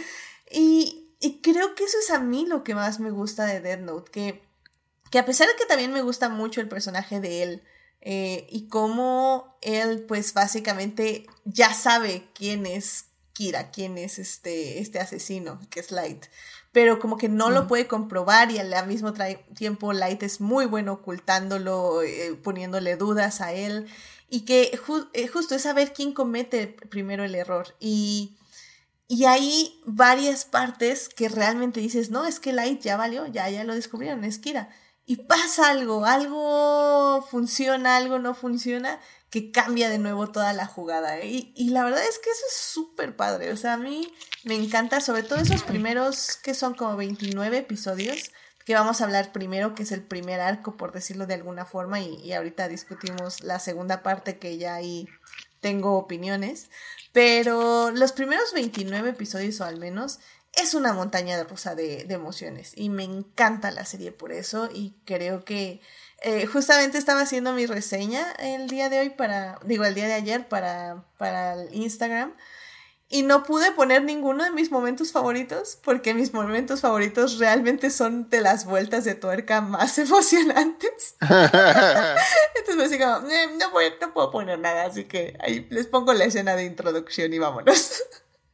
Y, 0.51 1.09
y 1.19 1.41
creo 1.41 1.73
que 1.73 1.85
eso 1.85 1.97
es 1.97 2.11
a 2.11 2.19
mí 2.19 2.45
lo 2.45 2.63
que 2.63 2.75
más 2.75 2.99
me 2.99 3.09
gusta 3.09 3.45
de 3.45 3.59
Dead 3.59 3.79
Note, 3.79 4.11
que, 4.11 4.43
que 5.09 5.17
a 5.17 5.25
pesar 5.25 5.47
de 5.47 5.55
que 5.55 5.65
también 5.65 5.91
me 5.91 6.03
gusta 6.03 6.29
mucho 6.29 6.61
el 6.61 6.69
personaje 6.69 7.19
de 7.19 7.43
él, 7.43 7.63
eh, 8.05 8.47
y 8.49 8.67
cómo 8.67 9.57
él 9.61 10.03
pues 10.05 10.33
básicamente 10.33 11.25
ya 11.45 11.73
sabe 11.73 12.27
quién 12.35 12.65
es 12.65 13.05
Kira, 13.33 13.71
quién 13.71 13.97
es 13.97 14.19
este, 14.19 14.79
este 14.79 14.99
asesino, 14.99 15.59
que 15.69 15.79
es 15.79 15.91
Light, 15.91 16.25
pero 16.71 16.99
como 16.99 17.17
que 17.17 17.29
no 17.29 17.49
lo 17.49 17.67
puede 17.67 17.87
comprobar 17.87 18.51
y 18.51 18.59
al 18.59 18.87
mismo 18.87 19.13
tiempo 19.55 19.93
Light 19.93 20.23
es 20.23 20.39
muy 20.39 20.65
bueno 20.65 20.93
ocultándolo, 20.93 22.01
eh, 22.03 22.39
poniéndole 22.43 22.95
dudas 22.95 23.41
a 23.41 23.53
él, 23.53 23.87
y 24.29 24.41
que 24.41 24.71
eh, 25.13 25.27
justo 25.27 25.55
es 25.55 25.61
saber 25.61 25.93
quién 25.93 26.13
comete 26.13 26.67
primero 26.89 27.23
el 27.23 27.35
error. 27.35 27.75
Y 27.79 28.37
y 29.07 29.25
hay 29.25 29.79
varias 29.85 30.45
partes 30.45 31.07
que 31.07 31.29
realmente 31.29 31.79
dices, 31.79 32.09
no, 32.09 32.25
es 32.25 32.39
que 32.39 32.51
Light 32.51 32.81
ya 32.81 32.97
valió, 32.97 33.27
ya, 33.27 33.47
ya 33.49 33.63
lo 33.63 33.75
descubrieron, 33.75 34.23
es 34.23 34.39
Kira. 34.39 34.69
Y 35.05 35.17
pasa 35.17 35.69
algo, 35.69 36.05
algo 36.05 37.21
funciona, 37.29 37.97
algo 37.97 38.17
no 38.17 38.33
funciona, 38.33 38.99
que 39.33 39.49
cambia 39.49 39.89
de 39.89 39.97
nuevo 39.97 40.29
toda 40.29 40.53
la 40.53 40.67
jugada. 40.67 41.17
¿eh? 41.17 41.51
Y, 41.55 41.69
la 41.71 41.83
verdad 41.83 42.03
es 42.07 42.19
que 42.19 42.29
eso 42.29 42.45
es 42.47 42.55
súper 42.55 43.15
padre. 43.15 43.51
O 43.51 43.57
sea, 43.57 43.73
a 43.73 43.77
mí 43.77 44.13
me 44.43 44.53
encanta, 44.53 45.01
sobre 45.01 45.23
todo 45.23 45.39
esos 45.39 45.63
primeros, 45.63 46.37
que 46.37 46.53
son 46.53 46.75
como 46.75 46.95
29 46.97 47.57
episodios, 47.57 48.31
que 48.63 48.75
vamos 48.75 49.01
a 49.01 49.05
hablar 49.05 49.31
primero, 49.31 49.73
que 49.73 49.81
es 49.81 49.91
el 49.91 50.03
primer 50.03 50.39
arco, 50.39 50.77
por 50.77 50.91
decirlo 50.91 51.25
de 51.25 51.33
alguna 51.33 51.65
forma, 51.65 51.99
y, 51.99 52.13
y 52.17 52.33
ahorita 52.33 52.67
discutimos 52.67 53.41
la 53.41 53.57
segunda 53.57 54.03
parte 54.03 54.37
que 54.37 54.59
ya 54.59 54.75
ahí 54.75 55.09
tengo 55.61 55.97
opiniones. 55.97 56.69
Pero 57.11 57.89
los 57.89 58.11
primeros 58.11 58.53
29 58.53 59.09
episodios 59.09 59.59
o 59.61 59.65
al 59.65 59.79
menos 59.79 60.19
es 60.53 60.75
una 60.75 60.93
montaña 60.93 61.37
de 61.37 61.43
rosa 61.43 61.75
de, 61.75 62.01
emociones 62.09 62.73
y 62.75 62.89
me 62.89 63.03
encanta 63.03 63.71
la 63.71 63.85
serie 63.85 64.11
por 64.11 64.31
eso 64.31 64.69
y 64.71 64.95
creo 65.05 65.43
que 65.43 65.81
eh, 66.23 66.45
justamente 66.45 66.97
estaba 66.97 67.21
haciendo 67.21 67.53
mi 67.53 67.65
reseña 67.65 68.31
el 68.39 68.67
día 68.67 68.89
de 68.89 68.99
hoy 68.99 69.09
para, 69.09 69.59
digo, 69.65 69.85
el 69.85 69.93
día 69.93 70.07
de 70.07 70.13
ayer 70.13 70.47
para, 70.47 71.03
para 71.17 71.53
el 71.53 71.73
Instagram 71.73 72.33
y 73.13 73.21
no 73.21 73.43
pude 73.43 73.71
poner 73.73 74.01
ninguno 74.03 74.43
de 74.43 74.49
mis 74.49 74.71
momentos 74.71 75.11
favoritos 75.11 75.77
porque 75.83 76.15
mis 76.15 76.33
momentos 76.33 76.81
favoritos 76.81 77.37
realmente 77.37 77.91
son 77.91 78.27
de 78.31 78.41
las 78.41 78.65
vueltas 78.65 79.03
de 79.03 79.13
tuerca 79.13 79.61
más 79.61 79.97
emocionantes. 79.99 81.15
Entonces 81.21 82.75
me 82.75 82.83
decía 82.83 82.99
como, 82.99 83.29
eh, 83.29 83.49
no, 83.59 83.69
no 84.01 84.13
puedo 84.15 84.31
poner 84.31 84.57
nada, 84.57 84.85
así 84.85 85.03
que 85.03 85.37
ahí 85.41 85.67
les 85.69 85.85
pongo 85.85 86.11
la 86.13 86.25
escena 86.25 86.55
de 86.55 86.65
introducción 86.65 87.31
y 87.33 87.37
vámonos. 87.37 88.01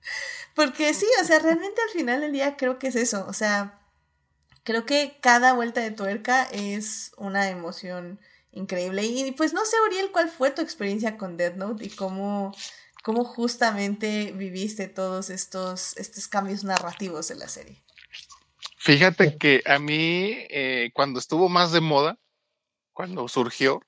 porque 0.56 0.94
sí, 0.94 1.08
o 1.22 1.24
sea, 1.24 1.40
realmente 1.40 1.82
al 1.82 1.90
final 1.92 2.20
del 2.20 2.34
día 2.34 2.58
creo 2.58 2.80
que 2.80 2.88
es 2.88 2.98
eso, 2.98 3.26
o 3.30 3.34
sea, 3.34 3.79
creo 4.64 4.86
que 4.86 5.18
cada 5.22 5.54
vuelta 5.54 5.82
de 5.82 5.92
tuerca 5.92 6.44
es 6.52 7.12
una 7.18 7.50
emoción 7.50 8.20
increíble. 8.52 9.06
Y 9.06 9.32
pues 9.34 9.54
no 9.54 9.66
sé, 9.66 9.76
Uriel, 9.88 10.12
¿cuál 10.12 10.30
fue 10.30 10.52
tu 10.52 10.62
experiencia 10.62 11.18
con 11.18 11.38
Death 11.38 11.56
Note 11.56 11.86
y 11.86 11.90
cómo 11.90 12.54
cómo 13.04 13.24
justamente 13.24 14.32
viviste 14.36 14.88
todos 14.88 15.30
estos, 15.30 15.98
estos 15.98 16.28
cambios 16.28 16.64
narrativos 16.64 17.28
de 17.28 17.36
la 17.36 17.48
serie. 17.48 17.82
Fíjate 18.78 19.38
que 19.38 19.62
a 19.66 19.80
mí, 19.80 20.46
eh, 20.50 20.92
cuando 20.94 21.20
estuvo 21.20 21.50
más 21.50 21.72
de 21.72 21.82
moda, 21.82 22.18
cuando 22.94 23.28
surgió, 23.28 23.82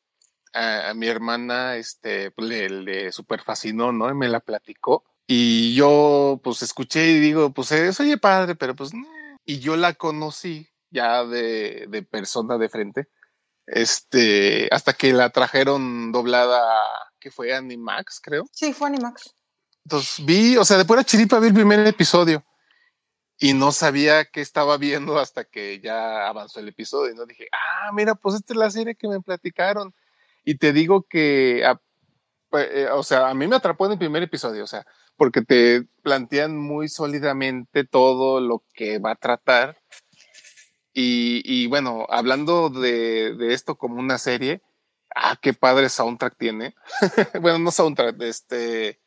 a, 0.53 0.93
mi 0.93 1.07
hermana 1.07 1.77
este, 1.77 2.31
pues, 2.31 2.49
le, 2.49 2.69
le 2.69 3.11
super 3.11 3.41
fascinó, 3.41 3.93
¿no? 3.93 4.09
Y 4.09 4.13
me 4.13 4.27
la 4.27 4.41
platicó. 4.41 5.05
Y 5.25 5.73
yo, 5.75 6.41
pues, 6.43 6.61
escuché 6.61 7.11
y 7.11 7.19
digo, 7.19 7.53
pues, 7.53 7.71
oye 7.71 8.17
padre, 8.17 8.55
pero 8.55 8.75
pues, 8.75 8.91
y 9.45 9.59
yo 9.59 9.75
la 9.75 9.93
conocí 9.93 10.69
ya 10.89 11.23
de, 11.25 11.85
de 11.89 12.03
persona 12.03 12.57
de 12.57 12.69
frente, 12.69 13.07
este, 13.65 14.67
hasta 14.71 14.93
que 14.93 15.13
la 15.13 15.29
trajeron 15.29 16.11
doblada 16.11 16.59
que 17.19 17.31
fue 17.31 17.53
Animax, 17.53 18.19
creo. 18.21 18.45
Sí, 18.51 18.73
fue 18.73 18.87
Animax. 18.87 19.33
Entonces 19.85 20.25
vi, 20.25 20.57
o 20.57 20.65
sea, 20.65 20.77
de 20.77 20.85
pura 20.85 21.03
chiripa 21.03 21.39
vi 21.39 21.47
el 21.47 21.53
primer 21.53 21.85
episodio 21.87 22.43
y 23.37 23.53
no 23.53 23.71
sabía 23.71 24.25
qué 24.25 24.41
estaba 24.41 24.77
viendo 24.77 25.17
hasta 25.17 25.45
que 25.45 25.79
ya 25.79 26.27
avanzó 26.27 26.59
el 26.59 26.67
episodio 26.67 27.13
y 27.13 27.15
no 27.15 27.25
dije, 27.25 27.47
ah, 27.51 27.91
mira, 27.93 28.13
pues 28.13 28.35
esta 28.35 28.53
es 28.53 28.57
la 28.57 28.69
serie 28.69 28.95
que 28.95 29.07
me 29.07 29.21
platicaron. 29.21 29.95
Y 30.43 30.55
te 30.55 30.73
digo 30.73 31.03
que, 31.03 31.65
eh, 32.53 32.89
o 32.91 33.03
sea, 33.03 33.29
a 33.29 33.33
mí 33.33 33.47
me 33.47 33.55
atrapó 33.55 33.85
en 33.85 33.93
el 33.93 33.97
primer 33.97 34.23
episodio, 34.23 34.63
o 34.63 34.67
sea, 34.67 34.85
porque 35.17 35.41
te 35.41 35.83
plantean 36.03 36.57
muy 36.57 36.89
sólidamente 36.89 37.85
todo 37.85 38.39
lo 38.39 38.63
que 38.73 38.99
va 38.99 39.11
a 39.11 39.15
tratar. 39.15 39.77
Y, 40.93 41.41
y 41.45 41.67
bueno, 41.67 42.05
hablando 42.09 42.69
de, 42.69 43.35
de 43.35 43.53
esto 43.53 43.77
como 43.77 43.99
una 43.99 44.17
serie, 44.17 44.61
Ah, 45.15 45.37
qué 45.41 45.53
padre 45.53 45.89
soundtrack 45.89 46.37
tiene. 46.37 46.75
bueno, 47.41 47.59
no 47.59 47.71
soundtrack, 47.71 48.21
este. 48.21 48.99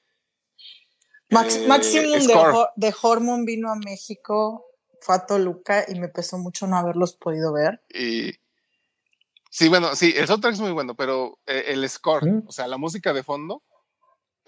Max, 1.31 1.57
eh, 1.57 1.67
Maximum 1.67 2.27
de, 2.27 2.67
de 2.77 2.95
Hormone 3.03 3.45
vino 3.45 3.71
a 3.73 3.77
México, 3.77 4.67
fue 5.01 5.15
a 5.15 5.27
Toluca 5.27 5.85
y 5.89 5.99
me 5.99 6.09
pesó 6.09 6.39
mucho 6.39 6.67
no 6.67 6.77
haberlos 6.77 7.17
podido 7.17 7.53
ver. 7.53 7.83
Y. 7.89 8.35
Sí, 9.55 9.69
bueno, 9.69 9.95
sí, 9.95 10.13
el 10.17 10.27
soundtrack 10.27 10.55
es 10.55 10.61
muy 10.61 10.73
bueno, 10.73 10.97
pero 10.97 11.39
eh, 11.47 11.67
el 11.69 11.89
score, 11.89 12.43
o 12.45 12.51
sea, 12.51 12.67
la 12.67 12.77
música 12.77 13.13
de 13.13 13.23
fondo, 13.23 13.63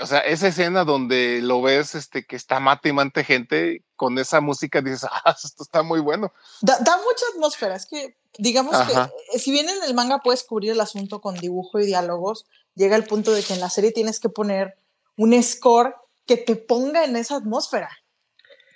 o 0.00 0.04
sea, 0.04 0.18
esa 0.18 0.48
escena 0.48 0.82
donde 0.82 1.40
lo 1.42 1.62
ves, 1.62 1.94
este, 1.94 2.26
que 2.26 2.34
está 2.34 2.58
mate 2.58 2.88
y 2.88 2.92
mante 2.92 3.22
gente, 3.22 3.84
con 3.94 4.18
esa 4.18 4.40
música 4.40 4.80
dices, 4.80 5.04
ah, 5.24 5.36
esto 5.40 5.62
está 5.62 5.84
muy 5.84 6.00
bueno. 6.00 6.32
Da, 6.60 6.76
mucha 6.80 7.24
atmósfera, 7.32 7.76
es 7.76 7.86
que, 7.86 8.16
digamos 8.36 8.76
que, 8.78 8.94
eh, 9.32 9.38
si 9.38 9.52
bien 9.52 9.68
en 9.68 9.84
el 9.84 9.94
manga 9.94 10.18
puedes 10.24 10.42
cubrir 10.42 10.72
el 10.72 10.80
asunto 10.80 11.20
con 11.20 11.36
dibujo 11.36 11.78
y 11.78 11.86
diálogos, 11.86 12.48
llega 12.74 12.96
el 12.96 13.04
punto 13.04 13.30
de 13.30 13.44
que 13.44 13.54
en 13.54 13.60
la 13.60 13.70
serie 13.70 13.92
tienes 13.92 14.18
que 14.18 14.28
poner 14.28 14.76
un 15.16 15.40
score 15.40 15.94
que 16.26 16.36
te 16.36 16.56
ponga 16.56 17.04
en 17.04 17.14
esa 17.14 17.36
atmósfera. 17.36 17.90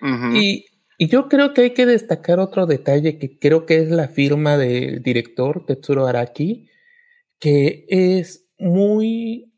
y, 0.00 0.64
y, 1.04 1.08
yo 1.08 1.28
creo 1.28 1.54
que 1.54 1.62
hay 1.62 1.74
que 1.74 1.86
destacar 1.86 2.40
otro 2.40 2.66
detalle 2.66 3.18
que 3.18 3.38
creo 3.38 3.66
que 3.66 3.76
es 3.76 3.90
la 3.90 4.08
firma 4.08 4.56
del 4.56 5.02
director 5.02 5.64
Tetsuro 5.66 6.06
Araki, 6.06 6.68
que 7.38 7.86
es 7.88 8.48
muy 8.58 9.52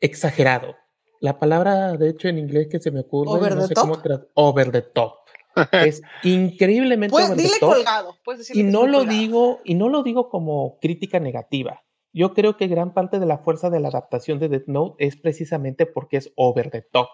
exagerado. 0.00 0.74
La 1.20 1.38
palabra, 1.38 1.96
de 1.96 2.08
hecho, 2.08 2.28
en 2.28 2.38
inglés 2.38 2.68
que 2.70 2.80
se 2.80 2.90
me 2.90 3.00
ocurre, 3.00 3.30
over 3.30 3.54
no 3.54 3.66
sé 3.66 3.74
top? 3.74 3.82
cómo 3.82 4.20
over 4.34 4.72
the 4.72 4.82
top. 4.82 5.14
es 5.72 6.02
increíblemente 6.22 7.12
pues, 7.12 7.26
over 7.26 7.36
dile 7.36 7.50
the 7.50 7.60
top. 7.60 7.74
colgado. 7.74 8.16
y 8.54 8.62
no 8.62 8.86
lo 8.86 9.04
digo, 9.04 9.60
y 9.64 9.74
no 9.74 9.88
lo 9.88 10.02
digo 10.02 10.28
como 10.30 10.78
crítica 10.80 11.20
negativa. 11.20 11.82
Yo 12.12 12.34
creo 12.34 12.56
que 12.56 12.66
gran 12.66 12.92
parte 12.92 13.20
de 13.20 13.26
la 13.26 13.38
fuerza 13.38 13.70
de 13.70 13.80
la 13.80 13.88
adaptación 13.88 14.38
de 14.38 14.48
Death 14.48 14.66
Note 14.66 15.06
es 15.06 15.16
precisamente 15.16 15.86
porque 15.86 16.16
es 16.16 16.32
over 16.36 16.70
the 16.70 16.82
top. 16.82 17.08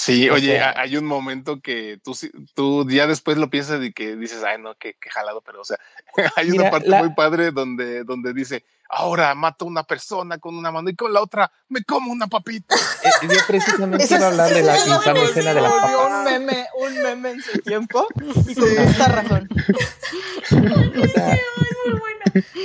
Sí, 0.00 0.30
oye, 0.30 0.60
hay 0.60 0.96
un 0.96 1.06
momento 1.06 1.60
que 1.60 1.98
tú, 2.04 2.16
tú 2.54 2.88
ya 2.88 3.08
después 3.08 3.36
lo 3.36 3.50
piensas 3.50 3.82
y 3.82 3.92
que 3.92 4.14
dices, 4.14 4.44
ay, 4.44 4.62
no, 4.62 4.76
qué, 4.76 4.94
qué 4.94 5.10
jalado, 5.10 5.40
pero 5.40 5.62
o 5.62 5.64
sea, 5.64 5.76
hay 6.36 6.52
una 6.52 6.70
parte 6.70 6.88
muy 6.88 7.12
padre 7.14 7.50
donde, 7.50 8.04
donde 8.04 8.32
dice, 8.32 8.64
ahora 8.88 9.34
mato 9.34 9.64
a 9.64 9.68
una 9.68 9.84
persona 9.84 10.38
con 10.38 10.56
una 10.56 10.70
mano 10.70 10.88
y 10.88 10.96
con 10.96 11.12
la 11.12 11.20
otra 11.20 11.50
me 11.68 11.84
como 11.84 12.12
una 12.12 12.26
papita. 12.26 12.74
Eh, 12.74 13.28
yo 13.28 13.40
precisamente 13.46 14.06
quiero 14.06 14.26
hablar 14.26 14.52
de 14.52 14.62
la 14.62 14.78
infame 14.78 15.24
escena 15.24 15.54
de 15.54 15.60
la 15.60 15.70
papa. 15.70 16.06
Un 16.06 16.24
meme, 16.24 16.66
un 16.78 17.02
meme 17.02 17.30
en 17.30 17.42
su 17.42 17.58
tiempo 17.60 18.06
y 18.46 18.54
con 18.54 18.68
esta 18.68 19.08
razón. 19.08 19.48
o 21.02 21.06
sea, 21.06 21.38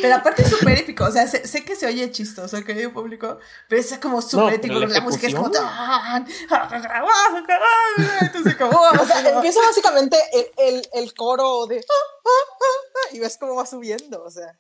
pero 0.02 0.16
aparte 0.16 0.44
es 0.44 0.50
súper 0.50 0.80
épico, 0.80 1.06
o 1.06 1.12
sea, 1.12 1.28
sé, 1.28 1.64
que 1.64 1.76
se 1.76 1.86
oye 1.88 2.12
chistoso, 2.12 2.64
querido 2.64 2.92
público, 2.92 3.40
pero 3.68 3.82
es 3.82 3.98
como 4.00 4.22
súper 4.22 4.56
épico, 4.56 4.80
la, 4.80 5.02
música 5.02 5.28
es 5.28 5.36
como... 5.36 5.52
Entonces 8.22 8.56
como... 8.56 8.80
O 8.80 9.06
sea, 9.06 9.30
empieza 9.30 9.60
básicamente 9.62 10.18
el, 10.34 10.46
el, 10.58 10.90
el 10.94 11.14
coro 11.14 11.66
de... 11.68 11.84
Y 13.12 13.20
ves 13.20 13.38
cómo 13.38 13.56
va 13.56 13.66
subiendo, 13.66 14.24
o 14.24 14.30
sea. 14.30 14.58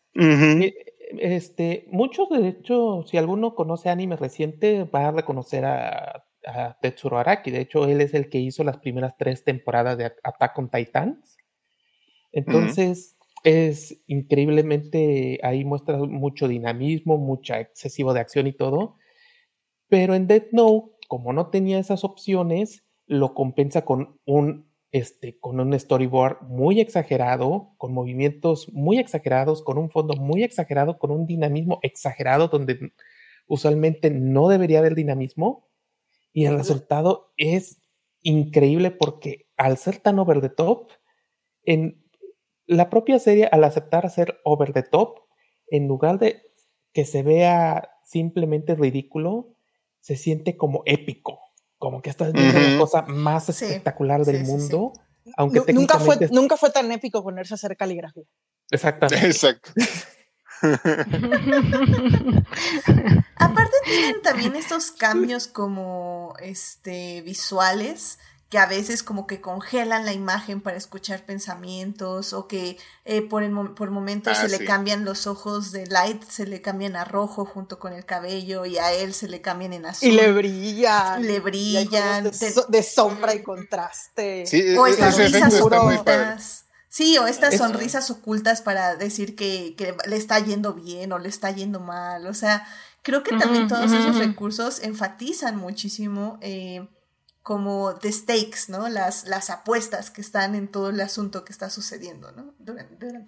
Este, 1.19 1.87
muchos, 1.91 2.29
de 2.29 2.47
hecho, 2.47 3.03
si 3.05 3.17
alguno 3.17 3.55
conoce 3.55 3.89
anime 3.89 4.15
reciente, 4.15 4.83
va 4.85 5.07
a 5.07 5.11
reconocer 5.11 5.65
a, 5.65 6.25
a 6.45 6.77
Tetsuro 6.81 7.17
Araki. 7.17 7.51
De 7.51 7.61
hecho, 7.61 7.85
él 7.85 8.01
es 8.01 8.13
el 8.13 8.29
que 8.29 8.39
hizo 8.39 8.63
las 8.63 8.77
primeras 8.77 9.15
tres 9.17 9.43
temporadas 9.43 9.97
de 9.97 10.05
Attack 10.23 10.57
on 10.57 10.69
Titans. 10.69 11.37
Entonces, 12.31 13.17
es 13.43 14.03
increíblemente, 14.07 15.39
ahí 15.43 15.65
muestra 15.65 15.97
mucho 15.97 16.47
dinamismo, 16.47 17.17
mucha 17.17 17.59
excesivo 17.59 18.13
de 18.13 18.21
acción 18.21 18.47
y 18.47 18.53
todo. 18.53 18.95
Pero 19.87 20.15
en 20.15 20.27
Death 20.27 20.51
Note, 20.51 20.91
como 21.07 21.33
no 21.33 21.49
tenía 21.49 21.79
esas 21.79 22.03
opciones, 22.03 22.85
lo 23.05 23.33
compensa 23.33 23.85
con 23.85 24.19
un, 24.25 24.72
este, 24.93 25.39
con 25.39 25.59
un 25.59 25.77
storyboard 25.77 26.43
muy 26.43 26.79
exagerado, 26.79 27.73
con 27.77 27.93
movimientos 27.93 28.71
muy 28.71 28.99
exagerados, 28.99 29.63
con 29.63 29.79
un 29.79 29.89
fondo 29.89 30.15
muy 30.15 30.43
exagerado, 30.43 30.99
con 30.99 31.09
un 31.09 31.25
dinamismo 31.25 31.79
exagerado 31.81 32.47
donde 32.47 32.93
usualmente 33.47 34.11
no 34.11 34.47
debería 34.49 34.79
haber 34.79 34.93
dinamismo. 34.93 35.67
Y 36.31 36.45
el 36.45 36.57
resultado 36.57 37.33
es 37.37 37.81
increíble 38.21 38.91
porque 38.91 39.47
al 39.57 39.77
ser 39.77 39.97
tan 39.97 40.19
over 40.19 40.41
the 40.41 40.49
top, 40.49 40.91
en 41.63 42.07
la 42.67 42.91
propia 42.91 43.17
serie, 43.17 43.49
al 43.51 43.63
aceptar 43.63 44.07
ser 44.11 44.37
over 44.43 44.73
the 44.73 44.83
top, 44.83 45.21
en 45.69 45.87
lugar 45.87 46.19
de 46.19 46.43
que 46.93 47.05
se 47.05 47.23
vea 47.23 47.89
simplemente 48.03 48.75
ridículo, 48.75 49.55
se 50.01 50.17
siente 50.17 50.55
como 50.55 50.83
épico, 50.85 51.39
como 51.83 52.01
que 52.01 52.09
estás 52.09 52.31
viendo 52.31 52.57
la 52.57 52.77
cosa 52.77 53.01
más 53.01 53.49
espectacular 53.49 54.23
del 54.23 54.45
mundo. 54.45 54.93
Aunque 55.35 55.73
nunca, 55.73 55.99
fue, 55.99 56.29
nunca 56.31 56.55
fue 56.55 56.69
tan 56.69 56.89
épico 56.93 57.21
ponerse 57.21 57.53
a 57.53 57.55
hacer 57.55 57.75
caligrafía. 57.75 58.23
Exactamente. 58.71 59.27
Exacto. 59.27 59.69
Aparte 63.35 63.75
tienen 63.83 64.21
también 64.21 64.55
estos 64.55 64.91
cambios 64.91 65.47
como 65.47 66.35
este 66.39 67.21
visuales 67.23 68.17
que 68.53 68.59
a 68.59 68.67
veces 68.67 69.01
como 69.01 69.25
que 69.25 69.41
congelan 69.41 70.05
la 70.05 70.13
imagen 70.13 70.61
para 70.61 70.77
escuchar 70.77 71.25
pensamientos 71.25 72.33
o 72.33 72.47
que 72.47 72.77
eh, 73.03 73.23
por, 73.23 73.73
por 73.73 73.89
momentos 73.89 74.37
se 74.37 74.45
ah, 74.45 74.47
le 74.47 74.63
cambian 74.63 75.05
los 75.05 75.25
ojos 75.25 75.71
de 75.71 75.87
Light, 75.87 76.21
se 76.21 76.45
le 76.45 76.61
cambian 76.61 76.95
a 76.95 77.03
rojo 77.03 77.45
junto 77.45 77.79
con 77.79 77.93
el 77.93 78.05
cabello 78.05 78.67
y 78.67 78.77
a 78.77 78.93
él 78.93 79.15
se 79.15 79.27
le 79.27 79.41
cambian 79.41 79.73
en 79.73 79.87
azul. 79.87 80.07
Y 80.07 80.11
le 80.11 80.31
brillan. 80.31 81.25
Le 81.25 81.39
brillan. 81.39 82.29
De, 82.69 82.83
sombra 82.83 83.33
y 83.33 83.41
contraste. 83.41 84.45
Sí, 84.45 84.77
o 84.77 84.85
estas 84.85 85.17
risas 85.17 85.59
ocultas. 85.59 86.65
Sí, 86.89 87.17
o 87.17 87.25
estas 87.25 87.57
sonrisas 87.57 88.11
ocultas 88.11 88.61
para 88.61 88.95
decir 88.95 89.35
que, 89.35 89.73
que, 89.75 89.97
le 90.05 90.15
está 90.15 90.37
yendo 90.37 90.75
bien 90.75 91.11
o 91.11 91.17
le 91.17 91.29
está 91.29 91.49
yendo 91.49 91.79
mal. 91.79 92.27
O 92.27 92.35
sea, 92.35 92.67
creo 93.01 93.23
que 93.23 93.35
también 93.35 93.67
todos 93.67 93.91
esos 93.91 94.15
recursos 94.19 94.79
enfatizan 94.83 95.55
muchísimo. 95.55 96.37
Eh, 96.41 96.87
como 97.43 97.95
the 97.99 98.11
stakes, 98.11 98.69
¿no? 98.69 98.87
Las, 98.87 99.25
las 99.25 99.49
apuestas 99.49 100.09
que 100.09 100.21
están 100.21 100.55
en 100.55 100.69
todo 100.69 100.89
el 100.89 101.01
asunto 101.01 101.43
que 101.43 101.51
está 101.51 101.69
sucediendo, 101.69 102.31
¿no? 102.31 102.55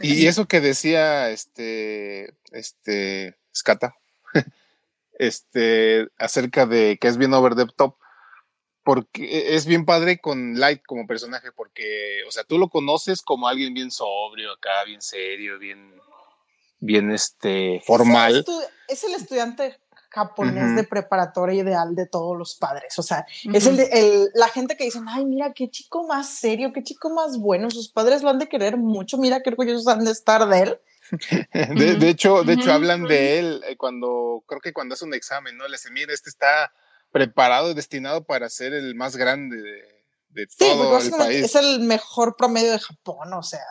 y 0.02 0.26
eso 0.26 0.48
que 0.48 0.62
decía 0.62 1.30
este, 1.30 2.34
este, 2.52 3.38
Scata, 3.54 3.96
este, 5.20 6.08
acerca 6.18 6.66
de 6.66 6.98
que 7.00 7.10
es 7.10 7.18
bien 7.18 7.34
over 7.34 7.56
the 7.56 7.66
top, 7.76 7.98
porque 8.84 9.56
es 9.56 9.66
bien 9.66 9.84
padre 9.84 10.20
con 10.20 10.60
Light 10.60 10.82
como 10.86 11.08
personaje, 11.08 11.52
porque, 11.52 12.22
o 12.26 12.32
sea, 12.32 12.46
tú 12.46 12.58
lo 12.58 12.70
conoces 12.70 13.22
como 13.22 13.50
alguien 13.50 13.74
bien 13.74 13.92
sobrio 13.92 14.54
acá, 14.54 14.86
bien 14.86 15.02
serio, 15.02 15.60
bien, 15.60 15.94
bien, 16.80 17.12
este, 17.12 17.82
formal. 17.86 18.46
es 18.88 19.04
el 19.04 19.14
estudiante 19.16 19.78
japonés 20.16 20.76
de 20.78 20.84
preparatoria 20.86 21.62
ideal 21.62 21.94
de 21.94 22.08
todos 22.08 22.38
los 22.38 22.56
padres. 22.56 22.98
O 22.98 23.04
sea, 23.04 23.26
es 23.54 23.68
el, 23.68 23.80
el, 23.80 24.32
la 24.34 24.48
gente 24.48 24.78
que 24.78 24.86
dicen, 24.86 25.06
ay, 25.10 25.26
mira, 25.26 25.52
qué 25.54 25.70
chico 25.70 26.08
más 26.08 26.30
serio, 26.30 26.72
qué 26.74 26.82
chico 26.84 27.10
más 27.10 27.38
bueno, 27.38 27.70
sus 27.70 27.90
padres 27.90 28.24
lo 28.24 28.30
han 28.30 28.40
de 28.40 28.48
querer 28.48 28.78
mucho, 28.78 29.18
mira 29.18 29.42
qué 29.42 29.50
orgullosos 29.50 29.88
han 29.88 30.06
de 30.06 30.12
estar 30.12 30.48
de 30.48 30.60
él. 30.60 30.80
de, 32.00 32.10
hecho, 32.10 32.44
de 32.44 32.54
hecho 32.54 32.72
hablan 32.72 33.04
de 33.04 33.40
él 33.40 33.62
eh, 33.68 33.76
cuando, 33.76 34.44
creo 34.48 34.62
que 34.62 34.74
cuando 34.74 34.96
hace 34.96 35.06
un 35.06 35.14
examen, 35.14 35.58
¿no? 35.58 35.68
Le 35.68 35.74
dicen, 35.74 35.94
mira, 35.94 36.14
este 36.14 36.30
está 36.30 36.72
preparado 37.12 37.72
y 37.72 37.74
destinado 37.74 38.24
para 38.24 38.50
ser 38.50 38.74
el 38.74 38.96
más 38.96 39.18
grande 39.18 39.58
de, 40.30 40.48
todo 40.58 40.98
el 40.98 41.12
país. 41.12 41.46
Es 41.46 41.56
el 41.56 41.82
mejor 41.82 42.36
promedio 42.38 42.72
de 42.72 42.80
Japón, 42.80 43.34
o 43.34 43.44
sea, 43.44 43.64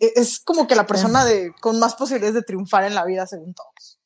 e, 0.00 0.12
es 0.16 0.40
como 0.40 0.66
que 0.66 0.74
la 0.74 0.86
persona 0.86 1.24
de, 1.24 1.52
con 1.60 1.78
más 1.78 1.94
posibilidades 1.94 2.34
de 2.34 2.42
triunfar 2.42 2.84
en 2.84 2.94
la 2.94 3.04
vida 3.04 3.26
según 3.26 3.54
todos. 3.54 3.98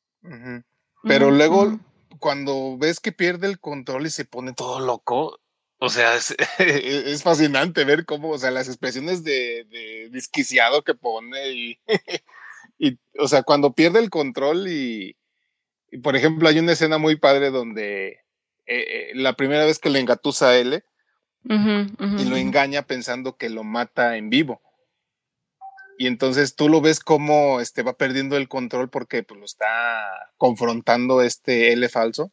Pero 1.07 1.31
luego, 1.31 1.79
cuando 2.19 2.77
ves 2.77 2.99
que 2.99 3.11
pierde 3.11 3.47
el 3.47 3.59
control 3.59 4.07
y 4.07 4.09
se 4.09 4.25
pone 4.25 4.53
todo 4.53 4.79
loco, 4.79 5.39
o 5.77 5.89
sea, 5.89 6.15
es, 6.15 6.35
es 6.59 7.23
fascinante 7.23 7.83
ver 7.83 8.05
cómo, 8.05 8.29
o 8.29 8.37
sea, 8.37 8.51
las 8.51 8.67
expresiones 8.67 9.23
de, 9.23 9.65
de 9.69 10.09
disquiciado 10.11 10.83
que 10.83 10.95
pone 10.95 11.51
y, 11.51 11.79
y, 12.79 12.97
o 13.19 13.27
sea, 13.27 13.43
cuando 13.43 13.73
pierde 13.73 13.99
el 13.99 14.09
control 14.09 14.67
y, 14.67 15.15
y, 15.91 15.97
por 15.99 16.15
ejemplo, 16.15 16.49
hay 16.49 16.59
una 16.59 16.71
escena 16.71 16.97
muy 16.97 17.17
padre 17.17 17.51
donde 17.51 18.07
eh, 18.07 18.19
eh, 18.65 19.11
la 19.13 19.33
primera 19.33 19.65
vez 19.65 19.79
que 19.79 19.89
le 19.89 19.99
engatusa 19.99 20.49
a 20.49 20.57
L 20.57 20.83
y 21.47 22.25
lo 22.25 22.37
engaña 22.37 22.81
pensando 22.81 23.37
que 23.37 23.49
lo 23.49 23.63
mata 23.63 24.17
en 24.17 24.31
vivo 24.31 24.64
y 25.97 26.07
entonces 26.07 26.55
tú 26.55 26.69
lo 26.69 26.81
ves 26.81 26.99
como 26.99 27.59
este 27.59 27.83
va 27.83 27.93
perdiendo 27.93 28.37
el 28.37 28.47
control 28.47 28.89
porque 28.89 29.23
pues, 29.23 29.39
lo 29.39 29.45
está 29.45 30.03
confrontando 30.37 31.21
este 31.21 31.71
L 31.73 31.87
falso. 31.89 32.31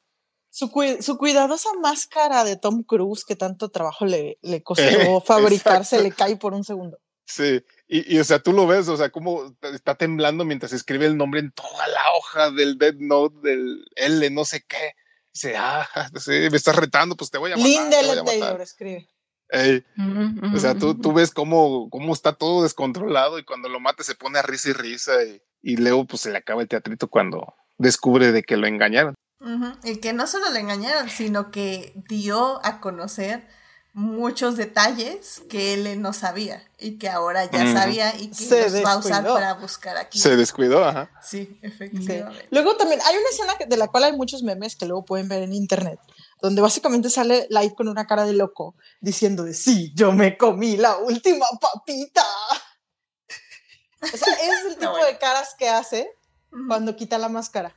Su, 0.51 0.71
su, 1.01 1.17
cuidadosa 1.17 1.71
máscara 1.81 2.45
de 2.45 2.57
Tom 2.57 2.83
Cruise 2.83 3.25
que 3.25 3.37
tanto 3.37 3.71
trabajo 3.71 4.05
le, 4.05 4.39
le 4.43 4.63
costó 4.65 5.21
fabricarse 5.21 6.03
le 6.03 6.13
cae 6.13 6.37
por 6.37 6.55
un 6.55 6.65
segundo. 6.65 6.99
Sí, 7.25 7.63
y, 7.89 8.17
y, 8.17 8.19
o 8.19 8.25
sea, 8.25 8.41
tú 8.41 8.53
lo 8.53 8.67
ves, 8.67 8.89
o 8.89 8.97
sea, 8.97 9.11
cómo 9.11 9.57
está 9.63 9.95
temblando 9.95 10.45
mientras 10.45 10.73
escribe 10.73 11.07
el 11.07 11.17
nombre 11.17 11.41
en 11.41 11.53
toda 11.53 11.87
la 11.89 12.01
hoja 12.19 12.51
del 12.51 12.77
Dead 12.77 12.97
Note, 12.99 13.37
del 13.43 13.85
L, 13.95 14.29
no 14.31 14.45
sé 14.45 14.65
qué. 14.69 14.93
Dice, 15.33 15.55
ah, 15.57 15.89
sí, 16.21 16.31
me 16.51 16.57
estás 16.57 16.77
retando, 16.77 17.17
pues 17.17 17.31
te 17.31 17.39
voy 17.39 17.53
a 17.53 17.57
matar. 17.57 17.71
Linda 17.71 18.25
Taylor 18.25 18.61
escribe. 18.61 19.09
O 20.55 20.59
sea, 20.59 20.75
tú, 20.75 20.95
tú 20.95 21.13
ves 21.13 21.31
cómo, 21.31 21.91
cómo 21.91 22.13
está 22.13 22.33
todo 22.33 22.63
descontrolado 22.63 23.39
y 23.39 23.45
cuando 23.45 23.69
lo 23.69 23.81
mate 23.81 24.05
se 24.05 24.15
pone 24.15 24.39
a 24.39 24.43
risa 24.43 24.71
y 24.71 24.73
risa 24.73 25.13
y, 25.25 25.43
y 25.63 25.77
luego 25.77 26.07
pues 26.07 26.23
se 26.23 26.31
le 26.31 26.39
acaba 26.39 26.63
el 26.63 26.69
teatrito 26.69 27.09
cuando 27.09 27.55
descubre 27.79 28.33
de 28.33 28.43
que 28.43 28.57
lo 28.57 28.67
engañaron. 28.67 29.15
Y 29.83 29.97
que 29.97 30.13
no 30.13 30.27
solo 30.29 30.51
lo 30.51 30.57
engañaron, 30.57 31.11
sino 31.11 31.51
que 31.51 31.93
dio 32.09 32.65
a 32.65 32.81
conocer 32.81 33.49
muchos 33.95 34.57
detalles 34.57 35.43
que 35.51 35.75
él 35.75 36.01
no 36.01 36.13
sabía 36.13 36.63
y 36.79 36.97
que 36.97 37.11
ahora 37.11 37.51
ya 37.51 37.71
sabía 37.73 38.17
y 38.17 38.31
que 38.31 38.71
los 38.71 38.85
va 38.85 38.93
a 38.93 38.99
usar 38.99 39.25
para 39.25 39.55
buscar 39.55 39.97
aquí. 39.99 40.19
Se 40.19 40.37
descuidó, 40.37 40.85
ajá. 40.85 41.11
Sí, 41.23 41.59
efectivamente. 41.61 42.47
Luego 42.51 42.77
también 42.77 43.01
hay 43.05 43.17
una 43.17 43.29
escena 43.29 43.53
de 43.69 43.77
la 43.77 43.89
cual 43.89 44.05
hay 44.05 44.13
muchos 44.13 44.43
memes 44.43 44.77
que 44.77 44.87
luego 44.87 45.05
pueden 45.05 45.29
ver 45.29 45.43
en 45.43 45.53
internet, 45.53 45.99
donde 46.43 46.61
básicamente 46.61 47.09
sale 47.09 47.47
Light 47.51 47.75
con 47.75 47.89
una 47.89 48.07
cara 48.07 48.25
de 48.25 48.33
loco 48.33 48.75
diciendo 49.01 49.45
de 49.45 49.55
sí, 49.55 49.93
yo 49.95 50.13
me 50.13 50.37
comí 50.37 50.77
la 50.77 50.99
última 50.99 51.47
papita. 51.61 52.25
O 54.03 54.17
sea, 54.17 54.35
es 54.35 54.73
el 54.73 54.77
tipo 54.79 54.97
de 54.97 55.17
caras 55.19 55.55
que 55.57 55.69
hace 55.69 56.11
cuando 56.67 56.97
quita 56.97 57.17
la 57.17 57.29
máscara. 57.29 57.77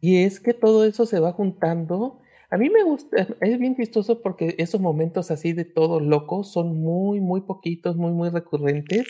Y 0.00 0.24
es 0.24 0.40
que 0.40 0.52
todo 0.52 0.84
eso 0.84 1.06
se 1.06 1.20
va 1.20 1.32
juntando. 1.32 2.20
A 2.50 2.56
mí 2.56 2.68
me 2.68 2.82
gusta, 2.82 3.28
es 3.40 3.58
bien 3.58 3.76
chistoso 3.76 4.20
porque 4.20 4.56
esos 4.58 4.80
momentos 4.80 5.30
así 5.30 5.52
de 5.52 5.64
todo 5.64 6.00
loco 6.00 6.42
son 6.42 6.80
muy, 6.80 7.20
muy 7.20 7.42
poquitos, 7.42 7.96
muy, 7.96 8.10
muy 8.10 8.30
recurrentes. 8.30 9.06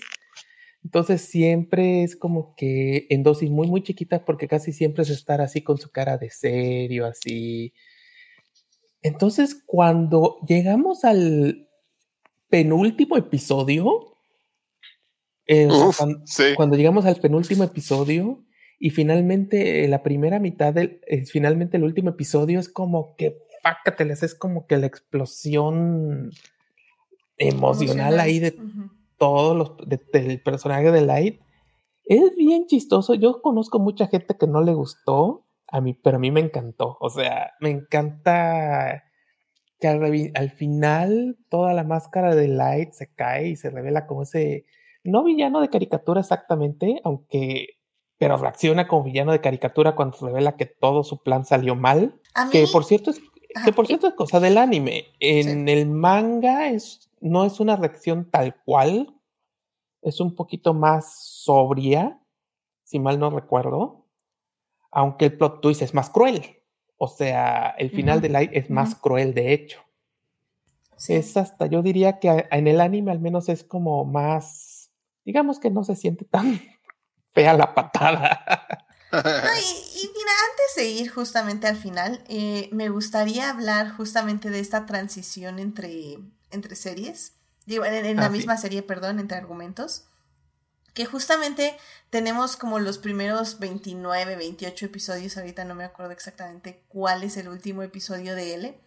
Entonces 0.84 1.22
siempre 1.22 2.02
es 2.02 2.16
como 2.16 2.54
que 2.56 3.06
en 3.10 3.22
dosis 3.22 3.50
muy, 3.50 3.66
muy 3.68 3.82
chiquitas 3.82 4.22
porque 4.24 4.48
casi 4.48 4.72
siempre 4.72 5.02
es 5.02 5.10
estar 5.10 5.40
así 5.40 5.62
con 5.62 5.78
su 5.78 5.90
cara 5.90 6.18
de 6.18 6.30
serio, 6.30 7.06
así. 7.06 7.72
Entonces 9.02 9.62
cuando 9.66 10.38
llegamos 10.46 11.04
al 11.04 11.68
penúltimo 12.48 13.16
episodio, 13.16 14.14
eh, 15.46 15.68
cuando, 16.56 16.76
llegamos 16.76 17.06
al 17.06 17.16
penúltimo 17.16 17.64
episodio 17.64 18.44
y 18.78 18.90
finalmente 18.90 19.84
eh, 19.84 19.88
la 19.88 20.02
primera 20.02 20.38
mitad 20.38 20.74
del, 20.74 21.00
eh, 21.06 21.24
finalmente 21.24 21.78
el 21.78 21.84
último 21.84 22.10
episodio 22.10 22.60
es 22.60 22.68
como 22.68 23.16
que, 23.16 23.34
pácateles, 23.62 24.22
es 24.22 24.34
como 24.34 24.66
que 24.66 24.76
la 24.76 24.86
explosión 24.86 26.30
emocional 27.38 28.20
ahí 28.20 28.40
de 28.40 28.56
todos 29.18 29.56
los 29.56 29.88
del 29.88 30.42
personaje 30.42 30.90
de 30.90 31.02
Light 31.02 31.40
es 32.04 32.34
bien 32.36 32.66
chistoso. 32.66 33.14
Yo 33.14 33.42
conozco 33.42 33.78
mucha 33.78 34.06
gente 34.06 34.36
que 34.36 34.46
no 34.46 34.62
le 34.62 34.72
gustó 34.72 35.44
a 35.70 35.80
mí, 35.80 35.92
pero 35.92 36.16
a 36.16 36.20
mí 36.20 36.30
me 36.30 36.40
encantó. 36.40 36.96
O 37.00 37.10
sea, 37.10 37.52
me 37.60 37.70
encanta 37.70 39.04
que 39.78 39.88
al, 39.88 40.50
final 40.50 41.36
toda 41.50 41.74
la 41.74 41.84
máscara 41.84 42.34
de 42.34 42.48
Light 42.48 42.92
se 42.92 43.12
cae 43.12 43.48
y 43.48 43.56
se 43.56 43.70
revela 43.70 44.06
como 44.06 44.22
ese 44.22 44.64
no 45.04 45.22
villano 45.22 45.60
de 45.60 45.68
caricatura 45.68 46.20
exactamente, 46.20 47.00
aunque 47.04 47.78
pero 48.18 48.36
reacciona 48.36 48.88
como 48.88 49.04
villano 49.04 49.30
de 49.30 49.40
caricatura 49.40 49.94
cuando 49.94 50.16
se 50.16 50.26
revela 50.26 50.56
que 50.56 50.66
todo 50.66 51.04
su 51.04 51.22
plan 51.22 51.44
salió 51.44 51.76
mal. 51.76 52.18
Que 52.50 52.66
por 52.72 52.84
cierto 52.84 53.10
es 53.10 53.20
que 53.64 53.72
por 53.72 53.86
cierto 53.86 54.08
es 54.08 54.14
cosa 54.14 54.40
del 54.40 54.58
anime. 54.58 55.04
En 55.20 55.68
el 55.68 55.86
manga 55.86 56.70
es 56.70 57.07
no 57.20 57.44
es 57.44 57.60
una 57.60 57.76
reacción 57.76 58.30
tal 58.30 58.60
cual, 58.64 59.14
es 60.02 60.20
un 60.20 60.34
poquito 60.34 60.74
más 60.74 61.18
sobria, 61.22 62.20
si 62.84 62.98
mal 62.98 63.18
no 63.18 63.30
recuerdo, 63.30 64.06
aunque 64.90 65.26
el 65.26 65.36
plot 65.36 65.60
twist 65.60 65.82
es 65.82 65.94
más 65.94 66.10
cruel. 66.10 66.62
O 66.96 67.06
sea, 67.06 67.74
el 67.78 67.90
final 67.90 68.20
de 68.20 68.28
Light 68.28 68.50
es 68.54 68.70
más 68.70 68.94
cruel, 68.94 69.34
de 69.34 69.52
hecho. 69.52 69.80
Es 71.06 71.36
hasta, 71.36 71.66
yo 71.66 71.82
diría 71.82 72.18
que 72.18 72.48
en 72.50 72.66
el 72.66 72.80
anime 72.80 73.12
al 73.12 73.20
menos 73.20 73.48
es 73.48 73.62
como 73.62 74.04
más, 74.04 74.90
digamos 75.24 75.60
que 75.60 75.70
no 75.70 75.84
se 75.84 75.94
siente 75.94 76.24
tan 76.24 76.60
fea 77.34 77.54
la 77.54 77.72
patada. 77.72 78.44
y, 79.12 79.16
mira, 79.16 80.32
antes 80.50 80.74
de 80.76 80.86
ir 80.86 81.08
justamente 81.08 81.68
al 81.68 81.76
final, 81.76 82.24
eh, 82.28 82.68
me 82.72 82.88
gustaría 82.88 83.48
hablar 83.48 83.90
justamente 83.90 84.50
de 84.50 84.58
esta 84.58 84.86
transición 84.86 85.60
entre, 85.60 86.18
entre 86.50 86.76
series, 86.76 87.32
digo, 87.66 87.84
en, 87.84 88.16
la 88.16 88.26
ah, 88.26 88.30
misma 88.30 88.56
serie, 88.56 88.82
perdón, 88.82 89.18
entre 89.18 89.36
argumentos, 89.36 90.04
que 90.94 91.06
justamente 91.06 91.76
tenemos 92.10 92.56
como 92.56 92.78
los 92.78 92.98
primeros 92.98 93.58
29, 93.58 94.36
28 94.36 94.86
episodios, 94.86 95.36
ahorita 95.36 95.64
no 95.64 95.74
me 95.74 95.84
acuerdo 95.84 96.12
exactamente 96.12 96.82
cuál 96.88 97.22
es 97.22 97.36
el 97.36 97.48
último 97.48 97.82
episodio 97.82 98.34
de 98.34 98.54
L. 98.54 98.80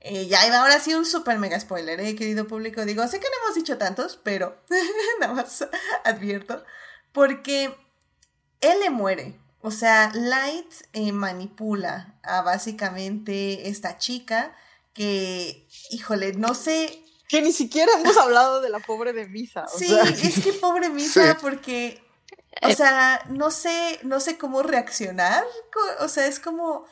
Eh, 0.00 0.26
ya 0.26 0.46
iba 0.46 0.58
ahora 0.58 0.80
sí 0.80 0.92
un 0.92 1.06
super 1.06 1.38
mega 1.38 1.58
spoiler, 1.58 1.98
eh, 2.00 2.14
querido 2.14 2.46
público. 2.46 2.84
Digo, 2.84 3.06
sé 3.08 3.20
que 3.20 3.26
no 3.26 3.44
hemos 3.44 3.54
dicho 3.54 3.78
tantos, 3.78 4.20
pero 4.22 4.62
nada 5.20 5.32
más 5.32 5.66
advierto. 6.04 6.62
Porque 7.12 7.74
L 8.60 8.90
muere. 8.90 9.40
O 9.62 9.70
sea, 9.70 10.10
Light 10.12 10.70
eh, 10.92 11.12
manipula 11.12 12.18
a 12.22 12.42
básicamente 12.42 13.70
esta 13.70 13.96
chica 13.96 14.54
que, 14.92 15.66
híjole, 15.90 16.34
no 16.34 16.54
sé. 16.54 17.03
Que 17.28 17.42
ni 17.42 17.52
siquiera 17.52 17.92
hemos 17.98 18.16
hablado 18.16 18.60
de 18.60 18.68
la 18.68 18.80
pobre 18.80 19.12
de 19.12 19.26
Misa. 19.28 19.66
sí, 19.66 19.94
es 20.22 20.42
que 20.42 20.52
pobre 20.52 20.90
Misa, 20.90 21.38
porque, 21.40 22.02
o 22.62 22.70
sea, 22.72 23.24
no 23.30 23.50
sé, 23.50 23.98
no 24.02 24.20
sé 24.20 24.38
cómo 24.38 24.62
reaccionar. 24.62 25.44
O 26.00 26.08
sea, 26.08 26.26
es 26.26 26.38
como. 26.38 26.84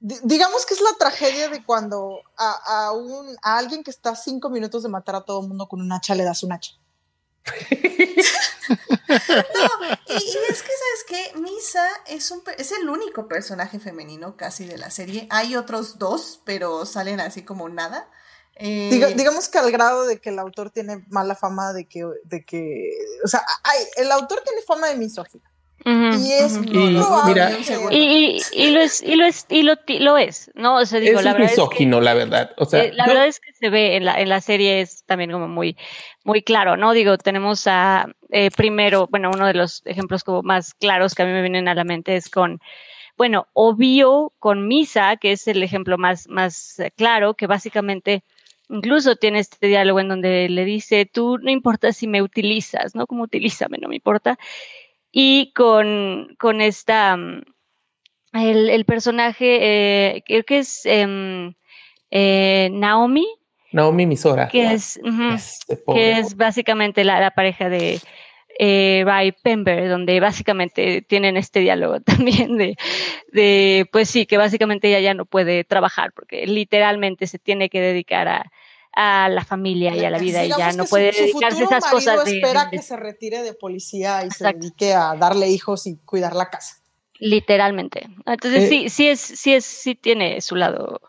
digamos 0.00 0.64
que 0.66 0.74
es 0.74 0.80
la 0.80 0.96
tragedia 0.98 1.48
de 1.48 1.64
cuando 1.64 2.20
a, 2.36 2.86
a, 2.86 2.92
un, 2.92 3.36
a 3.42 3.58
alguien 3.58 3.84
que 3.84 3.90
está 3.90 4.16
cinco 4.16 4.48
minutos 4.48 4.82
de 4.82 4.88
matar 4.88 5.16
a 5.16 5.24
todo 5.24 5.42
el 5.42 5.48
mundo 5.48 5.68
con 5.68 5.80
un 5.80 5.92
hacha 5.92 6.14
le 6.14 6.24
das 6.24 6.42
un 6.42 6.52
hacha. 6.52 6.72
no, 9.08 9.16
y, 10.08 10.14
es 10.48 10.62
que, 10.62 10.72
¿sabes 10.78 11.04
qué? 11.08 11.32
Misa 11.38 11.86
es, 12.06 12.30
un, 12.30 12.42
es 12.58 12.72
el 12.72 12.88
único 12.88 13.28
personaje 13.28 13.78
femenino 13.78 14.36
casi 14.36 14.66
de 14.66 14.78
la 14.78 14.90
serie. 14.90 15.26
Hay 15.30 15.56
otros 15.56 15.98
dos, 15.98 16.40
pero 16.44 16.86
salen 16.86 17.20
así 17.20 17.42
como 17.42 17.68
nada. 17.68 18.08
Eh, 18.62 19.14
digamos 19.16 19.48
que 19.48 19.58
al 19.58 19.72
grado 19.72 20.04
de 20.06 20.20
que 20.20 20.28
el 20.28 20.38
autor 20.38 20.70
tiene 20.70 21.02
mala 21.08 21.34
fama 21.34 21.72
de 21.72 21.86
que, 21.86 22.04
de 22.24 22.44
que 22.44 22.90
o 23.24 23.28
sea, 23.28 23.42
hay, 23.64 23.78
el 23.96 24.12
autor 24.12 24.42
tiene 24.44 24.60
fama 24.62 24.88
de 24.88 24.96
misógino. 24.96 25.44
Y 25.82 26.32
es 26.32 26.58
muy 26.58 26.94
probable 26.94 27.56
y, 27.90 28.42
y, 28.52 28.70
lo 28.70 28.80
es 28.82 29.02
y 29.02 29.14
lo 29.14 29.24
es 29.24 29.46
y 29.48 29.62
lo, 29.62 29.76
lo 30.00 30.18
es 30.18 30.50
no 30.54 30.76
o 30.76 30.84
sea 30.84 31.00
digo 31.00 31.22
la 31.22 31.32
verdad 31.32 31.48
misógino 31.48 31.96
es 31.96 32.00
que, 32.00 32.04
la 32.04 32.14
verdad. 32.14 32.50
O 32.58 32.66
sea 32.66 32.84
eh, 32.84 32.92
la 32.92 33.06
verdad 33.06 33.26
es 33.26 33.40
que 33.40 33.54
se 33.54 33.70
ve 33.70 33.96
en 33.96 34.04
la, 34.04 34.20
en 34.20 34.28
la 34.28 34.42
serie 34.42 34.82
es 34.82 35.04
también 35.06 35.32
como 35.32 35.48
muy 35.48 35.78
muy 36.22 36.42
claro 36.42 36.76
no 36.76 36.92
digo 36.92 37.16
tenemos 37.16 37.66
a 37.66 38.14
eh, 38.28 38.50
primero 38.50 39.08
bueno 39.10 39.30
uno 39.32 39.46
de 39.46 39.54
los 39.54 39.80
ejemplos 39.86 40.22
como 40.22 40.42
más 40.42 40.74
claros 40.74 41.14
que 41.14 41.22
a 41.22 41.24
mí 41.26 41.32
me 41.32 41.40
vienen 41.40 41.66
a 41.66 41.74
la 41.74 41.84
mente 41.84 42.14
es 42.14 42.28
con 42.28 42.60
bueno 43.16 43.48
obvio 43.54 44.34
con 44.38 44.68
Misa 44.68 45.16
que 45.16 45.32
es 45.32 45.48
el 45.48 45.62
ejemplo 45.62 45.96
más 45.96 46.28
más 46.28 46.76
claro 46.94 47.32
que 47.32 47.46
básicamente 47.46 48.22
incluso 48.70 49.16
tiene 49.16 49.40
este 49.40 49.66
diálogo 49.66 50.00
en 50.00 50.08
donde 50.08 50.48
le 50.48 50.64
dice 50.64 51.04
tú 51.04 51.38
no 51.38 51.50
importa 51.50 51.92
si 51.92 52.06
me 52.06 52.22
utilizas 52.22 52.94
no 52.94 53.06
como 53.06 53.24
utilízame 53.24 53.78
no 53.78 53.88
me 53.88 53.96
importa 53.96 54.38
y 55.12 55.52
con, 55.54 56.36
con 56.38 56.60
esta, 56.60 57.16
mm, 57.16 57.42
el, 58.34 58.70
el 58.70 58.84
personaje, 58.84 59.58
eh, 60.16 60.22
creo 60.26 60.44
que 60.44 60.58
es 60.58 60.82
em, 60.84 61.54
eh, 62.10 62.68
Naomi. 62.72 63.26
Naomi 63.72 64.06
Misora. 64.06 64.48
Que 64.48 64.72
es, 64.72 65.00
que 65.92 66.12
es 66.12 66.36
básicamente 66.36 67.04
la, 67.04 67.20
la 67.20 67.32
pareja 67.32 67.68
de 67.68 68.00
eh, 68.58 69.02
Ray 69.06 69.32
Pember, 69.32 69.88
donde 69.88 70.20
básicamente 70.20 71.02
tienen 71.02 71.36
este 71.36 71.60
diálogo 71.60 72.00
también 72.00 72.56
de, 72.56 72.76
de, 73.32 73.88
pues 73.92 74.08
sí, 74.10 74.26
que 74.26 74.36
básicamente 74.36 74.88
ella 74.88 75.00
ya 75.00 75.14
no 75.14 75.24
puede 75.24 75.64
trabajar 75.64 76.12
porque 76.12 76.46
literalmente 76.46 77.26
se 77.26 77.38
tiene 77.38 77.68
que 77.68 77.80
dedicar 77.80 78.28
a, 78.28 78.52
a 78.92 79.28
la 79.28 79.44
familia 79.44 79.94
y 79.94 80.04
a 80.04 80.10
la 80.10 80.18
vida 80.18 80.44
y 80.44 80.48
ya 80.48 80.72
no 80.72 80.84
puede 80.84 81.12
dedicarse 81.12 81.62
a 81.62 81.64
esas 81.66 81.86
cosas. 81.86 82.24
De, 82.24 82.38
espera 82.38 82.68
que 82.70 82.82
se 82.82 82.96
retire 82.96 83.42
de 83.42 83.54
policía 83.54 84.24
y 84.24 84.30
se 84.30 84.44
dedique 84.52 84.94
a 84.94 85.14
darle 85.14 85.48
hijos 85.48 85.86
y 85.86 85.96
cuidar 85.98 86.34
la 86.34 86.50
casa. 86.50 86.76
Literalmente. 87.18 88.08
Entonces 88.26 88.64
eh, 88.64 88.68
sí, 88.68 88.88
sí 88.88 89.08
es, 89.08 89.20
sí 89.20 89.54
es, 89.54 89.64
sí 89.64 89.94
tiene 89.94 90.40
su 90.40 90.56
lado 90.56 91.00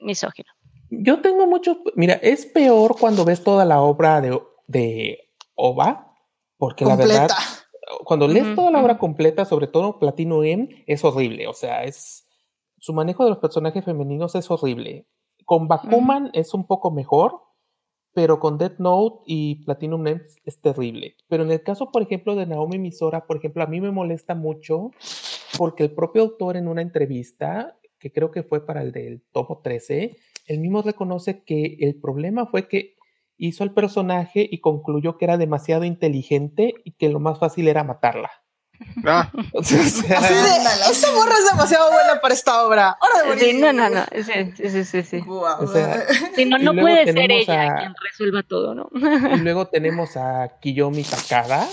misógino. 0.00 0.50
Yo 0.90 1.22
tengo 1.22 1.46
mucho, 1.46 1.82
mira, 1.94 2.14
es 2.14 2.44
peor 2.44 2.96
cuando 2.98 3.24
ves 3.24 3.42
toda 3.42 3.64
la 3.64 3.80
obra 3.80 4.20
de, 4.20 4.38
de 4.66 5.30
Ova, 5.54 6.11
porque 6.62 6.84
la 6.84 6.94
verdad, 6.94 7.28
cuando 8.04 8.28
lees 8.28 8.54
toda 8.54 8.70
la 8.70 8.80
obra 8.80 8.96
completa, 8.96 9.44
sobre 9.44 9.66
todo 9.66 9.98
Platino 9.98 10.44
M, 10.44 10.68
es 10.86 11.02
horrible. 11.02 11.48
O 11.48 11.54
sea, 11.54 11.82
es 11.82 12.28
su 12.78 12.92
manejo 12.92 13.24
de 13.24 13.30
los 13.30 13.40
personajes 13.40 13.84
femeninos 13.84 14.36
es 14.36 14.48
horrible. 14.48 15.08
Con 15.44 15.66
Bakuman 15.66 16.30
es 16.34 16.54
un 16.54 16.68
poco 16.68 16.92
mejor, 16.92 17.40
pero 18.14 18.38
con 18.38 18.58
Death 18.58 18.78
Note 18.78 19.24
y 19.26 19.64
Platinum 19.64 20.04
Names 20.04 20.36
es 20.44 20.60
terrible. 20.60 21.16
Pero 21.26 21.42
en 21.42 21.50
el 21.50 21.64
caso, 21.64 21.90
por 21.90 22.02
ejemplo, 22.02 22.36
de 22.36 22.46
Naomi 22.46 22.78
Misora, 22.78 23.26
por 23.26 23.38
ejemplo, 23.38 23.64
a 23.64 23.66
mí 23.66 23.80
me 23.80 23.90
molesta 23.90 24.36
mucho 24.36 24.92
porque 25.58 25.82
el 25.82 25.90
propio 25.90 26.22
autor 26.22 26.56
en 26.56 26.68
una 26.68 26.82
entrevista, 26.82 27.76
que 27.98 28.12
creo 28.12 28.30
que 28.30 28.44
fue 28.44 28.64
para 28.64 28.82
el 28.82 28.92
del 28.92 29.24
tomo 29.32 29.62
13, 29.64 30.16
él 30.46 30.60
mismo 30.60 30.82
reconoce 30.82 31.42
que 31.42 31.78
el 31.80 32.00
problema 32.00 32.46
fue 32.46 32.68
que 32.68 32.94
hizo 33.46 33.64
el 33.64 33.72
personaje 33.72 34.46
y 34.50 34.60
concluyó 34.60 35.18
que 35.18 35.24
era 35.24 35.36
demasiado 35.36 35.84
inteligente 35.84 36.74
y 36.84 36.92
que 36.92 37.08
lo 37.08 37.20
más 37.20 37.38
fácil 37.38 37.68
era 37.68 37.82
matarla. 37.82 38.30
Ah. 39.04 39.30
Así 39.58 39.76
de, 39.76 39.82
esa 40.90 41.12
morra 41.12 41.34
es 41.38 41.50
demasiado 41.50 41.90
buena 41.92 42.20
para 42.20 42.34
esta 42.34 42.64
obra. 42.64 42.96
Sí, 43.38 43.54
no, 43.54 43.72
no, 43.72 43.88
no. 43.88 44.04
Sí, 44.12 44.70
sí, 44.70 44.84
sí. 44.84 45.02
sí. 45.02 45.22
no, 46.46 46.58
no 46.58 46.72
puede 46.72 47.12
ser 47.12 47.30
ella 47.30 47.74
quien 47.76 47.94
resuelva 48.00 48.42
todo, 48.42 48.74
¿no? 48.74 48.88
y 48.94 49.38
luego 49.38 49.66
tenemos 49.68 50.16
a 50.16 50.58
Kiyomi 50.60 51.04
Takada, 51.04 51.66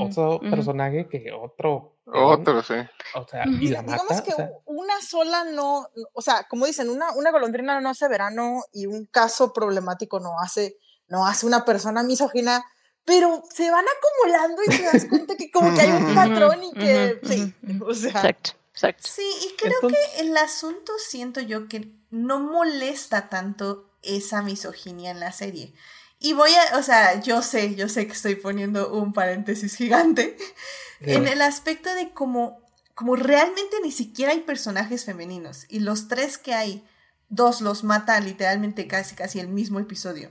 otro 0.00 0.40
personaje 0.40 1.08
que 1.08 1.32
otro. 1.32 1.94
Otro, 2.10 2.62
sí. 2.62 2.74
O 3.14 3.26
sea, 3.28 3.44
y 3.46 3.68
la 3.68 3.82
mata. 3.82 4.02
Digamos 4.02 4.22
que 4.22 4.48
una 4.64 5.00
sola 5.02 5.44
no, 5.44 5.88
o 6.14 6.22
sea, 6.22 6.46
como 6.48 6.64
dicen, 6.64 6.88
una, 6.88 7.12
una 7.12 7.30
golondrina 7.30 7.78
no 7.80 7.90
hace 7.90 8.08
verano 8.08 8.62
y 8.72 8.86
un 8.86 9.04
caso 9.04 9.52
problemático 9.52 10.18
no 10.18 10.40
hace, 10.40 10.78
no 11.08 11.26
hace 11.26 11.46
una 11.46 11.64
persona 11.64 12.02
misógina 12.02 12.64
pero 13.08 13.42
se 13.50 13.70
van 13.70 13.86
acumulando 13.86 14.62
y 14.66 14.68
te 14.68 14.82
das 14.82 15.06
cuenta 15.06 15.34
que 15.34 15.50
como 15.50 15.74
que 15.74 15.80
hay 15.80 15.90
un 15.92 16.14
patrón 16.14 16.62
y 16.62 16.72
que 16.78 17.18
sí, 17.24 17.54
o 17.80 17.94
sea. 17.94 18.10
Exacto, 18.10 18.50
exacto. 18.70 19.08
Sí, 19.10 19.26
y 19.46 19.56
creo 19.56 19.80
que 19.88 20.20
el 20.20 20.36
asunto 20.36 20.92
siento 20.98 21.40
yo 21.40 21.68
que 21.68 21.90
no 22.10 22.38
molesta 22.38 23.30
tanto 23.30 23.88
esa 24.02 24.42
misoginia 24.42 25.10
en 25.10 25.20
la 25.20 25.32
serie. 25.32 25.72
Y 26.20 26.34
voy 26.34 26.50
a, 26.50 26.76
o 26.76 26.82
sea, 26.82 27.18
yo 27.22 27.40
sé, 27.40 27.74
yo 27.76 27.88
sé 27.88 28.06
que 28.06 28.12
estoy 28.12 28.34
poniendo 28.34 28.92
un 28.92 29.14
paréntesis 29.14 29.74
gigante 29.74 30.36
en 31.00 31.26
el 31.26 31.40
aspecto 31.40 31.94
de 31.94 32.10
como, 32.10 32.60
como 32.94 33.16
realmente 33.16 33.78
ni 33.82 33.90
siquiera 33.90 34.32
hay 34.32 34.40
personajes 34.40 35.06
femeninos 35.06 35.64
y 35.70 35.80
los 35.80 36.08
tres 36.08 36.36
que 36.36 36.52
hay, 36.52 36.86
dos 37.30 37.62
los 37.62 37.84
mata 37.84 38.20
literalmente 38.20 38.86
casi 38.86 39.14
casi 39.14 39.40
el 39.40 39.48
mismo 39.48 39.80
episodio. 39.80 40.30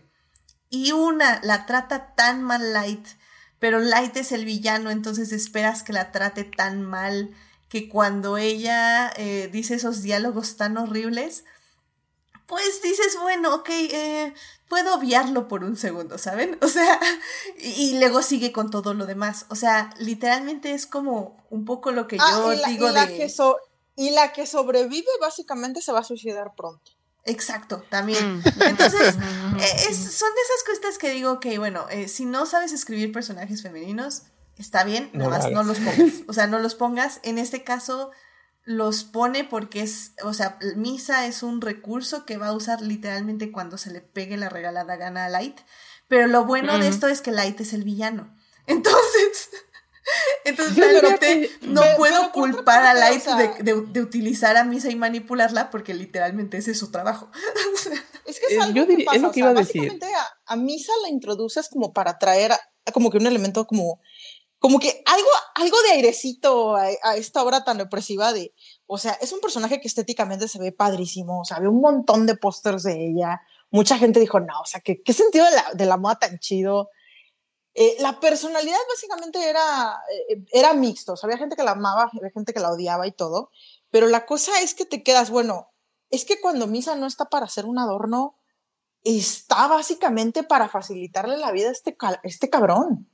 Y 0.70 0.92
una 0.92 1.40
la 1.44 1.66
trata 1.66 2.14
tan 2.16 2.44
mal 2.44 2.74
Light, 2.74 3.08
pero 3.60 3.80
Light 3.80 4.16
es 4.18 4.32
el 4.32 4.46
villano, 4.46 4.92
entonces 4.92 5.32
esperas 5.32 5.84
que 5.84 5.94
la 5.94 6.12
trate 6.12 6.44
tan 6.44 6.84
mal 6.84 7.36
que 7.70 7.90
cuando 7.90 8.38
ella 8.38 9.12
eh, 9.18 9.50
dice 9.52 9.76
esos 9.76 10.02
diálogos 10.02 10.58
tan 10.58 10.78
horribles, 10.78 11.44
pues 12.48 12.82
dices, 12.82 13.18
bueno, 13.22 13.54
ok, 13.56 13.70
eh, 13.70 14.34
puedo 14.70 14.96
obviarlo 14.96 15.48
por 15.48 15.64
un 15.64 15.76
segundo, 15.76 16.18
¿saben? 16.18 16.58
O 16.62 16.68
sea, 16.68 17.00
y, 17.58 18.00
luego 18.00 18.22
sigue 18.22 18.52
con 18.52 18.72
todo 18.72 18.94
lo 18.94 19.06
demás. 19.06 19.46
O 19.50 19.56
sea, 19.56 19.90
literalmente 20.00 20.74
es 20.74 20.86
como 20.88 21.46
un 21.50 21.66
poco 21.66 21.92
lo 21.92 22.08
que 22.08 22.18
ah, 22.20 22.32
yo 22.32 22.70
digo 22.70 22.92
de... 22.92 23.08
Que 23.08 23.30
y 24.00 24.12
la 24.12 24.32
que 24.32 24.46
sobrevive 24.46 25.08
básicamente 25.20 25.82
se 25.82 25.92
va 25.92 26.00
a 26.00 26.04
suicidar 26.04 26.54
pronto. 26.56 26.92
Exacto, 27.28 27.84
también. 27.90 28.38
Mm. 28.38 28.62
Entonces, 28.62 29.02
eh, 29.16 29.94
son 29.94 30.30
de 30.34 30.42
esas 30.42 30.64
cosas 30.66 30.98
que 30.98 31.12
digo 31.12 31.40
que, 31.40 31.60
bueno, 31.60 31.86
eh, 31.90 32.08
si 32.08 32.26
no 32.26 32.46
sabes 32.46 32.72
escribir 32.72 33.12
personajes 33.12 33.62
femeninos, 33.62 34.24
está 34.58 34.84
bien, 34.84 35.10
nada 35.14 35.30
más 35.30 35.52
no 35.52 35.64
los 35.64 35.78
pongas. 35.80 36.14
O 36.28 36.34
sea, 36.34 36.48
no 36.48 36.60
los 36.60 36.76
pongas. 36.76 37.20
En 37.24 37.38
este 37.38 37.64
caso, 37.64 38.12
los 38.64 39.04
pone 39.04 39.44
porque 39.44 39.82
es, 39.82 40.14
o 40.24 40.34
sea, 40.34 40.58
Misa 40.76 41.26
es 41.26 41.44
un 41.44 41.62
recurso 41.62 42.26
que 42.26 42.38
va 42.38 42.48
a 42.48 42.54
usar 42.54 42.82
literalmente 42.82 43.52
cuando 43.52 43.78
se 43.78 43.92
le 43.92 44.02
pegue 44.02 44.38
la 44.38 44.50
regalada 44.50 44.96
gana 44.96 45.26
a 45.26 45.30
Light. 45.30 45.60
Pero 46.08 46.28
lo 46.28 46.46
bueno 46.46 46.80
de 46.80 46.88
esto 46.88 47.08
es 47.08 47.22
que 47.22 47.32
Light 47.32 47.60
es 47.60 47.74
el 47.74 47.84
villano. 47.84 48.34
Entonces, 48.68 49.50
entonces 50.46 50.76
realmente 50.76 51.50
no 51.62 51.82
puedo 51.98 52.32
culpar 52.32 52.86
a 52.86 52.94
Light 52.94 53.24
de, 53.24 54.02
utilizar 54.02 54.58
a 54.58 54.64
Misa 54.64 54.90
y 54.90 54.96
manipularla 54.96 55.70
porque 55.70 55.94
literalmente 55.94 56.58
ese 56.58 56.72
es 56.72 56.80
su 56.80 56.92
trabajo. 56.92 57.30
es 58.26 58.40
que 58.40 58.46
es 58.48 58.52
eh, 58.54 58.62
algo 58.62 58.88
que 58.88 59.04
pasa. 59.04 59.20
lo 59.20 59.32
que 59.32 59.40
iba 59.40 59.50
a 59.50 59.54
decir. 59.54 60.00
A, 60.46 60.56
Misa 60.56 60.94
la 61.04 61.10
introduces 61.10 61.70
como 61.70 61.94
para 61.94 62.18
traer 62.18 62.54
como 62.94 63.12
que 63.12 63.18
un 63.18 63.28
elemento 63.28 63.66
como 63.68 64.00
como 64.60 64.80
que 64.80 65.04
algo, 65.06 65.30
algo 65.56 65.78
de 65.84 65.92
airecito 65.92 66.76
a, 66.76 67.16
esta 67.16 67.44
obra 67.44 67.64
tan 67.64 67.80
opresiva 67.80 68.34
de, 68.34 68.56
o 68.88 68.98
sea, 68.98 69.12
es 69.22 69.32
un 69.32 69.40
personaje 69.40 69.80
que 69.80 69.88
estéticamente 69.88 70.48
se 70.48 70.58
ve 70.58 70.72
padrísimo, 70.72 71.42
o 71.42 71.46
sea, 71.46 71.60
ve 71.60 71.68
un 71.68 71.80
montón 71.80 72.26
de 72.26 72.36
pósters 72.36 72.82
de 72.82 73.10
ella, 73.10 73.40
mucha 73.70 74.00
gente 74.00 74.20
dijo, 74.20 74.40
no, 74.40 74.60
o 74.60 74.66
sea, 74.66 74.82
¿qué, 74.82 75.04
qué 75.04 75.14
sentido 75.14 75.46
de 75.46 75.52
la, 75.52 75.66
de 75.76 75.86
la 75.86 75.98
moda 75.98 76.18
tan 76.18 76.40
chido? 76.40 76.90
Eh, 77.80 77.96
la 78.00 78.20
personalidad 78.20 78.80
básicamente 78.90 79.48
era, 79.48 80.02
eh, 80.30 80.44
era 80.52 80.74
mixto, 80.74 81.14
o 81.14 81.16
sea, 81.16 81.28
había 81.28 81.38
gente 81.38 81.56
que 81.56 81.62
la 81.62 81.74
amaba, 81.74 82.10
había 82.12 82.32
gente 82.32 82.52
que 82.52 82.60
la 82.60 82.72
odiaba 82.72 83.06
y 83.06 83.12
todo, 83.12 83.52
pero 83.92 84.08
la 84.08 84.26
cosa 84.26 84.60
es 84.64 84.74
que 84.74 84.86
te 84.86 85.04
quedas, 85.04 85.30
bueno, 85.30 85.70
es 86.10 86.26
que 86.26 86.42
cuando 86.42 86.66
Misa 86.66 86.96
no 86.96 87.06
está 87.06 87.26
para 87.26 87.46
hacer 87.46 87.66
un 87.66 87.78
adorno, 87.78 88.36
está 89.04 89.68
básicamente 89.68 90.42
para 90.42 90.70
facilitarle 90.70 91.38
la 91.38 91.52
vida 91.52 91.70
a 91.70 91.72
este, 91.72 91.96
este 92.24 92.50
cabrón. 92.50 93.08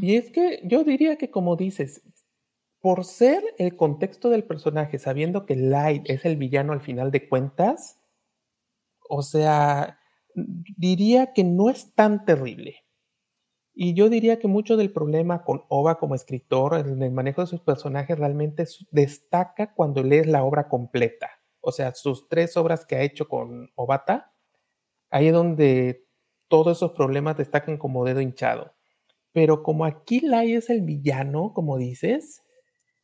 Y 0.00 0.16
es 0.16 0.30
que 0.30 0.62
yo 0.64 0.82
diría 0.82 1.18
que 1.18 1.30
como 1.30 1.56
dices, 1.56 2.00
por 2.80 3.04
ser 3.04 3.44
el 3.58 3.76
contexto 3.76 4.30
del 4.30 4.44
personaje, 4.44 4.98
sabiendo 4.98 5.44
que 5.44 5.56
Light 5.56 6.08
es 6.08 6.24
el 6.24 6.38
villano 6.38 6.72
al 6.72 6.80
final 6.80 7.10
de 7.10 7.28
cuentas, 7.28 7.98
o 9.06 9.20
sea, 9.20 9.98
diría 10.34 11.34
que 11.34 11.44
no 11.44 11.68
es 11.68 11.94
tan 11.94 12.24
terrible. 12.24 12.83
Y 13.74 13.94
yo 13.94 14.08
diría 14.08 14.38
que 14.38 14.46
mucho 14.46 14.76
del 14.76 14.92
problema 14.92 15.42
con 15.42 15.64
Oba 15.68 15.98
como 15.98 16.14
escritor 16.14 16.78
en 16.78 17.02
el 17.02 17.10
manejo 17.10 17.40
de 17.40 17.48
sus 17.48 17.60
personajes 17.60 18.16
realmente 18.16 18.66
destaca 18.92 19.74
cuando 19.74 20.04
lees 20.04 20.28
la 20.28 20.44
obra 20.44 20.68
completa. 20.68 21.30
O 21.60 21.72
sea, 21.72 21.92
sus 21.94 22.28
tres 22.28 22.56
obras 22.56 22.86
que 22.86 22.94
ha 22.94 23.02
hecho 23.02 23.26
con 23.26 23.70
Obata, 23.74 24.32
ahí 25.10 25.28
es 25.28 25.32
donde 25.32 26.06
todos 26.48 26.76
esos 26.76 26.92
problemas 26.92 27.36
destacan 27.36 27.76
como 27.76 28.04
dedo 28.04 28.20
hinchado. 28.20 28.74
Pero 29.32 29.64
como 29.64 29.84
aquí 29.84 30.20
Lai 30.20 30.54
es 30.54 30.70
el 30.70 30.82
villano, 30.82 31.52
como 31.52 31.76
dices, 31.76 32.42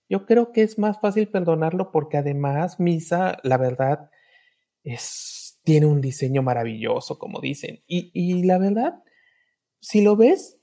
yo 0.09 0.27
creo 0.27 0.53
que 0.53 0.63
es 0.63 0.79
más 0.79 1.01
fácil 1.01 1.29
perdonarlo 1.29 1.91
porque 1.91 2.19
además 2.19 2.79
Misa, 2.79 3.39
la 3.43 3.57
verdad, 3.57 4.11
es, 4.85 5.61
tiene 5.65 5.87
un 5.87 6.01
diseño 6.01 6.43
maravilloso, 6.43 7.19
como 7.19 7.41
dicen. 7.41 7.83
Y, 7.89 8.13
y 8.15 8.45
la 8.45 8.59
verdad, 8.59 9.03
si 9.81 10.03
lo 10.03 10.17
ves, 10.17 10.60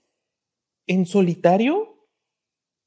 en 0.88 1.06
solitario 1.06 1.98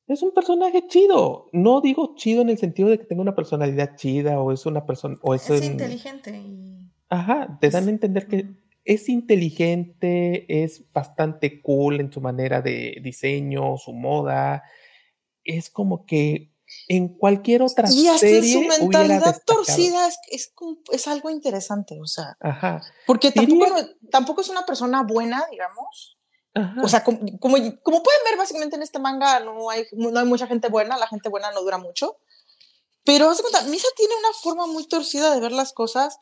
es 0.07 0.23
un 0.23 0.33
personaje 0.33 0.87
chido. 0.89 1.49
No 1.53 1.81
digo 1.81 2.15
chido 2.17 2.43
en 2.43 2.49
el 2.49 2.59
sentido 2.59 2.89
de 2.89 2.99
que 2.99 3.05
tenga 3.05 3.23
una 3.23 3.37
personalidad 3.37 3.97
chida 3.97 4.41
o 4.41 4.53
es 4.53 4.67
una 4.67 4.85
persona. 4.85 5.17
O 5.23 5.35
es, 5.35 5.49
inteligente. 5.49 6.43
Ajá, 7.09 7.59
te 7.61 7.71
dan 7.71 7.87
a 7.87 7.91
entender 7.91 8.27
que 8.27 8.47
es 8.85 9.09
inteligente, 9.09 10.65
es 10.65 10.91
bastante 10.93 11.61
cool 11.61 12.01
en 12.01 12.13
su 12.13 12.21
manera 12.21 12.61
de 12.61 12.99
diseño, 13.03 13.77
su 13.77 13.93
moda. 13.93 14.65
Es 15.45 15.71
como 15.71 16.05
que 16.07 16.55
en 16.89 17.17
cualquier 17.17 17.63
otra 17.63 17.91
y 17.91 18.07
hasta 18.09 18.43
su 18.43 18.63
mentalidad 18.63 19.41
torcida 19.45 20.07
es, 20.07 20.53
es, 20.93 21.09
algo 21.09 21.31
interesante, 21.31 21.99
o 22.01 22.07
sea. 22.07 22.37
Ajá. 22.41 22.81
Porque 23.07 23.33
tampoco, 23.33 23.77
tampoco 24.11 24.41
es 24.41 24.49
una 24.49 24.65
persona 24.67 25.03
buena, 25.03 25.45
digamos. 25.51 26.20
O 26.83 26.89
sea, 26.89 27.05
como, 27.05 27.21
como, 27.39 27.57
pueden 27.57 28.25
ver, 28.25 28.37
básicamente 28.37 28.77
en 28.77 28.83
este 28.83 28.99
manga 28.99 29.41
no 29.41 29.71
hay, 29.71 29.85
no 29.93 30.19
hay 30.19 30.27
mucha 30.27 30.49
gente 30.49 30.69
buena, 30.69 30.99
la 30.99 31.07
gente 31.07 31.29
buena 31.29 31.53
no 31.53 31.63
dura 31.63 31.79
mucho. 31.79 32.17
Pero, 33.05 33.31
haz 33.31 33.41
cuenta, 33.41 33.63
Misa 33.63 33.87
tiene 33.97 34.15
una 34.19 34.33
forma 34.43 34.67
muy 34.67 34.87
torcida 34.87 35.33
de 35.33 35.41
ver 35.41 35.53
las 35.53 35.73
cosas, 35.73 36.19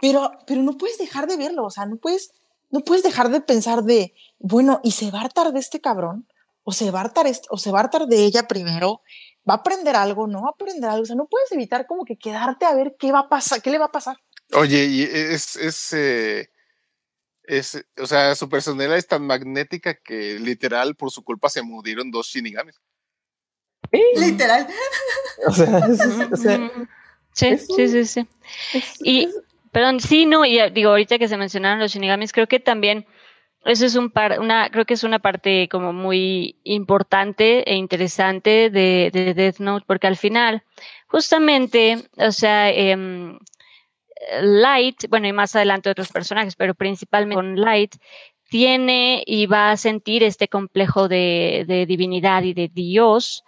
pero, 0.00 0.32
pero 0.46 0.62
no 0.62 0.76
puedes 0.76 0.98
dejar 0.98 1.26
de 1.26 1.36
verlo, 1.36 1.64
o 1.64 1.70
sea, 1.70 1.86
no 1.86 1.96
puedes, 1.96 2.32
no 2.70 2.80
puedes 2.80 3.02
dejar 3.02 3.30
de 3.30 3.40
pensar 3.40 3.84
de, 3.84 4.14
bueno, 4.38 4.80
¿y 4.82 4.92
se 4.92 5.10
va 5.10 5.18
a 5.18 5.22
hartar 5.22 5.52
de 5.52 5.60
este 5.60 5.80
cabrón? 5.80 6.26
¿O 6.64 6.72
se 6.72 6.90
va 6.90 7.00
a 7.00 7.02
hartar, 7.02 7.26
o 7.50 7.58
se 7.58 7.70
va 7.70 7.78
a 7.78 7.82
hartar 7.82 8.06
de 8.06 8.24
ella 8.24 8.48
primero? 8.48 9.02
¿Va 9.48 9.54
a 9.54 9.58
aprender 9.58 9.94
algo? 9.94 10.26
¿No 10.26 10.42
va 10.42 10.48
a 10.48 10.50
aprender 10.50 10.90
algo? 10.90 11.02
O 11.02 11.06
sea, 11.06 11.16
no 11.16 11.26
puedes 11.26 11.52
evitar 11.52 11.86
como 11.86 12.04
que 12.04 12.16
quedarte 12.16 12.64
a 12.64 12.74
ver 12.74 12.96
qué 12.98 13.12
va 13.12 13.20
a 13.20 13.28
pasar, 13.28 13.62
qué 13.62 13.70
le 13.70 13.78
va 13.78 13.86
a 13.86 13.92
pasar. 13.92 14.16
Oye, 14.54 14.84
y 14.86 15.02
es, 15.02 15.54
es 15.56 15.92
eh, 15.92 16.50
es, 17.46 17.84
o 17.98 18.06
sea, 18.06 18.34
su 18.34 18.48
personalidad 18.48 18.96
es 18.96 19.06
tan 19.06 19.26
magnética 19.26 19.94
que 19.94 20.38
literal 20.38 20.94
por 20.94 21.10
su 21.10 21.22
culpa 21.22 21.48
se 21.48 21.62
murieron 21.62 22.10
dos 22.10 22.28
shinigamis. 22.28 22.80
Literal. 24.16 24.66
O 25.46 25.52
sea, 25.52 25.86
sí, 27.32 27.56
sí, 27.58 27.88
sí, 27.88 28.04
sí. 28.04 28.28
Y, 29.00 29.28
perdón, 29.72 30.00
sí, 30.00 30.26
no, 30.26 30.44
y 30.44 30.58
digo, 30.70 30.90
ahorita 30.90 31.18
que 31.18 31.28
se 31.28 31.36
mencionaron 31.36 31.78
los 31.78 31.92
shinigamis, 31.92 32.32
creo 32.32 32.48
que 32.48 32.60
también 32.60 33.06
eso 33.64 33.84
es 33.84 33.96
un 33.96 34.10
par, 34.10 34.38
una, 34.40 34.70
creo 34.70 34.84
que 34.84 34.94
es 34.94 35.04
una 35.04 35.18
parte 35.18 35.68
como 35.68 35.92
muy 35.92 36.56
importante 36.64 37.68
e 37.70 37.74
interesante 37.74 38.70
de, 38.70 39.10
de 39.12 39.34
Death 39.34 39.58
Note, 39.58 39.84
porque 39.86 40.06
al 40.06 40.16
final, 40.16 40.62
justamente, 41.08 41.98
o 42.16 42.30
sea, 42.32 42.70
eh, 42.70 42.96
Light, 44.40 45.08
bueno, 45.08 45.28
y 45.28 45.32
más 45.32 45.54
adelante 45.54 45.90
otros 45.90 46.10
personajes, 46.10 46.56
pero 46.56 46.74
principalmente 46.74 47.34
con 47.34 47.60
Light, 47.60 47.96
tiene 48.48 49.22
y 49.26 49.46
va 49.46 49.72
a 49.72 49.76
sentir 49.76 50.22
este 50.22 50.48
complejo 50.48 51.08
de, 51.08 51.84
divinidad 51.88 52.42
y 52.42 52.54
de 52.54 52.68
Dios, 52.72 53.44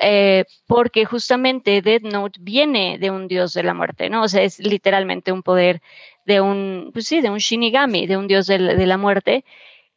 eh, 0.00 0.44
porque 0.66 1.04
justamente 1.04 1.82
Death 1.82 2.02
Note 2.02 2.38
viene 2.40 2.98
de 2.98 3.10
un 3.10 3.28
dios 3.28 3.52
de 3.54 3.62
la 3.62 3.74
muerte, 3.74 4.10
¿no? 4.10 4.22
O 4.22 4.28
sea, 4.28 4.42
es 4.42 4.58
literalmente 4.60 5.32
un 5.32 5.42
poder 5.42 5.80
de 6.24 6.40
un, 6.40 6.90
pues 6.92 7.06
sí, 7.06 7.20
de 7.20 7.30
un 7.30 7.38
Shinigami, 7.38 8.06
de 8.06 8.16
un 8.16 8.28
dios 8.28 8.46
de 8.46 8.58
la 8.58 8.98
muerte, 8.98 9.44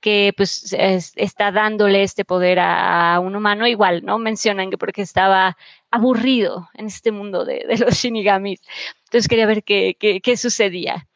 que 0.01 0.33
pues 0.35 0.75
está 1.15 1.51
dándole 1.51 2.03
este 2.03 2.25
poder 2.25 2.59
a, 2.59 3.19
un 3.19 3.35
humano 3.35 3.67
igual, 3.67 4.03
¿no? 4.03 4.17
Mencionan 4.17 4.71
que 4.71 4.77
porque 4.77 5.03
estaba 5.03 5.57
aburrido 5.91 6.69
en 6.73 6.87
este 6.87 7.11
mundo 7.11 7.45
de, 7.45 7.65
los 7.79 7.95
shinigamis. 7.95 8.61
Entonces 9.05 9.27
quería 9.27 9.45
ver 9.45 9.63
qué, 9.63 9.95
qué, 9.99 10.37
sucedía. 10.37 11.07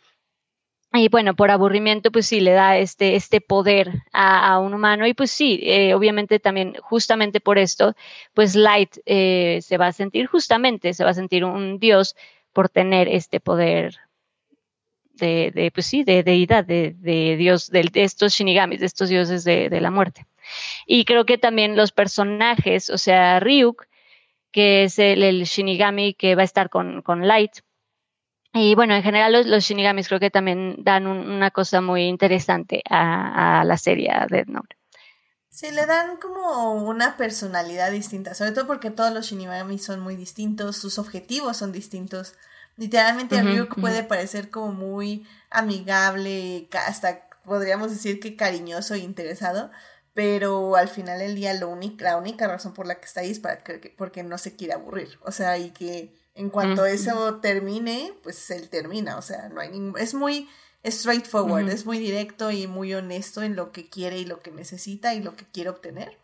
Y 0.94 1.10
bueno, 1.10 1.36
por 1.36 1.52
aburrimiento, 1.52 2.12
pues 2.12 2.26
sí, 2.28 2.40
le 2.40 2.52
da 2.52 2.78
este, 2.78 3.16
este 3.16 3.42
poder 3.42 3.92
a, 4.14 4.60
un 4.60 4.74
humano. 4.74 5.08
Y 5.08 5.14
pues 5.14 5.32
sí, 5.32 5.60
eh, 5.64 5.94
obviamente 5.94 6.40
también, 6.40 6.76
justamente 6.82 7.42
por 7.42 7.58
esto, 7.58 7.96
pues 8.34 8.56
Light 8.56 8.98
eh, 9.06 9.60
se 9.62 9.78
va 9.78 9.88
a 9.88 9.94
sentir, 9.94 10.28
justamente 10.28 10.94
se 10.94 11.04
va 11.04 11.10
a 11.10 11.14
sentir 11.16 11.44
un 11.44 11.80
dios 11.80 12.16
por 12.54 12.70
tener 12.70 13.10
este 13.10 13.42
poder 13.42 13.98
de, 15.18 15.72
pues 15.74 15.86
sí, 15.86 16.04
de 16.04 16.24
deidad, 16.24 16.66
de, 16.66 16.94
de 16.98 17.36
Dios, 17.38 17.70
de, 17.70 17.90
estos 17.94 18.34
shinigamis, 18.34 18.80
de 18.80 18.86
estos 18.86 19.10
dioses 19.10 19.44
de, 19.44 19.70
la 19.82 19.92
muerte. 19.92 20.26
Y 20.86 21.06
creo 21.06 21.26
que 21.26 21.38
también 21.38 21.76
los 21.76 21.92
personajes, 21.92 22.90
o 22.90 22.98
sea, 22.98 23.40
Ryuk, 23.40 23.86
que 24.56 24.86
es 24.86 25.00
el, 25.00 25.44
shinigami 25.44 26.14
que 26.14 26.34
va 26.34 26.44
a 26.44 26.46
estar 26.46 26.70
con, 26.70 27.04
Light. 27.28 27.58
Y 28.54 28.74
bueno, 28.74 28.96
en 28.96 29.04
general 29.04 29.34
los, 29.34 29.66
shinigamis 29.66 30.08
creo 30.08 30.22
que 30.22 30.32
también 30.32 30.78
dan 30.78 31.08
una 31.08 31.52
cosa 31.52 31.82
muy 31.82 32.04
interesante 32.04 32.82
a, 32.90 33.60
a 33.60 33.66
la 33.66 33.76
serie 33.76 34.10
Death 34.30 34.48
Note. 34.48 34.78
Sí, 35.50 35.72
le 35.72 35.86
dan 35.86 36.16
como 36.16 36.72
una 36.72 37.18
personalidad 37.18 37.92
distinta, 37.92 38.34
sobre 38.34 38.54
todo 38.54 38.66
porque 38.66 38.92
todos 38.92 39.14
los 39.14 39.26
shinigamis 39.26 39.84
son 39.84 40.00
muy 40.00 40.16
distintos, 40.16 40.78
sus 40.78 41.00
objetivos 41.00 41.58
son 41.58 41.74
distintos. 41.74 42.36
Literalmente 42.78 43.42
Ryuk 43.42 43.82
puede 43.82 44.04
parecer 44.04 44.50
como 44.50 44.72
muy 44.72 45.28
amigable, 45.50 46.70
hasta 46.88 47.28
podríamos 47.44 47.92
decir 47.92 48.22
que 48.22 48.38
cariñoso 48.38 48.94
e 48.94 49.00
interesado, 49.00 49.70
pero 50.16 50.78
al 50.78 50.88
final 50.88 51.20
del 51.20 51.36
día 51.36 51.54
lo 51.54 51.78
la 52.00 52.18
única 52.18 52.48
razón 52.48 52.74
por 52.74 52.88
la 52.88 52.96
que 52.96 53.06
está 53.06 53.22
ahí 53.22 53.30
es 53.30 53.40
para 53.40 53.60
que, 53.60 53.94
porque 53.96 54.24
no 54.24 54.40
se 54.40 54.56
quiere 54.56 54.74
aburrir, 54.74 55.20
o 55.22 55.32
sea, 55.32 55.60
y 55.60 55.70
que 55.70 56.16
en 56.34 56.50
cuanto 56.50 56.86
eso 56.86 57.36
termine, 57.42 58.14
pues 58.24 58.50
él 58.50 58.70
termina, 58.70 59.18
o 59.18 59.22
sea, 59.22 59.50
no 59.50 59.62
hay 59.62 59.70
ningún, 59.70 60.00
es 60.00 60.14
muy 60.14 60.50
straightforward, 60.84 61.70
es 61.70 61.86
muy 61.86 62.00
directo 62.00 62.50
y 62.50 62.66
muy 62.66 62.94
honesto 62.94 63.44
en 63.44 63.56
lo 63.56 63.72
que 63.72 63.90
quiere 63.90 64.18
y 64.18 64.26
lo 64.26 64.42
que 64.42 64.52
necesita 64.52 65.14
y 65.14 65.22
lo 65.22 65.36
que 65.36 65.46
quiere 65.46 65.70
obtener. 65.70 66.18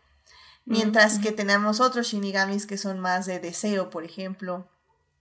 Mientras 0.64 1.18
que 1.18 1.32
tenemos 1.32 1.80
otros 1.80 2.06
shinigamis 2.06 2.66
que 2.66 2.78
son 2.78 3.00
más 3.00 3.26
de 3.26 3.40
deseo, 3.40 3.90
por 3.90 4.04
ejemplo, 4.04 4.68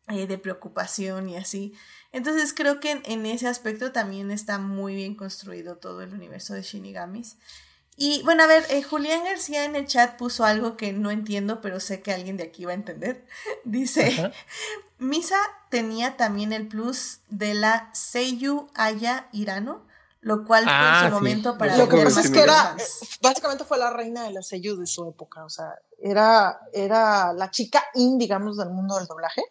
eh, 0.07 0.27
de 0.27 0.38
preocupación 0.38 1.30
y 1.30 1.38
así. 1.38 1.73
Entonces 2.11 2.53
creo 2.53 2.80
que 2.80 3.02
en, 3.03 3.26
ese 3.26 3.48
aspecto 3.48 3.91
también 3.91 4.30
está 4.31 4.57
muy 4.57 4.93
bien 4.93 5.15
construido 5.15 5.77
todo 5.77 6.02
el 6.02 6.14
universo 6.14 6.53
de 6.53 6.64
Shinigamis. 6.64 7.38
Y 7.98 8.24
bueno, 8.24 8.44
a 8.44 8.48
ver, 8.48 8.66
eh, 8.70 8.82
Julián 8.82 9.24
García 9.26 9.66
en 9.66 9.76
el 9.76 9.86
chat 9.86 10.18
puso 10.18 10.44
algo 10.46 10.76
que 10.78 10.94
no 10.94 11.12
entiendo, 11.12 11.62
pero 11.62 11.80
sé 11.80 12.02
que 12.02 12.12
alguien 12.14 12.38
de 12.38 12.44
aquí 12.44 12.66
va 12.66 12.72
a 12.72 12.76
entender. 12.76 13.26
Dice, 13.66 14.32
Misa 14.98 15.38
tenía 15.70 16.18
también 16.18 16.54
el 16.54 16.68
plus 16.68 17.20
de 17.30 17.54
la 17.54 17.90
Seiyu 17.94 18.70
Aya 18.76 19.28
Irano, 19.34 19.86
lo 20.22 20.46
cual 20.46 20.64
fue 20.64 20.72
en 20.74 20.78
Ah, 20.80 21.00
su 21.02 21.08
sí. 21.08 21.14
momento 21.14 21.58
para 21.58 21.76
Lo 21.78 21.90
que 21.90 21.98
pasa 22.04 22.22
es 22.22 22.30
que 22.30 22.42
era, 22.42 22.76
básicamente 23.22 23.66
fue 23.66 23.78
la 23.78 23.90
reina 23.92 24.24
de 24.24 24.32
las 24.32 24.48
sellos 24.48 24.80
de 24.80 24.86
su 24.86 25.08
época, 25.10 25.44
o 25.44 25.50
sea, 25.50 25.74
era, 26.00 26.60
era 26.74 27.34
la 27.34 27.50
chica 27.52 27.84
in, 27.96 28.18
digamos, 28.18 28.58
del 28.58 28.70
mundo 28.70 28.98
del 28.98 29.08
doblaje. 29.08 29.42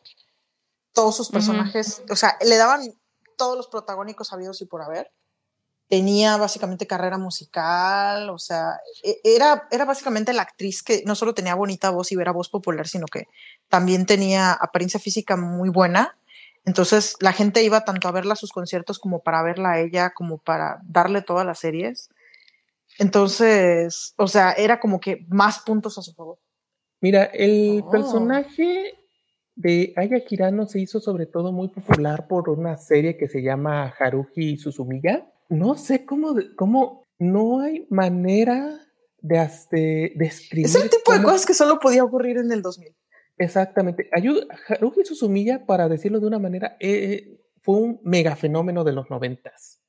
Todos 0.92 1.16
sus 1.16 1.28
personajes, 1.30 2.02
o 2.10 2.16
sea, 2.16 2.36
le 2.40 2.56
daban 2.56 2.82
todos 3.36 3.56
los 3.56 3.68
protagónicos 3.68 4.32
habidos 4.32 4.60
y 4.60 4.66
por 4.66 4.82
haber. 4.82 5.12
Tenía 5.90 6.36
básicamente 6.36 6.86
carrera 6.86 7.18
musical, 7.18 8.30
o 8.30 8.38
sea, 8.38 8.78
e- 9.02 9.20
era, 9.24 9.66
era 9.72 9.84
básicamente 9.84 10.32
la 10.32 10.42
actriz 10.42 10.82
que 10.82 11.02
no 11.04 11.14
solo 11.16 11.34
tenía 11.34 11.54
bonita 11.56 11.90
voz 11.90 12.12
y 12.12 12.14
era 12.14 12.30
voz 12.32 12.48
popular, 12.48 12.86
sino 12.88 13.06
que 13.06 13.26
también 13.68 14.06
tenía 14.06 14.52
apariencia 14.52 15.00
física 15.00 15.36
muy 15.36 15.68
buena. 15.68 16.16
Entonces 16.64 17.16
la 17.20 17.32
gente 17.32 17.62
iba 17.64 17.84
tanto 17.84 18.06
a 18.06 18.12
verla 18.12 18.34
a 18.34 18.36
sus 18.36 18.52
conciertos 18.52 18.98
como 19.00 19.22
para 19.24 19.42
verla 19.42 19.72
a 19.72 19.80
ella, 19.80 20.10
como 20.14 20.38
para 20.38 20.78
darle 20.84 21.22
todas 21.22 21.44
las 21.44 21.58
series. 21.58 22.08
Entonces, 22.98 24.14
o 24.16 24.28
sea, 24.28 24.52
era 24.52 24.78
como 24.78 25.00
que 25.00 25.24
más 25.28 25.58
puntos 25.60 25.98
a 25.98 26.02
su 26.02 26.12
favor. 26.14 26.38
Mira, 27.00 27.24
el 27.24 27.82
Oh. 27.84 27.90
personaje 27.90 28.94
de 29.56 29.92
Aya 29.96 30.22
Hirano 30.28 30.66
se 30.68 30.78
hizo 30.80 31.00
sobre 31.00 31.26
todo 31.26 31.50
muy 31.50 31.68
popular 31.68 32.28
por 32.28 32.48
una 32.48 32.76
serie 32.76 33.16
que 33.16 33.26
se 33.26 33.42
llama 33.42 33.92
Haruhi 33.98 34.56
Suzumiya. 34.58 35.26
No 35.50 35.74
sé 35.76 36.06
cómo, 36.06 36.32
de- 36.32 36.54
cómo 36.56 37.06
no 37.18 37.60
hay 37.60 37.86
manera 37.90 38.80
de, 39.18 39.36
haz- 39.38 39.68
de 39.70 40.12
describir. 40.16 40.64
Es 40.66 40.74
el 40.76 40.88
tipo 40.88 41.12
de 41.12 41.22
cosas 41.22 41.44
que 41.44 41.52
solo 41.54 41.78
podía 41.78 42.02
ocurrir 42.02 42.38
en 42.38 42.50
el 42.52 42.62
2000. 42.62 42.96
Exactamente. 43.36 44.08
Ayu- 44.12 44.46
Haruhi 44.68 45.04
Suzumiya, 45.04 45.66
para 45.66 45.88
decirlo 45.88 46.20
de 46.20 46.26
una 46.26 46.38
manera, 46.38 46.76
eh, 46.80 47.38
fue 47.62 47.76
un 47.76 48.00
mega 48.04 48.36
fenómeno 48.36 48.84
de 48.84 48.92
los 48.92 49.10
noventas. 49.10 49.80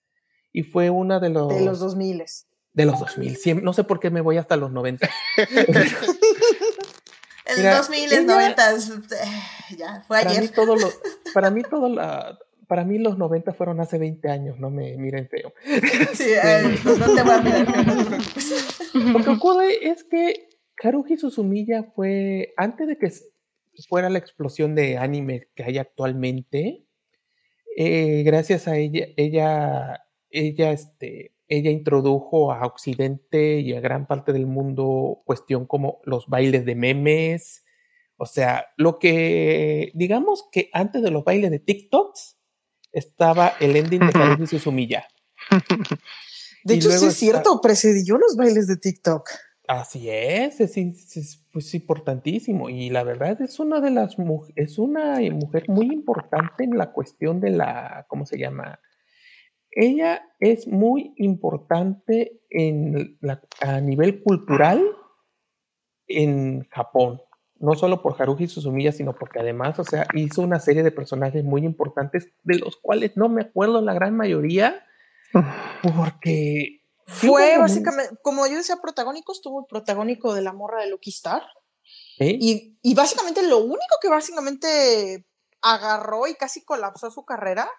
Y 0.51 0.63
fue 0.63 0.89
una 0.89 1.19
de 1.21 1.29
los... 1.29 1.47
De 1.47 1.61
los 1.61 1.79
2000. 1.79 2.23
de 2.73 2.85
los 2.85 2.99
2000. 2.99 3.37
Siem- 3.37 3.61
no 3.61 3.71
sé 3.73 3.83
por 3.85 3.99
qué 4.01 4.09
me 4.09 4.21
voy 4.21 4.37
hasta 4.37 4.57
los 4.57 4.71
90. 4.71 5.09
El 7.45 7.57
Mira, 7.57 7.77
2000, 7.77 8.13
ella- 8.13 8.21
90, 8.21 8.71
eh, 8.71 8.77
ya, 9.77 10.03
fue 10.07 10.19
Para 10.19 10.29
mí 10.31 10.37
ayer. 10.37 10.51
todo 10.51 10.75
lo, 10.75 10.89
para 11.33 11.49
mí 11.49 11.63
todo 11.63 11.89
la, 11.89 12.37
para 12.71 12.85
mí 12.85 12.97
los 12.99 13.17
90 13.17 13.51
fueron 13.51 13.81
hace 13.81 13.97
20 13.97 14.29
años, 14.29 14.57
no 14.57 14.69
me 14.69 14.95
miren 14.95 15.27
feo. 15.27 15.53
Sí, 16.13 16.23
eh, 16.23 16.77
no, 16.85 16.93
te 16.93 17.21
voy 17.21 17.31
a 17.33 17.41
mirar, 17.41 17.65
feo, 17.65 17.83
no 17.83 17.97
te 17.97 18.05
preocupes. 18.05 18.91
Lo 18.93 19.21
que 19.21 19.29
ocurre 19.29 19.89
es 19.89 20.05
que 20.05 20.47
Haruhi 20.81 21.17
Suzumiya 21.17 21.91
fue, 21.93 22.53
antes 22.55 22.87
de 22.87 22.97
que 22.97 23.11
fuera 23.89 24.09
la 24.09 24.19
explosión 24.19 24.73
de 24.73 24.97
anime 24.97 25.49
que 25.53 25.65
hay 25.65 25.79
actualmente, 25.79 26.87
eh, 27.75 28.23
gracias 28.23 28.69
a 28.69 28.77
ella, 28.77 29.05
ella, 29.17 30.05
ella, 30.29 30.71
este, 30.71 31.35
ella 31.49 31.71
introdujo 31.71 32.53
a 32.53 32.65
Occidente 32.65 33.59
y 33.59 33.73
a 33.73 33.81
gran 33.81 34.07
parte 34.07 34.31
del 34.31 34.47
mundo 34.47 35.23
cuestión 35.25 35.65
como 35.65 35.99
los 36.05 36.27
bailes 36.27 36.63
de 36.63 36.75
memes, 36.75 37.65
o 38.15 38.25
sea, 38.25 38.67
lo 38.77 38.97
que, 38.97 39.91
digamos 39.93 40.47
que 40.53 40.69
antes 40.71 41.01
de 41.01 41.11
los 41.11 41.25
bailes 41.25 41.51
de 41.51 41.59
TikToks, 41.59 42.37
estaba 42.91 43.53
el 43.59 43.75
ending 43.75 43.99
de 44.01 44.19
Haruhi 44.19 44.47
Suzumiya. 44.47 45.05
De 46.63 46.75
Y 46.75 46.77
hecho, 46.77 46.91
sí 46.91 47.05
es 47.07 47.15
cierto, 47.15 47.59
precedió 47.59 48.17
los 48.19 48.35
bailes 48.35 48.67
de 48.67 48.77
TikTok. 48.77 49.27
Así 49.67 50.09
es, 50.09 50.59
es, 50.61 50.77
es- 50.77 51.17
es, 51.17 51.47
pues, 51.51 51.73
importantísimo 51.73 52.69
y 52.69 52.89
la 52.91 53.03
verdad 53.03 53.41
es 53.41 53.59
una 53.59 53.79
de 53.81 53.89
las 53.89 54.15
es 54.55 54.77
una 54.77 55.19
mujer 55.31 55.65
muy 55.69 55.87
importante 55.87 56.63
en 56.63 56.77
la 56.77 56.91
cuestión 56.91 57.39
de 57.39 57.49
la, 57.51 58.05
¿cómo 58.09 58.25
se 58.27 58.37
llama? 58.37 58.79
Ella 59.71 60.21
es 60.39 60.67
muy 60.67 61.13
importante 61.17 62.41
en 62.51 63.17
la- 63.21 63.41
a 63.61 63.79
nivel 63.81 64.21
cultural 64.21 64.83
en 66.07 66.67
Japón, 66.69 67.21
no 67.61 67.75
solo 67.75 68.01
por 68.01 68.19
Haruhi 68.19 68.47
Suzumiya, 68.47 68.91
sino 68.91 69.13
porque 69.13 69.39
además, 69.39 69.77
o 69.79 69.83
sea, 69.83 70.07
hizo 70.15 70.41
una 70.41 70.59
serie 70.59 70.83
de 70.83 70.91
personajes 70.91 71.43
muy 71.43 71.63
importantes 71.63 72.33
de 72.43 72.57
los 72.57 72.77
cuales 72.77 73.15
no 73.15 73.29
me 73.29 73.43
acuerdo 73.43 73.81
la 73.81 73.93
gran 73.93 74.15
mayoría, 74.15 74.85
porque 75.83 76.81
Fue 77.05 77.57
básicamente, 77.57 78.15
como 78.23 78.47
yo 78.47 78.57
decía, 78.57 78.77
protagónicos, 78.81 79.41
tuvo 79.41 79.61
el 79.61 79.65
protagónico 79.69 80.33
de 80.33 80.41
la 80.41 80.53
morra 80.53 80.81
de 80.81 80.89
Lucky 80.89 81.11
Star. 81.11 81.43
¿eh? 82.19 82.37
Y, 82.39 82.79
y 82.81 82.95
básicamente 82.95 83.47
lo 83.47 83.59
único 83.59 83.95
que 84.01 84.09
básicamente 84.09 85.25
agarró 85.61 86.27
y 86.27 86.35
casi 86.35 86.63
colapsó 86.63 87.11
su 87.11 87.23
carrera 87.25 87.69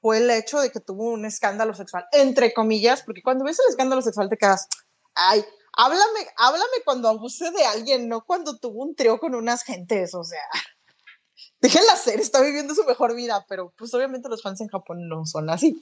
fue 0.00 0.18
el 0.18 0.30
hecho 0.30 0.60
de 0.60 0.70
que 0.70 0.80
tuvo 0.80 1.10
un 1.10 1.24
escándalo 1.24 1.74
sexual, 1.74 2.06
entre 2.12 2.54
comillas, 2.54 3.02
porque 3.02 3.22
cuando 3.22 3.44
ves 3.44 3.58
el 3.58 3.70
escándalo 3.70 4.00
sexual 4.00 4.28
te 4.28 4.36
quedas, 4.36 4.68
ay, 5.14 5.44
háblame, 5.78 6.26
háblame 6.36 6.76
cuando 6.84 7.08
abuse 7.08 7.50
de 7.52 7.64
alguien, 7.64 8.08
no 8.08 8.24
cuando 8.24 8.58
tuvo 8.58 8.82
un 8.82 8.94
trío 8.94 9.18
con 9.18 9.34
unas 9.34 9.62
gentes, 9.62 10.12
o 10.14 10.24
sea, 10.24 10.42
déjenla 11.60 11.96
ser, 11.96 12.20
está 12.20 12.40
viviendo 12.42 12.74
su 12.74 12.84
mejor 12.84 13.14
vida, 13.14 13.46
pero 13.48 13.72
pues 13.78 13.94
obviamente 13.94 14.28
los 14.28 14.42
fans 14.42 14.60
en 14.60 14.68
Japón 14.68 15.08
no 15.08 15.24
son 15.24 15.48
así, 15.50 15.80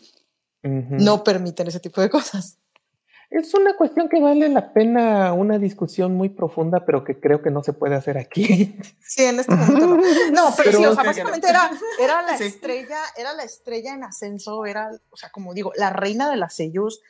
Ujú. 0.63 0.97
no 0.97 1.25
permiten 1.25 1.67
ese 1.69 1.81
tipo 1.81 2.01
de 2.01 2.11
cosas. 2.11 2.59
Es 3.29 3.53
una 3.55 3.75
cuestión 3.77 4.09
que 4.09 4.21
vale 4.21 4.49
la 4.49 4.73
pena 4.73 5.33
una 5.33 5.59
discusión 5.59 6.15
muy 6.15 6.29
profunda, 6.29 6.85
pero 6.87 7.03
que 7.03 7.19
creo 7.19 7.43
que 7.43 7.51
no 7.51 7.65
se 7.65 7.73
puede 7.73 7.97
hacer 7.97 8.19
aquí. 8.19 8.77
Sí, 9.03 9.25
en 9.25 9.41
este 9.41 9.53
momento 9.55 9.87
no. 9.87 9.97
No, 9.97 10.03
pero, 10.57 10.71
Pero 10.71 10.79
sí, 10.79 10.85
o 10.87 10.95
sea, 10.95 11.03
básicamente 11.05 11.49
era, 11.49 11.71
era 11.99 12.23
la 12.23 12.37
Sí. 12.39 12.45
estrella, 12.45 13.01
era 13.17 13.33
la 13.33 13.43
estrella 13.43 13.95
en 13.95 14.05
ascenso, 14.05 14.65
era, 14.67 14.91
o 15.11 15.17
sea, 15.17 15.31
como 15.31 15.55
digo, 15.55 15.73
la 15.77 15.91
reina 15.91 16.31
de 16.31 16.37
las 16.37 16.55
sellos. 16.55 17.01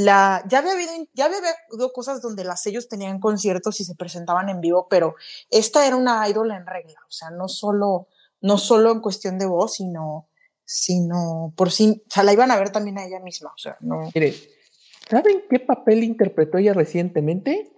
La, 0.00 0.42
ya 0.48 0.58
había 0.60 0.72
habido, 0.72 0.92
ya 1.12 1.26
había 1.26 1.38
habido 1.70 1.92
cosas 1.92 2.22
donde 2.22 2.42
las 2.44 2.62
sellos 2.62 2.88
tenían 2.88 3.20
conciertos 3.20 3.80
y 3.80 3.84
se 3.84 3.94
presentaban 3.94 4.48
en 4.48 4.60
vivo, 4.62 4.86
pero 4.88 5.14
esta 5.50 5.86
era 5.86 5.94
una 5.96 6.26
ídola 6.26 6.56
en 6.56 6.66
regla, 6.66 6.98
o 7.06 7.10
sea, 7.10 7.28
no 7.30 7.48
solo, 7.48 8.08
no 8.40 8.56
solo 8.56 8.92
en 8.92 9.00
cuestión 9.00 9.38
de 9.38 9.44
voz, 9.44 9.74
sino, 9.74 10.28
sino 10.64 11.52
por 11.54 11.70
sí, 11.70 12.02
o 12.08 12.10
sea, 12.14 12.22
la 12.22 12.32
iban 12.32 12.50
a 12.50 12.56
ver 12.58 12.70
también 12.70 12.96
a 12.98 13.04
ella 13.04 13.20
misma, 13.20 13.50
o 13.54 13.58
sea, 13.58 13.76
no. 13.80 14.10
Mire, 14.14 14.34
¿saben 15.10 15.42
qué 15.50 15.58
papel 15.60 16.02
interpretó 16.02 16.56
ella 16.56 16.72
recientemente? 16.72 17.70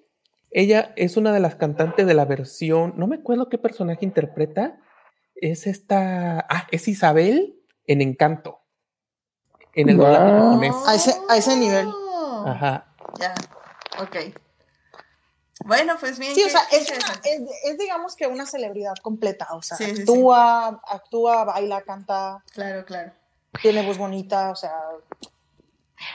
Ella 0.53 0.93
es 0.97 1.17
una 1.17 1.33
de 1.33 1.41
las 1.41 1.57
cantantes 1.57 2.07
de 2.07 2.15
la 2.15 2.25
versión, 2.27 2.95
no 2.99 3.09
me 3.09 3.17
acuerdo 3.17 3.49
qué 3.49 3.59
personaje 3.59 4.05
interpreta, 4.05 4.79
es 5.35 5.67
esta, 5.67 6.39
ah, 6.49 6.69
es 6.71 6.87
Isabel 6.87 7.59
en 7.89 8.01
Encanto, 8.01 8.61
en 9.75 9.89
el 9.89 9.97
doblaje 9.97 10.31
Wow. 10.31 10.41
japonés. 10.51 10.77
A 10.87 10.95
ese- 10.95 11.17
a 11.29 11.37
ese 11.37 11.57
nivel. 11.57 11.89
Oh, 12.45 12.49
Ajá. 12.49 12.85
Ya, 13.19 13.35
ok. 14.01 14.17
Bueno, 15.65 15.95
pues 16.01 16.19
bien. 16.19 16.35
Sí, 16.35 16.43
o 16.43 16.49
sea, 16.49 16.63
es, 16.73 16.89
una- 16.89 16.97
interesante. 16.99 17.35
es, 17.35 17.43
es 17.65 17.79
digamos 17.79 18.17
que 18.17 18.27
una 18.27 18.47
celebridad 18.47 18.95
completa, 19.03 19.47
o 19.53 19.63
sea, 19.63 19.77
Sí, 19.77 19.85
sí, 19.87 19.95
sí. 19.97 20.01
actúa, 20.03 20.81
actúa, 20.89 21.45
baila, 21.45 21.83
canta, 21.83 22.43
Claro, 22.53 22.85
claro. 22.85 23.13
tiene 23.61 23.83
voz 23.83 23.99
bonita, 23.99 24.51
o 24.51 24.57
sea, 24.57 24.75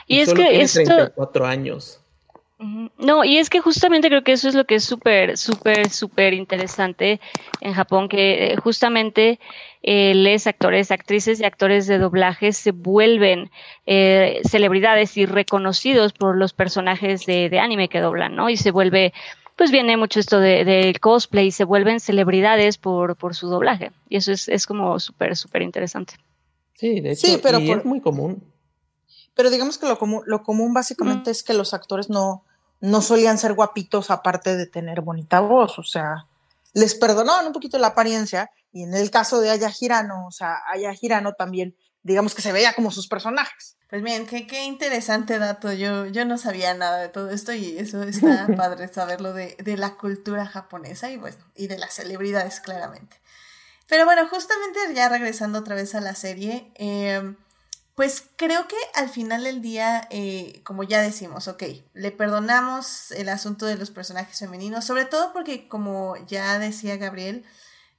Y 0.06 0.20
es 0.20 0.28
solo 0.28 0.42
que 0.42 0.48
tiene 0.50 0.64
esto, 0.64 0.82
34 0.84 1.46
años. 1.46 2.00
No, 2.98 3.24
y 3.24 3.38
es 3.38 3.48
que 3.50 3.60
justamente 3.60 4.08
creo 4.08 4.24
que 4.24 4.32
eso 4.32 4.48
es 4.48 4.54
lo 4.56 4.64
que 4.66 4.74
es 4.74 4.84
súper, 4.84 5.38
súper, 5.38 5.90
súper 5.90 6.34
interesante 6.34 7.20
en 7.60 7.72
Japón, 7.72 8.08
que 8.08 8.52
eh, 8.52 8.56
justamente 8.56 9.38
eh, 9.82 10.14
les 10.14 10.46
actores, 10.46 10.90
actrices 10.90 11.40
y 11.40 11.44
actores 11.44 11.86
de 11.86 11.98
doblaje 11.98 12.52
se 12.52 12.72
vuelven 12.72 13.50
eh, 13.86 14.40
celebridades 14.48 15.16
y 15.16 15.26
reconocidos 15.26 16.12
por 16.12 16.36
los 16.36 16.52
personajes 16.52 17.24
de, 17.26 17.48
de 17.48 17.58
anime 17.60 17.88
que 17.88 18.00
doblan, 18.00 18.34
¿no? 18.36 18.50
Y 18.50 18.56
se 18.56 18.70
vuelve, 18.70 19.12
pues 19.56 19.70
viene 19.70 19.96
mucho 19.96 20.20
esto 20.20 20.40
de- 20.40 20.64
del 20.64 20.98
cosplay, 21.00 21.46
y 21.46 21.50
se 21.52 21.64
vuelven 21.64 22.00
celebridades 22.00 22.76
por, 22.78 23.16
por 23.16 23.34
su 23.34 23.48
doblaje. 23.48 23.92
Y 24.08 24.16
eso 24.16 24.32
es, 24.32 24.48
es 24.48 24.66
como 24.66 24.98
súper, 25.00 25.36
súper 25.36 25.62
interesante. 25.62 26.14
Sí, 26.74 27.00
de 27.00 27.12
hecho, 27.12 27.26
Sí, 27.26 27.38
pero 27.42 27.58
y 27.60 27.66
por- 27.68 27.78
es 27.78 27.84
muy 27.84 28.00
común. 28.00 28.42
pero 29.34 29.50
digamos 29.50 29.78
que 29.78 29.86
lo 29.86 29.98
común, 29.98 30.22
lo 30.26 30.42
común 30.42 30.74
básicamente 30.74 31.30
es 31.30 31.42
que 31.42 31.54
los 31.54 31.72
actores 31.74 32.10
no, 32.10 32.42
no 32.80 33.00
solían 33.02 33.38
ser 33.38 33.54
guapitos 33.54 34.10
aparte 34.10 34.56
de 34.56 34.66
tener 34.66 35.00
bonita 35.00 35.40
voz, 35.40 35.78
o 35.78 35.82
sea, 35.84 36.26
les 36.74 36.94
perdonaban 36.94 37.46
un 37.46 37.52
poquito 37.52 37.78
la 37.78 37.88
apariencia 37.88 38.50
y 38.72 38.82
en 38.82 38.94
el 38.94 39.10
caso 39.10 39.40
de 39.40 39.50
Aya 39.50 39.72
Hirano, 39.78 40.26
o 40.26 40.30
sea, 40.30 40.58
Aya 40.70 40.92
Hirano 41.00 41.32
también, 41.34 41.76
digamos 42.02 42.34
que 42.34 42.42
se 42.42 42.52
veía 42.52 42.74
como 42.74 42.90
sus 42.90 43.08
personajes. 43.08 43.76
Pues 43.88 44.02
bien, 44.02 44.26
qué, 44.26 44.46
qué 44.46 44.64
interesante 44.64 45.38
dato. 45.38 45.72
Yo, 45.72 46.06
yo 46.06 46.26
no 46.26 46.36
sabía 46.36 46.74
nada 46.74 46.98
de 46.98 47.08
todo 47.08 47.30
esto 47.30 47.52
y 47.54 47.78
eso 47.78 48.02
está 48.04 48.46
padre 48.56 48.88
saberlo 48.88 49.32
de, 49.32 49.56
de 49.58 49.76
la 49.76 49.96
cultura 49.96 50.46
japonesa 50.46 51.10
y 51.10 51.16
bueno, 51.16 51.38
y 51.54 51.68
de 51.68 51.78
las 51.78 51.94
celebridades, 51.94 52.60
claramente. 52.60 53.16
Pero 53.88 54.04
bueno, 54.04 54.28
justamente 54.28 54.78
ya 54.94 55.08
regresando 55.08 55.58
otra 55.58 55.74
vez 55.74 55.94
a 55.94 56.00
la 56.00 56.14
serie, 56.14 56.70
eh, 56.74 57.34
pues 57.94 58.22
creo 58.36 58.68
que 58.68 58.76
al 58.94 59.08
final 59.08 59.42
del 59.44 59.62
día, 59.62 60.06
eh, 60.10 60.60
como 60.62 60.84
ya 60.84 61.00
decimos, 61.00 61.48
ok, 61.48 61.64
le 61.94 62.12
perdonamos 62.12 63.10
el 63.12 63.28
asunto 63.30 63.66
de 63.66 63.76
los 63.76 63.90
personajes 63.90 64.38
femeninos, 64.38 64.84
sobre 64.84 65.06
todo 65.06 65.32
porque 65.32 65.66
como 65.66 66.14
ya 66.26 66.58
decía 66.58 66.96
Gabriel, 66.96 67.44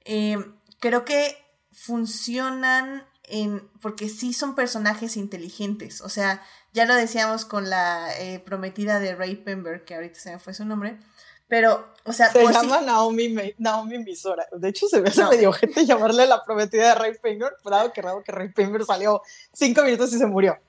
eh, 0.04 0.38
creo 0.80 1.04
que 1.04 1.36
funcionan 1.72 3.06
en, 3.24 3.68
porque 3.80 4.08
sí 4.08 4.32
son 4.32 4.54
personajes 4.54 5.16
inteligentes, 5.16 6.00
o 6.00 6.08
sea, 6.08 6.42
Ya 6.72 6.84
lo 6.84 6.94
decíamos 6.94 7.44
con 7.44 7.68
la 7.68 8.16
eh, 8.18 8.38
prometida 8.38 9.00
de 9.00 9.16
Ray 9.16 9.36
Pember, 9.36 9.84
que 9.84 9.96
ahorita 9.96 10.20
se 10.20 10.30
me 10.30 10.38
fue 10.38 10.54
su 10.54 10.64
nombre. 10.64 11.00
Pero, 11.48 11.92
o 12.04 12.12
sea, 12.12 12.30
se 12.30 12.44
llama 12.44 12.80
Naomi, 12.80 13.34
Naomi 13.58 13.98
Misora. 13.98 14.46
De 14.52 14.68
hecho, 14.68 14.86
se 14.86 15.00
me 15.00 15.08
hace 15.08 15.24
medio 15.24 15.52
gente 15.52 15.84
llamarle 15.84 16.24
la 16.28 16.44
prometida 16.44 16.90
de 16.90 16.94
Ray 16.94 17.18
Pember, 17.20 17.56
pero 17.64 17.92
que 17.92 18.02
raro 18.02 18.22
que 18.22 18.30
Ray 18.30 18.50
Pember 18.50 18.84
salió 18.84 19.20
cinco 19.52 19.82
minutos 19.82 20.12
y 20.12 20.18
se 20.18 20.26
murió. 20.26 20.60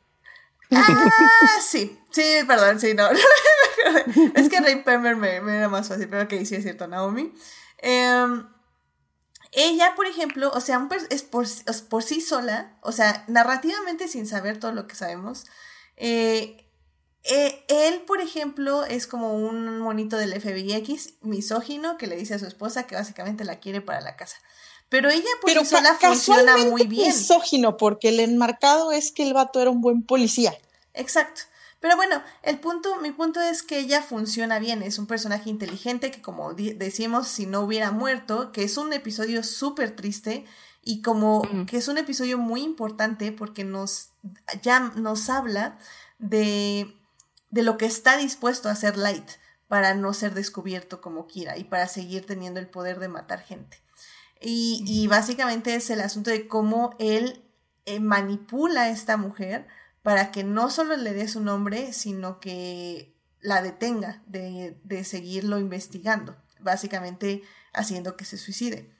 Ah, 0.72 1.62
sí, 1.62 2.00
sí, 2.10 2.24
perdón, 2.48 2.80
sí, 2.80 2.96
no. 2.96 3.10
es 4.36 4.50
que 4.50 4.60
Ray 4.60 4.82
Pember 4.84 5.16
me, 5.16 5.36
era 5.36 5.70
más 5.70 5.88
fácil, 5.88 6.08
pero 6.10 6.28
que 6.28 6.44
sí 6.48 6.56
es 6.56 6.64
cierto, 6.64 6.88
Naomi. 6.88 7.32
Em, 7.78 8.48
ella, 9.52 9.94
por 9.96 10.08
ejemplo, 10.08 10.52
o 10.54 10.62
sea, 10.62 10.88
es 11.10 11.24
por, 11.24 11.46
por, 11.90 12.04
sí 12.04 12.22
sola, 12.22 12.78
o 12.82 12.92
sea, 12.92 13.26
narrativamente 13.28 14.08
sin 14.08 14.26
saber 14.26 14.60
todo 14.60 14.72
lo 14.72 14.88
que 14.88 14.96
sabemos, 14.96 15.46
eh, 15.98 16.66
eh, 17.24 17.64
él, 17.68 18.02
por 18.02 18.22
ejemplo, 18.22 18.86
es 18.86 19.08
como 19.08 19.36
un 19.36 19.80
monito 19.80 20.18
del 20.18 20.34
FBIX 20.40 21.22
misógino 21.22 21.98
que 21.98 22.08
le 22.08 22.16
dice 22.16 22.34
a 22.34 22.40
su 22.40 22.48
esposa 22.48 22.88
que 22.88 22.96
básicamente 22.96 23.44
la 23.44 23.60
quiere 23.60 23.82
para 23.82 24.02
la 24.02 24.16
casa. 24.16 24.38
Pero 24.90 25.10
ella 25.10 25.30
por 25.40 25.52
sí 25.52 25.66
sola 25.66 25.96
funciona 26.00 26.58
muy 26.58 26.86
bien. 26.88 27.08
misógino, 27.08 27.78
porque 27.78 28.10
el 28.10 28.20
enmarcado 28.20 28.92
es 28.92 29.12
que 29.12 29.24
el 29.24 29.34
vato 29.34 29.62
era 29.62 29.70
un 29.70 29.82
buen 29.82 30.04
policía. 30.04 30.58
Exacto. 30.94 31.44
Pero 31.82 31.96
bueno, 31.96 32.22
el 32.44 32.60
punto, 32.60 32.96
mi 33.02 33.12
punto 33.12 33.42
es 33.42 33.64
que 33.64 33.80
ella 33.80 34.04
funciona 34.04 34.60
bien, 34.60 34.84
es 34.84 35.00
un 35.00 35.08
personaje 35.08 35.50
inteligente 35.50 36.12
que 36.12 36.22
como 36.22 36.54
decimos, 36.54 37.28
si 37.28 37.48
no 37.48 37.62
hubiera 37.62 37.92
muerto, 37.92 38.52
que 38.52 38.64
es 38.64 38.78
un 38.78 38.94
episodio 38.94 39.42
súper 39.42 39.96
triste 39.96 40.46
y 40.84 41.02
como 41.02 41.42
que 41.66 41.78
es 41.78 41.88
un 41.88 41.98
episodio 41.98 42.38
muy 42.38 42.62
importante 42.62 43.32
porque 43.32 43.64
nos, 43.64 44.12
ya 44.62 44.80
nos 44.96 45.28
habla 45.32 45.80
de, 46.20 46.96
de 47.50 47.64
lo 47.64 47.80
que 47.80 47.88
está 47.88 48.16
dispuesto 48.16 48.70
a 48.70 48.74
hacer 48.74 48.96
Light 48.96 49.32
para 49.68 49.96
no 49.96 50.14
ser 50.14 50.36
descubierto 50.36 51.02
como 51.02 51.26
Kira 51.26 51.58
y 51.58 51.64
para 51.64 51.88
seguir 51.88 52.28
teniendo 52.28 52.60
el 52.60 52.68
poder 52.68 53.00
de 53.00 53.08
matar 53.08 53.42
gente. 53.42 53.82
Y, 54.40 54.84
y 54.86 55.08
básicamente 55.08 55.74
es 55.74 55.90
el 55.90 56.02
asunto 56.02 56.30
de 56.30 56.48
cómo 56.48 56.96
él 57.00 57.44
eh, 57.86 58.00
manipula 58.00 58.84
a 58.84 58.90
esta 58.90 59.18
mujer 59.18 59.68
para 60.04 60.32
que 60.32 60.44
no 60.44 60.70
solo 60.70 60.96
le 60.98 61.14
dé 61.14 61.28
su 61.28 61.42
nombre, 61.42 61.94
sino 61.94 62.40
que 62.40 63.16
la 63.40 63.62
detenga 63.62 64.24
de, 64.28 64.80
de 64.84 65.04
seguirlo 65.04 65.60
investigando, 65.60 66.36
básicamente 66.60 67.44
haciendo 67.74 68.16
que 68.16 68.26
se 68.26 68.38
suicide. 68.38 68.96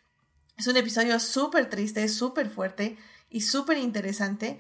Es 0.58 0.68
un 0.68 0.78
episodio 0.78 1.20
súper 1.20 1.70
triste, 1.70 2.08
súper 2.08 2.50
fuerte 2.50 2.98
y 3.30 3.42
súper 3.42 3.78
interesante. 3.78 4.60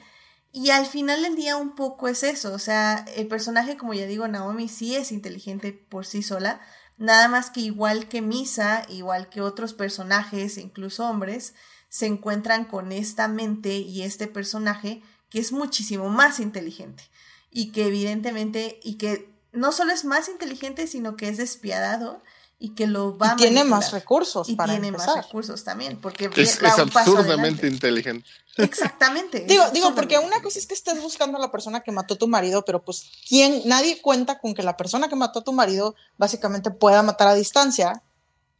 Y 0.51 0.71
al 0.71 0.85
final 0.85 1.21
del 1.21 1.35
día 1.35 1.57
un 1.57 1.75
poco 1.75 2.07
es 2.07 2.23
eso, 2.23 2.53
o 2.53 2.59
sea, 2.59 3.05
el 3.15 3.27
personaje, 3.27 3.77
como 3.77 3.93
ya 3.93 4.05
digo, 4.05 4.27
Naomi 4.27 4.67
sí 4.67 4.95
es 4.95 5.13
inteligente 5.13 5.71
por 5.71 6.05
sí 6.05 6.23
sola, 6.23 6.59
nada 6.97 7.29
más 7.29 7.49
que 7.49 7.61
igual 7.61 8.09
que 8.09 8.21
Misa, 8.21 8.85
igual 8.89 9.29
que 9.29 9.39
otros 9.39 9.73
personajes, 9.73 10.57
incluso 10.57 11.07
hombres, 11.07 11.53
se 11.87 12.05
encuentran 12.05 12.65
con 12.65 12.91
esta 12.91 13.29
mente 13.29 13.77
y 13.77 14.01
este 14.01 14.27
personaje 14.27 15.01
que 15.31 15.39
es 15.39 15.51
muchísimo 15.51 16.09
más 16.09 16.39
inteligente 16.39 17.03
y 17.49 17.71
que 17.71 17.87
evidentemente, 17.87 18.79
y 18.83 18.95
que 18.95 19.31
no 19.51 19.71
solo 19.71 19.91
es 19.91 20.05
más 20.05 20.29
inteligente, 20.29 20.85
sino 20.85 21.15
que 21.15 21.29
es 21.29 21.37
despiadado 21.37 22.21
y 22.59 22.75
que 22.75 22.85
lo 22.85 23.17
va 23.17 23.33
y 23.33 23.35
tiene 23.37 23.63
más 23.63 23.91
recursos 23.91 24.47
y 24.47 24.55
tiene 24.55 24.91
más 24.91 25.15
recursos 25.15 25.63
también 25.63 25.99
porque 25.99 26.29
es, 26.35 26.61
absurdamente 26.61 27.67
inteligente. 27.67 28.29
Exactamente 28.57 29.45
digo 29.47 29.63
digo 29.71 29.95
porque 29.95 30.19
una 30.19 30.43
cosa 30.43 30.59
es 30.59 30.67
que 30.67 30.75
estés 30.75 31.01
buscando 31.01 31.39
a 31.39 31.41
la 31.41 31.51
persona 31.51 31.81
que 31.81 31.91
mató 31.91 32.13
a 32.13 32.17
tu 32.19 32.27
marido 32.27 32.63
pero 32.63 32.83
pues 32.83 33.09
quién 33.27 33.63
nadie 33.65 33.99
cuenta 33.99 34.37
con 34.37 34.53
que 34.53 34.61
la 34.61 34.77
persona 34.77 35.09
que 35.09 35.15
mató 35.15 35.39
a 35.39 35.43
tu 35.43 35.53
marido 35.53 35.95
básicamente 36.19 36.69
pueda 36.69 37.01
matar 37.01 37.29
a 37.29 37.33
distancia. 37.33 38.03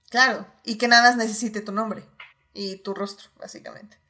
Claro 0.09 0.47
y 0.65 0.75
que 0.79 0.87
nada 0.87 1.15
necesite 1.15 1.61
tu 1.61 1.71
nombre 1.71 2.03
y 2.55 2.77
tu 2.77 2.95
rostro 2.95 3.29
básicamente 3.39 4.00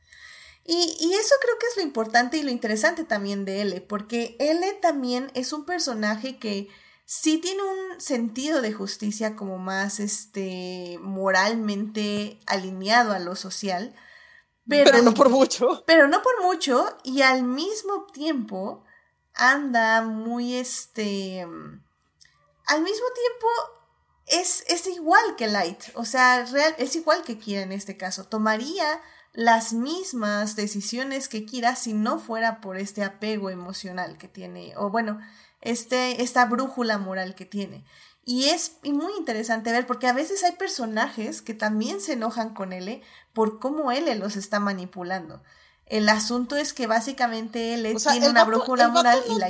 y, 0.64 1.14
eso 1.14 1.36
creo 1.42 1.58
que 1.60 1.68
es 1.68 1.78
lo 1.78 1.82
importante 1.82 2.38
y 2.38 2.44
lo 2.44 2.52
interesante 2.52 3.04
también 3.04 3.46
de 3.46 3.62
L, 3.62 3.82
porque 3.82 4.36
L 4.40 4.72
también 4.82 5.32
es 5.34 5.54
un 5.54 5.66
personaje 5.66 6.38
que 6.38 6.70
sí 7.06 7.40
tiene 7.40 7.64
un 7.64 8.00
sentido 8.00 8.62
de 8.62 8.72
justicia 8.72 9.36
como 9.36 9.58
más 9.58 10.00
este 10.00 10.98
moralmente 11.02 12.40
alineado 12.46 13.12
a 13.12 13.20
lo 13.20 13.36
social. 13.36 13.96
Pero, 14.68 15.02
no 15.02 15.14
por 15.14 15.30
mucho. 15.30 15.84
Pero 15.86 16.08
no 16.08 16.22
por 16.22 16.42
mucho. 16.44 16.86
Y 17.04 17.24
al 17.24 17.44
mismo 17.44 18.06
tiempo 18.14 18.86
anda 19.34 20.02
muy 20.04 20.56
este. 20.56 21.42
Al 21.42 22.82
mismo 22.82 23.08
tiempo 23.14 23.48
es, 24.28 24.64
es 24.68 24.88
igual 24.88 25.36
que 25.36 25.48
Light. 25.48 25.84
O 25.96 26.06
sea, 26.06 26.46
real, 26.46 26.76
es 26.78 26.96
igual 26.96 27.24
que 27.24 27.38
Kira 27.38 27.62
en 27.62 27.72
este 27.72 27.98
caso. 27.98 28.26
Tomaría 28.26 29.02
las 29.34 29.74
mismas 29.74 30.56
decisiones 30.56 31.30
que 31.30 31.46
Kira 31.46 31.76
si 31.76 31.94
no 31.94 32.20
fuera 32.20 32.60
por 32.60 32.78
este 32.78 33.04
apego 33.04 33.50
emocional 33.50 34.18
que 34.18 34.28
tiene, 34.28 34.74
o 34.76 34.90
bueno, 34.90 35.20
este, 35.62 36.22
esta 36.22 36.46
brújula 36.46 36.98
moral 36.98 37.36
que 37.36 37.46
tiene. 37.46 37.86
Y 38.24 38.46
es 38.46 38.78
muy 38.84 39.14
interesante 39.18 39.72
ver 39.72 39.88
porque 39.88 40.08
a 40.08 40.14
veces 40.14 40.44
hay 40.44 40.52
personajes 40.54 41.42
que 41.42 41.54
también 41.54 42.02
se 42.02 42.14
enojan 42.14 42.54
con 42.54 42.72
él 42.72 43.02
por 43.34 43.60
cómo 43.60 43.92
él 43.92 44.06
los 44.20 44.36
está 44.36 44.60
manipulando. 44.60 45.42
El 45.88 46.08
asunto 46.08 46.56
es 46.56 46.74
que 46.74 46.88
básicamente 46.88 47.74
él 47.74 47.98
tiene 47.98 48.30
una 48.30 48.44
brújula 48.44 48.90
moral 48.90 49.22
y 49.30 49.40
la 49.40 49.50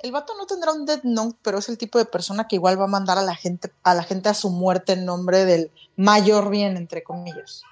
el 0.00 0.12
vato 0.12 0.34
no 0.36 0.46
tendrá 0.46 0.72
un 0.72 0.84
dead 0.84 1.02
note, 1.04 1.38
pero 1.42 1.58
es 1.58 1.68
el 1.70 1.78
tipo 1.78 1.98
de 1.98 2.04
persona 2.04 2.46
que 2.46 2.56
igual 2.56 2.78
va 2.78 2.84
a 2.84 2.88
mandar 2.88 3.16
a 3.16 3.22
la 3.22 3.34
gente 3.34 3.72
a 3.82 3.94
la 3.94 4.02
gente 4.02 4.28
a 4.28 4.34
su 4.34 4.50
muerte 4.50 4.92
en 4.92 5.06
nombre 5.06 5.46
del 5.46 5.72
mayor 5.96 6.50
bien 6.50 6.76
entre 6.76 7.02
comillas 7.02 7.62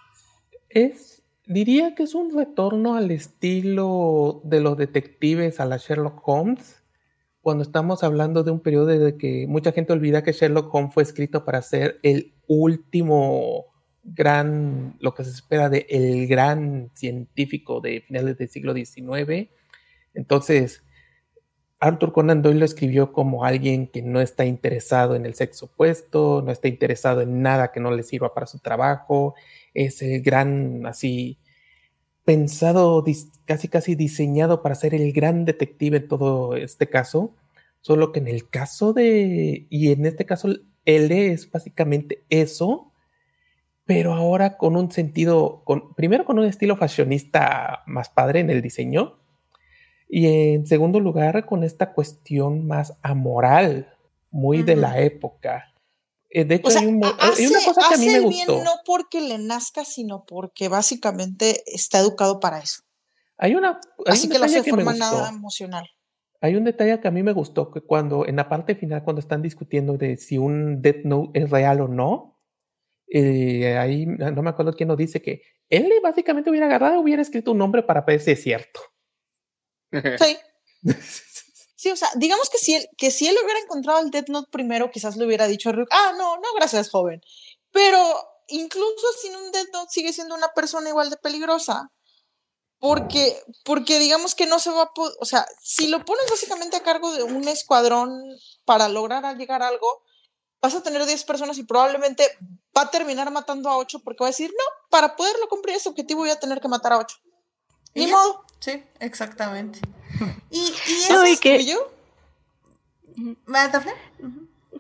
es, 0.75 1.25
diría 1.47 1.95
que 1.95 2.03
es 2.03 2.15
un 2.15 2.37
retorno 2.37 2.97
al 2.97 3.11
estilo 3.11 4.43
de 4.45 4.61
los 4.61 4.77
detectives 4.77 5.61
a 5.61 5.65
la 5.65 5.79
Sherlock 5.79 6.21
Holmes, 6.29 6.83
cuando 7.41 7.63
estamos 7.63 8.03
hablando 8.03 8.43
de 8.43 8.51
un 8.51 8.61
periodo 8.61 8.87
de 8.87 9.17
que 9.17 9.47
mucha 9.49 9.73
gente 9.73 9.93
olvida 9.93 10.23
que 10.23 10.33
Sherlock 10.33 10.75
Holmes 10.75 10.95
fue 10.95 11.03
escrito 11.03 11.45
para 11.45 11.63
ser 11.63 11.99
el 12.03 12.35
último 12.47 13.67
gran, 14.03 14.97
lo 15.01 15.15
que 15.15 15.25
se 15.25 15.31
espera 15.31 15.69
de 15.69 15.87
el 15.89 16.27
gran 16.27 16.91
científico 16.95 17.81
de 17.81 18.01
finales 18.01 18.39
del 18.39 18.49
siglo 18.49 18.75
XIX. 18.75 19.51
Entonces, 20.15 20.84
Arthur 21.81 22.13
Conan 22.13 22.43
Doyle 22.43 22.61
lo 22.61 22.65
escribió 22.65 23.13
como 23.13 23.45
alguien 23.45 23.89
que 23.89 24.03
no 24.03 24.21
está 24.21 24.45
interesado 24.45 25.17
en 25.17 25.27
el 25.27 25.35
sexo 25.35 25.67
opuesto, 25.67 26.43
no 26.43 26.51
está 26.51 26.69
interesado 26.69 27.21
en 27.21 27.43
nada 27.43 27.73
que 27.73 27.81
no 27.81 27.91
le 27.91 28.03
sirva 28.03 28.33
para 28.33 28.47
su 28.47 28.59
trabajo, 28.59 29.35
es 29.75 30.01
el 30.03 30.23
gran, 30.23 30.87
así, 30.87 31.39
pensado, 32.25 33.05
casi 33.45 33.69
casi 33.69 33.95
diseñado 33.95 34.63
para 34.63 34.75
ser 34.75 34.95
el 34.95 35.13
gran 35.13 35.45
detective 35.45 35.99
en 35.99 36.09
todo 36.09 36.57
este 36.57 36.89
caso, 36.89 37.35
solo 37.81 38.13
que 38.13 38.21
en 38.21 38.29
el 38.29 38.49
caso 38.49 38.93
de, 38.93 39.67
y 39.69 39.93
en 39.93 40.07
este 40.07 40.25
caso, 40.25 40.49
él 40.85 41.13
es 41.13 41.51
básicamente 41.51 42.25
eso, 42.31 42.93
pero 43.85 44.15
ahora 44.15 44.57
con 44.57 44.77
un 44.77 44.91
sentido, 44.91 45.63
con, 45.65 45.95
primero 45.95 46.25
con 46.25 46.39
un 46.39 46.47
estilo 46.47 46.77
fashionista 46.77 47.83
más 47.87 48.09
padre 48.09 48.41
en 48.41 48.51
el 48.51 48.63
diseño, 48.63 49.19
y 50.17 50.29
en 50.29 50.65
segundo 50.65 51.01
lugar 51.01 51.45
con 51.45 51.65
esta 51.65 51.93
cuestión 51.93 52.69
más 52.69 52.97
amoral, 53.03 53.93
muy 54.31 54.63
de 54.63 54.77
la 54.77 55.01
época. 55.01 55.75
Eh, 56.31 56.45
de 56.45 56.55
hecho, 56.55 56.69
hay, 56.79 56.87
una 56.87 57.11
cosa 57.11 57.89
que 57.89 57.95
a 57.97 57.99
mí 57.99 58.07
me 58.07 58.21
gustó. 58.21 58.53
Bien 58.53 58.65
no 58.65 58.75
porque 58.87 59.21
le 59.21 59.39
nazca, 59.39 59.85
sino 59.85 60.25
porque 60.25 60.69
básicamente 60.69 61.65
está 61.67 61.99
educado 61.99 62.39
para 62.39 62.61
eso. 62.61 62.83
Hay 63.39 63.57
una. 63.57 63.81
Así 64.07 64.29
que 64.29 64.39
no 64.39 64.49
se 64.49 64.63
forma 64.63 64.95
nada 64.95 65.31
emocional. 65.31 65.91
Hay 66.41 66.55
un 66.55 66.63
detalle 66.63 67.01
que 67.01 67.09
a 67.09 67.11
mí 67.11 67.25
me 67.25 67.33
gustó, 67.33 67.73
que 67.73 67.81
cuando 67.81 68.25
en 68.25 68.37
la 68.37 68.49
parte 68.49 68.77
final, 68.77 69.03
cuando 69.03 69.19
están 69.19 69.43
discutiendo 69.43 69.99
de 69.99 70.17
si 70.17 70.39
un 70.39 70.81
Death 70.81 71.05
Note 71.05 71.41
es 71.41 71.51
real 71.51 71.81
o 71.81 71.89
no, 71.89 72.39
eh, 73.09 73.79
ahí 73.79 74.07
no 74.07 74.43
me 74.43 74.51
acuerdo 74.51 74.75
quién 74.75 74.91
nos 74.91 74.97
dice 74.97 75.21
que 75.21 75.43
él 75.69 75.93
básicamente 76.05 76.51
hubiera 76.51 76.67
agarrado, 76.67 77.01
hubiera 77.01 77.21
escrito 77.21 77.51
un 77.51 77.59
nombre 77.59 77.83
para 77.83 78.03
ver 78.03 78.21
si 78.21 78.31
es 78.31 78.41
cierto. 78.41 78.81
Sí. 80.19 80.39
Sí, 81.85 81.91
o 81.91 81.97
sea, 81.97 82.09
digamos 82.15 82.49
que 82.49 82.57
si 82.57 82.73
él, 82.73 82.89
que 82.97 83.11
si 83.11 83.27
él 83.27 83.37
hubiera 83.45 83.61
encontrado 83.61 84.01
el 84.01 84.11
Death 84.11 84.31
Note 84.31 84.49
primero, 84.51 84.91
quizás 84.91 85.19
le 85.19 85.27
hubiera 85.27 85.47
dicho 85.47 85.69
a 85.69 85.73
Ryuk, 85.73 85.89
ah, 85.91 86.15
no, 86.17 86.37
no, 86.37 86.49
gracias, 86.57 86.89
joven. 86.89 87.21
Pero 87.73 88.01
incluso 88.49 89.07
sin 89.21 89.37
un 89.37 89.53
Death 89.53 89.69
Note 89.71 89.91
sigue 89.91 90.15
siendo 90.15 90.35
una 90.35 90.49
persona 90.55 90.89
igual 90.89 91.11
de 91.11 91.19
peligrosa. 91.19 91.93
Porque, 92.79 93.39
porque 93.67 93.99
digamos 93.99 94.35
que 94.35 94.47
no 94.47 94.61
se 94.61 94.71
va 94.71 94.85
a 94.85 94.93
poder, 94.95 95.15
o 95.21 95.27
sea, 95.27 95.47
si 95.61 95.89
lo 95.89 96.03
pones 96.07 96.25
básicamente 96.31 96.79
a 96.79 96.83
cargo 96.83 97.13
de 97.13 97.23
un 97.23 97.47
escuadrón 97.49 98.19
para 98.65 98.89
lograr 98.89 99.37
llegar 99.37 99.63
a 99.63 99.69
algo, 99.69 100.05
vas 100.63 100.75
a 100.75 100.83
tener 100.83 101.05
10 101.05 101.25
personas 101.25 101.59
y 101.59 101.65
probablemente 101.65 102.27
va 102.75 102.83
a 102.83 102.91
terminar 102.91 103.31
matando 103.31 103.69
a 103.69 103.77
8 103.77 104.01
porque 104.03 104.25
va 104.25 104.29
a 104.29 104.31
decir, 104.31 104.51
no, 104.51 104.65
para 104.89 105.17
poderlo 105.17 105.49
cumplir 105.49 105.77
ese 105.77 105.91
objetivo 105.91 106.21
voy 106.21 106.31
a 106.31 106.41
tener 106.41 106.63
que 106.63 106.69
matar 106.69 106.95
a 106.95 106.99
8. 107.01 107.15
Ni 107.95 108.07
modo. 108.07 108.45
Sí, 108.65 108.83
exactamente. 108.99 109.79
y, 110.51 110.57
y 110.59 110.93
eso 111.05 111.23
es 111.23 111.39
que. 111.39 111.63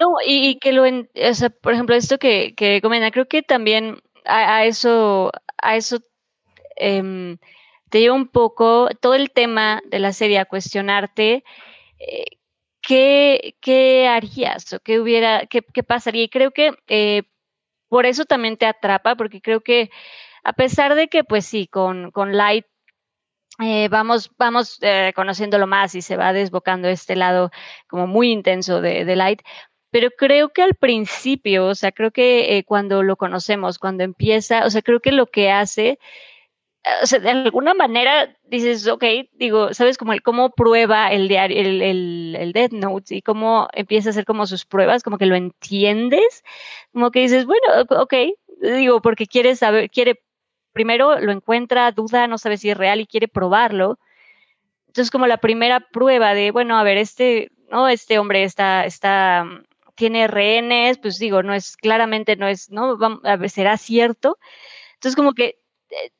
No, 0.00 0.16
y, 0.26 0.58
que 0.58 0.72
lo, 0.72 0.86
en, 0.86 1.10
o 1.14 1.34
sea, 1.34 1.50
por 1.50 1.74
ejemplo, 1.74 1.94
esto 1.94 2.18
que, 2.18 2.54
que 2.54 2.80
comenta, 2.80 3.10
creo 3.10 3.28
que 3.28 3.42
también 3.42 4.00
a, 4.24 4.64
eso, 4.64 5.30
a 5.58 5.76
eso 5.76 5.98
em, 6.76 7.36
te 7.90 8.00
lleva 8.00 8.14
un 8.14 8.26
poco 8.26 8.88
todo 9.02 9.12
el 9.12 9.30
tema 9.30 9.82
de 9.84 9.98
la 9.98 10.14
serie 10.14 10.38
a 10.38 10.46
cuestionarte 10.46 11.44
eh, 11.98 12.24
qué, 12.80 13.54
qué, 13.60 14.08
harías 14.08 14.72
o 14.72 14.80
qué 14.80 14.98
hubiera, 14.98 15.44
qué, 15.44 15.60
qué 15.60 15.82
pasaría. 15.82 16.22
Y 16.22 16.30
creo 16.30 16.52
que 16.52 16.72
eh, 16.88 17.24
por 17.90 18.06
eso 18.06 18.24
también 18.24 18.56
te 18.56 18.64
atrapa, 18.64 19.14
porque 19.14 19.42
creo 19.42 19.60
que 19.60 19.90
a 20.42 20.54
pesar 20.54 20.94
de 20.94 21.08
que, 21.08 21.22
pues 21.22 21.44
sí, 21.44 21.66
con, 21.66 22.10
con 22.12 22.34
Light 22.34 22.64
eh, 23.60 23.88
vamos, 23.88 24.30
vamos 24.36 24.78
eh, 24.82 25.12
conociéndolo 25.14 25.66
más 25.66 25.94
y 25.94 26.02
se 26.02 26.16
va 26.16 26.32
desbocando 26.32 26.88
este 26.88 27.14
lado 27.14 27.50
como 27.88 28.06
muy 28.06 28.30
intenso 28.32 28.80
de, 28.80 29.04
de, 29.04 29.16
Light. 29.16 29.42
Pero 29.90 30.10
creo 30.10 30.48
que 30.48 30.62
al 30.62 30.74
principio, 30.74 31.66
o 31.66 31.74
sea, 31.76 31.92
creo 31.92 32.10
que 32.10 32.58
eh, 32.58 32.64
cuando 32.64 33.02
lo 33.04 33.16
conocemos, 33.16 33.78
cuando 33.78 34.02
empieza, 34.02 34.66
o 34.66 34.70
sea, 34.70 34.82
creo 34.82 35.00
que 35.00 35.12
lo 35.12 35.26
que 35.26 35.52
hace, 35.52 36.00
o 37.02 37.06
sea, 37.06 37.20
de 37.20 37.30
alguna 37.30 37.74
manera 37.74 38.36
dices, 38.42 38.86
ok, 38.88 39.04
digo, 39.32 39.72
¿sabes? 39.72 39.98
Como 39.98 40.12
el 40.12 40.22
cómo 40.22 40.50
prueba 40.50 41.12
el 41.12 41.28
diario, 41.28 41.60
el, 41.60 41.80
el, 41.80 42.36
el 42.38 42.52
Death 42.52 42.72
Note 42.72 43.16
y 43.16 43.22
cómo 43.22 43.68
empieza 43.72 44.08
a 44.08 44.10
hacer 44.10 44.24
como 44.24 44.46
sus 44.46 44.64
pruebas, 44.66 45.02
como 45.04 45.16
que 45.16 45.26
lo 45.26 45.36
entiendes, 45.36 46.42
como 46.92 47.10
que 47.10 47.20
dices, 47.20 47.46
bueno, 47.46 47.62
ok, 47.90 48.14
digo, 48.60 49.00
porque 49.00 49.26
quiere 49.26 49.56
saber, 49.56 49.90
quiere 49.90 50.20
primero 50.74 51.18
lo 51.20 51.32
encuentra, 51.32 51.90
duda, 51.92 52.26
no 52.26 52.36
sabe 52.36 52.58
si 52.58 52.68
es 52.68 52.76
real 52.76 53.00
y 53.00 53.06
quiere 53.06 53.28
probarlo. 53.28 53.98
Entonces, 54.88 55.10
como 55.10 55.26
la 55.26 55.38
primera 55.38 55.80
prueba 55.80 56.34
de, 56.34 56.50
bueno, 56.50 56.76
a 56.76 56.82
ver, 56.82 56.98
este, 56.98 57.50
no, 57.70 57.88
este 57.88 58.18
hombre 58.18 58.44
está, 58.44 58.84
está, 58.84 59.46
tiene 59.94 60.26
rehenes, 60.28 60.98
pues 60.98 61.18
digo, 61.18 61.42
no 61.42 61.54
es, 61.54 61.76
claramente 61.76 62.36
no 62.36 62.46
es, 62.46 62.70
¿no? 62.70 62.98
a 63.24 63.36
ver, 63.36 63.50
será 63.50 63.76
cierto. 63.78 64.38
Entonces, 64.94 65.16
como 65.16 65.32
que 65.32 65.58
eh, 65.90 66.10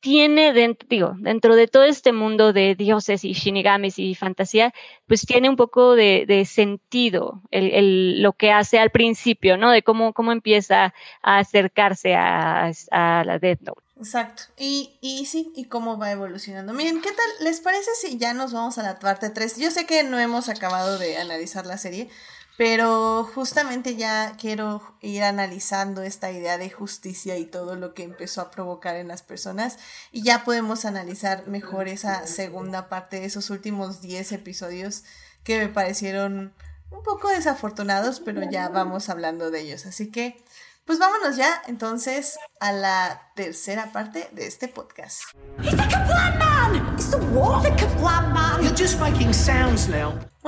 tiene, 0.00 0.52
dentro, 0.52 0.86
digo, 0.88 1.14
dentro 1.18 1.56
de 1.56 1.68
todo 1.68 1.84
este 1.84 2.12
mundo 2.12 2.52
de 2.52 2.74
dioses 2.74 3.24
y 3.24 3.32
shinigamis 3.32 3.98
y 3.98 4.14
fantasía, 4.14 4.72
pues 5.06 5.22
tiene 5.26 5.48
un 5.48 5.56
poco 5.56 5.94
de, 5.96 6.44
sentido 6.46 7.42
lo 7.50 8.32
que 8.34 8.52
hace 8.52 8.78
al 8.78 8.90
principio, 8.90 9.56
¿no? 9.56 9.70
De 9.70 9.82
cómo, 9.82 10.12
cómo 10.12 10.32
empieza 10.32 10.94
a 11.22 11.38
acercarse 11.38 12.14
a, 12.14 12.70
a 12.90 13.24
la 13.24 13.38
Death 13.38 13.60
Note. 13.62 13.87
Exacto. 13.98 14.44
Y, 14.56 14.96
y 15.00 15.26
sí, 15.26 15.52
y 15.56 15.64
cómo 15.64 15.98
va 15.98 16.12
evolucionando. 16.12 16.72
Miren, 16.72 17.00
¿qué 17.00 17.10
tal? 17.10 17.26
¿Les 17.40 17.60
parece 17.60 17.90
si 18.00 18.16
ya 18.16 18.32
nos 18.32 18.52
vamos 18.52 18.78
a 18.78 18.82
la 18.82 18.98
parte 18.98 19.30
3? 19.30 19.56
Yo 19.56 19.70
sé 19.70 19.86
que 19.86 20.04
no 20.04 20.18
hemos 20.18 20.48
acabado 20.48 20.98
de 20.98 21.18
analizar 21.18 21.66
la 21.66 21.78
serie, 21.78 22.08
pero 22.56 23.28
justamente 23.34 23.96
ya 23.96 24.36
quiero 24.38 24.96
ir 25.00 25.24
analizando 25.24 26.02
esta 26.02 26.30
idea 26.30 26.58
de 26.58 26.70
justicia 26.70 27.38
y 27.38 27.44
todo 27.44 27.74
lo 27.74 27.92
que 27.92 28.04
empezó 28.04 28.40
a 28.40 28.50
provocar 28.52 28.94
en 28.94 29.08
las 29.08 29.22
personas. 29.22 29.78
Y 30.12 30.22
ya 30.22 30.44
podemos 30.44 30.84
analizar 30.84 31.48
mejor 31.48 31.88
esa 31.88 32.26
segunda 32.28 32.88
parte, 32.88 33.18
de 33.20 33.26
esos 33.26 33.50
últimos 33.50 34.00
10 34.00 34.30
episodios 34.32 35.02
que 35.42 35.58
me 35.58 35.68
parecieron 35.68 36.54
un 36.90 37.02
poco 37.02 37.28
desafortunados, 37.28 38.20
pero 38.20 38.48
ya 38.48 38.68
vamos 38.68 39.08
hablando 39.08 39.50
de 39.50 39.60
ellos. 39.60 39.86
Así 39.86 40.10
que 40.10 40.42
pues 40.88 40.98
vámonos 40.98 41.36
ya 41.36 41.62
entonces 41.66 42.38
a 42.60 42.72
la 42.72 43.27
tercera 43.38 43.92
parte 43.92 44.28
de 44.32 44.48
este 44.48 44.66
podcast. 44.66 45.22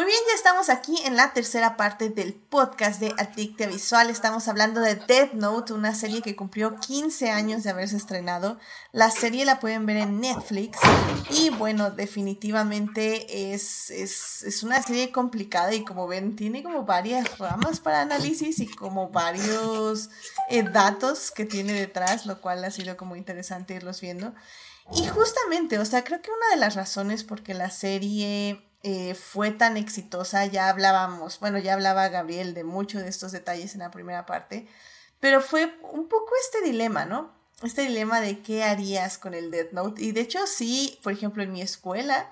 Muy 0.00 0.04
bien, 0.06 0.18
ya 0.28 0.34
estamos 0.34 0.70
aquí 0.70 0.96
en 1.04 1.14
la 1.14 1.32
tercera 1.32 1.76
parte 1.76 2.08
del 2.08 2.32
podcast 2.32 3.00
de 3.00 3.12
Adictia 3.18 3.66
Visual. 3.66 4.08
Estamos 4.08 4.48
hablando 4.48 4.80
de 4.80 4.94
Death 4.94 5.34
Note, 5.34 5.72
una 5.72 5.94
serie 5.94 6.22
que 6.22 6.34
cumplió 6.34 6.76
15 6.76 7.30
años 7.30 7.64
de 7.64 7.70
haberse 7.70 7.96
estrenado. 7.96 8.58
La 8.92 9.10
serie 9.10 9.44
la 9.44 9.60
pueden 9.60 9.84
ver 9.86 9.98
en 9.98 10.20
Netflix 10.20 10.78
y 11.30 11.50
bueno, 11.50 11.90
definitivamente 11.90 13.52
es, 13.52 13.90
es, 13.90 14.42
es 14.42 14.62
una 14.62 14.80
serie 14.80 15.12
complicada 15.12 15.74
y 15.74 15.84
como 15.84 16.06
ven, 16.06 16.34
tiene 16.34 16.62
como 16.62 16.84
varias 16.84 17.38
ramas 17.38 17.80
para 17.80 18.00
análisis 18.00 18.58
y 18.60 18.68
como 18.68 19.10
varios 19.10 20.08
eh, 20.48 20.62
datos 20.62 21.30
que 21.30 21.44
tiene 21.44 21.74
detrás, 21.74 22.26
lo 22.26 22.40
cual 22.40 22.64
ha 22.64 22.70
sido 22.80 22.96
como 22.96 23.16
interesante 23.16 23.74
irlos 23.74 24.00
viendo. 24.00 24.34
Y 24.94 25.06
justamente, 25.06 25.78
o 25.78 25.84
sea, 25.84 26.04
creo 26.04 26.20
que 26.20 26.30
una 26.30 26.50
de 26.50 26.56
las 26.56 26.74
razones 26.74 27.24
por 27.24 27.42
que 27.42 27.54
la 27.54 27.70
serie 27.70 28.66
eh, 28.82 29.14
fue 29.14 29.50
tan 29.50 29.76
exitosa, 29.76 30.46
ya 30.46 30.68
hablábamos, 30.68 31.38
bueno, 31.38 31.58
ya 31.58 31.74
hablaba 31.74 32.08
Gabriel 32.08 32.54
de 32.54 32.64
muchos 32.64 33.02
de 33.02 33.08
estos 33.08 33.30
detalles 33.30 33.74
en 33.74 33.80
la 33.80 33.90
primera 33.90 34.26
parte, 34.26 34.66
pero 35.20 35.40
fue 35.40 35.78
un 35.92 36.08
poco 36.08 36.30
este 36.44 36.62
dilema, 36.62 37.04
¿no? 37.04 37.38
Este 37.62 37.82
dilema 37.82 38.20
de 38.20 38.40
qué 38.40 38.64
harías 38.64 39.18
con 39.18 39.34
el 39.34 39.50
Death 39.50 39.72
Note. 39.72 40.02
Y 40.02 40.12
de 40.12 40.22
hecho, 40.22 40.46
sí, 40.46 40.98
por 41.02 41.12
ejemplo, 41.12 41.42
en 41.42 41.52
mi 41.52 41.60
escuela, 41.60 42.30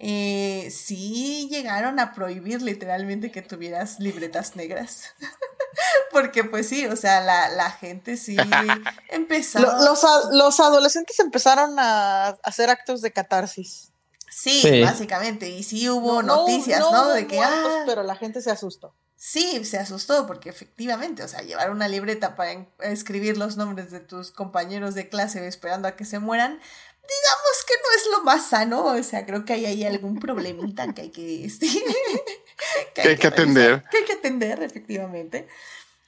eh, 0.00 0.68
sí 0.70 1.48
llegaron 1.50 1.98
a 1.98 2.12
prohibir 2.12 2.62
literalmente 2.62 3.32
que 3.32 3.42
tuvieras 3.42 3.98
libretas 3.98 4.54
negras. 4.54 5.14
Porque 6.12 6.44
pues 6.44 6.68
sí, 6.68 6.86
o 6.86 6.94
sea, 6.94 7.20
la, 7.20 7.48
la 7.48 7.70
gente 7.70 8.16
sí 8.16 8.36
empezó. 9.08 9.58
Los, 9.58 10.04
los, 10.32 10.60
adolescentes 10.60 11.18
empezaron 11.18 11.78
a 11.78 12.28
hacer 12.44 12.70
actos 12.70 13.02
de 13.02 13.12
catarsis. 13.12 13.92
Sí, 14.30 14.82
básicamente. 14.82 15.48
Y 15.50 15.64
sí 15.64 15.88
hubo 15.88 16.22
noticias, 16.22 16.80
¿no? 16.80 17.08
de 17.08 17.26
que. 17.26 17.40
ah, 17.40 17.82
pero 17.86 18.04
la 18.04 18.14
gente 18.14 18.40
se 18.40 18.52
asustó. 18.52 18.94
Sí, 19.20 19.64
se 19.64 19.78
asustó 19.78 20.28
porque 20.28 20.48
efectivamente, 20.48 21.24
o 21.24 21.28
sea, 21.28 21.42
llevar 21.42 21.72
una 21.72 21.88
libreta 21.88 22.36
para 22.36 22.68
escribir 22.82 23.36
los 23.36 23.56
nombres 23.56 23.90
de 23.90 23.98
tus 23.98 24.30
compañeros 24.30 24.94
de 24.94 25.08
clase 25.08 25.44
esperando 25.48 25.88
a 25.88 25.96
que 25.96 26.04
se 26.04 26.20
mueran, 26.20 26.60
digamos 27.08 27.64
que 27.66 27.74
no 27.74 27.96
es 27.96 28.18
lo 28.18 28.24
más 28.24 28.48
sano, 28.48 28.84
o 28.84 29.02
sea, 29.02 29.24
creo 29.24 29.44
que 29.44 29.54
ahí 29.54 29.66
hay 29.66 29.84
algún 29.84 30.20
problemita 30.20 30.92
que 30.92 31.02
hay 31.02 31.10
que, 31.10 31.44
este, 31.44 31.66
que, 32.94 33.00
hay 33.00 33.16
que, 33.16 33.26
atender. 33.26 33.84
Que 33.90 33.98
hay 33.98 34.04
que 34.04 34.12
atender, 34.12 34.62
efectivamente. 34.62 35.48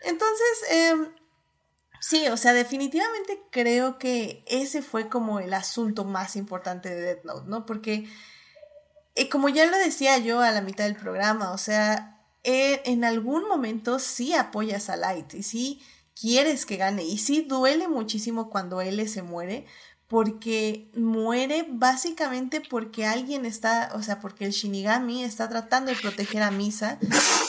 Entonces, 0.02 0.58
em, 0.68 1.12
sí, 2.00 2.28
o 2.28 2.36
sea, 2.36 2.52
definitivamente 2.52 3.40
creo 3.50 3.98
que 3.98 4.44
ese 4.46 4.82
fue 4.82 5.08
como 5.08 5.40
el 5.40 5.54
asunto 5.54 6.04
más 6.04 6.36
importante 6.36 6.94
de 6.94 7.00
Death 7.00 7.24
Note, 7.24 7.48
¿no? 7.48 7.64
Porque, 7.64 8.06
eh, 9.14 9.28
como 9.30 9.48
ya 9.48 9.64
lo 9.66 9.78
decía 9.78 10.18
yo 10.18 10.40
a 10.40 10.50
la 10.50 10.60
mitad 10.60 10.84
del 10.84 10.96
programa, 10.96 11.52
o 11.52 11.58
sea, 11.58 12.20
eh, 12.44 12.82
en 12.84 13.04
algún 13.04 13.48
momento 13.48 13.98
sí 13.98 14.34
apoyas 14.34 14.90
a 14.90 14.96
Light 14.96 15.32
y 15.34 15.42
sí 15.42 15.82
quieres 16.18 16.66
que 16.66 16.76
gane 16.76 17.04
y 17.04 17.16
sí 17.16 17.40
duele 17.42 17.88
muchísimo 17.88 18.50
cuando 18.50 18.82
él 18.82 19.08
se 19.08 19.22
muere 19.22 19.66
porque 20.10 20.90
muere 20.96 21.64
básicamente 21.68 22.60
porque 22.60 23.06
alguien 23.06 23.46
está, 23.46 23.92
o 23.94 24.02
sea, 24.02 24.18
porque 24.18 24.44
el 24.44 24.50
Shinigami 24.50 25.22
está 25.22 25.48
tratando 25.48 25.92
de 25.92 25.96
proteger 25.96 26.42
a 26.42 26.50
Misa 26.50 26.98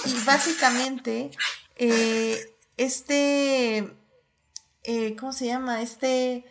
y 0.06 0.14
básicamente 0.26 1.32
eh, 1.76 2.40
este, 2.78 3.92
eh, 4.84 5.16
¿cómo 5.20 5.34
se 5.34 5.48
llama? 5.48 5.82
Este... 5.82 6.46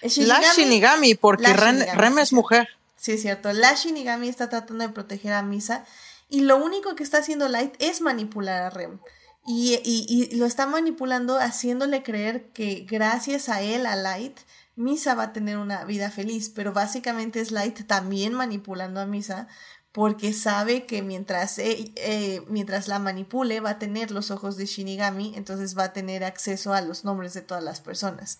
la 0.00 0.40
Shinigami, 0.54 1.16
porque 1.16 1.52
Rem, 1.52 2.18
es 2.18 2.32
mujer. 2.32 2.68
Sí, 2.96 3.12
es 3.12 3.22
cierto. 3.22 3.52
La 3.52 3.74
Shinigami 3.74 4.28
está 4.28 4.48
tratando 4.48 4.86
de 4.86 4.92
proteger 4.92 5.32
a 5.32 5.42
Misa 5.42 5.84
y 6.28 6.42
lo 6.42 6.56
único 6.56 6.94
que 6.94 7.02
está 7.02 7.18
haciendo 7.18 7.48
Light 7.48 7.74
es 7.80 8.00
manipular 8.00 8.62
a 8.62 8.70
Rem. 8.70 9.00
Y, 9.44 9.80
y, 9.84 10.36
lo 10.36 10.46
está 10.46 10.66
manipulando 10.66 11.36
haciéndole 11.38 12.04
creer 12.04 12.46
que 12.52 12.86
gracias 12.88 13.48
a 13.48 13.62
él, 13.62 13.86
a 13.86 13.96
Light, 13.96 14.38
Misa 14.76 15.14
va 15.14 15.24
a 15.24 15.32
tener 15.32 15.58
una 15.58 15.84
vida 15.84 16.10
feliz. 16.10 16.50
Pero 16.50 16.72
básicamente 16.72 17.40
es 17.40 17.50
Light 17.50 17.86
también 17.86 18.32
manipulando 18.34 19.00
a 19.00 19.06
Misa 19.06 19.48
porque 19.96 20.34
sabe 20.34 20.84
que 20.84 21.00
mientras, 21.00 21.58
eh, 21.58 21.90
eh, 21.96 22.42
mientras 22.48 22.86
la 22.86 22.98
manipule 22.98 23.60
va 23.60 23.70
a 23.70 23.78
tener 23.78 24.10
los 24.10 24.30
ojos 24.30 24.58
de 24.58 24.66
Shinigami, 24.66 25.32
entonces 25.36 25.76
va 25.76 25.84
a 25.84 25.92
tener 25.94 26.22
acceso 26.22 26.74
a 26.74 26.82
los 26.82 27.04
nombres 27.04 27.32
de 27.32 27.40
todas 27.40 27.64
las 27.64 27.80
personas. 27.80 28.38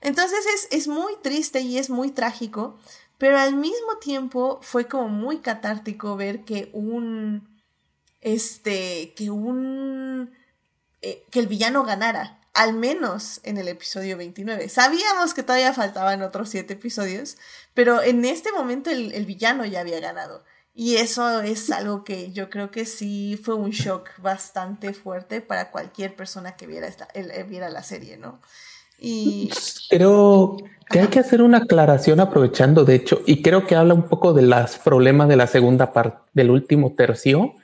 Entonces 0.00 0.40
es, 0.52 0.68
es 0.72 0.88
muy 0.88 1.12
triste 1.22 1.60
y 1.60 1.78
es 1.78 1.90
muy 1.90 2.10
trágico, 2.10 2.76
pero 3.18 3.38
al 3.38 3.54
mismo 3.54 3.98
tiempo 4.00 4.58
fue 4.62 4.88
como 4.88 5.08
muy 5.08 5.38
catártico 5.38 6.16
ver 6.16 6.44
que 6.44 6.70
un, 6.72 7.48
este, 8.20 9.14
que 9.14 9.30
un, 9.30 10.32
eh, 11.02 11.24
que 11.30 11.38
el 11.38 11.46
villano 11.46 11.84
ganara, 11.84 12.39
al 12.54 12.74
menos 12.74 13.40
en 13.44 13.58
el 13.58 13.68
episodio 13.68 14.16
29. 14.16 14.68
Sabíamos 14.68 15.34
que 15.34 15.42
todavía 15.42 15.72
faltaban 15.72 16.22
otros 16.22 16.48
siete 16.48 16.74
episodios, 16.74 17.36
pero 17.74 18.02
en 18.02 18.24
este 18.24 18.52
momento 18.52 18.90
el, 18.90 19.12
el 19.12 19.26
villano 19.26 19.64
ya 19.64 19.80
había 19.80 20.00
ganado. 20.00 20.44
Y 20.74 20.96
eso 20.96 21.40
es 21.40 21.70
algo 21.70 22.04
que 22.04 22.32
yo 22.32 22.48
creo 22.48 22.70
que 22.70 22.84
sí 22.84 23.38
fue 23.42 23.54
un 23.54 23.70
shock 23.70 24.08
bastante 24.18 24.92
fuerte 24.92 25.40
para 25.40 25.70
cualquier 25.70 26.14
persona 26.14 26.52
que 26.56 26.66
viera, 26.66 26.86
esta, 26.86 27.08
viera 27.48 27.68
la 27.70 27.82
serie, 27.82 28.16
¿no? 28.16 28.40
Y 28.98 29.50
creo 29.88 30.58
que 30.88 31.00
hay 31.00 31.08
que 31.08 31.20
hacer 31.20 31.42
una 31.42 31.58
aclaración 31.58 32.20
aprovechando, 32.20 32.84
de 32.84 32.94
hecho, 32.94 33.22
y 33.26 33.42
creo 33.42 33.66
que 33.66 33.74
habla 33.74 33.94
un 33.94 34.08
poco 34.08 34.34
de 34.34 34.42
los 34.42 34.76
problemas 34.78 35.28
de 35.28 35.36
la 35.36 35.46
segunda 35.46 35.92
parte, 35.92 36.18
del 36.34 36.50
último 36.50 36.94
tercio, 36.94 37.54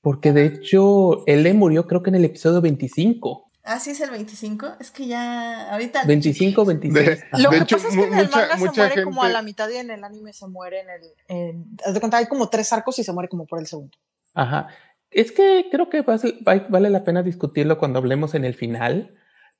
porque 0.00 0.32
de 0.32 0.46
hecho, 0.46 1.24
él 1.26 1.52
murió 1.54 1.86
creo 1.86 2.02
que 2.02 2.10
en 2.10 2.16
el 2.16 2.24
episodio 2.24 2.60
25. 2.60 3.50
Ah, 3.66 3.78
sí, 3.78 3.90
es 3.90 4.00
el 4.02 4.10
25. 4.10 4.76
Es 4.78 4.90
que 4.90 5.06
ya 5.06 5.72
ahorita. 5.72 6.04
25, 6.04 6.64
26. 6.66 7.24
Lo 7.42 7.50
que 7.50 7.60
pasa 7.60 7.88
es 7.88 7.96
que 7.96 8.02
en 8.02 8.14
el 8.14 8.28
manga 8.28 8.58
se 8.58 8.70
muere 8.70 9.04
como 9.04 9.22
a 9.22 9.28
la 9.30 9.40
mitad 9.40 9.70
y 9.70 9.76
en 9.76 9.90
el 9.90 10.04
anime 10.04 10.34
se 10.34 10.46
muere 10.46 10.80
en 10.80 10.90
el. 10.90 11.00
En, 11.28 11.76
haz 11.84 11.94
de 11.94 12.00
cuenta, 12.00 12.18
hay 12.18 12.26
como 12.26 12.50
tres 12.50 12.70
arcos 12.74 12.98
y 12.98 13.04
se 13.04 13.12
muere 13.12 13.28
como 13.30 13.46
por 13.46 13.58
el 13.58 13.66
segundo. 13.66 13.96
Ajá. 14.34 14.68
Es 15.10 15.32
que 15.32 15.68
creo 15.70 15.88
que 15.88 16.02
vale 16.02 16.90
la 16.90 17.04
pena 17.04 17.22
discutirlo 17.22 17.78
cuando 17.78 18.00
hablemos 18.00 18.34
en 18.34 18.44
el 18.44 18.54
final, 18.54 19.14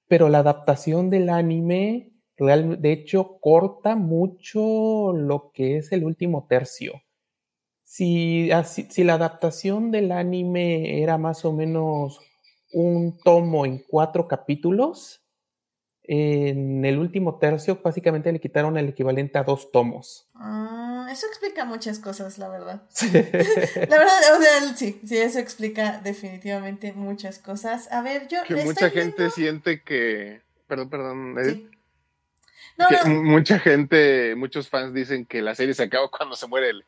pero 0.06 0.28
la 0.28 0.40
adaptación 0.40 1.09
del 1.09 1.31
anime, 1.31 2.12
real, 2.36 2.82
de 2.82 2.93
hecho, 2.93 3.39
corta 3.40 3.94
mucho 3.97 5.12
lo 5.14 5.51
que 5.55 5.78
es 5.78 5.93
el 5.93 6.05
último 6.05 6.47
tercio. 6.47 7.02
Si, 7.85 8.51
si 8.64 9.05
la 9.05 9.14
adaptación 9.14 9.93
del 9.93 10.12
anime 10.12 11.01
era 11.02 11.16
más 11.16 11.44
o 11.44 11.52
menos 11.52 12.18
un 12.74 13.16
tomo 13.18 13.64
en 13.64 13.78
cuatro 13.78 14.28
capítulos, 14.28 15.22
en 16.02 16.84
el 16.84 16.98
último 16.98 17.38
tercio 17.38 17.80
básicamente 17.82 18.30
le 18.30 18.40
quitaron 18.40 18.76
el 18.76 18.90
equivalente 18.90 19.38
a 19.38 19.44
dos 19.44 19.72
tomos. 19.72 20.28
Ah, 20.34 21.09
eso 21.10 21.26
explica 21.26 21.64
muchas 21.64 21.98
cosas, 21.98 22.36
la 22.36 22.48
verdad. 22.48 22.82
la 23.12 23.98
verdad, 23.98 24.36
o 24.36 24.42
sea, 24.42 24.76
sí, 24.76 25.01
sí, 25.06 25.16
eso 25.16 25.38
explica 25.38 26.01
definitivamente 26.05 26.92
muchas 26.92 27.38
cosas. 27.38 27.90
A 27.90 28.02
ver, 28.02 28.28
yo... 28.28 28.42
Que 28.46 28.56
mucha 28.56 28.90
gente 28.90 29.30
siente 29.30 29.82
que... 29.82 30.42
Perdón, 30.66 30.90
perdón. 30.90 31.70
Mucha 33.06 33.59
gente, 33.60 34.34
muchos 34.34 34.68
fans 34.68 34.92
dicen 34.92 35.24
que 35.24 35.40
la 35.40 35.55
serie 35.55 35.74
se 35.74 35.84
acaba 35.84 36.10
cuando 36.10 36.34
se 36.36 36.48
muere 36.48 36.70
el, 36.70 36.84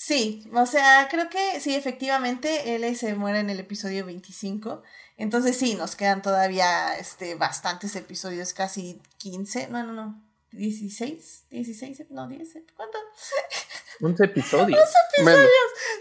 Sí, 0.00 0.48
o 0.54 0.64
sea, 0.64 1.08
creo 1.10 1.28
que 1.28 1.58
sí, 1.58 1.74
efectivamente, 1.74 2.76
él 2.76 2.96
se 2.96 3.14
muere 3.16 3.40
en 3.40 3.50
el 3.50 3.58
episodio 3.58 4.06
25. 4.06 4.84
Entonces 5.16 5.56
sí, 5.56 5.74
nos 5.74 5.96
quedan 5.96 6.22
todavía 6.22 6.96
este, 6.96 7.34
bastantes 7.34 7.96
episodios, 7.96 8.52
casi 8.52 9.02
15, 9.16 9.66
no, 9.66 9.82
no, 9.82 9.92
no, 9.92 10.22
16, 10.52 11.46
16, 11.50 12.04
no, 12.10 12.28
10, 12.28 12.48
¿cuánto? 12.76 12.96
11 14.00 14.24
episodios. 14.24 14.78
11 14.78 14.92
episodios. 15.16 15.50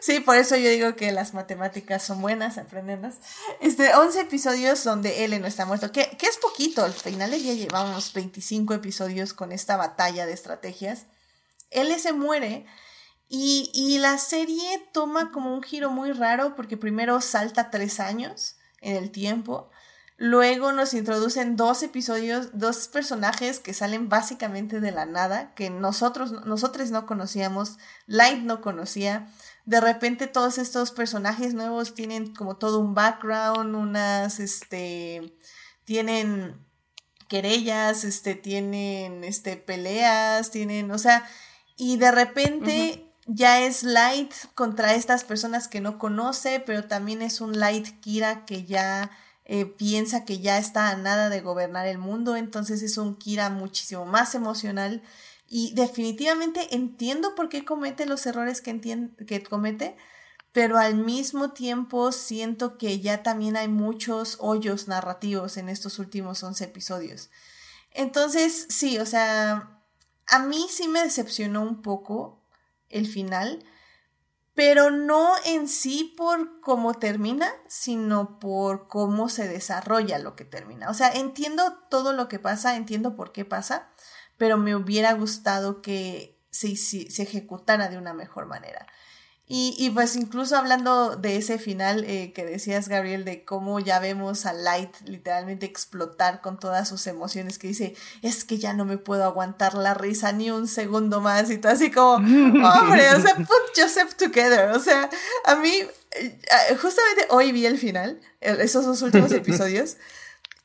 Sí, 0.01 0.19
por 0.19 0.35
eso 0.35 0.55
yo 0.57 0.69
digo 0.69 0.95
que 0.95 1.11
las 1.11 1.33
matemáticas 1.33 2.03
son 2.03 2.21
buenas, 2.21 2.59
aprenderlas. 2.59 3.15
Este, 3.61 3.95
11 3.95 4.19
episodios 4.21 4.83
donde 4.83 5.25
él 5.25 5.41
no 5.41 5.47
está 5.47 5.65
muerto, 5.65 5.91
que, 5.91 6.15
que 6.19 6.27
es 6.27 6.37
poquito, 6.37 6.85
al 6.85 6.93
final 6.93 7.31
ya 7.31 7.53
llevamos 7.53 8.13
25 8.13 8.75
episodios 8.75 9.33
con 9.33 9.51
esta 9.51 9.75
batalla 9.75 10.27
de 10.27 10.33
estrategias. 10.33 11.07
Él 11.71 11.99
se 11.99 12.13
muere 12.13 12.67
y, 13.29 13.97
la 13.99 14.17
serie 14.17 14.87
toma 14.93 15.31
como 15.31 15.53
un 15.53 15.61
giro 15.61 15.89
muy 15.89 16.11
raro 16.11 16.55
porque 16.55 16.77
primero 16.77 17.19
salta 17.19 17.69
tres 17.69 17.99
años 17.99 18.55
en 18.79 18.95
el 18.95 19.11
tiempo. 19.11 19.69
Luego 20.15 20.71
nos 20.71 20.93
introducen 20.93 21.57
dos 21.57 21.83
episodios, 21.83 22.49
dos 22.53 22.87
personajes 22.87 23.59
que 23.59 23.73
salen 23.73 24.09
básicamente 24.09 24.79
de 24.79 24.91
la 24.91 25.05
nada, 25.05 25.53
que 25.55 25.69
nosotros, 25.69 26.31
nosotros 26.45 26.89
no 26.89 27.05
conocíamos, 27.05 27.77
Light 28.07 28.39
no 28.43 28.61
conocía. 28.61 29.27
De 29.65 29.81
repente 29.81 30.27
todos 30.27 30.57
estos 30.57 30.91
personajes 30.91 31.53
nuevos 31.53 31.93
tienen 31.93 32.33
como 32.33 32.55
todo 32.55 32.79
un 32.79 32.95
background, 32.95 33.75
unas, 33.75 34.39
este, 34.39 35.37
tienen 35.83 36.65
querellas, 37.27 38.05
este, 38.05 38.35
tienen, 38.35 39.23
este, 39.23 39.57
peleas, 39.57 40.49
tienen, 40.49 40.89
o 40.91 40.97
sea, 40.97 41.29
y 41.75 41.97
de 41.97 42.11
repente 42.11 43.06
ya 43.27 43.61
es 43.61 43.83
Light 43.83 44.33
contra 44.55 44.95
estas 44.95 45.23
personas 45.23 45.67
que 45.67 45.81
no 45.81 45.99
conoce, 45.99 46.61
pero 46.65 46.85
también 46.85 47.21
es 47.21 47.41
un 47.41 47.59
Light 47.59 47.99
Kira 47.99 48.45
que 48.45 48.65
ya 48.65 49.11
eh, 49.45 49.65
piensa 49.65 50.25
que 50.25 50.39
ya 50.39 50.57
está 50.57 50.89
a 50.89 50.95
nada 50.95 51.29
de 51.29 51.41
gobernar 51.41 51.87
el 51.87 51.97
mundo, 51.97 52.35
entonces 52.35 52.81
es 52.81 52.97
un 52.97 53.15
Kira 53.15 53.49
muchísimo 53.49 54.05
más 54.05 54.33
emocional 54.33 55.03
y 55.47 55.73
definitivamente 55.73 56.75
entiendo 56.75 57.35
por 57.35 57.49
qué 57.49 57.63
comete 57.65 58.05
los 58.05 58.25
errores 58.25 58.61
que, 58.61 58.79
que 59.27 59.43
comete, 59.43 59.97
pero 60.51 60.77
al 60.77 60.95
mismo 60.95 61.51
tiempo 61.51 62.11
siento 62.11 62.77
que 62.77 62.99
ya 62.99 63.23
también 63.23 63.57
hay 63.57 63.67
muchos 63.67 64.37
hoyos 64.39 64.87
narrativos 64.87 65.57
en 65.57 65.69
estos 65.69 65.99
últimos 65.99 66.43
11 66.43 66.63
episodios. 66.63 67.29
Entonces, 67.91 68.67
sí, 68.69 68.97
o 68.99 69.05
sea, 69.05 69.81
a 70.27 70.39
mí 70.39 70.67
sí 70.69 70.87
me 70.87 71.01
decepcionó 71.01 71.61
un 71.61 71.81
poco 71.81 72.36
el 72.89 73.07
final, 73.07 73.63
pero 74.53 74.89
no 74.89 75.33
en 75.45 75.67
sí 75.67 76.15
por 76.17 76.61
cómo 76.61 76.95
termina, 76.95 77.51
sino 77.67 78.39
por 78.39 78.87
cómo 78.87 79.29
se 79.29 79.47
desarrolla 79.47 80.17
lo 80.17 80.35
que 80.35 80.45
termina. 80.45 80.89
O 80.89 80.93
sea, 80.93 81.11
entiendo 81.11 81.77
todo 81.89 82.13
lo 82.13 82.27
que 82.27 82.39
pasa, 82.39 82.75
entiendo 82.75 83.15
por 83.15 83.31
qué 83.31 83.45
pasa, 83.45 83.89
pero 84.37 84.57
me 84.57 84.75
hubiera 84.75 85.13
gustado 85.13 85.81
que 85.81 86.43
se, 86.49 86.75
se 86.75 87.21
ejecutara 87.21 87.87
de 87.89 87.97
una 87.97 88.13
mejor 88.13 88.47
manera. 88.47 88.87
Y, 89.49 89.75
y, 89.77 89.91
pues 89.91 90.17
incluso 90.17 90.57
hablando 90.57 91.15
de 91.15 91.37
ese 91.37 91.57
final 91.57 92.03
eh, 92.03 92.33
que 92.33 92.43
decías, 92.43 92.89
Gabriel, 92.89 93.23
de 93.23 93.45
cómo 93.45 93.79
ya 93.79 93.97
vemos 93.99 94.45
a 94.45 94.51
Light 94.51 94.93
literalmente 95.05 95.65
explotar 95.65 96.41
con 96.41 96.59
todas 96.59 96.89
sus 96.89 97.07
emociones, 97.07 97.57
que 97.57 97.69
dice, 97.69 97.95
es 98.21 98.43
que 98.43 98.57
ya 98.57 98.73
no 98.73 98.83
me 98.83 98.97
puedo 98.97 99.23
aguantar 99.23 99.75
la 99.75 99.93
risa 99.93 100.33
ni 100.33 100.51
un 100.51 100.67
segundo 100.67 101.21
más, 101.21 101.49
y 101.49 101.59
todo 101.59 101.71
así 101.71 101.91
como, 101.91 102.15
hombre, 102.15 103.09
o 103.15 103.21
sea, 103.21 103.35
put 103.35 103.47
Joseph 103.73 104.15
together, 104.15 104.71
o 104.71 104.79
sea, 104.81 105.09
a 105.45 105.55
mí, 105.55 105.71
eh, 106.11 106.39
justamente 106.81 107.27
hoy 107.29 107.53
vi 107.53 107.67
el 107.67 107.77
final, 107.77 108.19
esos 108.41 108.85
dos 108.85 109.01
últimos 109.01 109.31
episodios, 109.31 109.95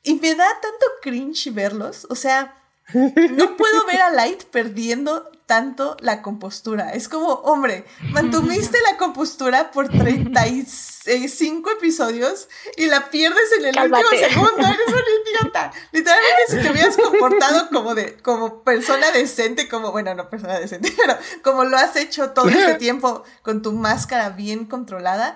y 0.03 0.15
me 0.15 0.35
da 0.35 0.47
tanto 0.61 0.85
cringe 1.01 1.53
verlos, 1.53 2.05
o 2.09 2.15
sea, 2.15 2.62
no 2.93 3.57
puedo 3.57 3.85
ver 3.85 4.01
a 4.01 4.11
Light 4.11 4.43
perdiendo 4.45 5.31
tanto 5.45 5.97
la 5.99 6.21
compostura. 6.21 6.93
Es 6.93 7.09
como, 7.09 7.27
hombre, 7.27 7.85
mantuviste 8.11 8.77
la 8.89 8.97
compostura 8.97 9.71
por 9.71 9.89
35 9.89 11.71
episodios 11.71 12.47
y 12.77 12.87
la 12.87 13.09
pierdes 13.09 13.51
en 13.59 13.65
el 13.65 13.79
último 13.79 14.09
segundo. 14.09 14.57
Eres 14.57 14.87
un 14.87 15.41
idiota. 15.41 15.71
Literalmente, 15.91 16.41
si 16.47 16.61
te 16.61 16.71
hubieras 16.71 16.97
comportado 16.97 17.69
como 17.69 17.93
de, 17.93 18.17
como 18.17 18.63
persona 18.63 19.11
decente, 19.11 19.67
como, 19.67 19.91
bueno, 19.91 20.15
no 20.15 20.29
persona 20.29 20.59
decente, 20.59 20.93
pero 20.97 21.17
como 21.43 21.65
lo 21.65 21.77
has 21.77 21.95
hecho 21.95 22.31
todo 22.31 22.49
este 22.49 22.73
tiempo 22.79 23.23
con 23.41 23.61
tu 23.61 23.73
máscara 23.73 24.29
bien 24.29 24.65
controlada, 24.65 25.35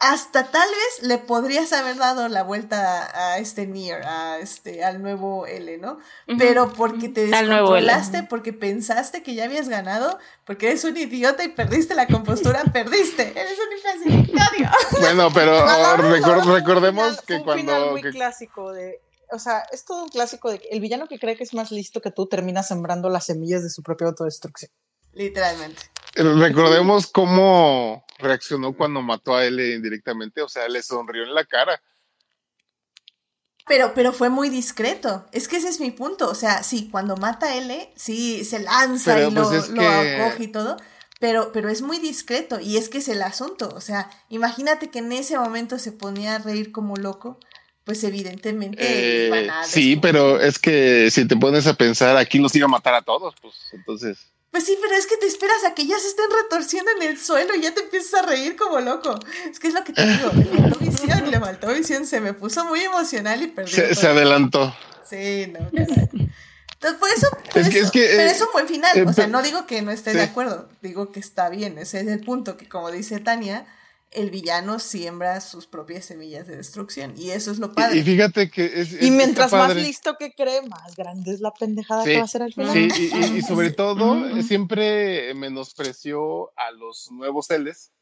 hasta 0.00 0.50
tal 0.50 0.68
vez 0.68 1.06
le 1.06 1.18
podrías 1.18 1.74
haber 1.74 1.96
dado 1.96 2.28
la 2.28 2.42
vuelta 2.42 3.10
a 3.14 3.38
este 3.38 3.66
Nier, 3.66 4.02
a 4.04 4.38
este, 4.38 4.82
al 4.82 5.02
nuevo 5.02 5.46
L, 5.46 5.76
¿no? 5.76 5.98
Pero 6.38 6.72
porque 6.72 7.10
te 7.10 7.26
descontrolaste, 7.26 8.22
porque 8.22 8.54
pensaste 8.54 9.22
que 9.22 9.34
ya 9.34 9.44
habías 9.44 9.68
ganado, 9.68 10.18
porque 10.46 10.68
eres 10.68 10.84
un 10.84 10.96
idiota 10.96 11.44
y 11.44 11.48
perdiste 11.48 11.94
la 11.94 12.06
compostura, 12.06 12.64
perdiste. 12.72 13.38
Eres 13.38 13.58
un 14.06 14.12
idiota. 14.12 14.50
Bueno, 14.98 15.28
pero 15.34 15.66
recordemos 16.54 17.20
que 17.20 17.42
cuando. 17.42 17.52
Un 17.52 17.58
final 17.60 17.90
muy 17.90 18.02
clásico 18.02 18.72
de. 18.72 19.02
O 19.32 19.38
sea, 19.38 19.64
es 19.70 19.84
todo 19.84 20.04
un 20.04 20.08
clásico 20.08 20.50
de 20.50 20.60
que 20.60 20.68
el 20.70 20.80
villano 20.80 21.08
que 21.08 21.18
cree 21.18 21.36
que 21.36 21.44
es 21.44 21.52
más 21.52 21.70
listo 21.70 22.00
que 22.00 22.10
tú 22.10 22.26
termina 22.26 22.62
sembrando 22.62 23.10
las 23.10 23.26
semillas 23.26 23.62
de 23.62 23.68
su 23.68 23.82
propia 23.82 24.06
autodestrucción. 24.08 24.72
Literalmente. 25.12 25.82
Recordemos 26.14 27.06
cómo 27.06 28.04
reaccionó 28.18 28.74
cuando 28.74 29.02
mató 29.02 29.36
a 29.36 29.44
él 29.44 29.60
indirectamente, 29.60 30.42
o 30.42 30.48
sea, 30.48 30.68
le 30.68 30.82
sonrió 30.82 31.22
en 31.22 31.34
la 31.34 31.44
cara. 31.44 31.80
Pero, 33.66 33.92
pero 33.94 34.12
fue 34.12 34.30
muy 34.30 34.48
discreto. 34.48 35.26
Es 35.30 35.46
que 35.46 35.58
ese 35.58 35.68
es 35.68 35.78
mi 35.78 35.92
punto. 35.92 36.28
O 36.28 36.34
sea, 36.34 36.64
sí, 36.64 36.88
cuando 36.90 37.16
mata 37.16 37.46
a 37.46 37.54
L, 37.54 37.92
sí 37.94 38.44
se 38.44 38.58
lanza 38.58 39.22
y 39.22 39.30
pues 39.30 39.68
lo, 39.68 39.82
acoge 39.88 40.44
y 40.44 40.48
todo. 40.48 40.76
Pero, 41.20 41.52
pero 41.52 41.68
es 41.68 41.80
muy 41.80 42.00
discreto. 42.00 42.58
Y 42.58 42.78
es 42.78 42.88
que 42.88 42.98
es 42.98 43.08
el 43.08 43.22
asunto. 43.22 43.68
O 43.76 43.80
sea, 43.80 44.10
imagínate 44.28 44.90
que 44.90 44.98
en 44.98 45.12
ese 45.12 45.38
momento 45.38 45.78
se 45.78 45.92
ponía 45.92 46.34
a 46.34 46.38
reír 46.38 46.72
como 46.72 46.96
loco. 46.96 47.38
Pues 47.84 48.02
evidentemente 48.02 49.28
eh, 49.28 49.50
Sí, 49.64 49.96
pero 49.96 50.40
es 50.40 50.58
que 50.58 51.10
si 51.12 51.26
te 51.26 51.36
pones 51.36 51.66
a 51.68 51.74
pensar, 51.74 52.16
aquí 52.16 52.38
los 52.38 52.54
iba 52.56 52.66
a 52.66 52.68
matar 52.68 52.94
a 52.94 53.02
todos, 53.02 53.34
pues 53.40 53.54
entonces. 53.72 54.32
Pues 54.50 54.64
sí, 54.64 54.76
pero 54.82 54.94
es 54.94 55.06
que 55.06 55.16
te 55.16 55.26
esperas 55.26 55.64
a 55.64 55.74
que 55.74 55.86
ya 55.86 55.98
se 55.98 56.08
estén 56.08 56.26
retorciendo 56.42 56.90
en 56.96 57.02
el 57.02 57.18
suelo 57.18 57.54
y 57.54 57.62
ya 57.62 57.72
te 57.72 57.82
empiezas 57.82 58.14
a 58.14 58.26
reír 58.26 58.56
como 58.56 58.80
loco. 58.80 59.16
Es 59.48 59.60
que 59.60 59.68
es 59.68 59.74
lo 59.74 59.84
que 59.84 59.92
te 59.92 60.04
digo, 60.04 60.30
le 60.34 60.44
faltó 60.44 60.78
visión, 60.78 61.30
le 61.30 61.40
faltó 61.40 61.68
visión, 61.68 62.06
se 62.06 62.20
me 62.20 62.34
puso 62.34 62.64
muy 62.64 62.80
emocional 62.80 63.40
y 63.42 63.46
perdí. 63.46 63.70
Se, 63.94 64.06
adelantó. 64.08 64.74
Sí, 65.08 65.52
no. 65.52 65.60
Entonces, 65.70 66.98
por 66.98 67.10
eso, 67.10 67.28
es 67.54 67.68
que, 67.68 67.78
es 67.78 67.90
que, 67.90 68.00
pero 68.16 68.30
es 68.30 68.40
un 68.40 68.48
buen 68.52 68.66
final. 68.66 69.06
o 69.06 69.12
sea, 69.12 69.26
no 69.26 69.42
digo 69.42 69.66
que 69.66 69.82
no 69.82 69.92
esté 69.92 70.14
de 70.14 70.22
acuerdo, 70.22 70.68
digo 70.80 71.12
que 71.12 71.20
está 71.20 71.48
bien. 71.48 71.78
Ese 71.78 72.00
es 72.00 72.08
el 72.08 72.20
punto 72.20 72.56
que, 72.56 72.68
como 72.68 72.90
dice 72.90 73.20
Tania, 73.20 73.66
el 74.12 74.30
villano 74.30 74.80
siembra 74.80 75.40
sus 75.40 75.66
propias 75.66 76.04
semillas 76.04 76.46
de 76.46 76.56
destrucción. 76.56 77.14
Y 77.16 77.30
eso 77.30 77.50
es 77.52 77.58
lo 77.58 77.72
padre. 77.72 77.98
Y, 77.98 78.02
fíjate 78.02 78.50
que 78.50 78.64
es. 78.64 79.00
y 79.00 79.10
mientras 79.10 79.52
más 79.52 79.74
listo 79.76 80.16
que 80.18 80.32
cree, 80.32 80.62
más 80.62 80.96
grande 80.96 81.32
es 81.32 81.40
la 81.40 81.52
pendejada 81.52 82.04
que 82.04 82.18
va 82.18 82.24
a 82.24 82.28
ser 82.28 82.42
al 82.42 82.52
final. 82.52 82.72
Sí, 82.72 83.10
y, 83.36 83.42
sobre 83.42 83.70
todo, 83.70 84.42
siempre 84.42 85.32
menospreció 85.34 86.50
a 86.58 86.72
los 86.72 87.10
nuevos 87.12 87.46
Celes. 87.46 87.92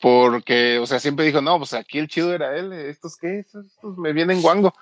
Porque, 0.00 0.78
o 0.78 0.86
sea, 0.86 0.98
siempre 0.98 1.26
dijo, 1.26 1.42
no, 1.42 1.58
pues 1.58 1.74
aquí 1.74 1.98
el 1.98 2.08
chido 2.08 2.32
era 2.32 2.56
él, 2.56 2.72
estos 2.72 3.18
qué, 3.18 3.40
estos, 3.40 3.66
me 3.98 4.14
vienen 4.14 4.40
guango. 4.40 4.72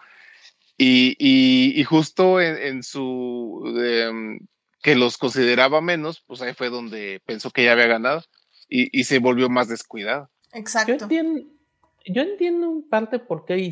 Y, 0.76 1.16
y, 1.18 1.82
justo 1.82 2.40
en, 2.40 2.84
su 2.84 3.64
em, 3.82 4.38
que 4.80 4.94
los 4.94 5.18
consideraba 5.18 5.80
menos, 5.80 6.22
pues 6.24 6.40
ahí 6.40 6.54
fue 6.54 6.70
donde 6.70 7.20
pensó 7.26 7.50
que 7.50 7.64
ya 7.64 7.72
había 7.72 7.88
ganado 7.88 8.22
y, 8.69 9.05
se 9.05 9.19
volvió 9.19 9.49
más 9.49 9.69
descuidado. 9.69 10.31
Exacto. 10.53 10.93
Yo 10.97 11.03
entiendo, 11.03 11.51
yo 12.07 12.23
entiendo 12.23 12.66
en 12.66 12.82
parte 12.89 13.19
por 13.19 13.45
qué 13.45 13.66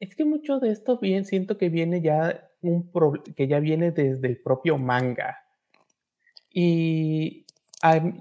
es 0.00 0.16
que 0.16 0.24
mucho 0.24 0.58
de 0.58 0.70
esto 0.70 0.98
bien 0.98 1.24
siento 1.24 1.58
que 1.58 1.68
viene 1.68 2.00
ya 2.00 2.48
un 2.60 2.90
que 3.36 3.46
ya 3.46 3.60
viene 3.60 3.90
desde 3.90 4.26
el 4.26 4.38
propio 4.38 4.78
manga. 4.78 5.38
Y 6.50 7.44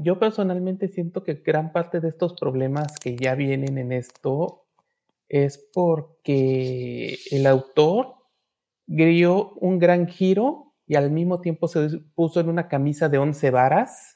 yo 0.01 0.19
personalmente 0.19 0.87
siento 0.89 1.23
que 1.23 1.35
gran 1.35 1.71
parte 1.71 2.01
de 2.01 2.09
estos 2.09 2.33
problemas 2.33 2.95
que 2.97 3.15
ya 3.15 3.35
vienen 3.35 3.77
en 3.77 3.91
esto 3.91 4.65
es 5.29 5.57
porque 5.73 7.17
el 7.31 7.47
autor 7.47 8.15
dio 8.85 9.53
un 9.53 9.79
gran 9.79 10.07
giro 10.07 10.73
y 10.85 10.95
al 10.95 11.11
mismo 11.11 11.39
tiempo 11.39 11.67
se 11.67 11.99
puso 12.13 12.39
en 12.39 12.49
una 12.49 12.67
camisa 12.67 13.07
de 13.07 13.17
once 13.17 13.49
varas 13.51 14.12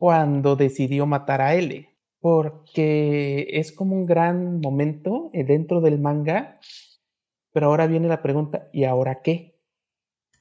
cuando 0.00 0.56
decidió 0.56 1.04
matar 1.04 1.42
a 1.42 1.54
L, 1.54 1.86
porque 2.20 3.48
es 3.50 3.70
como 3.70 3.94
un 3.94 4.06
gran 4.06 4.58
momento 4.58 5.28
eh, 5.34 5.44
dentro 5.44 5.82
del 5.82 5.98
manga, 5.98 6.58
pero 7.52 7.66
ahora 7.66 7.86
viene 7.86 8.08
la 8.08 8.22
pregunta, 8.22 8.70
¿y 8.72 8.84
ahora 8.84 9.20
qué? 9.20 9.60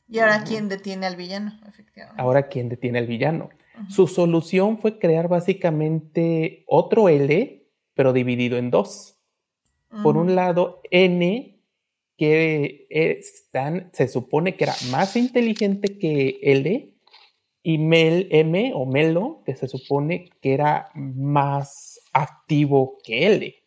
¿Y 0.07 0.19
ahora 0.19 0.45
quién 0.45 0.69
detiene 0.69 1.07
al 1.07 1.17
villano? 1.17 1.59
Efectivamente. 1.67 2.21
Ahora 2.21 2.47
quién 2.47 2.69
detiene 2.69 2.99
al 2.99 3.07
villano. 3.07 3.49
Su 3.89 4.07
solución 4.07 4.79
fue 4.79 4.97
crear 4.97 5.27
básicamente 5.27 6.63
otro 6.65 7.09
L, 7.09 7.67
pero 7.95 8.13
dividido 8.13 8.57
en 8.57 8.71
dos. 8.71 9.19
Por 10.03 10.15
un 10.15 10.35
lado, 10.35 10.79
N, 10.89 11.61
que 12.15 12.87
es 12.89 13.49
tan, 13.51 13.89
se 13.91 14.07
supone 14.07 14.55
que 14.55 14.63
era 14.63 14.75
más 14.89 15.17
inteligente 15.17 15.97
que 15.97 16.39
L, 16.43 16.88
y 17.69 17.77
Mel 17.77 18.27
M 18.31 18.71
o 18.73 18.87
Melo, 18.87 19.43
que 19.45 19.55
se 19.55 19.67
supone 19.67 20.31
que 20.41 20.55
era 20.55 20.89
más 20.95 21.99
activo 22.13 22.97
que 23.03 23.27
L. 23.27 23.63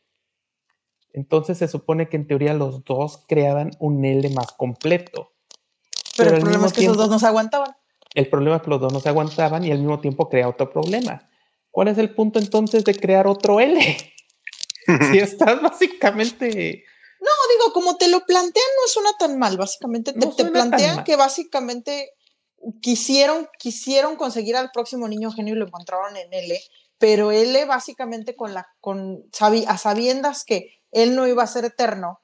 Entonces 1.13 1.59
se 1.59 1.69
supone 1.69 2.09
que 2.09 2.17
en 2.17 2.27
teoría 2.27 2.53
los 2.53 2.83
dos 2.83 3.23
creaban 3.29 3.71
un 3.79 4.05
L 4.05 4.29
más 4.31 4.51
completo. 4.57 5.35
Pero, 6.17 6.35
el 6.35 6.41
problema 6.41 6.67
es 6.67 6.73
que 6.73 6.81
esos 6.83 6.97
dos 6.97 7.11
no 7.11 7.21
se 7.21 7.29
aguantaban. 7.29 7.77
El 8.13 8.29
problema 8.29 8.57
es 8.57 8.63
que 8.63 8.71
los 8.71 8.81
dos 8.81 8.93
no 8.93 8.99
se 8.99 9.09
aguantaban 9.09 9.63
y 9.63 9.71
al 9.71 9.79
mismo 9.79 10.01
tiempo 10.01 10.29
crea 10.29 10.49
otro 10.49 10.69
problema. 10.69 11.31
¿Cuál 11.71 11.87
es 11.87 11.99
el 11.99 12.13
punto 12.13 12.41
entonces 12.41 12.83
de 12.83 12.97
crear 12.97 13.29
otro 13.29 13.61
L? 13.61 13.79
si 15.13 15.19
estás 15.19 15.63
básicamente... 15.63 16.83
No, 17.21 17.31
digo, 17.57 17.73
como 17.73 17.97
te 17.99 18.09
lo 18.09 18.27
plantean, 18.27 18.67
no 18.83 18.89
suena 18.89 19.11
tan 19.17 19.39
mal. 19.39 19.57
Básicamente 19.57 20.13
te, 20.13 20.27
te 20.27 20.45
plantean 20.47 21.05
que 21.05 21.15
básicamente 21.15 22.15
quisieron, 22.81 23.49
quisieron 23.59 24.17
conseguir 24.17 24.57
al 24.57 24.71
próximo 24.71 25.09
niño 25.09 25.33
genio 25.33 25.55
y 25.55 25.59
lo 25.59 25.67
encontraron 25.67 26.17
en 26.17 26.33
L, 26.33 26.61
pero 26.99 27.33
L 27.33 27.65
básicamente 27.65 28.37
con 28.37 28.55
la, 28.55 28.69
con, 28.81 29.25
a 29.67 29.79
sabiendas 29.79 30.45
que 30.45 30.81
él 30.93 31.17
no 31.17 31.27
iba 31.27 31.43
a 31.43 31.49
ser 31.49 31.65
eterno, 31.65 32.21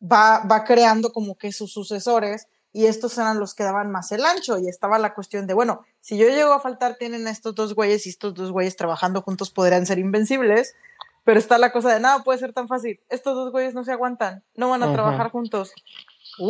va, 0.00 0.44
va 0.50 0.64
creando 0.64 1.12
como 1.12 1.36
que 1.36 1.52
sus 1.52 1.72
sucesores 1.72 2.48
y 2.72 2.86
estos 2.86 3.16
eran 3.18 3.38
los 3.38 3.54
que 3.54 3.62
daban 3.62 3.90
más 3.90 4.10
el 4.12 4.24
ancho 4.24 4.58
y 4.58 4.68
estaba 4.68 4.98
la 4.98 5.14
cuestión 5.14 5.46
de, 5.46 5.54
bueno, 5.54 5.82
si 6.00 6.16
yo 6.16 6.28
llego 6.28 6.52
a 6.52 6.60
faltar, 6.60 6.96
tienen 6.96 7.28
estos 7.28 7.54
dos 7.54 7.74
güeyes 7.74 8.06
y 8.06 8.10
estos 8.10 8.34
dos 8.34 8.50
güeyes 8.50 8.76
trabajando 8.76 9.22
juntos 9.22 9.50
podrían 9.50 9.86
ser 9.86 9.98
invencibles, 9.98 10.74
pero 11.22 11.38
está 11.38 11.56
la 11.58 11.72
cosa 11.72 11.94
de 11.94 12.00
nada 12.00 12.24
puede 12.24 12.38
ser 12.38 12.52
tan 12.52 12.66
fácil, 12.66 13.00
estos 13.08 13.34
dos 13.34 13.52
güeyes 13.52 13.74
no 13.74 13.84
se 13.84 13.92
aguantan, 13.92 14.42
no 14.56 14.70
van 14.70 14.82
a 14.82 14.92
trabajar 14.92 15.30
juntos. 15.30 15.72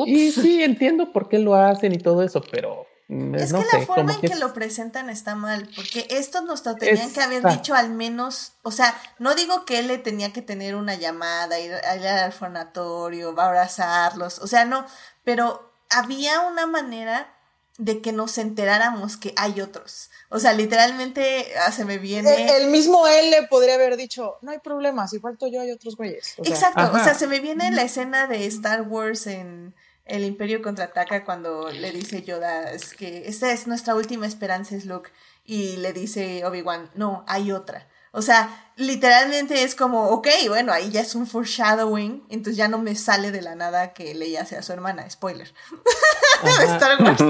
Y 0.06 0.31
sí, 0.32 0.62
entiendo 0.62 1.12
por 1.12 1.28
qué 1.28 1.39
lo 1.39 1.55
hacen 1.55 1.93
y 1.93 1.98
todo 1.98 2.23
eso, 2.23 2.43
pero 2.51 2.86
Es 3.34 3.52
que 3.52 3.64
la 3.72 3.86
forma 3.86 4.14
en 4.14 4.20
que, 4.20 4.34
lo 4.36 4.52
presentan 4.52 5.08
está 5.08 5.34
mal, 5.34 5.68
porque 5.76 6.06
esto 6.10 6.42
nos 6.42 6.64
lo 6.64 6.74
tenían 6.74 7.12
que 7.12 7.20
haber 7.20 7.44
dicho 7.44 7.74
al 7.74 7.90
menos, 7.90 8.54
o 8.62 8.70
sea, 8.70 8.96
no 9.18 9.34
digo 9.34 9.64
que 9.64 9.78
él 9.78 9.88
le 9.88 9.98
tenía 9.98 10.32
que 10.32 10.42
tener 10.42 10.74
una 10.74 10.94
llamada, 10.94 11.60
ir, 11.60 11.70
ir 11.70 12.08
al 12.08 12.26
orfanatorio, 12.26 13.30
abrazarlos, 13.40 14.38
o 14.40 14.46
sea, 14.46 14.64
no, 14.64 14.84
pero 15.22 15.72
había 15.90 16.40
una 16.40 16.66
manera 16.66 17.30
de 17.78 18.00
que 18.00 18.12
nos 18.12 18.38
enteráramos 18.38 19.16
que 19.16 19.32
hay 19.36 19.60
otros. 19.60 20.10
O 20.28 20.38
sea, 20.38 20.52
literalmente 20.52 21.46
ah, 21.66 21.72
se 21.72 21.84
me 21.84 21.98
viene. 21.98 22.56
El, 22.56 22.68
mismo 22.68 23.06
él 23.08 23.30
le 23.30 23.46
podría 23.48 23.74
haber 23.74 23.96
dicho, 23.96 24.36
no 24.42 24.52
hay 24.52 24.60
problema, 24.60 25.08
si 25.08 25.18
falto 25.18 25.46
yo 25.48 25.60
hay 25.60 25.72
otros 25.72 25.96
güeyes. 25.96 26.34
Exacto, 26.44 26.90
o 26.92 27.02
sea, 27.02 27.14
se 27.14 27.26
me 27.26 27.40
viene 27.40 27.70
la 27.72 27.82
escena 27.82 28.26
de 28.26 28.46
Star 28.46 28.82
Wars 28.82 29.26
en 29.26 29.74
el 30.05 30.24
Imperio 30.24 30.62
contraataca 30.62 31.24
cuando 31.24 31.70
le 31.70 31.90
dice 31.93 32.22
Yoda 32.22 32.72
es 32.72 32.94
que 32.94 33.26
esta 33.26 33.52
es 33.52 33.66
nuestra 33.66 33.94
última 33.94 34.26
esperanza, 34.26 34.76
es 34.76 34.86
Luke. 34.86 35.10
Y 35.44 35.76
le 35.76 35.93
dice 35.93 36.44
Obi-Wan, 36.44 36.90
no, 36.94 37.24
hay 37.26 37.52
otra. 37.52 37.86
O 38.16 38.22
sea, 38.22 38.48
literalmente 38.76 39.64
es 39.64 39.74
como, 39.74 40.09
ok, 40.10 40.28
bueno, 40.48 40.72
ahí 40.72 40.90
ya 40.90 41.01
es 41.01 41.16
un 41.16 41.26
foreshadowing, 41.26 42.22
entonces 42.28 42.56
ya 42.56 42.68
no 42.68 42.78
me 42.78 42.94
sale 42.94 43.32
de 43.32 43.43
la 43.43 43.56
nada 43.56 43.93
que 43.93 44.14
Leia 44.14 44.44
sea 44.44 44.62
su 44.62 44.72
hermana, 44.72 45.10
spoiler. 45.10 45.52
de 46.44 46.64
Star 46.64 47.02
Wars. 47.02 47.20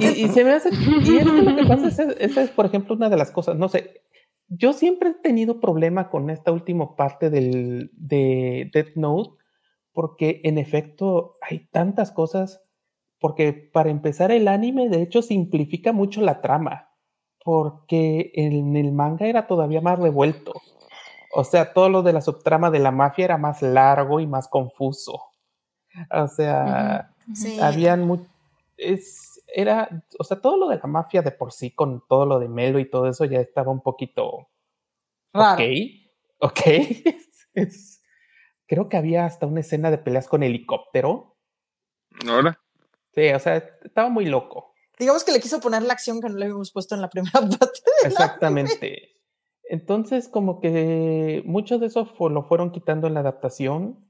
y, 0.00 0.28
se 0.28 0.42
me 0.42 0.52
hace, 0.52 0.70
y 0.72 1.18
es 1.18 1.26
lo 1.26 1.54
que 1.54 1.66
pasa, 1.66 1.88
esa 2.18 2.42
es, 2.42 2.50
por 2.50 2.64
ejemplo, 2.64 2.94
una 2.94 3.10
de 3.10 3.18
las 3.18 3.30
cosas, 3.30 3.56
no 3.56 3.68
sé, 3.68 4.02
yo 4.48 4.72
siempre 4.72 5.10
he 5.10 5.14
tenido 5.14 5.60
problema 5.60 6.08
con 6.08 6.30
esta 6.30 6.50
última 6.50 6.96
parte 6.96 7.28
del, 7.28 7.90
de 7.92 8.70
Death 8.72 8.96
Note, 8.96 9.43
porque 9.94 10.42
en 10.44 10.58
efecto 10.58 11.36
hay 11.40 11.60
tantas 11.70 12.12
cosas, 12.12 12.60
porque 13.18 13.52
para 13.52 13.90
empezar 13.90 14.32
el 14.32 14.48
anime 14.48 14.90
de 14.90 15.00
hecho 15.00 15.22
simplifica 15.22 15.92
mucho 15.92 16.20
la 16.20 16.42
trama, 16.42 16.90
porque 17.42 18.32
en 18.34 18.76
el 18.76 18.92
manga 18.92 19.26
era 19.26 19.46
todavía 19.46 19.80
más 19.80 19.98
revuelto. 19.98 20.52
O 21.32 21.44
sea, 21.44 21.72
todo 21.72 21.88
lo 21.88 22.02
de 22.02 22.12
la 22.12 22.20
subtrama 22.20 22.70
de 22.70 22.80
la 22.80 22.90
mafia 22.90 23.24
era 23.24 23.38
más 23.38 23.62
largo 23.62 24.20
y 24.20 24.26
más 24.26 24.48
confuso. 24.48 25.20
O 26.10 26.28
sea, 26.28 27.12
habían 27.62 28.26
es, 28.76 29.42
era, 29.54 29.88
o 30.18 30.24
sea, 30.24 30.40
todo 30.40 30.56
lo 30.56 30.68
de 30.68 30.76
la 30.76 30.86
mafia 30.86 31.22
de 31.22 31.30
por 31.30 31.52
sí 31.52 31.70
con 31.70 32.02
todo 32.08 32.26
lo 32.26 32.38
de 32.40 32.48
Melo 32.48 32.80
y 32.80 32.90
todo 32.90 33.08
eso 33.08 33.24
ya 33.24 33.40
estaba 33.40 33.70
un 33.70 33.80
poquito 33.80 34.48
Raro. 35.32 35.62
ok, 35.62 35.70
ok, 36.40 36.60
es, 37.54 38.00
creo 38.66 38.88
que 38.88 38.96
había 38.96 39.26
hasta 39.26 39.46
una 39.46 39.60
escena 39.60 39.90
de 39.90 39.98
peleas 39.98 40.28
con 40.28 40.42
helicóptero. 40.42 41.36
¿Ahora? 42.28 42.60
Sí, 43.14 43.28
o 43.28 43.38
sea, 43.38 43.56
estaba 43.82 44.08
muy 44.08 44.26
loco. 44.26 44.74
Digamos 44.98 45.24
que 45.24 45.32
le 45.32 45.40
quiso 45.40 45.60
poner 45.60 45.82
la 45.82 45.92
acción 45.92 46.20
que 46.20 46.28
no 46.28 46.36
le 46.36 46.44
habíamos 46.44 46.72
puesto 46.72 46.94
en 46.94 47.00
la 47.00 47.10
primera 47.10 47.40
parte. 47.58 47.80
Exactamente. 48.04 49.14
Entonces, 49.64 50.28
como 50.28 50.60
que 50.60 51.42
mucho 51.46 51.78
de 51.78 51.86
eso 51.86 52.08
lo 52.28 52.42
fueron 52.42 52.70
quitando 52.70 53.06
en 53.06 53.14
la 53.14 53.20
adaptación, 53.20 54.08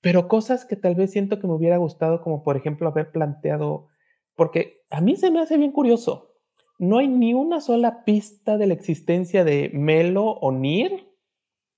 pero 0.00 0.28
cosas 0.28 0.64
que 0.64 0.76
tal 0.76 0.94
vez 0.94 1.10
siento 1.10 1.40
que 1.40 1.46
me 1.46 1.54
hubiera 1.54 1.78
gustado, 1.78 2.22
como 2.22 2.42
por 2.42 2.56
ejemplo 2.56 2.88
haber 2.88 3.10
planteado, 3.10 3.88
porque 4.34 4.82
a 4.90 5.00
mí 5.00 5.16
se 5.16 5.30
me 5.30 5.40
hace 5.40 5.56
bien 5.56 5.72
curioso. 5.72 6.30
No 6.78 6.98
hay 6.98 7.08
ni 7.08 7.34
una 7.34 7.60
sola 7.60 8.04
pista 8.04 8.56
de 8.58 8.66
la 8.66 8.74
existencia 8.74 9.44
de 9.44 9.70
Melo 9.72 10.24
o 10.24 10.52
Nir 10.52 11.08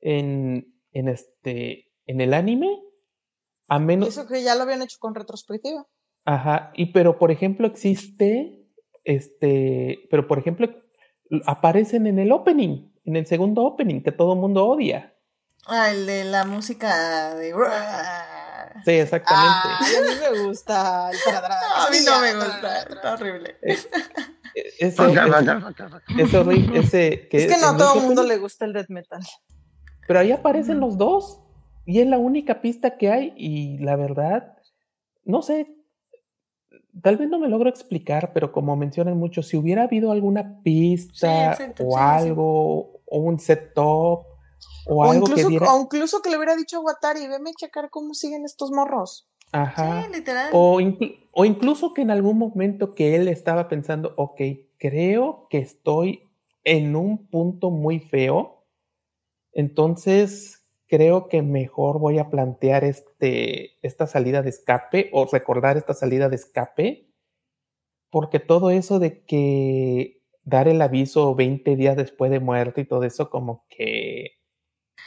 en, 0.01 0.75
en, 0.93 1.09
este, 1.09 1.86
en 2.07 2.21
el 2.21 2.35
anime, 2.35 2.83
a 3.69 3.79
menos... 3.79 4.09
Eso 4.09 4.27
que 4.27 4.43
ya 4.43 4.55
lo 4.55 4.63
habían 4.63 4.83
hecho 4.83 4.99
con 4.99 5.15
retrospectiva. 5.15 5.87
Ajá, 6.25 6.73
y 6.75 6.87
pero 6.93 7.19
por 7.19 7.31
ejemplo 7.31 7.67
existe, 7.67 8.69
este, 9.05 10.07
pero 10.11 10.27
por 10.27 10.39
ejemplo 10.39 10.69
aparecen 11.45 12.07
en 12.07 12.19
el 12.19 12.33
opening, 12.33 12.93
en 13.05 13.17
el 13.17 13.27
segundo 13.27 13.63
opening 13.63 14.03
que 14.03 14.13
todo 14.13 14.33
el 14.33 14.41
mundo 14.41 14.67
odia. 14.67 15.15
Ah, 15.67 15.91
el 15.91 16.07
de 16.07 16.25
la 16.25 16.45
música 16.45 17.35
de... 17.35 17.53
Sí, 18.85 18.93
exactamente. 18.93 19.69
Ah, 19.69 19.79
a 19.79 20.03
mí 20.03 20.15
me 20.21 20.43
gusta 20.47 21.11
el 21.11 21.19
A 21.19 21.91
mí 21.91 21.99
no 22.05 22.21
me 22.21 22.35
gusta, 22.35 22.83
está 22.83 23.15
horrible. 23.15 23.57
ese, 23.63 23.89
ese, 24.79 24.99
ese, 26.75 27.29
que 27.29 27.37
es 27.39 27.55
que 27.55 27.61
no 27.61 27.69
a 27.69 27.77
todo 27.77 28.01
el 28.01 28.07
mundo 28.07 28.23
le 28.23 28.39
gusta 28.39 28.65
el 28.65 28.73
death 28.73 28.89
metal. 28.89 29.21
Pero 30.07 30.21
ahí 30.21 30.31
aparecen 30.33 30.79
los 30.81 30.97
dos. 30.97 31.41
Y 31.87 32.01
es 32.01 32.07
la 32.07 32.19
única 32.19 32.61
pista 32.61 32.99
que 32.99 33.11
hay 33.11 33.33
y 33.37 33.79
la 33.79 33.95
verdad, 33.95 34.59
no 35.25 35.41
sé, 35.41 35.73
tal 37.01 37.17
vez 37.17 37.29
no 37.29 37.39
me 37.39 37.49
logro 37.49 37.71
explicar, 37.71 38.33
pero 38.33 38.51
como 38.53 38.77
mencionan 38.77 39.17
mucho, 39.17 39.43
si 39.43 39.57
hubiera 39.57 39.85
habido 39.85 40.11
alguna 40.11 40.61
pista 40.63 41.57
o 41.79 41.97
algo, 41.97 43.01
o 43.07 43.19
un 43.19 43.39
set 43.39 43.73
top, 43.73 44.27
o, 44.87 45.05
algo 45.05 45.27
incluso, 45.27 45.35
que 45.35 45.49
diera... 45.49 45.73
O 45.73 45.81
incluso 45.81 46.23
que 46.23 46.31
le 46.31 46.37
hubiera 46.37 46.57
dicho 46.57 46.79
a 46.79 46.81
Watari, 46.81 47.29
veme 47.29 47.51
a 47.51 47.55
checar 47.55 47.89
cómo 47.89 48.15
siguen 48.15 48.45
estos 48.45 48.73
morros. 48.73 49.29
Ajá. 49.53 50.03
Sí, 50.03 50.13
literal. 50.13 50.51
O, 50.53 50.81
o 51.33 51.45
incluso 51.45 51.95
que 51.95 52.03
en 52.03 52.11
algún 52.11 52.37
momento 52.37 52.95
que 52.95 53.15
él 53.15 53.29
estaba 53.29 53.69
pensando, 53.69 54.13
ok, 54.17 54.41
creo 54.79 55.47
que 55.51 55.59
estoy 55.59 56.29
en 56.65 56.97
un 56.97 57.29
punto 57.29 57.71
muy 57.71 58.01
feo, 58.01 58.65
entonces 59.53 60.56
creo 60.89 61.29
que 61.29 61.43
mejor 61.43 61.99
voy 61.99 62.19
a 62.19 62.31
plantear 62.31 62.85
este, 62.85 63.79
esta 63.87 64.07
salida 64.07 64.43
de 64.43 64.51
escape 64.51 65.11
o 65.13 65.27
recordar 65.27 65.77
esta 65.77 65.95
salida 65.95 66.29
de 66.29 66.37
escape, 66.37 67.11
porque 68.11 68.41
todo 68.41 68.71
eso 68.71 68.99
de 68.99 69.25
que 69.25 70.23
dar 70.45 70.69
el 70.69 70.81
aviso 70.81 71.35
20 71.35 71.77
días 71.77 71.97
después 71.97 72.31
de 72.31 72.41
muerte 72.41 72.83
y 72.83 72.85
todo 72.85 73.05
eso 73.05 73.31
como 73.31 73.67
que 73.69 74.37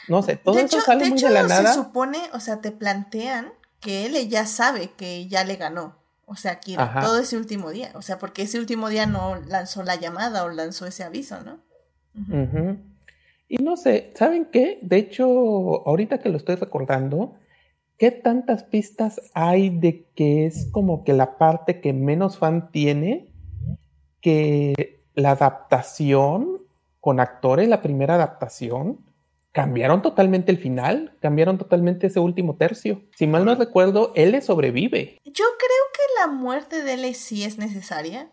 no 0.08 0.22
sé, 0.22 0.36
todo 0.36 0.58
eso 0.58 0.80
sale 0.80 1.08
muy 1.08 1.20
de 1.20 1.30
la 1.30 1.42
nada. 1.42 1.72
Se 1.72 1.78
supone, 1.78 2.18
o 2.32 2.40
sea, 2.40 2.60
te 2.60 2.72
plantean 2.72 3.52
que 3.80 4.06
él 4.06 4.28
ya 4.28 4.46
sabe 4.46 4.90
que 4.90 5.26
ya 5.28 5.44
le 5.44 5.56
ganó. 5.56 5.96
O 6.26 6.36
sea, 6.36 6.60
Kira, 6.60 7.00
todo 7.00 7.18
ese 7.18 7.36
último 7.36 7.70
día. 7.70 7.90
O 7.94 8.02
sea, 8.02 8.18
porque 8.18 8.42
ese 8.42 8.58
último 8.58 8.88
día 8.88 9.06
no 9.06 9.36
lanzó 9.36 9.82
la 9.82 9.96
llamada 9.96 10.44
o 10.44 10.48
lanzó 10.48 10.86
ese 10.86 11.02
aviso, 11.02 11.40
¿no? 11.42 11.60
Y 13.52 13.56
no 13.56 13.76
sé, 13.76 14.12
¿saben 14.14 14.44
qué? 14.52 14.78
De 14.80 14.96
hecho, 14.96 15.26
ahorita 15.84 16.20
que 16.20 16.28
lo 16.28 16.36
estoy 16.36 16.54
recordando, 16.54 17.34
¿qué 17.98 18.12
tantas 18.12 18.62
pistas 18.62 19.20
hay 19.34 19.70
de 19.70 20.06
que 20.14 20.46
es 20.46 20.68
como 20.70 21.02
que 21.02 21.14
la 21.14 21.36
parte 21.36 21.80
que 21.80 21.92
menos 21.92 22.38
fan 22.38 22.70
tiene? 22.70 23.34
Que 24.20 25.02
la 25.14 25.32
adaptación 25.32 26.58
con 27.00 27.18
actores, 27.18 27.68
la 27.68 27.82
primera 27.82 28.14
adaptación, 28.14 29.04
cambiaron 29.50 30.00
totalmente 30.00 30.52
el 30.52 30.58
final, 30.58 31.16
cambiaron 31.20 31.58
totalmente 31.58 32.06
ese 32.06 32.20
último 32.20 32.54
tercio. 32.54 33.02
Si 33.16 33.26
mal 33.26 33.44
no 33.44 33.56
recuerdo, 33.56 34.12
L 34.14 34.40
sobrevive. 34.42 35.18
Yo 35.24 35.32
creo 35.58 35.84
que 35.92 36.20
la 36.20 36.28
muerte 36.28 36.84
de 36.84 36.92
L 36.92 37.14
sí 37.14 37.42
es 37.42 37.58
necesaria. 37.58 38.30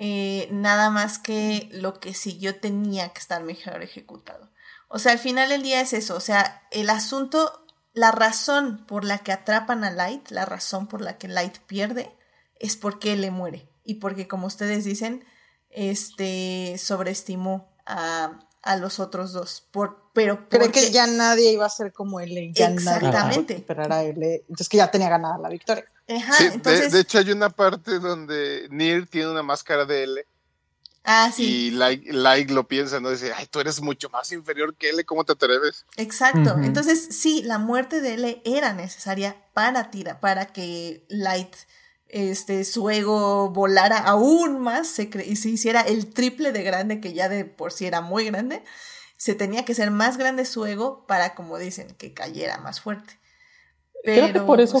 Eh, 0.00 0.48
nada 0.52 0.90
más 0.90 1.18
que 1.18 1.68
lo 1.72 1.98
que 1.98 2.14
siguió 2.14 2.60
tenía 2.60 3.08
que 3.08 3.18
estar 3.18 3.42
mejor 3.42 3.82
ejecutado. 3.82 4.48
O 4.88 4.98
sea, 4.98 5.12
al 5.12 5.18
final 5.18 5.48
del 5.48 5.62
día 5.62 5.80
es 5.80 5.92
eso. 5.92 6.14
O 6.14 6.20
sea, 6.20 6.62
el 6.70 6.88
asunto, 6.88 7.66
la 7.92 8.12
razón 8.12 8.86
por 8.86 9.04
la 9.04 9.18
que 9.18 9.32
atrapan 9.32 9.82
a 9.84 9.90
Light, 9.90 10.30
la 10.30 10.44
razón 10.44 10.86
por 10.86 11.00
la 11.00 11.18
que 11.18 11.28
Light 11.28 11.58
pierde, 11.66 12.16
es 12.60 12.76
porque 12.76 13.16
le 13.16 13.30
muere. 13.30 13.68
Y 13.84 13.94
porque, 13.94 14.28
como 14.28 14.46
ustedes 14.46 14.84
dicen, 14.84 15.24
este 15.70 16.76
sobreestimó 16.78 17.76
a, 17.84 18.38
a 18.62 18.76
los 18.76 19.00
otros 19.00 19.32
dos. 19.32 19.66
Por, 19.70 20.10
pero 20.12 20.48
Cree 20.48 20.70
que 20.70 20.90
ya 20.90 21.06
nadie 21.06 21.52
iba 21.52 21.66
a 21.66 21.70
ser 21.70 21.92
como 21.92 22.20
él. 22.20 22.52
Ya 22.54 22.68
Exactamente. 22.68 23.56
esperar 23.56 23.92
a 23.92 24.02
él. 24.02 24.22
Entonces 24.22 24.68
que 24.68 24.76
ya 24.76 24.90
tenía 24.90 25.08
ganada 25.08 25.38
la 25.38 25.48
victoria. 25.48 25.84
De, 26.08 27.00
hecho 27.00 27.18
hay 27.18 27.30
una 27.30 27.50
parte 27.50 27.98
donde 27.98 28.66
Neil 28.70 29.08
tiene 29.08 29.30
una 29.30 29.42
máscara 29.42 29.84
de 29.84 30.04
L. 30.04 30.26
Ah, 31.04 31.30
sí. 31.34 31.68
Y 31.68 31.70
like, 31.70 32.52
lo 32.52 32.66
piensa, 32.66 33.00
¿no? 33.00 33.10
Dice, 33.10 33.32
ay, 33.34 33.46
tú 33.46 33.60
eres 33.60 33.80
mucho 33.80 34.10
más 34.10 34.32
inferior 34.32 34.74
que 34.74 34.90
L, 34.90 35.04
¿cómo 35.04 35.24
te 35.24 35.32
atreves? 35.32 35.86
Exacto. 35.96 36.56
Entonces, 36.62 37.08
sí, 37.10 37.42
la 37.42 37.58
muerte 37.58 38.00
de 38.00 38.14
L 38.14 38.42
era 38.44 38.72
necesaria 38.72 39.36
para 39.54 39.90
Tira, 39.90 40.20
para 40.20 40.46
que 40.46 41.04
Light 41.08 41.54
este, 42.08 42.64
su 42.64 42.88
ego 42.88 43.50
volara 43.50 43.98
aún 43.98 44.60
más 44.60 44.88
se 44.88 45.10
y 45.26 45.36
se 45.36 45.50
hiciera 45.50 45.82
el 45.82 46.12
triple 46.12 46.52
de 46.52 46.62
grande 46.62 47.00
que 47.00 47.12
ya 47.12 47.28
de 47.28 47.44
por 47.44 47.72
sí 47.72 47.86
era 47.86 48.00
muy 48.00 48.24
grande, 48.24 48.62
se 49.16 49.34
tenía 49.34 49.64
que 49.64 49.74
ser 49.74 49.90
más 49.90 50.16
grande 50.16 50.44
su 50.44 50.64
ego 50.64 51.06
para, 51.06 51.34
como 51.34 51.58
dicen, 51.58 51.94
que 51.98 52.14
cayera 52.14 52.58
más 52.58 52.80
fuerte. 52.80 53.18
creo 54.04 54.32
que 54.32 54.40
por 54.40 54.60
eso 54.60 54.80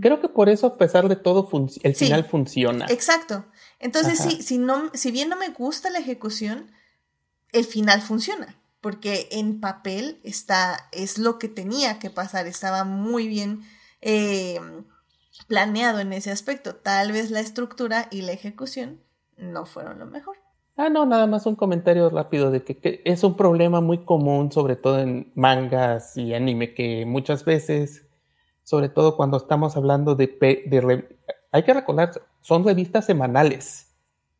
Creo 0.00 0.20
que 0.20 0.28
por 0.28 0.48
eso, 0.48 0.66
a 0.66 0.76
pesar 0.76 1.08
de 1.08 1.16
todo, 1.16 1.48
el 1.82 1.94
final 1.94 2.24
funciona. 2.24 2.86
Exacto. 2.90 3.46
Entonces, 3.78 4.18
sí, 4.18 4.42
si, 4.42 4.58
no, 4.58 4.90
si 4.92 5.10
bien 5.10 5.30
no 5.30 5.36
me 5.36 5.48
gusta 5.48 5.88
la 5.88 5.98
ejecución, 5.98 6.70
el 7.52 7.64
final 7.64 8.02
funciona. 8.02 8.56
Porque 8.82 9.28
en 9.30 9.60
papel 9.60 10.20
está, 10.22 10.88
es 10.92 11.18
lo 11.18 11.38
que 11.38 11.48
tenía 11.48 11.98
que 11.98 12.10
pasar. 12.10 12.46
Estaba 12.46 12.84
muy 12.84 13.26
bien 13.26 13.62
eh, 14.00 14.60
planeado 15.48 16.00
en 16.00 16.12
ese 16.12 16.30
aspecto. 16.30 16.76
Tal 16.76 17.12
vez 17.12 17.30
la 17.30 17.40
estructura 17.40 18.08
y 18.10 18.22
la 18.22 18.32
ejecución 18.32 19.00
no 19.36 19.66
fueron 19.66 19.98
lo 19.98 20.06
mejor. 20.06 20.36
Ah, 20.76 20.88
no, 20.88 21.04
nada 21.04 21.26
más 21.26 21.44
un 21.44 21.56
comentario 21.56 22.08
rápido 22.08 22.50
de 22.50 22.62
que, 22.62 23.02
es 23.04 23.22
un 23.22 23.36
problema 23.36 23.80
muy 23.80 23.98
común, 23.98 24.50
sobre 24.50 24.76
todo 24.76 25.00
en 25.00 25.30
mangas 25.34 26.16
y 26.16 26.32
anime, 26.32 26.72
que 26.72 27.04
muchas 27.04 27.44
veces, 27.44 28.06
sobre 28.70 28.88
todo 28.88 29.16
cuando 29.16 29.36
estamos 29.36 29.76
hablando 29.76 30.14
de, 30.14 30.28
de 30.28 31.18
hay 31.50 31.64
que 31.64 31.74
recordar, 31.74 32.12
son 32.40 32.64
revistas 32.64 33.04
semanales. 33.04 33.96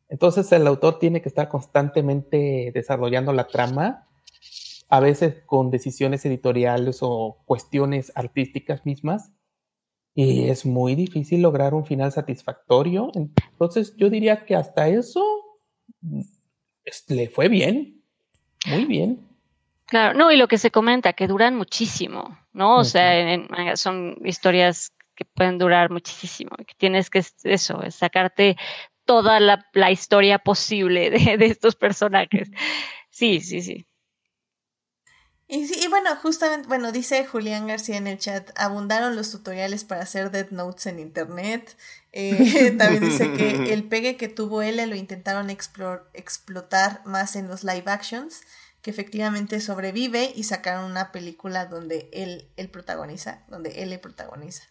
Entonces 0.08 0.52
el 0.52 0.68
autor 0.68 1.00
tiene 1.00 1.20
que 1.20 1.28
estar 1.28 1.48
constantemente 1.48 2.70
desarrollando 2.72 3.32
la 3.32 3.48
trama, 3.48 4.06
a 4.88 5.00
veces 5.00 5.42
con 5.46 5.72
decisiones 5.72 6.24
editoriales 6.26 6.98
o 7.00 7.38
cuestiones 7.44 8.12
artísticas 8.14 8.86
mismas, 8.86 9.32
y 10.14 10.44
es 10.44 10.64
muy 10.64 10.94
difícil 10.94 11.42
lograr 11.42 11.74
un 11.74 11.84
final 11.84 12.12
satisfactorio. 12.12 13.10
Entonces 13.16 13.96
yo 13.96 14.10
diría 14.10 14.44
que 14.44 14.54
hasta 14.54 14.88
eso 14.88 15.24
mm, 16.02 16.20
le 17.08 17.28
fue 17.30 17.48
bien, 17.48 18.00
muy 18.68 18.84
bien. 18.84 19.29
Claro, 19.90 20.16
no, 20.16 20.30
y 20.30 20.36
lo 20.36 20.46
que 20.46 20.56
se 20.56 20.70
comenta, 20.70 21.14
que 21.14 21.26
duran 21.26 21.56
muchísimo, 21.56 22.38
¿no? 22.52 22.76
O 22.76 22.84
sea, 22.84 23.12
son 23.74 24.16
historias 24.24 24.92
que 25.16 25.24
pueden 25.24 25.58
durar 25.58 25.90
muchísimo, 25.90 26.52
que 26.56 26.74
tienes 26.76 27.10
que, 27.10 27.24
eso, 27.42 27.82
sacarte 27.90 28.56
toda 29.04 29.40
la, 29.40 29.90
historia 29.90 30.38
posible 30.38 31.10
de, 31.10 31.36
de 31.36 31.46
estos 31.46 31.74
personajes. 31.74 32.48
Sí, 33.10 33.40
sí, 33.40 33.62
sí. 33.62 33.84
Y, 35.52 35.88
bueno, 35.88 36.14
justamente, 36.14 36.68
bueno, 36.68 36.92
dice 36.92 37.26
Julián 37.26 37.66
García 37.66 37.96
en 37.96 38.06
el 38.06 38.18
chat, 38.18 38.50
abundaron 38.54 39.16
los 39.16 39.32
tutoriales 39.32 39.82
para 39.82 40.02
hacer 40.02 40.30
Dead 40.30 40.48
Notes 40.52 40.86
en 40.86 41.00
internet. 41.00 41.76
Eh, 42.12 42.72
también 42.78 43.02
dice 43.02 43.32
que 43.32 43.50
el 43.72 43.82
pegue 43.82 44.16
que 44.16 44.28
tuvo 44.28 44.62
L 44.62 44.86
lo 44.86 44.94
intentaron 44.94 45.50
explotar 45.50 47.02
más 47.04 47.34
en 47.34 47.48
los 47.48 47.64
live 47.64 47.82
actions, 47.86 48.42
que 48.82 48.90
efectivamente 48.90 49.60
sobrevive 49.60 50.32
y 50.34 50.44
sacaron 50.44 50.90
una 50.90 51.12
película 51.12 51.66
donde 51.66 52.08
él, 52.12 52.48
él 52.56 52.70
protagoniza, 52.70 53.44
donde 53.48 53.82
él 53.82 53.98
protagoniza. 54.00 54.64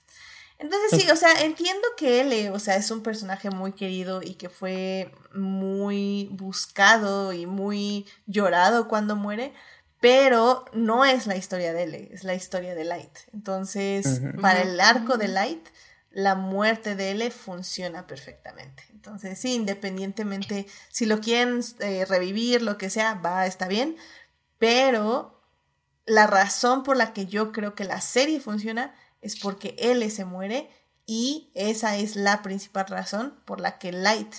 Entonces 0.59 0.99
sí, 0.99 1.09
o 1.09 1.15
sea, 1.15 1.31
entiendo 1.41 1.87
que 1.95 2.19
L, 2.19 2.49
o 2.49 2.59
sea, 2.59 2.75
es 2.75 2.91
un 2.91 3.01
personaje 3.01 3.49
muy 3.49 3.71
querido 3.71 4.21
y 4.21 4.33
que 4.33 4.49
fue 4.49 5.09
muy 5.33 6.27
buscado 6.33 7.31
y 7.31 7.45
muy 7.45 8.05
llorado 8.27 8.89
cuando 8.89 9.15
muere, 9.15 9.53
pero 10.01 10.65
no 10.73 11.05
es 11.05 11.27
la 11.27 11.37
historia 11.37 11.71
de 11.71 11.83
L, 11.83 12.09
es 12.11 12.25
la 12.25 12.33
historia 12.33 12.75
de 12.75 12.83
Light. 12.83 13.19
Entonces, 13.33 14.21
para 14.41 14.63
el 14.63 14.79
arco 14.81 15.17
de 15.17 15.29
Light, 15.29 15.65
la 16.11 16.35
muerte 16.35 16.95
de 16.95 17.11
L 17.11 17.31
funciona 17.31 18.05
perfectamente. 18.05 18.83
Entonces, 18.99 19.39
sí, 19.39 19.53
independientemente, 19.53 20.67
si 20.89 21.05
lo 21.05 21.21
quieren 21.21 21.61
eh, 21.79 22.03
revivir, 22.03 22.61
lo 22.61 22.77
que 22.77 22.89
sea, 22.89 23.13
va, 23.13 23.45
está 23.45 23.69
bien, 23.69 23.95
pero 24.57 25.41
la 26.05 26.27
razón 26.27 26.83
por 26.83 26.97
la 26.97 27.13
que 27.13 27.25
yo 27.25 27.53
creo 27.53 27.75
que 27.75 27.85
la 27.85 28.01
serie 28.01 28.41
funciona 28.41 28.93
es 29.21 29.39
porque 29.39 29.73
L 29.79 30.09
se 30.09 30.25
muere 30.25 30.69
y 31.05 31.49
esa 31.55 31.95
es 31.95 32.17
la 32.17 32.41
principal 32.41 32.87
razón 32.87 33.39
por 33.45 33.61
la 33.61 33.77
que 33.77 33.93
Light, 33.93 34.35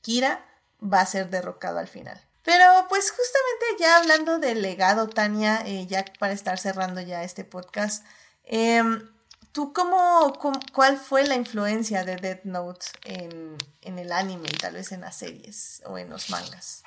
Kira, 0.00 0.46
va 0.82 1.02
a 1.02 1.06
ser 1.06 1.28
derrocado 1.28 1.78
al 1.78 1.88
final. 1.88 2.18
Pero 2.42 2.64
pues 2.88 3.10
justamente 3.10 3.66
ya 3.84 3.98
hablando 3.98 4.38
del 4.38 4.62
legado, 4.62 5.10
Tania, 5.10 5.60
eh, 5.66 5.86
ya 5.86 6.06
para 6.18 6.32
estar 6.32 6.58
cerrando 6.58 7.02
ya 7.02 7.22
este 7.22 7.44
podcast, 7.44 8.02
em, 8.44 9.10
¿tú 9.52 9.72
cómo, 9.72 10.32
cuál 10.72 10.96
fue 10.98 11.26
la 11.26 11.36
influencia 11.36 12.04
de 12.04 12.16
Death 12.16 12.44
Note 12.44 12.86
en, 13.04 13.56
el 13.98 14.12
anime 14.12 14.48
y 14.48 14.56
tal 14.56 14.74
vez 14.74 14.92
en 14.92 15.02
las 15.02 15.16
series 15.16 15.82
o 15.86 15.98
en 15.98 16.10
los 16.10 16.30
mangas? 16.30 16.82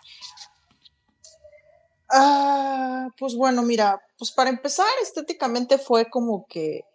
Ah, 2.10 3.08
pues 3.18 3.36
bueno, 3.36 3.64
mira, 3.64 4.02
pues 4.18 4.32
para 4.32 4.50
empezar, 4.50 4.88
estéticamente 5.02 5.78
fue 5.78 6.10
como 6.10 6.46
que, 6.48 6.86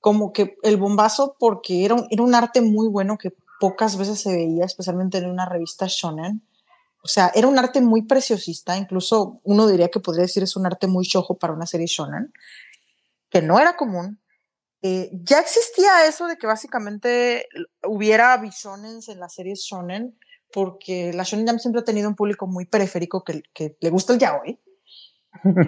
como 0.00 0.32
que 0.32 0.56
el 0.62 0.76
bombazo 0.76 1.36
porque 1.38 1.84
era 1.84 1.94
un 1.94 2.34
arte 2.34 2.60
muy 2.60 2.88
bueno 2.88 3.18
que 3.18 3.32
pocas 3.60 3.96
veces 3.96 4.20
se 4.20 4.32
veía, 4.32 4.64
especialmente 4.64 5.18
en 5.18 5.30
una 5.30 5.46
revista 5.46 5.86
shonen 5.88 6.42
o 7.02 7.08
sea, 7.08 7.30
era 7.34 7.46
un 7.46 7.58
arte 7.58 7.80
muy 7.80 8.02
preciosista, 8.02 8.76
incluso 8.76 9.40
uno 9.44 9.66
diría 9.66 9.88
que 9.88 10.00
podría 10.00 10.22
decir 10.22 10.42
es 10.42 10.56
un 10.56 10.66
arte 10.66 10.86
muy 10.86 11.06
chojo 11.06 11.38
para 11.38 11.52
una 11.52 11.66
serie 11.66 11.86
shonen, 11.86 12.32
que 13.30 13.40
no 13.40 13.58
era 13.58 13.76
común. 13.76 14.20
Eh, 14.82 15.10
ya 15.12 15.40
existía 15.40 16.06
eso 16.06 16.26
de 16.26 16.36
que 16.36 16.46
básicamente 16.46 17.46
hubiera 17.84 18.36
bishonen 18.36 19.00
en 19.06 19.20
las 19.20 19.34
series 19.34 19.60
shonen, 19.60 20.18
porque 20.52 21.12
la 21.12 21.24
Shonen 21.24 21.46
Jump 21.46 21.60
siempre 21.60 21.80
ha 21.80 21.84
tenido 21.84 22.08
un 22.08 22.14
público 22.14 22.46
muy 22.46 22.64
periférico 22.64 23.22
que, 23.22 23.42
que 23.52 23.76
le 23.80 23.90
gusta 23.90 24.12
el 24.12 24.18
yaoi. 24.18 24.58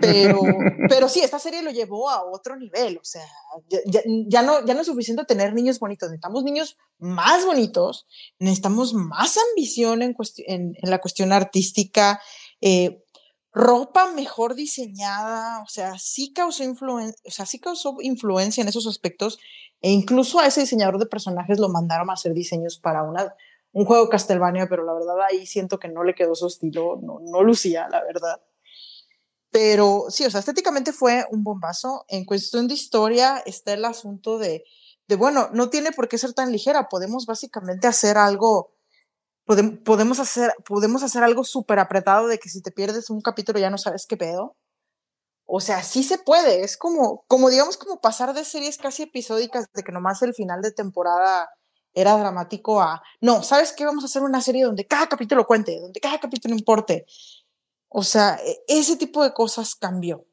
Pero, 0.00 0.40
pero 0.88 1.08
sí, 1.08 1.20
esta 1.20 1.38
serie 1.38 1.62
lo 1.62 1.70
llevó 1.70 2.10
a 2.10 2.24
otro 2.24 2.56
nivel, 2.56 2.96
o 2.96 3.04
sea, 3.04 3.24
ya, 3.68 4.00
ya, 4.26 4.42
no, 4.42 4.64
ya 4.64 4.74
no 4.74 4.80
es 4.80 4.86
suficiente 4.86 5.24
tener 5.24 5.52
niños 5.54 5.78
bonitos, 5.78 6.08
necesitamos 6.08 6.44
niños 6.44 6.76
más 6.98 7.44
bonitos, 7.44 8.06
necesitamos 8.38 8.94
más 8.94 9.36
ambición 9.50 10.02
en, 10.02 10.16
en, 10.46 10.74
en 10.80 10.90
la 10.90 10.98
cuestión 10.98 11.30
artística, 11.32 12.20
eh, 12.60 13.04
ropa 13.52 14.12
mejor 14.12 14.54
diseñada, 14.54 15.62
o 15.62 15.68
sea, 15.68 15.98
sí 15.98 16.32
causó, 16.32 16.62
influen 16.62 17.12
o 17.24 17.30
sea, 17.30 17.46
sí 17.46 17.58
causó 17.58 17.96
influencia 18.00 18.62
en 18.62 18.68
esos 18.68 18.86
aspectos, 18.86 19.38
e 19.80 19.90
incluso 19.90 20.38
a 20.38 20.46
ese 20.46 20.60
diseñador 20.60 20.98
de 20.98 21.06
personajes 21.06 21.58
lo 21.58 21.68
mandaron 21.68 22.10
a 22.10 22.12
hacer 22.12 22.32
diseños 22.32 22.78
para 22.78 23.02
una, 23.02 23.34
un 23.72 23.84
juego 23.84 24.08
Castlevania, 24.08 24.68
pero 24.68 24.84
la 24.84 24.94
verdad 24.94 25.16
ahí 25.28 25.46
siento 25.46 25.78
que 25.78 25.88
no 25.88 26.04
le 26.04 26.14
quedó 26.14 26.34
su 26.34 26.46
estilo, 26.46 27.00
no, 27.02 27.18
no 27.20 27.42
lucía, 27.42 27.88
la 27.90 28.02
verdad. 28.04 28.40
Pero 29.50 30.06
sí, 30.10 30.24
o 30.24 30.30
sea, 30.30 30.40
estéticamente 30.40 30.92
fue 30.92 31.26
un 31.30 31.42
bombazo. 31.42 32.04
En 32.08 32.24
cuestión 32.24 32.68
de 32.68 32.74
historia 32.74 33.42
está 33.44 33.72
el 33.72 33.84
asunto 33.84 34.38
de, 34.38 34.64
de 35.08 35.16
bueno, 35.16 35.48
no 35.52 35.70
tiene 35.70 35.90
por 35.92 36.08
qué 36.08 36.18
ser 36.18 36.34
tan 36.34 36.52
ligera, 36.52 36.88
podemos 36.88 37.26
básicamente 37.26 37.88
hacer 37.88 38.16
algo, 38.16 38.76
podemos 39.46 40.20
hacer, 40.20 40.52
podemos 40.64 41.02
hacer 41.02 41.22
algo 41.22 41.44
súper 41.44 41.78
apretado 41.78 42.28
de 42.28 42.38
que 42.38 42.48
si 42.48 42.62
te 42.62 42.70
pierdes 42.70 43.10
un 43.10 43.20
capítulo 43.20 43.58
ya 43.58 43.70
no 43.70 43.78
sabes 43.78 44.06
qué 44.06 44.16
pedo. 44.16 44.56
O 45.46 45.60
sea, 45.60 45.82
sí 45.82 46.04
se 46.04 46.18
puede, 46.18 46.62
es 46.62 46.76
como, 46.76 47.24
como 47.26 47.50
digamos, 47.50 47.76
como 47.76 48.00
pasar 48.00 48.34
de 48.34 48.44
series 48.44 48.78
casi 48.78 49.02
episódicas 49.02 49.66
de 49.74 49.82
que 49.82 49.90
nomás 49.90 50.22
el 50.22 50.32
final 50.32 50.62
de 50.62 50.70
temporada 50.70 51.48
era 51.92 52.16
dramático 52.16 52.80
a, 52.80 53.02
no, 53.20 53.42
¿sabes 53.42 53.72
qué? 53.72 53.84
Vamos 53.84 54.04
a 54.04 54.06
hacer 54.06 54.22
una 54.22 54.40
serie 54.40 54.64
donde 54.64 54.86
cada 54.86 55.08
capítulo 55.08 55.46
cuente, 55.46 55.80
donde 55.80 55.98
cada 56.00 56.20
capítulo 56.20 56.54
importe. 56.54 57.04
O 57.88 58.04
sea, 58.04 58.38
e, 58.44 58.62
ese 58.68 58.96
tipo 58.96 59.24
de 59.24 59.34
cosas 59.34 59.74
cambió. 59.74 60.24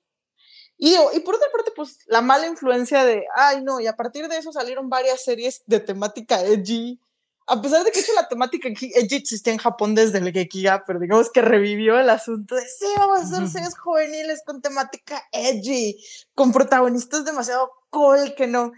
Y, 0.78 0.94
y 0.94 1.20
por 1.22 1.36
otra 1.36 1.48
parte, 1.52 1.72
pues 1.76 1.98
la 2.06 2.22
mala 2.22 2.46
influencia 2.46 3.04
de, 3.04 3.26
ay 3.36 3.64
no, 3.64 3.80
y 3.80 3.88
a 3.88 3.96
partir 3.96 4.28
de 4.28 4.38
eso 4.38 4.52
salieron 4.52 4.90
varias 4.90 5.24
series 5.24 5.64
de 5.66 5.80
temática 5.80 6.42
edgy. 6.42 7.00
A 7.50 7.62
pesar 7.62 7.86
de 7.86 7.92
que 7.92 8.02
eso 8.02 8.14
la 8.14 8.28
temática 8.28 8.68
edgy 8.68 9.16
existía 9.16 9.54
en 9.54 9.60
Japón 9.60 9.96
desde 9.96 10.18
el 10.18 10.34
Gekiga, 10.34 10.84
pero 10.86 11.00
digamos 11.00 11.32
que 11.32 11.42
revivió 11.42 11.98
el 11.98 12.10
asunto 12.10 12.56
de, 12.56 12.62
sí, 12.62 12.88
vamos 12.98 13.20
a 13.20 13.22
hacer 13.24 13.48
series 13.48 13.78
juveniles 13.78 14.44
con 14.46 14.62
temática 14.62 15.24
edgy, 15.32 15.98
con 16.36 16.52
protagonistas 16.52 17.24
demasiado 17.24 17.72
cool 17.90 18.36
que 18.36 18.48
no, 18.48 18.74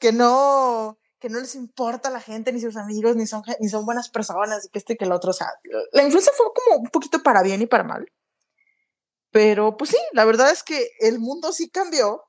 que 0.00 0.12
no, 0.12 0.98
que 1.20 1.28
no 1.28 1.38
les 1.38 1.54
importa 1.54 2.08
a 2.08 2.12
la 2.12 2.20
gente, 2.20 2.52
ni 2.52 2.60
sus 2.60 2.76
amigos, 2.76 3.14
ni 3.14 3.26
son, 3.26 3.42
ni 3.60 3.68
son 3.68 3.86
buenas 3.86 4.08
personas, 4.08 4.66
y 4.66 4.68
que 4.68 4.80
este 4.80 4.96
que 4.96 5.04
el 5.04 5.12
otro. 5.12 5.30
O 5.30 5.34
sea, 5.34 5.48
la 5.92 6.02
influencia 6.02 6.32
fue 6.36 6.46
como 6.52 6.82
un 6.82 6.90
poquito 6.90 7.22
para 7.22 7.44
bien 7.44 7.62
y 7.62 7.66
para 7.66 7.84
mal. 7.84 8.10
Pero 9.30 9.76
pues 9.76 9.90
sí, 9.90 9.98
la 10.12 10.24
verdad 10.24 10.50
es 10.50 10.64
que 10.64 10.90
el 11.00 11.20
mundo 11.20 11.52
sí 11.52 11.70
cambió 11.70 12.27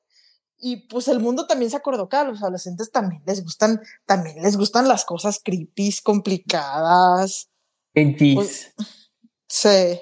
y 0.61 0.87
pues 0.87 1.07
el 1.07 1.19
mundo 1.19 1.47
también 1.47 1.71
se 1.71 1.77
acordó 1.77 2.09
que 2.09 2.17
a 2.17 2.23
los 2.23 2.41
adolescentes 2.41 2.91
también 2.91 3.21
les 3.25 3.43
gustan, 3.43 3.81
también 4.05 4.41
les 4.41 4.57
gustan 4.57 4.87
las 4.87 5.05
cosas 5.05 5.39
creepy, 5.43 5.95
complicadas. 6.03 7.49
Pues, 7.93 8.73
sí. 9.47 9.99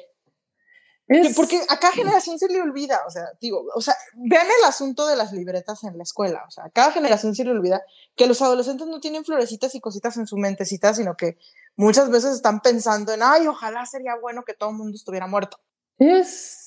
Porque 1.35 1.61
a 1.69 1.79
cada 1.79 1.93
generación 1.93 2.38
se 2.38 2.49
le 2.49 2.61
olvida, 2.61 2.99
o 3.07 3.09
sea, 3.09 3.23
digo, 3.39 3.63
o 3.73 3.79
sea, 3.79 3.95
vean 4.15 4.45
el 4.45 4.65
asunto 4.67 5.07
de 5.07 5.15
las 5.15 5.31
libretas 5.31 5.85
en 5.85 5.97
la 5.97 6.03
escuela, 6.03 6.43
o 6.45 6.51
sea, 6.51 6.65
a 6.65 6.69
cada 6.69 6.91
generación 6.91 7.34
se 7.34 7.45
le 7.45 7.51
olvida 7.51 7.81
que 8.17 8.27
los 8.27 8.41
adolescentes 8.41 8.88
no 8.88 8.99
tienen 8.99 9.23
florecitas 9.23 9.73
y 9.73 9.79
cositas 9.79 10.17
en 10.17 10.27
su 10.27 10.35
mentecita, 10.35 10.93
sino 10.93 11.15
que 11.15 11.38
muchas 11.77 12.09
veces 12.09 12.34
están 12.34 12.59
pensando 12.59 13.13
en, 13.13 13.23
ay, 13.23 13.47
ojalá 13.47 13.85
sería 13.85 14.17
bueno 14.21 14.43
que 14.43 14.53
todo 14.53 14.71
el 14.71 14.75
mundo 14.75 14.97
estuviera 14.97 15.27
muerto. 15.27 15.61
Es, 15.97 16.66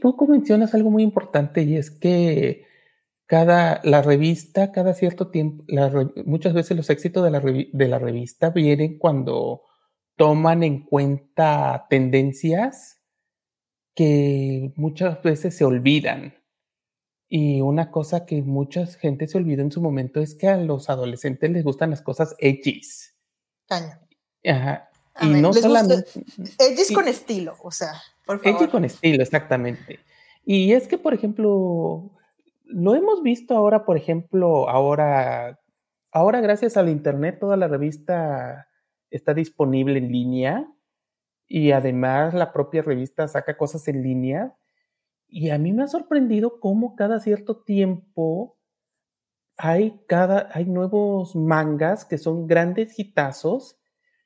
tú 0.00 0.26
mencionas 0.28 0.74
algo 0.74 0.90
muy 0.90 1.02
importante 1.02 1.62
y 1.62 1.76
es 1.76 1.90
que 1.90 2.66
cada, 3.26 3.80
la 3.84 4.02
revista, 4.02 4.72
cada 4.72 4.94
cierto 4.94 5.28
tiempo, 5.28 5.64
muchas 6.26 6.52
veces 6.52 6.76
los 6.76 6.90
éxitos 6.90 7.24
de 7.24 7.30
la, 7.30 7.40
de 7.40 7.88
la 7.88 7.98
revista 7.98 8.50
vienen 8.50 8.98
cuando 8.98 9.62
toman 10.16 10.62
en 10.62 10.84
cuenta 10.84 11.86
tendencias 11.88 13.00
que 13.94 14.72
muchas 14.76 15.22
veces 15.22 15.56
se 15.56 15.64
olvidan. 15.64 16.34
Y 17.28 17.62
una 17.62 17.90
cosa 17.90 18.26
que 18.26 18.42
mucha 18.42 18.86
gente 18.86 19.26
se 19.26 19.38
olvida 19.38 19.62
en 19.62 19.72
su 19.72 19.80
momento 19.80 20.20
es 20.20 20.34
que 20.34 20.48
a 20.48 20.58
los 20.58 20.90
adolescentes 20.90 21.50
les 21.50 21.64
gustan 21.64 21.90
las 21.90 22.02
cosas 22.02 22.34
edgys. 22.38 23.16
Caño. 23.66 23.98
Ajá. 24.44 24.90
y 25.22 25.28
no 25.28 25.52
solamente. 25.54 26.04
Edgys 26.58 26.92
con 26.92 27.08
estilo, 27.08 27.56
o 27.62 27.70
sea, 27.70 27.94
por 28.26 28.40
favor. 28.40 28.70
con 28.70 28.84
estilo, 28.84 29.22
exactamente. 29.22 30.00
Y 30.44 30.72
es 30.72 30.88
que, 30.88 30.98
por 30.98 31.14
ejemplo, 31.14 32.10
lo 32.64 32.94
hemos 32.94 33.22
visto 33.22 33.56
ahora, 33.56 33.84
por 33.84 33.96
ejemplo, 33.96 34.68
ahora, 34.68 35.60
ahora 36.12 36.40
gracias 36.40 36.76
al 36.76 36.88
internet, 36.88 37.38
toda 37.38 37.56
la 37.56 37.68
revista 37.68 38.68
está 39.10 39.34
disponible 39.34 39.98
en 39.98 40.10
línea 40.10 40.66
y 41.46 41.72
además 41.72 42.34
la 42.34 42.52
propia 42.52 42.82
revista 42.82 43.28
saca 43.28 43.56
cosas 43.56 43.86
en 43.88 44.02
línea. 44.02 44.56
Y 45.28 45.50
a 45.50 45.58
mí 45.58 45.72
me 45.72 45.82
ha 45.82 45.88
sorprendido 45.88 46.60
cómo 46.60 46.94
cada 46.96 47.20
cierto 47.20 47.62
tiempo 47.62 48.58
hay, 49.56 50.00
cada, 50.08 50.48
hay 50.52 50.64
nuevos 50.64 51.36
mangas 51.36 52.04
que 52.04 52.18
son 52.18 52.46
grandes 52.46 52.98
hitazos 52.98 53.78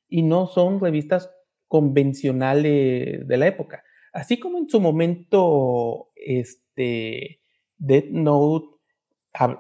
y 0.09 0.23
no 0.23 0.47
son 0.47 0.81
revistas 0.81 1.31
convencionales 1.69 3.27
de 3.27 3.37
la 3.37 3.47
época. 3.49 3.83
Así 4.17 4.41
como 4.41 4.57
en 4.57 4.67
su 4.71 4.81
momento, 4.81 6.09
este, 6.17 7.43
Death 7.77 8.09
Note 8.09 8.67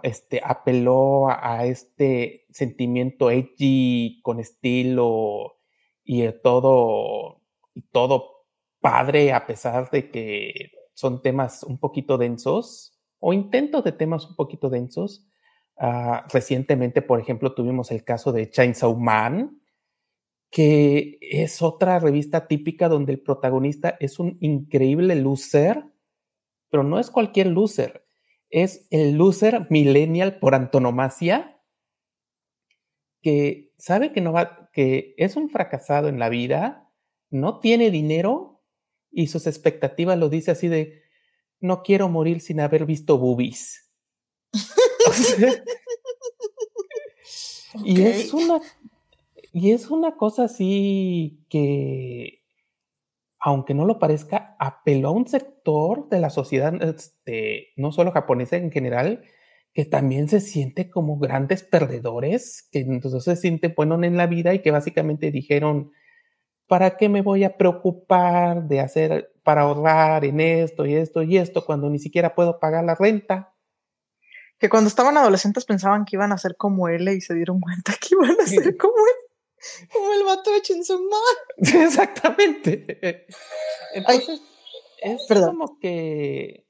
este, 0.02 0.40
apeló 0.42 1.28
a, 1.28 1.66
este 1.66 2.46
sentimiento 2.48 3.30
edgy 3.30 4.22
con 4.22 4.40
estilo 4.40 5.58
y 6.04 6.26
todo, 6.42 7.42
y 7.74 7.82
todo 7.82 8.46
padre 8.80 9.34
a 9.34 9.46
pesar 9.46 9.90
de 9.90 10.10
que 10.10 10.70
son 10.94 11.20
temas 11.20 11.62
un 11.62 11.78
poquito 11.78 12.16
densos 12.16 12.98
o 13.18 13.34
intentos 13.34 13.84
de 13.84 13.92
temas 13.92 14.26
un 14.26 14.36
poquito 14.36 14.70
densos. 14.70 15.28
Ah, 15.76 16.24
recientemente, 16.32 17.02
por 17.02 17.20
ejemplo, 17.20 17.54
tuvimos 17.54 17.90
el 17.90 18.04
caso 18.04 18.32
de 18.32 18.48
Chainsaw 18.48 18.96
Man, 18.96 19.60
que 20.50 21.18
es 21.20 21.62
otra 21.62 21.98
revista 21.98 22.46
típica 22.46 22.88
donde 22.88 23.12
el 23.12 23.20
protagonista 23.20 23.96
es 24.00 24.18
un 24.18 24.38
increíble 24.40 25.14
loser, 25.16 25.84
pero 26.70 26.82
no 26.82 26.98
es 26.98 27.10
cualquier 27.10 27.48
loser, 27.48 28.06
es 28.50 28.86
el 28.90 29.16
loser 29.16 29.66
millennial 29.70 30.38
por 30.38 30.54
antonomasia 30.54 31.60
que 33.22 33.72
sabe 33.76 34.12
que 34.12 34.20
no 34.20 34.32
va, 34.32 34.70
que 34.72 35.14
es 35.16 35.36
un 35.36 35.50
fracasado 35.50 36.08
en 36.08 36.18
la 36.18 36.28
vida, 36.28 36.92
no 37.30 37.60
tiene 37.60 37.90
dinero 37.90 38.62
y 39.10 39.26
sus 39.26 39.46
expectativas 39.46 40.18
lo 40.18 40.28
dice 40.28 40.52
así 40.52 40.68
de 40.68 41.02
no 41.58 41.82
quiero 41.82 42.08
morir 42.08 42.40
sin 42.40 42.60
haber 42.60 42.86
visto 42.86 43.18
boobies. 43.18 43.90
Y 47.84 48.02
es 48.02 48.32
una 48.32 48.60
y 49.58 49.70
es 49.72 49.90
una 49.90 50.16
cosa 50.16 50.44
así 50.44 51.46
que 51.48 52.42
aunque 53.40 53.72
no 53.72 53.86
lo 53.86 53.98
parezca, 53.98 54.54
apeló 54.58 55.08
a 55.08 55.12
un 55.12 55.26
sector 55.26 56.10
de 56.10 56.20
la 56.20 56.28
sociedad, 56.28 56.74
este, 56.82 57.68
no 57.76 57.90
solo 57.90 58.12
japonesa 58.12 58.56
en 58.56 58.70
general, 58.70 59.22
que 59.72 59.86
también 59.86 60.28
se 60.28 60.40
siente 60.42 60.90
como 60.90 61.18
grandes 61.18 61.62
perdedores, 61.62 62.68
que 62.70 62.80
entonces 62.80 63.24
se 63.24 63.36
sienten 63.36 63.72
buenos 63.74 64.02
en 64.02 64.18
la 64.18 64.26
vida 64.26 64.52
y 64.52 64.60
que 64.60 64.72
básicamente 64.72 65.30
dijeron, 65.30 65.90
¿para 66.66 66.98
qué 66.98 67.08
me 67.08 67.22
voy 67.22 67.44
a 67.44 67.56
preocupar 67.56 68.68
de 68.68 68.80
hacer, 68.80 69.32
para 69.42 69.62
ahorrar 69.62 70.26
en 70.26 70.40
esto 70.40 70.84
y 70.84 70.96
esto 70.96 71.22
y 71.22 71.38
esto 71.38 71.64
cuando 71.64 71.88
ni 71.88 71.98
siquiera 71.98 72.34
puedo 72.34 72.60
pagar 72.60 72.84
la 72.84 72.94
renta? 72.94 73.54
Que 74.58 74.68
cuando 74.68 74.88
estaban 74.88 75.16
adolescentes 75.16 75.64
pensaban 75.64 76.04
que 76.04 76.16
iban 76.16 76.32
a 76.32 76.38
ser 76.38 76.56
como 76.58 76.88
él 76.88 77.08
y 77.08 77.22
se 77.22 77.32
dieron 77.32 77.58
cuenta 77.60 77.94
que 77.98 78.08
iban 78.10 78.36
a 78.38 78.46
ser 78.46 78.76
como 78.76 78.92
él. 78.92 79.25
Como 79.92 80.12
el 80.12 80.24
vato 80.24 80.52
de 80.52 80.62
Chainsaw 80.62 80.98
Exactamente. 81.58 83.26
Entonces, 83.94 84.42
es 85.02 85.26
como 85.28 85.78
que. 85.78 86.66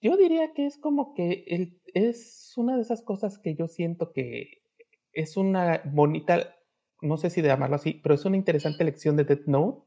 Yo 0.00 0.16
diría 0.16 0.52
que 0.54 0.66
es 0.66 0.78
como 0.78 1.14
que 1.14 1.44
el, 1.46 1.80
es 1.94 2.52
una 2.56 2.76
de 2.76 2.82
esas 2.82 3.02
cosas 3.02 3.38
que 3.38 3.54
yo 3.54 3.68
siento 3.68 4.12
que 4.12 4.62
es 5.12 5.36
una 5.36 5.82
bonita, 5.84 6.56
no 7.00 7.16
sé 7.16 7.30
si 7.30 7.42
de 7.42 7.48
llamarlo 7.48 7.76
así, 7.76 7.94
pero 8.02 8.14
es 8.14 8.24
una 8.24 8.36
interesante 8.36 8.84
lección 8.84 9.16
de 9.16 9.24
Death 9.24 9.46
Note, 9.46 9.86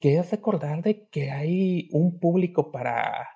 que 0.00 0.16
es 0.18 0.30
recordar 0.30 0.82
de 0.82 1.08
que 1.08 1.30
hay 1.30 1.88
un 1.92 2.18
público 2.18 2.70
para 2.70 3.28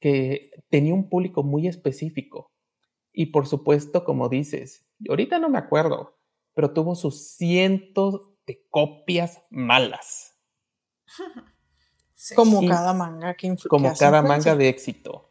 que 0.00 0.50
tenía 0.68 0.92
un 0.92 1.08
público 1.08 1.42
muy 1.42 1.66
específico. 1.66 2.52
Y 3.12 3.26
por 3.26 3.46
supuesto, 3.46 4.04
como 4.04 4.28
dices, 4.28 4.86
ahorita 5.08 5.38
no 5.38 5.48
me 5.48 5.58
acuerdo, 5.58 6.18
pero 6.54 6.72
tuvo 6.72 6.94
sus 6.94 7.36
cientos 7.36 8.22
de 8.46 8.64
copias 8.70 9.42
malas. 9.50 10.34
Como 12.34 12.66
cada 12.66 12.94
manga 12.94 13.34
que 13.34 13.54
Como 13.68 13.92
cada 13.94 14.22
manga 14.22 14.56
de 14.56 14.68
éxito. 14.68 15.28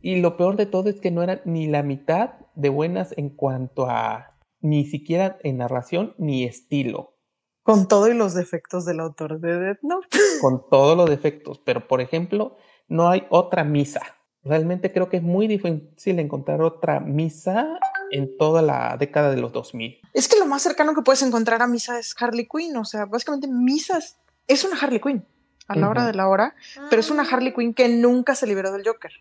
Y 0.00 0.20
lo 0.20 0.36
peor 0.36 0.56
de 0.56 0.66
todo 0.66 0.88
es 0.88 1.00
que 1.00 1.10
no 1.10 1.22
eran 1.22 1.40
ni 1.44 1.66
la 1.66 1.82
mitad 1.82 2.34
de 2.54 2.68
buenas 2.68 3.12
en 3.16 3.30
cuanto 3.30 3.86
a 3.90 4.36
ni 4.60 4.84
siquiera 4.84 5.38
en 5.42 5.58
narración 5.58 6.14
ni 6.18 6.44
estilo. 6.44 7.14
Con 7.62 7.88
todos 7.88 8.10
los 8.14 8.34
defectos 8.34 8.84
del 8.84 9.00
autor 9.00 9.40
de 9.40 9.58
Death 9.58 9.82
Note. 9.82 10.06
Con 10.40 10.68
todos 10.70 10.96
los 10.96 11.10
defectos, 11.10 11.60
pero 11.64 11.88
por 11.88 12.00
ejemplo, 12.00 12.56
no 12.86 13.08
hay 13.08 13.26
otra 13.28 13.64
misa. 13.64 14.02
Realmente 14.44 14.92
creo 14.92 15.08
que 15.08 15.16
es 15.16 15.22
muy 15.22 15.48
difícil 15.48 16.20
encontrar 16.20 16.62
otra 16.62 17.00
misa 17.00 17.80
en 18.10 18.36
toda 18.36 18.62
la 18.62 18.96
década 18.96 19.30
de 19.30 19.36
los 19.36 19.52
2000. 19.52 20.00
Es 20.12 20.28
que 20.28 20.38
lo 20.38 20.46
más 20.46 20.62
cercano 20.62 20.94
que 20.94 21.02
puedes 21.02 21.22
encontrar 21.22 21.62
a 21.62 21.66
misa 21.66 21.98
es 21.98 22.14
Harley 22.18 22.48
Quinn, 22.48 22.76
o 22.76 22.84
sea, 22.84 23.06
básicamente 23.06 23.48
misas 23.48 24.18
es 24.46 24.64
una 24.64 24.76
Harley 24.78 25.00
Quinn 25.00 25.26
a 25.68 25.76
la 25.76 25.88
hora 25.88 26.06
de 26.06 26.14
la 26.14 26.28
hora, 26.28 26.54
pero 26.90 27.00
es 27.00 27.10
una 27.10 27.22
Harley 27.22 27.52
Quinn 27.52 27.74
que 27.74 27.88
nunca 27.88 28.34
se 28.34 28.46
liberó 28.46 28.72
del 28.72 28.86
Joker. 28.86 29.12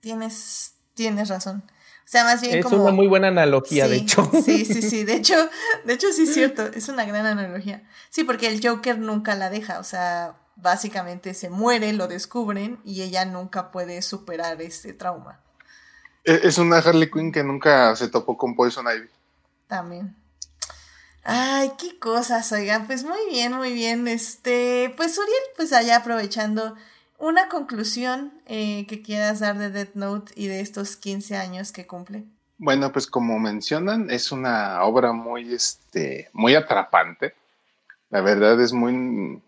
Tienes, 0.00 0.76
tienes 0.94 1.28
razón. 1.28 1.62
O 1.66 2.12
sea, 2.12 2.24
más 2.24 2.40
bien 2.40 2.58
es 2.58 2.66
una 2.66 2.90
muy 2.90 3.06
buena 3.06 3.28
analogía, 3.28 3.86
de 3.86 3.96
hecho. 3.96 4.28
Sí, 4.44 4.64
sí, 4.64 4.82
sí. 4.82 5.04
De 5.10 5.14
hecho, 5.14 5.36
de 5.84 5.92
hecho, 5.92 6.12
sí 6.12 6.24
es 6.24 6.34
cierto. 6.34 6.66
Es 6.66 6.88
una 6.88 7.04
gran 7.04 7.24
analogía. 7.24 7.84
Sí, 8.08 8.24
porque 8.24 8.48
el 8.48 8.66
Joker 8.66 8.98
nunca 8.98 9.36
la 9.36 9.48
deja. 9.48 9.78
O 9.78 9.84
sea, 9.84 10.34
básicamente 10.56 11.34
se 11.34 11.50
muere, 11.50 11.92
lo 11.92 12.08
descubren 12.08 12.80
y 12.84 13.02
ella 13.02 13.24
nunca 13.26 13.70
puede 13.70 14.02
superar 14.02 14.60
este 14.60 14.92
trauma. 14.92 15.40
E, 16.30 16.46
es 16.46 16.58
una 16.58 16.78
Harley 16.78 17.10
Quinn 17.10 17.32
que 17.32 17.42
nunca 17.42 17.96
se 17.96 18.06
topó 18.06 18.36
con 18.36 18.54
Poison 18.54 18.86
Ivy. 18.86 19.08
También. 19.66 20.14
Ay, 21.24 21.72
qué 21.76 21.98
cosas, 21.98 22.52
oigan. 22.52 22.86
Pues 22.86 23.02
muy 23.02 23.18
bien, 23.28 23.52
muy 23.52 23.72
bien. 23.72 24.06
Este, 24.06 24.94
pues 24.96 25.18
Uriel, 25.18 25.42
pues 25.56 25.72
allá 25.72 25.96
aprovechando 25.96 26.76
una 27.18 27.48
conclusión 27.48 28.32
eh, 28.46 28.86
que 28.86 29.02
quieras 29.02 29.40
dar 29.40 29.58
de 29.58 29.70
Death 29.70 29.94
Note 29.94 30.32
y 30.36 30.46
de 30.46 30.60
estos 30.60 30.94
15 30.94 31.36
años 31.36 31.72
que 31.72 31.88
cumple. 31.88 32.24
Bueno, 32.58 32.92
pues 32.92 33.08
como 33.08 33.40
mencionan, 33.40 34.08
es 34.08 34.30
una 34.30 34.84
obra 34.84 35.12
muy, 35.12 35.52
este, 35.52 36.30
muy 36.32 36.54
atrapante. 36.54 37.34
La 38.10 38.20
verdad 38.20 38.60
es 38.60 38.72
muy, 38.72 39.42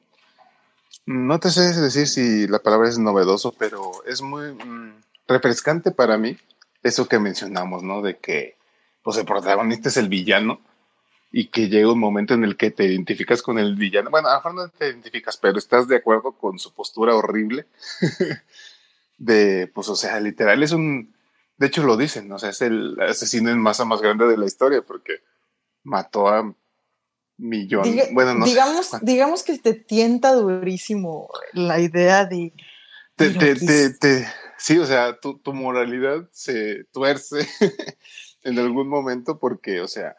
no 1.07 1.39
te 1.39 1.51
sé 1.51 1.81
decir 1.81 2.09
si 2.09 2.49
la 2.49 2.59
palabra 2.59 2.89
es 2.89 2.99
novedoso, 2.99 3.55
pero 3.57 3.93
es 4.05 4.21
muy 4.21 4.53
mm, 4.53 4.95
refrescante 5.29 5.93
para 5.93 6.19
mí. 6.19 6.37
Eso 6.83 7.09
que 7.09 7.19
mencionamos, 7.19 7.83
¿no? 7.83 8.03
De 8.03 8.19
que, 8.19 8.57
pues 9.03 9.17
el 9.19 9.25
protagonista 9.25 9.89
es 9.89 9.97
el 9.97 10.09
villano 10.09 10.61
y 11.31 11.49
que 11.49 11.69
llega 11.69 11.93
un 11.93 11.99
momento 11.99 12.35
en 12.35 12.45
el 12.45 12.57
que 12.57 12.71
te 12.71 12.85
identificas 12.85 13.43
con 13.43 13.59
el 13.59 13.75
villano. 13.77 14.11
Bueno, 14.11 14.29
a 14.29 14.33
lo 14.33 14.39
mejor 14.39 14.55
no 14.55 14.69
te 14.69 14.89
identificas, 14.89 15.39
pero 15.39 15.59
estás 15.59 15.89
de 15.89 15.97
acuerdo 15.97 16.33
con 16.33 16.59
su 16.59 16.75
postura 16.75 17.15
horrible. 17.15 17.67
de, 19.19 19.71
pues, 19.73 19.89
o 19.89 19.97
sea, 19.97 20.21
literal 20.21 20.63
es 20.63 20.73
un. 20.73 21.15
De 21.57 21.69
hecho, 21.69 21.85
lo 21.85 21.97
dicen, 21.97 22.31
o 22.33 22.39
sea, 22.39 22.51
es 22.51 22.61
el 22.61 23.01
asesino 23.01 23.51
en 23.51 23.59
masa 23.59 23.85
más 23.85 24.03
grande 24.03 24.27
de 24.27 24.37
la 24.37 24.47
historia 24.47 24.83
porque 24.83 25.21
mató 25.85 26.29
a 26.29 26.55
millones. 27.39 28.09
bueno, 28.13 28.35
no 28.35 28.45
digamos, 28.45 28.91
digamos 29.01 29.43
que 29.43 29.59
te 29.59 29.75
tienta 29.75 30.33
durísimo 30.33 31.29
la 31.53 31.81
idea 31.81 32.27
de. 32.27 32.53
Te, 33.17 33.31
te, 33.31 33.91
te, 33.91 34.27
sí, 34.63 34.79
o 34.79 34.87
sea, 34.87 35.19
tu, 35.19 35.39
tu 35.39 35.53
moralidad 35.53 36.29
se 36.33 36.85
tuerce 36.93 37.49
en 38.45 38.59
algún 38.59 38.89
momento 38.89 39.39
porque, 39.39 39.81
o 39.81 39.89
sea, 39.89 40.17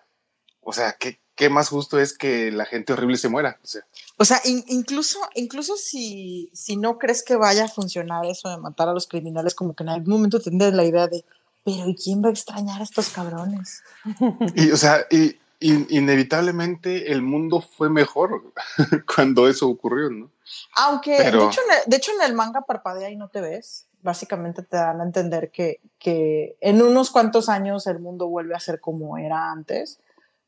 o 0.59 0.73
sea, 0.73 0.93
¿qué, 0.99 1.19
qué 1.35 1.49
más 1.49 1.69
justo 1.69 1.97
es 1.97 2.17
que 2.17 2.51
la 2.51 2.65
gente 2.65 2.91
horrible 2.91 3.17
se 3.17 3.29
muera? 3.29 3.57
O 3.63 3.67
sea, 3.67 3.81
o 4.17 4.25
sea 4.25 4.41
incluso, 4.45 5.19
incluso 5.35 5.77
si, 5.77 6.49
si 6.53 6.75
no 6.75 6.97
crees 6.97 7.23
que 7.23 7.37
vaya 7.37 7.65
a 7.65 7.69
funcionar 7.69 8.25
eso 8.25 8.49
de 8.49 8.57
matar 8.57 8.89
a 8.89 8.93
los 8.93 9.07
criminales, 9.07 9.55
como 9.55 9.75
que 9.75 9.83
en 9.83 9.89
algún 9.89 10.13
momento 10.13 10.41
tendrás 10.41 10.73
la 10.73 10.83
idea 10.83 11.07
de, 11.07 11.23
pero 11.63 11.87
¿y 11.87 11.95
quién 11.95 12.21
va 12.21 12.27
a 12.27 12.31
extrañar 12.31 12.81
a 12.81 12.83
estos 12.83 13.09
cabrones? 13.09 13.81
Y, 14.55 14.71
o 14.71 14.77
sea, 14.77 15.07
y, 15.09 15.37
inevitablemente 15.61 17.13
el 17.13 17.21
mundo 17.21 17.61
fue 17.61 17.89
mejor 17.89 18.43
cuando 19.15 19.47
eso 19.47 19.69
ocurrió, 19.69 20.09
¿no? 20.09 20.29
Aunque, 20.75 21.17
de, 21.17 21.29
hecho, 21.29 21.61
de 21.85 21.95
hecho, 21.95 22.11
en 22.19 22.21
el 22.29 22.33
manga 22.33 22.61
parpadea 22.61 23.09
y 23.09 23.15
no 23.15 23.29
te 23.29 23.41
ves. 23.41 23.87
Básicamente 24.01 24.63
te 24.63 24.75
dan 24.75 24.99
a 24.99 25.05
entender 25.05 25.49
que, 25.49 25.79
que 25.97 26.57
en 26.59 26.81
unos 26.81 27.09
cuantos 27.09 27.47
años 27.47 27.87
el 27.87 27.99
mundo 27.99 28.27
vuelve 28.27 28.53
a 28.53 28.59
ser 28.59 28.81
como 28.81 29.17
era 29.17 29.51
antes 29.51 29.99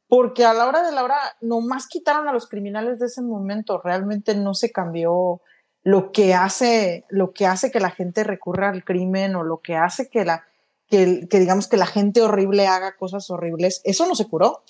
porque 0.08 0.46
a 0.46 0.54
la 0.54 0.68
hora 0.68 0.84
de 0.84 0.92
la 0.92 1.04
hora 1.04 1.18
nomás 1.42 1.88
quitaron 1.88 2.28
a 2.28 2.34
los 2.34 2.48
criminales 2.48 3.00
de 3.00 3.08
ese 3.08 3.22
momento, 3.22 3.82
realmente 3.84 4.36
no 4.36 4.54
se 4.54 4.72
cambió 4.72 5.42
lo 5.84 6.12
que 6.12 6.34
hace, 6.34 7.06
lo 7.10 7.34
que 7.34 7.46
hace 7.46 7.72
que 7.72 7.80
la 7.80 7.92
gente 7.92 8.24
recurra 8.24 8.70
al 8.70 8.84
crimen 8.84 9.36
o 9.36 9.44
lo 9.44 9.62
que 9.62 9.76
hace 9.76 10.10
que 10.10 10.26
la, 10.26 10.46
que, 10.88 11.28
digamos 11.30 11.68
que 11.68 11.78
la 11.78 11.86
gente 11.86 12.22
horrible 12.22 12.68
haga 12.68 12.96
cosas 12.96 13.30
horribles, 13.30 13.82
eso 13.84 14.06
no 14.06 14.16
se 14.16 14.28
curó. 14.28 14.64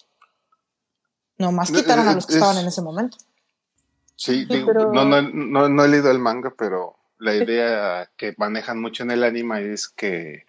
Nomás 1.37 1.69
quitaron 1.71 2.07
a 2.07 2.13
los 2.13 2.25
que 2.25 2.35
estaban 2.35 2.57
en 2.57 2.67
ese 2.67 2.81
momento. 2.81 3.17
Sí, 4.15 4.47
no, 4.93 5.05
no, 5.05 5.69
no, 5.69 5.83
he 5.83 5.87
leído 5.87 6.09
el 6.09 6.19
manga, 6.19 6.53
pero 6.57 6.95
la 7.19 7.35
idea 7.35 8.09
que 8.15 8.33
manejan 8.37 8.79
mucho 8.79 9.03
en 9.03 9.11
el 9.11 9.23
anime 9.23 9.73
es 9.73 9.89
que 9.89 10.45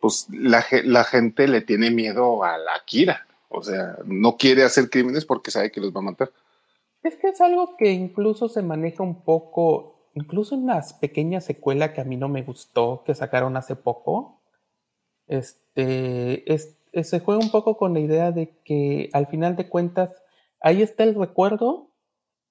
pues 0.00 0.26
la, 0.30 0.64
la 0.84 1.04
gente 1.04 1.48
le 1.48 1.62
tiene 1.62 1.90
miedo 1.90 2.44
a 2.44 2.58
la 2.58 2.72
Kira. 2.84 3.26
O 3.48 3.62
sea, 3.62 3.96
no 4.04 4.36
quiere 4.36 4.64
hacer 4.64 4.90
crímenes 4.90 5.24
porque 5.24 5.50
sabe 5.50 5.70
que 5.70 5.80
los 5.80 5.94
va 5.94 6.00
a 6.00 6.04
matar. 6.04 6.30
Es 7.02 7.16
que 7.16 7.28
es 7.28 7.40
algo 7.40 7.76
que 7.76 7.92
incluso 7.92 8.48
se 8.48 8.62
maneja 8.62 9.02
un 9.02 9.22
poco, 9.22 10.10
incluso 10.14 10.54
en 10.54 10.66
las 10.66 10.92
pequeñas 10.94 11.44
secuelas 11.44 11.90
que 11.90 12.00
a 12.00 12.04
mí 12.04 12.16
no 12.16 12.28
me 12.28 12.42
gustó, 12.42 13.02
que 13.04 13.14
sacaron 13.14 13.56
hace 13.56 13.76
poco. 13.76 14.40
Este, 15.28 16.44
se 17.02 17.20
juega 17.20 17.40
un 17.40 17.50
poco 17.50 17.76
con 17.76 17.94
la 17.94 18.00
idea 18.00 18.32
de 18.32 18.58
que 18.64 19.10
al 19.12 19.26
final 19.26 19.56
de 19.56 19.68
cuentas 19.68 20.10
ahí 20.60 20.82
está 20.82 21.04
el 21.04 21.14
recuerdo, 21.14 21.85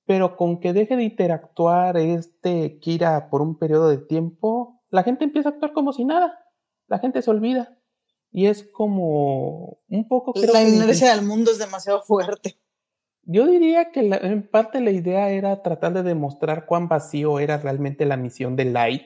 pero 0.05 0.37
con 0.37 0.59
que 0.59 0.73
deje 0.73 0.95
de 0.95 1.03
interactuar 1.03 1.97
este 1.97 2.79
Kira 2.79 3.29
por 3.29 3.41
un 3.41 3.57
periodo 3.57 3.89
de 3.89 3.97
tiempo, 3.97 4.81
la 4.89 5.03
gente 5.03 5.23
empieza 5.23 5.49
a 5.49 5.51
actuar 5.53 5.73
como 5.73 5.93
si 5.93 6.05
nada. 6.05 6.39
La 6.87 6.99
gente 6.99 7.21
se 7.21 7.31
olvida. 7.31 7.77
Y 8.31 8.47
es 8.47 8.63
como 8.71 9.79
un 9.87 10.07
poco... 10.07 10.33
la 10.35 10.61
inercia 10.61 11.15
del 11.15 11.25
mundo 11.25 11.51
es 11.51 11.57
demasiado 11.57 12.03
fuerte. 12.03 12.59
Yo 13.23 13.47
diría 13.47 13.91
que 13.91 14.01
en 14.01 14.47
parte 14.47 14.81
la 14.81 14.91
idea 14.91 15.29
era 15.29 15.63
tratar 15.63 15.93
de 15.93 16.03
demostrar 16.03 16.67
cuán 16.67 16.87
vacío 16.87 17.39
era 17.39 17.57
realmente 17.57 18.05
la 18.05 18.17
misión 18.17 18.55
de 18.55 18.65
Light, 18.65 19.03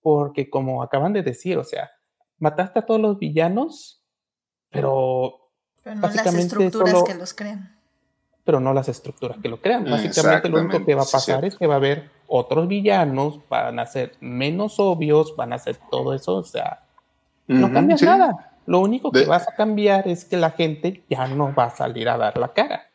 porque 0.00 0.48
como 0.48 0.82
acaban 0.82 1.12
de 1.12 1.22
decir, 1.22 1.58
o 1.58 1.64
sea, 1.64 1.90
mataste 2.38 2.78
a 2.78 2.86
todos 2.86 3.00
los 3.00 3.18
villanos, 3.18 4.02
pero, 4.70 5.50
pero 5.82 5.96
no 5.96 6.02
básicamente 6.02 6.56
las 6.56 6.64
estructuras 6.64 7.02
que 7.02 7.14
los 7.14 7.34
crean. 7.34 7.73
Pero 8.44 8.60
no 8.60 8.74
las 8.74 8.88
estructuras 8.88 9.38
que 9.42 9.48
lo 9.48 9.60
crean. 9.60 9.84
Básicamente 9.84 10.48
lo 10.48 10.60
único 10.60 10.84
que 10.84 10.94
va 10.94 11.02
a 11.02 11.06
pasar 11.10 11.44
es 11.44 11.56
que 11.56 11.66
va 11.66 11.74
a 11.74 11.78
haber 11.78 12.10
otros 12.26 12.68
villanos, 12.68 13.40
van 13.48 13.78
a 13.78 13.86
ser 13.86 14.12
menos 14.20 14.78
obvios, 14.78 15.34
van 15.36 15.52
a 15.52 15.58
ser 15.58 15.78
todo 15.90 16.14
eso, 16.14 16.36
o 16.36 16.44
sea, 16.44 16.84
no 17.46 17.72
cambias 17.72 18.02
nada. 18.02 18.52
Lo 18.66 18.80
único 18.80 19.12
que 19.12 19.24
vas 19.24 19.46
a 19.48 19.54
cambiar 19.54 20.08
es 20.08 20.24
que 20.24 20.36
la 20.36 20.50
gente 20.50 21.04
ya 21.08 21.26
no 21.26 21.54
va 21.54 21.64
a 21.64 21.76
salir 21.76 22.08
a 22.08 22.16
dar 22.16 22.38
la 22.38 22.52
cara. 22.52 22.90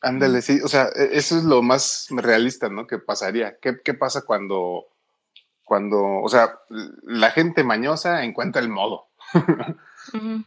Ándale, 0.00 0.40
sí, 0.42 0.60
o 0.62 0.68
sea, 0.68 0.88
e, 0.94 1.16
eso 1.16 1.36
es 1.36 1.44
lo 1.44 1.62
más 1.62 2.08
realista, 2.10 2.68
¿no? 2.68 2.86
Que 2.86 2.98
pasaría. 2.98 3.58
¿Qué, 3.58 3.94
pasa 3.94 4.22
cuando, 4.22 4.86
cuando, 5.64 6.22
o 6.22 6.28
sea, 6.28 6.60
la 7.02 7.30
gente 7.30 7.64
mañosa 7.64 8.24
encuentra 8.24 8.62
el 8.62 8.68
modo? 8.68 9.08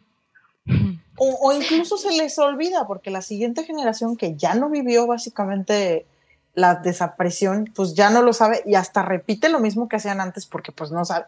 o, 1.19 1.37
o, 1.41 1.53
incluso 1.53 1.97
se 1.97 2.11
les 2.11 2.37
olvida, 2.39 2.87
porque 2.87 3.11
la 3.11 3.21
siguiente 3.21 3.63
generación 3.63 4.17
que 4.17 4.35
ya 4.35 4.55
no 4.55 4.69
vivió 4.69 5.05
básicamente 5.05 6.05
la 6.53 6.75
desaparición, 6.75 7.71
pues 7.75 7.93
ya 7.93 8.09
no 8.09 8.21
lo 8.21 8.33
sabe 8.33 8.63
y 8.65 8.75
hasta 8.75 9.01
repite 9.01 9.49
lo 9.49 9.59
mismo 9.59 9.87
que 9.87 9.95
hacían 9.97 10.19
antes 10.21 10.45
porque 10.45 10.71
pues 10.71 10.91
no 10.91 11.05
sabe, 11.05 11.25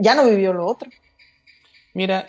ya 0.00 0.14
no 0.14 0.24
vivió 0.24 0.52
lo 0.52 0.66
otro. 0.66 0.90
Mira, 1.92 2.28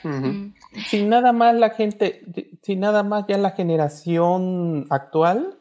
sin 0.90 1.10
nada 1.10 1.34
más 1.34 1.54
la 1.54 1.70
gente, 1.70 2.24
sin 2.64 2.80
nada 2.80 3.04
más 3.04 3.26
ya 3.28 3.38
la 3.38 3.52
generación 3.52 4.88
actual 4.90 5.60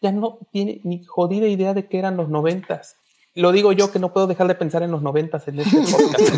ya 0.00 0.10
no 0.12 0.38
tiene 0.52 0.80
ni 0.84 1.04
jodida 1.04 1.46
idea 1.46 1.74
de 1.74 1.86
qué 1.86 1.98
eran 1.98 2.16
los 2.16 2.30
noventas. 2.30 2.96
Lo 3.34 3.52
digo 3.52 3.72
yo 3.72 3.92
que 3.92 3.98
no 3.98 4.14
puedo 4.14 4.26
dejar 4.26 4.48
de 4.48 4.54
pensar 4.54 4.82
en 4.82 4.90
los 4.90 5.02
noventas 5.02 5.46
en 5.48 5.60
este 5.60 5.76
podcast. 5.92 6.32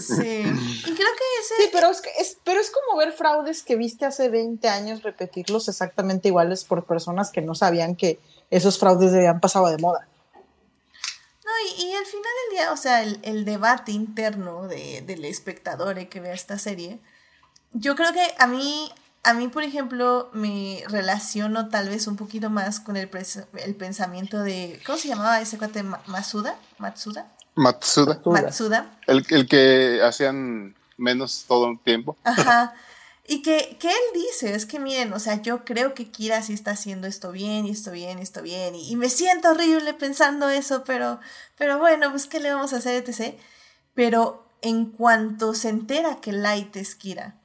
Sí, 0.00 0.42
y 0.86 0.94
creo 0.94 0.94
que 0.94 1.24
ese... 1.40 1.54
Sí, 1.56 1.68
pero 1.72 1.90
es, 1.90 2.00
que 2.00 2.10
es, 2.18 2.38
pero 2.44 2.60
es 2.60 2.70
como 2.70 2.98
ver 2.98 3.12
fraudes 3.12 3.62
que 3.62 3.76
viste 3.76 4.04
hace 4.04 4.28
20 4.28 4.68
años 4.68 5.02
repetirlos 5.02 5.68
exactamente 5.68 6.28
iguales 6.28 6.64
por 6.64 6.84
personas 6.84 7.30
que 7.30 7.40
no 7.40 7.54
sabían 7.54 7.96
que 7.96 8.18
esos 8.50 8.78
fraudes 8.78 9.12
habían 9.12 9.40
pasado 9.40 9.68
de 9.68 9.78
moda. 9.78 10.08
y 11.76 11.92
al 11.92 12.06
final 12.06 12.32
del 12.46 12.56
día, 12.56 12.72
o 12.72 12.76
sea, 12.76 13.02
el, 13.02 13.44
debate 13.44 13.92
interno 13.92 14.66
de, 14.68 15.02
del 15.02 15.24
espectador 15.24 16.08
que 16.08 16.20
vea 16.20 16.32
esta 16.32 16.58
serie, 16.58 16.98
yo 17.72 17.94
creo 17.94 18.12
que 18.12 18.34
a 18.38 18.46
mí, 18.46 18.90
a 19.22 19.34
mí, 19.34 19.48
por 19.48 19.62
ejemplo, 19.62 20.30
me 20.32 20.82
relaciono 20.88 21.68
tal 21.68 21.88
vez 21.88 22.06
un 22.06 22.16
poquito 22.16 22.50
más 22.50 22.80
con 22.80 22.96
el, 22.96 23.10
el 23.64 23.74
pensamiento 23.74 24.40
de, 24.40 24.80
¿cómo 24.86 24.98
se 24.98 25.08
llamaba 25.08 25.40
ese 25.40 25.58
cuate? 25.58 25.82
¿Masuda? 25.82 26.56
¿Matsuda? 26.78 27.26
Matsuda. 27.58 28.20
Matsuda. 28.24 28.90
El, 29.06 29.26
el 29.30 29.48
que 29.48 30.00
hacían 30.02 30.74
menos 30.96 31.44
todo 31.46 31.70
el 31.70 31.78
tiempo. 31.80 32.16
Ajá. 32.24 32.74
Y 33.30 33.42
que, 33.42 33.76
que, 33.78 33.88
él 33.88 33.94
dice, 34.14 34.54
es 34.54 34.64
que 34.64 34.78
miren, 34.78 35.12
o 35.12 35.18
sea, 35.18 35.42
yo 35.42 35.64
creo 35.66 35.92
que 35.92 36.10
Kira 36.10 36.40
sí 36.42 36.54
está 36.54 36.70
haciendo 36.70 37.06
esto 37.06 37.30
bien, 37.30 37.66
y 37.66 37.70
esto 37.70 37.90
bien, 37.90 38.18
y 38.18 38.22
esto 38.22 38.40
bien, 38.40 38.74
y, 38.74 38.96
me 38.96 39.10
siento 39.10 39.50
horrible 39.50 39.92
pensando 39.92 40.48
eso, 40.48 40.82
pero, 40.84 41.20
pero 41.58 41.78
bueno, 41.78 42.10
pues 42.10 42.26
¿qué 42.26 42.40
le 42.40 42.50
vamos 42.50 42.72
a 42.72 42.78
hacer, 42.78 43.04
etc. 43.06 43.34
Pero 43.92 44.46
en 44.62 44.86
cuanto 44.86 45.52
se 45.52 45.68
entera 45.68 46.22
que 46.22 46.32
Light 46.32 46.74
es 46.76 46.94
Kira, 46.94 47.36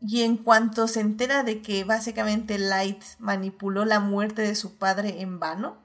y 0.00 0.22
en 0.22 0.38
cuanto 0.38 0.88
se 0.88 1.00
entera 1.00 1.44
de 1.44 1.62
que 1.62 1.84
básicamente 1.84 2.58
Light 2.58 3.04
manipuló 3.20 3.84
la 3.84 4.00
muerte 4.00 4.42
de 4.42 4.56
su 4.56 4.76
padre 4.76 5.20
en 5.20 5.38
vano, 5.38 5.78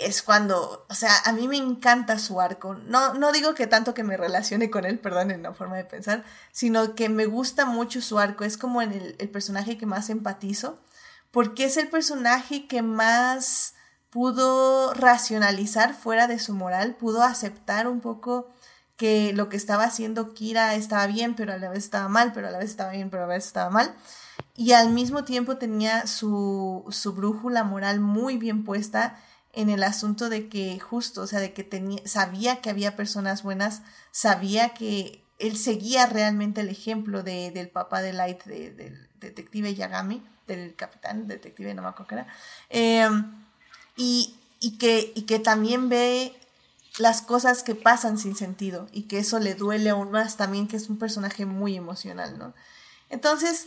es 0.00 0.22
cuando, 0.22 0.86
o 0.88 0.94
sea, 0.94 1.12
a 1.24 1.32
mí 1.32 1.46
me 1.46 1.58
encanta 1.58 2.18
su 2.18 2.40
arco. 2.40 2.74
No, 2.74 3.14
no 3.14 3.32
digo 3.32 3.54
que 3.54 3.66
tanto 3.66 3.92
que 3.92 4.02
me 4.02 4.16
relacione 4.16 4.70
con 4.70 4.86
él, 4.86 4.98
perdón, 4.98 5.30
en 5.30 5.42
la 5.42 5.52
forma 5.52 5.76
de 5.76 5.84
pensar, 5.84 6.24
sino 6.52 6.94
que 6.94 7.08
me 7.08 7.26
gusta 7.26 7.66
mucho 7.66 8.00
su 8.00 8.18
arco. 8.18 8.44
Es 8.44 8.56
como 8.56 8.80
el, 8.82 9.14
el 9.18 9.28
personaje 9.28 9.76
que 9.76 9.86
más 9.86 10.08
empatizo, 10.08 10.78
porque 11.30 11.64
es 11.64 11.76
el 11.76 11.88
personaje 11.88 12.66
que 12.66 12.82
más 12.82 13.74
pudo 14.08 14.94
racionalizar 14.94 15.94
fuera 15.94 16.26
de 16.26 16.38
su 16.38 16.54
moral, 16.54 16.96
pudo 16.96 17.22
aceptar 17.22 17.86
un 17.86 18.00
poco 18.00 18.48
que 18.96 19.32
lo 19.32 19.48
que 19.48 19.56
estaba 19.56 19.84
haciendo 19.84 20.34
Kira 20.34 20.74
estaba 20.74 21.06
bien, 21.06 21.34
pero 21.34 21.52
a 21.52 21.58
la 21.58 21.70
vez 21.70 21.84
estaba 21.84 22.08
mal, 22.08 22.32
pero 22.32 22.48
a 22.48 22.50
la 22.50 22.58
vez 22.58 22.70
estaba 22.70 22.92
bien, 22.92 23.10
pero 23.10 23.24
a 23.24 23.26
la 23.26 23.34
vez 23.34 23.46
estaba 23.46 23.70
mal. 23.70 23.94
Y 24.56 24.72
al 24.72 24.90
mismo 24.90 25.24
tiempo 25.24 25.56
tenía 25.56 26.06
su, 26.06 26.84
su 26.90 27.12
brújula 27.12 27.64
moral 27.64 28.00
muy 28.00 28.36
bien 28.36 28.64
puesta 28.64 29.18
en 29.52 29.68
el 29.68 29.82
asunto 29.82 30.28
de 30.28 30.48
que 30.48 30.78
justo, 30.78 31.22
o 31.22 31.26
sea, 31.26 31.40
de 31.40 31.52
que 31.52 31.64
tenía, 31.64 32.00
sabía 32.04 32.60
que 32.60 32.70
había 32.70 32.96
personas 32.96 33.42
buenas, 33.42 33.82
sabía 34.12 34.74
que 34.74 35.24
él 35.38 35.56
seguía 35.56 36.06
realmente 36.06 36.60
el 36.60 36.68
ejemplo 36.68 37.22
de, 37.22 37.50
del 37.50 37.68
papá 37.68 38.02
de 38.02 38.12
Light, 38.12 38.44
del 38.44 39.08
detective 39.18 39.74
Yagami, 39.74 40.22
del 40.46 40.74
capitán, 40.74 41.26
detective, 41.26 41.74
no 41.74 41.82
me 41.82 41.88
acuerdo 41.88 42.14
era, 42.14 42.26
em, 42.68 43.44
y, 43.96 44.36
y, 44.60 44.78
que, 44.78 45.12
y 45.14 45.22
que 45.22 45.38
también 45.38 45.88
ve 45.88 46.34
las 46.98 47.22
cosas 47.22 47.62
que 47.62 47.74
pasan 47.74 48.18
sin 48.18 48.36
sentido 48.36 48.88
y 48.92 49.02
que 49.02 49.18
eso 49.18 49.38
le 49.38 49.54
duele 49.54 49.90
aún 49.90 50.10
más 50.10 50.36
también, 50.36 50.68
que 50.68 50.76
es 50.76 50.88
un 50.88 50.98
personaje 50.98 51.46
muy 51.46 51.76
emocional, 51.76 52.38
¿no? 52.38 52.52
Entonces, 53.08 53.66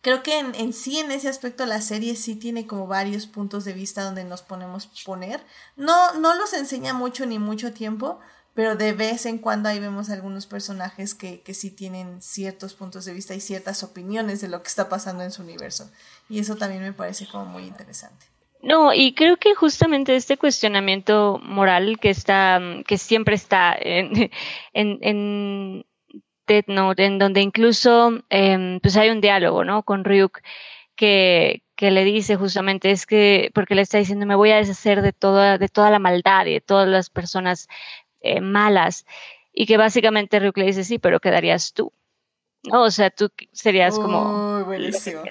creo 0.00 0.22
que 0.22 0.38
en, 0.38 0.72
sí, 0.72 0.98
en 0.98 1.10
ese 1.10 1.28
aspecto, 1.28 1.66
la 1.66 1.80
serie 1.80 2.16
sí 2.16 2.36
tiene 2.36 2.66
como 2.66 2.86
varios 2.86 3.26
puntos 3.26 3.64
de 3.64 3.72
vista 3.72 4.02
donde 4.02 4.24
nos 4.24 4.42
ponemos 4.42 4.88
poner. 5.04 5.44
No, 5.76 6.14
no 6.14 6.34
los 6.34 6.52
enseña 6.52 6.94
mucho 6.94 7.26
ni 7.26 7.38
mucho 7.38 7.72
tiempo, 7.72 8.20
pero 8.54 8.76
de 8.76 8.92
vez 8.92 9.26
en 9.26 9.38
cuando 9.38 9.68
ahí 9.68 9.78
vemos 9.78 10.10
algunos 10.10 10.46
personajes 10.46 11.14
que, 11.14 11.40
que 11.40 11.54
sí 11.54 11.70
tienen 11.70 12.20
ciertos 12.20 12.74
puntos 12.74 13.04
de 13.04 13.14
vista 13.14 13.34
y 13.34 13.40
ciertas 13.40 13.82
opiniones 13.82 14.40
de 14.40 14.48
lo 14.48 14.62
que 14.62 14.68
está 14.68 14.88
pasando 14.88 15.22
en 15.22 15.30
su 15.30 15.42
universo. 15.42 15.90
Y 16.28 16.40
eso 16.40 16.56
también 16.56 16.82
me 16.82 16.92
parece 16.92 17.26
como 17.26 17.44
muy 17.46 17.64
interesante. 17.64 18.26
No, 18.62 18.92
y 18.92 19.14
creo 19.14 19.38
que 19.38 19.54
justamente 19.54 20.14
este 20.16 20.36
cuestionamiento 20.36 21.40
moral 21.42 21.98
que 21.98 22.10
está, 22.10 22.60
que 22.86 22.98
siempre 22.98 23.34
está 23.34 23.74
en, 23.80 24.30
en, 24.74 25.86
Note, 26.66 27.04
en 27.04 27.18
donde 27.18 27.40
incluso 27.40 28.22
em, 28.28 28.80
pues 28.80 28.96
hay 28.96 29.10
un 29.10 29.20
diálogo, 29.20 29.64
¿no? 29.64 29.82
Con 29.82 30.04
Ryuk 30.04 30.40
que, 30.96 31.62
que, 31.76 31.90
le 31.90 32.04
dice 32.04 32.36
justamente 32.36 32.90
es 32.90 33.06
que, 33.06 33.50
porque 33.54 33.74
le 33.74 33.82
está 33.82 33.98
diciendo, 33.98 34.26
me 34.26 34.34
voy 34.34 34.50
a 34.50 34.56
deshacer 34.56 35.02
de 35.02 35.12
toda, 35.12 35.58
de 35.58 35.68
toda 35.68 35.90
la 35.90 35.98
maldad 35.98 36.46
y 36.46 36.54
de 36.54 36.60
todas 36.60 36.88
las 36.88 37.10
personas 37.10 37.68
eh, 38.20 38.40
malas. 38.40 39.06
Y 39.52 39.66
que 39.66 39.76
básicamente 39.76 40.38
Ryuk 40.38 40.58
le 40.58 40.66
dice, 40.66 40.84
sí, 40.84 40.98
pero 40.98 41.20
quedarías 41.20 41.72
tú. 41.72 41.92
¿No? 42.64 42.82
O 42.82 42.90
sea, 42.90 43.10
tú 43.10 43.30
serías 43.52 43.98
como... 43.98 44.64
buenísimo. 44.64 45.22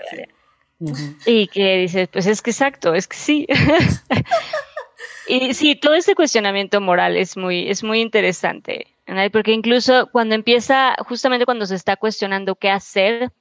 Y 1.25 1.47
que 1.47 1.77
dice, 1.77 2.07
pues 2.07 2.25
es 2.25 2.41
que 2.41 2.51
exacto, 2.51 2.95
es 2.95 3.07
que 3.07 3.17
sí. 3.17 3.47
y 5.27 5.53
sí, 5.53 5.75
todo 5.75 5.93
ese 5.93 6.15
cuestionamiento 6.15 6.81
moral 6.81 7.17
es 7.17 7.37
muy, 7.37 7.69
es 7.69 7.83
muy 7.83 8.01
interesante. 8.01 8.87
Porque 9.31 9.51
incluso 9.51 10.09
cuando 10.11 10.35
empieza, 10.35 10.95
justamente 11.07 11.45
cuando 11.45 11.65
se 11.65 11.75
está 11.75 11.95
cuestionando 11.95 12.55
qué 12.55 12.69
hacer 12.69 13.31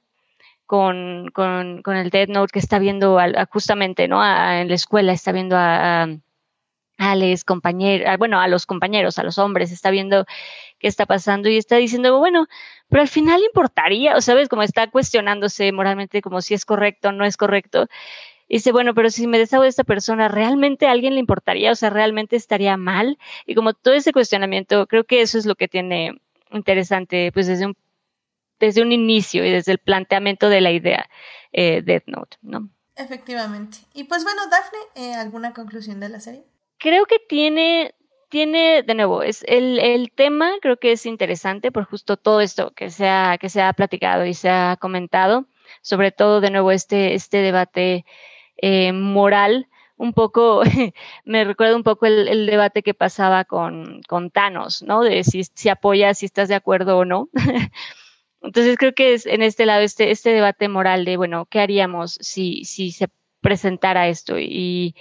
con, 0.65 1.29
con, 1.33 1.81
con 1.81 1.95
el 1.97 2.09
Dead 2.09 2.27
Note 2.27 2.51
que 2.53 2.59
está 2.59 2.79
viendo 2.79 3.19
justamente, 3.51 4.07
¿no? 4.07 4.23
en 4.23 4.67
la 4.67 4.75
escuela 4.75 5.13
está 5.13 5.31
viendo 5.31 5.55
a, 5.57 6.07
a, 6.99 7.15
los 7.15 7.45
bueno, 8.19 8.39
a 8.39 8.47
los 8.47 8.65
compañeros, 8.65 9.17
a 9.17 9.23
los 9.23 9.37
hombres, 9.37 9.71
está 9.71 9.89
viendo 9.89 10.25
qué 10.79 10.87
está 10.87 11.05
pasando 11.05 11.49
y 11.49 11.57
está 11.57 11.77
diciendo, 11.77 12.19
bueno, 12.19 12.47
pero 12.89 13.01
al 13.01 13.07
final 13.07 13.41
importaría, 13.43 14.15
o 14.15 14.21
sabes, 14.21 14.49
como 14.49 14.63
está 14.63 14.87
cuestionándose 14.89 15.71
moralmente 15.71 16.21
como 16.21 16.41
si 16.41 16.53
es 16.53 16.65
correcto 16.65 17.09
o 17.09 17.11
no 17.13 17.25
es 17.25 17.37
correcto. 17.37 17.87
Y 18.49 18.55
dice, 18.55 18.71
bueno, 18.71 18.95
pero 18.95 19.11
si 19.11 19.27
me 19.27 19.37
deshago 19.37 19.63
de 19.63 19.69
esta 19.69 19.83
persona, 19.83 20.27
¿realmente 20.27 20.87
a 20.87 20.91
alguien 20.91 21.13
le 21.13 21.19
importaría? 21.19 21.71
O 21.71 21.75
sea, 21.75 21.91
¿realmente 21.91 22.35
estaría 22.35 22.75
mal? 22.77 23.19
Y 23.45 23.53
como 23.53 23.73
todo 23.73 23.93
ese 23.93 24.11
cuestionamiento, 24.11 24.87
creo 24.87 25.03
que 25.03 25.21
eso 25.21 25.37
es 25.37 25.45
lo 25.45 25.53
que 25.53 25.67
tiene 25.67 26.19
interesante, 26.51 27.31
pues 27.31 27.45
desde 27.45 27.67
un, 27.67 27.77
desde 28.59 28.81
un 28.81 28.91
inicio 28.91 29.45
y 29.45 29.51
desde 29.51 29.71
el 29.71 29.77
planteamiento 29.77 30.49
de 30.49 30.61
la 30.61 30.71
idea 30.71 31.07
eh, 31.51 31.83
Death 31.83 32.07
Note, 32.07 32.37
¿no? 32.41 32.69
Efectivamente. 32.95 33.77
Y 33.93 34.05
pues 34.05 34.23
bueno, 34.23 34.41
Daphne, 34.49 34.79
eh, 34.95 35.13
¿alguna 35.13 35.53
conclusión 35.53 35.99
de 35.99 36.09
la 36.09 36.19
serie? 36.19 36.43
Creo 36.79 37.05
que 37.05 37.19
tiene, 37.19 37.93
tiene, 38.29 38.81
de 38.81 38.95
nuevo, 38.95 39.21
es 39.21 39.43
el, 39.47 39.79
el, 39.79 40.11
tema 40.11 40.51
creo 40.61 40.77
que 40.77 40.91
es 40.93 41.05
interesante 41.05 41.71
por 41.71 41.85
justo 41.85 42.17
todo 42.17 42.41
esto 42.41 42.71
que 42.71 42.89
se 42.89 43.07
ha, 43.07 43.37
que 43.37 43.49
se 43.49 43.61
ha 43.61 43.71
platicado 43.73 44.25
y 44.25 44.33
se 44.33 44.49
ha 44.49 44.75
comentado, 44.81 45.45
sobre 45.81 46.11
todo 46.11 46.41
de 46.41 46.51
nuevo 46.51 46.71
este, 46.71 47.13
este 47.13 47.37
debate 47.37 48.05
eh, 48.61 48.91
moral, 48.93 49.67
un 49.97 50.13
poco, 50.13 50.61
me 51.25 51.43
recuerda 51.43 51.75
un 51.75 51.83
poco 51.83 52.05
el, 52.05 52.45
debate 52.45 52.83
que 52.83 52.93
pasaba 52.93 53.45
con, 53.45 54.01
con, 54.07 54.31
Thanos, 54.31 54.81
¿no? 54.83 55.03
De 55.03 55.23
si, 55.23 55.43
si 55.43 55.69
apoyas, 55.69 56.19
si 56.19 56.25
estás 56.25 56.49
de 56.49 56.55
acuerdo 56.55 56.97
o 56.97 57.05
no. 57.05 57.29
Entonces 58.41 58.77
creo 58.77 58.93
que 58.93 59.13
es 59.13 59.25
en 59.25 59.41
este 59.41 59.65
lado, 59.65 59.81
este, 59.81 60.11
este 60.11 60.31
debate 60.31 60.69
moral 60.69 61.03
de, 61.05 61.17
bueno, 61.17 61.45
¿qué 61.45 61.59
haríamos 61.59 62.17
si, 62.21 62.63
si 62.63 62.91
se 62.91 63.09
presentara 63.41 64.07
esto? 64.07 64.39
Y, 64.39 64.95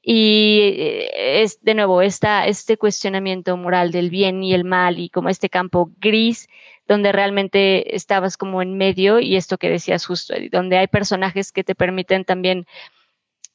y 0.00 0.60
eh, 0.62 1.42
es 1.42 1.60
de 1.62 1.74
nuevo 1.74 2.00
esta, 2.00 2.46
este 2.46 2.76
cuestionamiento 2.76 3.56
moral 3.56 3.90
del 3.90 4.10
bien 4.10 4.42
y 4.44 4.54
el 4.54 4.64
mal 4.64 5.00
y 5.00 5.10
como 5.10 5.28
este 5.28 5.50
campo 5.50 5.90
gris 5.98 6.48
donde 6.86 7.10
realmente 7.10 7.96
estabas 7.96 8.36
como 8.36 8.62
en 8.62 8.76
medio 8.76 9.18
y 9.18 9.34
esto 9.34 9.58
que 9.58 9.68
decías 9.68 10.06
justo, 10.06 10.34
donde 10.52 10.78
hay 10.78 10.86
personajes 10.86 11.50
que 11.50 11.64
te 11.64 11.74
permiten 11.74 12.24
también 12.24 12.66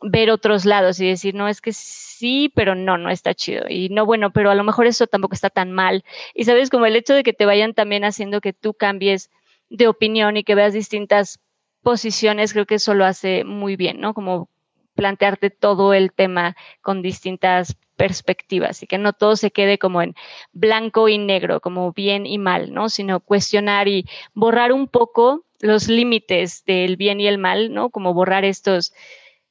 ver 0.02 0.32
otros 0.32 0.66
lados 0.66 1.00
y 1.00 1.08
decir, 1.08 1.36
no, 1.36 1.48
es 1.48 1.62
que 1.62 1.74
sí, 1.74 2.52
pero 2.56 2.76
no, 2.76 2.98
no 2.98 3.10
está 3.10 3.34
chido. 3.34 3.66
Y 3.70 3.90
no, 3.90 4.06
bueno, 4.06 4.32
pero 4.32 4.50
a 4.50 4.56
lo 4.56 4.64
mejor 4.64 4.88
eso 4.88 5.08
tampoco 5.08 5.36
está 5.36 5.50
tan 5.50 5.72
mal. 5.72 6.04
Y 6.34 6.46
sabes, 6.46 6.70
como 6.70 6.86
el 6.86 6.96
hecho 6.96 7.14
de 7.14 7.24
que 7.24 7.34
te 7.34 7.46
vayan 7.46 7.74
también 7.74 8.04
haciendo 8.04 8.42
que 8.42 8.54
tú 8.54 8.74
cambies 8.74 9.30
de 9.70 9.88
opinión 9.88 10.38
y 10.38 10.44
que 10.44 10.56
veas 10.56 10.74
distintas 10.74 11.40
posiciones, 11.82 12.54
creo 12.54 12.66
que 12.66 12.76
eso 12.76 12.94
lo 12.94 13.06
hace 13.06 13.44
muy 13.44 13.76
bien, 13.76 14.00
¿no? 14.02 14.14
Como 14.14 14.50
plantearte 14.96 15.50
todo 15.50 15.94
el 15.94 16.12
tema 16.12 16.56
con 16.82 17.02
distintas 17.02 17.78
perspectivas 17.96 18.84
y 18.84 18.88
que 18.88 18.98
no 18.98 19.14
todo 19.14 19.36
se 19.36 19.52
quede 19.52 19.78
como 19.78 20.02
en 20.02 20.16
blanco 20.54 21.08
y 21.08 21.18
negro, 21.18 21.60
como 21.60 21.94
bien 21.94 22.26
y 22.26 22.38
mal, 22.38 22.74
¿no? 22.74 22.90
Sino 22.90 23.20
cuestionar 23.20 23.88
y 23.88 24.06
borrar 24.34 24.74
un 24.74 24.88
poco 24.88 25.46
los 25.60 25.88
límites 25.88 26.66
del 26.66 26.98
bien 26.98 27.20
y 27.20 27.28
el 27.28 27.38
mal, 27.38 27.74
¿no? 27.74 27.90
Como 27.90 28.14
borrar 28.14 28.44
estos 28.44 28.94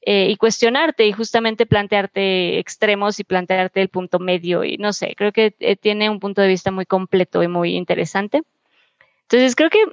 eh, 0.02 0.28
y 0.30 0.36
cuestionarte 0.36 1.06
y 1.06 1.12
justamente 1.12 1.66
plantearte 1.66 2.58
extremos 2.58 3.20
y 3.20 3.24
plantearte 3.24 3.82
el 3.82 3.90
punto 3.90 4.18
medio 4.18 4.64
y 4.64 4.78
no 4.78 4.92
sé, 4.94 5.14
creo 5.14 5.32
que 5.32 5.54
eh, 5.60 5.76
tiene 5.76 6.08
un 6.08 6.20
punto 6.20 6.40
de 6.40 6.48
vista 6.48 6.70
muy 6.70 6.86
completo 6.86 7.42
y 7.42 7.48
muy 7.48 7.76
interesante. 7.76 8.42
Entonces 9.22 9.54
creo 9.56 9.70
que 9.70 9.84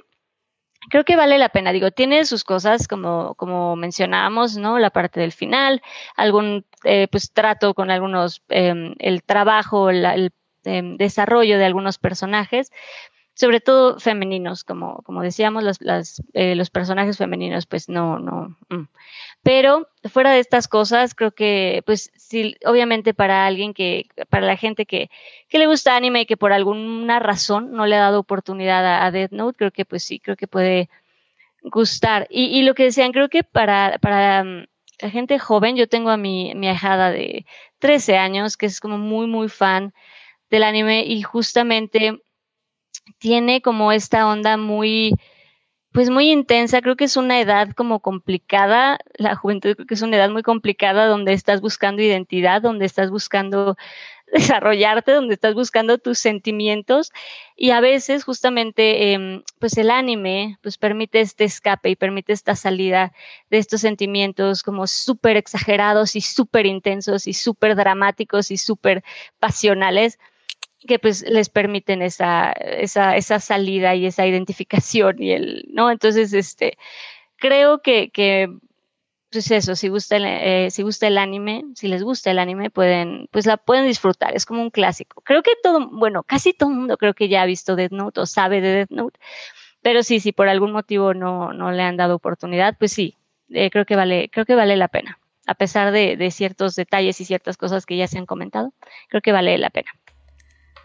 creo 0.90 1.04
que 1.04 1.16
vale 1.16 1.38
la 1.38 1.50
pena. 1.50 1.72
Digo, 1.72 1.90
tiene 1.90 2.24
sus 2.24 2.44
cosas 2.44 2.88
como 2.88 3.34
como 3.34 3.76
mencionábamos, 3.76 4.56
¿no? 4.56 4.78
La 4.78 4.90
parte 4.90 5.20
del 5.20 5.32
final, 5.32 5.82
algún 6.16 6.64
eh, 6.84 7.08
pues 7.10 7.32
trato 7.32 7.74
con 7.74 7.90
algunos 7.90 8.42
em, 8.48 8.94
el 8.98 9.22
trabajo, 9.22 9.90
el 9.90 10.32
em, 10.64 10.96
desarrollo 10.96 11.58
de 11.58 11.66
algunos 11.66 11.98
personajes 11.98 12.72
sobre 13.38 13.60
todo 13.60 14.00
femeninos, 14.00 14.64
como, 14.64 15.00
como 15.02 15.22
decíamos, 15.22 15.62
los, 15.62 15.78
eh, 16.34 16.56
los 16.56 16.70
personajes 16.70 17.16
femeninos, 17.16 17.66
pues 17.66 17.88
no, 17.88 18.18
no. 18.18 18.56
Mm. 18.68 18.88
Pero 19.44 19.88
fuera 20.10 20.32
de 20.32 20.40
estas 20.40 20.66
cosas, 20.66 21.14
creo 21.14 21.30
que, 21.30 21.84
pues 21.86 22.10
sí, 22.16 22.56
obviamente 22.64 23.14
para 23.14 23.46
alguien 23.46 23.74
que, 23.74 24.06
para 24.28 24.44
la 24.44 24.56
gente 24.56 24.86
que, 24.86 25.08
que 25.48 25.60
le 25.60 25.68
gusta 25.68 25.94
anime 25.94 26.22
y 26.22 26.26
que 26.26 26.36
por 26.36 26.52
alguna 26.52 27.20
razón 27.20 27.70
no 27.70 27.86
le 27.86 27.94
ha 27.94 28.00
dado 28.00 28.18
oportunidad 28.18 28.84
a, 28.84 29.06
a 29.06 29.12
Death 29.12 29.30
Note, 29.30 29.56
creo 29.56 29.70
que 29.70 29.84
pues 29.84 30.02
sí, 30.02 30.18
creo 30.18 30.36
que 30.36 30.48
puede 30.48 30.90
gustar. 31.62 32.26
Y, 32.30 32.46
y 32.46 32.62
lo 32.62 32.74
que 32.74 32.84
decían, 32.84 33.12
creo 33.12 33.28
que 33.28 33.44
para, 33.44 33.98
para 34.00 34.42
mm, 34.42 34.66
la 35.00 35.10
gente 35.10 35.38
joven, 35.38 35.76
yo 35.76 35.88
tengo 35.88 36.10
a 36.10 36.16
mi, 36.16 36.56
mi 36.56 36.66
ahijada 36.66 37.12
de 37.12 37.46
13 37.78 38.18
años, 38.18 38.56
que 38.56 38.66
es 38.66 38.80
como 38.80 38.98
muy, 38.98 39.28
muy 39.28 39.48
fan 39.48 39.94
del 40.50 40.64
anime 40.64 41.04
y 41.06 41.22
justamente 41.22 42.20
tiene 43.18 43.62
como 43.62 43.92
esta 43.92 44.28
onda 44.28 44.56
muy, 44.56 45.14
pues 45.92 46.10
muy 46.10 46.30
intensa. 46.30 46.82
Creo 46.82 46.96
que 46.96 47.04
es 47.04 47.16
una 47.16 47.40
edad 47.40 47.70
como 47.72 48.00
complicada. 48.00 48.98
La 49.14 49.36
juventud 49.36 49.74
creo 49.74 49.86
que 49.86 49.94
es 49.94 50.02
una 50.02 50.16
edad 50.16 50.30
muy 50.30 50.42
complicada 50.42 51.06
donde 51.06 51.32
estás 51.32 51.60
buscando 51.60 52.02
identidad, 52.02 52.62
donde 52.62 52.86
estás 52.86 53.10
buscando 53.10 53.76
desarrollarte, 54.32 55.12
donde 55.12 55.34
estás 55.34 55.54
buscando 55.54 55.98
tus 55.98 56.18
sentimientos 56.18 57.12
y 57.56 57.70
a 57.70 57.80
veces 57.80 58.24
justamente 58.24 59.12
em, 59.12 59.42
pues 59.58 59.76
el 59.78 59.90
anime 59.90 60.58
pues 60.62 60.78
permite 60.78 61.20
este 61.20 61.44
escape 61.44 61.90
y 61.90 61.96
permite 61.96 62.32
esta 62.32 62.54
salida 62.54 63.12
de 63.50 63.58
estos 63.58 63.80
sentimientos 63.80 64.62
como 64.62 64.86
súper 64.86 65.36
exagerados 65.36 66.16
y 66.16 66.20
súper 66.20 66.66
intensos 66.66 67.26
y 67.26 67.32
súper 67.32 67.74
dramáticos 67.74 68.50
y 68.50 68.58
súper 68.58 69.02
pasionales 69.38 70.18
que 70.86 70.98
pues 70.98 71.22
les 71.28 71.48
permiten 71.48 72.02
esa, 72.02 72.52
esa, 72.52 73.16
esa 73.16 73.40
salida 73.40 73.94
y 73.94 74.06
esa 74.06 74.26
identificación 74.26 75.22
y 75.22 75.32
el, 75.32 75.64
¿no? 75.70 75.90
Entonces, 75.90 76.32
este, 76.32 76.78
creo 77.36 77.82
que, 77.82 78.10
que 78.10 78.48
pues 79.30 79.50
eso, 79.50 79.76
si 79.76 79.88
gusta, 79.88 80.16
el, 80.16 80.24
eh, 80.26 80.70
si 80.70 80.82
gusta 80.82 81.06
el 81.06 81.18
anime, 81.18 81.64
si 81.74 81.88
les 81.88 82.02
gusta 82.02 82.30
el 82.30 82.38
anime, 82.38 82.70
pueden, 82.70 83.28
pues 83.30 83.46
la 83.46 83.56
pueden 83.56 83.86
disfrutar, 83.86 84.34
es 84.34 84.46
como 84.46 84.62
un 84.62 84.70
clásico. 84.70 85.20
Creo 85.22 85.42
que 85.42 85.52
todo, 85.62 85.88
bueno, 85.90 86.22
casi 86.22 86.52
todo 86.54 86.70
el 86.70 86.76
mundo 86.76 86.96
creo 86.96 87.14
que 87.14 87.28
ya 87.28 87.42
ha 87.42 87.46
visto 87.46 87.76
Death 87.76 87.92
Note 87.92 88.20
o 88.20 88.26
sabe 88.26 88.60
de 88.60 88.68
Death 88.72 88.90
Note, 88.90 89.20
pero 89.82 90.02
sí, 90.02 90.20
si 90.20 90.32
por 90.32 90.48
algún 90.48 90.72
motivo 90.72 91.14
no, 91.14 91.52
no 91.52 91.72
le 91.72 91.82
han 91.82 91.96
dado 91.96 92.14
oportunidad, 92.16 92.76
pues 92.78 92.92
sí, 92.92 93.16
eh, 93.50 93.70
creo 93.70 93.84
que 93.86 93.96
vale, 93.96 94.30
creo 94.32 94.46
que 94.46 94.54
vale 94.54 94.76
la 94.76 94.88
pena. 94.88 95.18
A 95.46 95.54
pesar 95.54 95.92
de, 95.92 96.16
de 96.16 96.30
ciertos 96.30 96.76
detalles 96.76 97.20
y 97.20 97.24
ciertas 97.24 97.56
cosas 97.56 97.86
que 97.86 97.96
ya 97.96 98.06
se 98.06 98.18
han 98.18 98.26
comentado, 98.26 98.72
creo 99.08 99.22
que 99.22 99.32
vale 99.32 99.56
la 99.58 99.70
pena. 99.70 99.90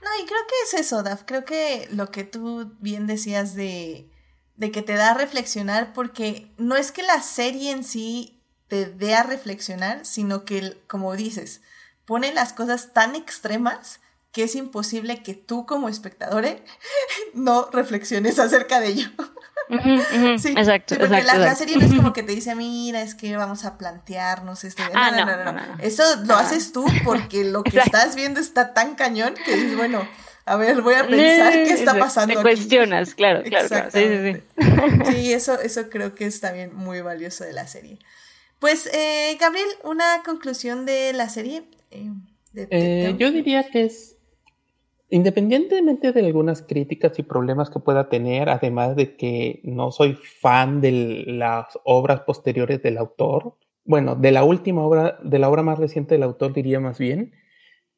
No, 0.04 0.24
y 0.24 0.26
creo 0.26 0.42
que 0.48 0.78
es 0.78 0.86
eso, 0.86 1.04
Daf. 1.04 1.24
Creo 1.26 1.46
que 1.46 1.88
lo 1.92 2.12
que 2.12 2.24
tú 2.24 2.76
bien 2.80 3.08
decías 3.08 3.56
de 3.56 4.10
de 4.56 4.72
que 4.72 4.82
te 4.82 4.94
da 4.94 5.12
a 5.12 5.14
reflexionar 5.16 5.94
porque 5.94 6.52
no 6.58 6.76
es 6.76 6.92
que 6.92 7.04
la 7.04 7.22
serie 7.22 7.72
en 7.72 7.84
sí 7.84 8.42
te 8.68 8.86
dé 8.86 9.16
a 9.16 9.24
reflexionar, 9.24 10.06
sino 10.06 10.46
que, 10.46 10.82
como 10.88 11.16
dices, 11.16 11.62
pone 12.06 12.34
las 12.34 12.54
cosas 12.54 12.94
tan 12.94 13.16
extremas 13.16 14.00
que 14.34 14.44
es 14.44 14.56
imposible 14.56 15.24
que 15.24 15.36
tú 15.36 15.66
como 15.66 15.88
espectador 15.88 16.46
no 17.34 17.70
reflexiones 17.72 18.40
acerca 18.40 18.82
de 18.82 18.88
ello. 18.88 19.08
sí, 20.38 20.50
exacto. 20.50 20.98
porque 21.00 21.24
la, 21.24 21.56
serie 21.56 21.78
no 21.78 21.86
es 21.86 21.94
como 21.94 22.12
que 22.14 22.24
te 22.24 22.34
dice, 22.34 22.54
mira, 22.56 23.02
es 23.02 23.16
que 23.16 23.38
vamos 23.38 23.64
a 23.64 23.78
plantearnos 23.78 24.66
esto. 24.66 24.84
Ah, 24.94 25.12
no, 25.12 25.26
no, 25.26 25.54
no, 25.54 25.62
Eso 25.80 26.04
lo 26.26 26.36
haces 26.36 26.74
tú 26.74 26.86
porque 27.06 27.46
lo 27.46 27.64
que 27.64 27.78
estás 27.78 28.16
viendo 28.16 28.42
está 28.42 28.74
tan 28.74 28.96
cañón 28.96 29.36
que 29.46 29.56
dices, 29.56 29.78
bueno, 29.78 30.06
a 30.46 30.58
ver, 30.58 30.82
voy 30.82 30.96
a 30.96 31.08
pensar 31.08 31.54
qué 31.54 31.72
está 31.72 31.98
pasando. 31.98 32.36
Te 32.36 32.42
cuestionas, 32.42 33.16
claro, 33.16 33.44
claro, 33.44 33.70
claro. 33.70 33.92
Sí, 33.92 34.00
sí, 34.00 34.34
sí. 34.34 35.12
sí, 35.12 35.34
eso, 35.34 35.60
eso 35.62 35.90
creo 35.90 36.16
que 36.16 36.26
es 36.26 36.42
también 36.42 36.76
muy 36.76 37.02
valioso 37.02 37.46
de 37.46 37.54
la 37.54 37.68
serie. 37.68 38.00
Pues, 38.60 38.90
eh, 38.94 39.38
Gabriel, 39.40 39.68
una 39.84 40.24
conclusión 40.26 40.86
de 40.86 41.14
la 41.14 41.30
serie. 41.30 41.64
Eh, 41.92 42.10
eh, 42.56 43.16
yo 43.18 43.32
diría 43.32 43.70
que 43.70 43.86
es, 43.86 44.13
independientemente 45.14 46.12
de 46.12 46.26
algunas 46.26 46.64
críticas 46.64 47.20
y 47.20 47.24
problemas 47.24 47.70
que 47.70 47.80
pueda 47.80 48.10
tener, 48.10 48.50
además 48.50 48.96
de 48.96 49.16
que 49.16 49.62
no 49.64 49.92
soy 49.92 50.16
fan 50.16 50.82
de 50.82 51.24
las 51.28 51.68
obras 51.84 52.22
posteriores 52.22 52.82
del 52.82 52.98
autor, 52.98 53.56
bueno, 53.86 54.16
de 54.16 54.32
la 54.32 54.44
última 54.44 54.82
obra, 54.82 55.20
de 55.24 55.38
la 55.38 55.52
obra 55.52 55.62
más 55.62 55.78
reciente 55.78 56.16
del 56.16 56.24
autor 56.24 56.52
diría 56.52 56.80
más 56.80 56.98
bien, 56.98 57.32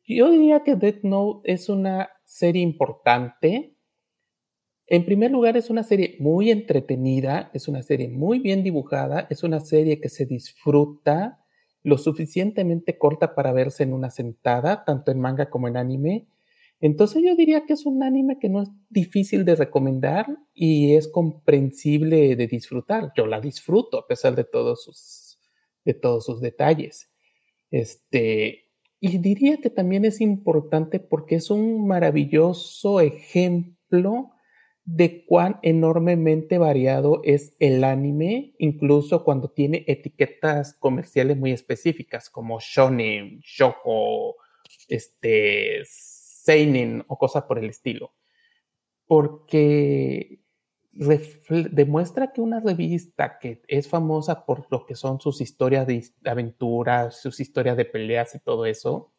yo 0.06 0.30
diría 0.30 0.64
que 0.64 0.76
Death 0.76 1.04
Note 1.04 1.54
es 1.54 1.70
una 1.70 2.10
serie 2.26 2.62
importante. 2.62 3.78
En 4.86 5.06
primer 5.06 5.32
lugar, 5.32 5.56
es 5.56 5.70
una 5.70 5.84
serie 5.84 6.18
muy 6.20 6.52
entretenida, 6.52 7.50
es 7.54 7.70
una 7.70 7.82
serie 7.82 8.10
muy 8.10 8.40
bien 8.40 8.62
dibujada, 8.62 9.26
es 9.30 9.42
una 9.42 9.62
serie 9.62 10.02
que 10.02 10.10
se 10.10 10.26
disfruta 10.26 11.40
lo 11.82 11.98
suficientemente 11.98 12.98
corta 12.98 13.36
para 13.36 13.54
verse 13.54 13.84
en 13.84 13.94
una 13.94 14.10
sentada, 14.10 14.84
tanto 14.84 15.12
en 15.12 15.22
manga 15.22 15.50
como 15.50 15.70
en 15.70 15.78
anime. 15.78 16.28
Entonces 16.80 17.24
yo 17.24 17.36
diría 17.36 17.66
que 17.66 17.74
es 17.74 17.86
un 17.86 18.04
anime 18.04 18.38
que 18.40 18.50
no 18.50 18.62
es 18.62 18.70
difícil 18.90 19.46
de 19.46 19.56
recomendar 19.56 20.28
y 20.54 20.96
es 20.96 21.08
comprensible 21.08 22.36
de 22.36 22.48
disfrutar. 22.48 23.12
Yo 23.16 23.26
la 23.26 23.40
disfruto 23.40 23.98
a 23.98 24.08
pesar 24.08 24.36
de 24.36 24.44
todos 24.44 24.84
sus, 24.84 25.40
de 25.86 25.94
todos 25.94 26.26
sus 26.26 26.42
detalles. 26.42 27.10
Este, 27.72 28.66
y 29.00 29.18
diría 29.20 29.58
que 29.58 29.70
también 29.70 30.06
es 30.06 30.22
importante 30.22 31.00
porque 31.00 31.36
es 31.36 31.50
un 31.50 31.88
maravilloso 31.88 33.00
ejemplo 33.00 34.32
de 34.84 35.26
cuán 35.26 35.60
enormemente 35.64 36.60
variado 36.60 37.22
es 37.24 37.56
el 37.60 37.84
anime, 37.84 38.54
incluso 38.60 39.24
cuando 39.24 39.50
tiene 39.50 39.84
etiquetas 39.88 40.76
comerciales 40.76 41.38
muy 41.38 41.52
específicas 41.52 42.30
como 42.30 42.60
shonen, 42.60 43.40
shoujo, 43.40 44.36
este, 44.88 45.82
seinen 46.46 47.04
o 47.08 47.18
cosas 47.18 47.44
por 47.44 47.58
el 47.58 47.70
estilo. 47.70 48.14
Porque 49.08 50.42
demuestra 51.72 52.32
que 52.32 52.42
una 52.42 52.60
revista 52.60 53.38
que 53.40 53.62
es 53.68 53.90
famosa 53.90 54.46
por 54.46 54.68
lo 54.72 54.86
que 54.86 54.96
son 54.96 55.20
sus 55.20 55.42
historias 55.42 55.88
de 55.88 56.04
aventuras, 56.24 57.20
sus 57.20 57.40
historias 57.40 57.76
de 57.76 57.86
peleas 57.86 58.36
y 58.36 58.40
todo 58.40 58.66
eso, 58.66 59.12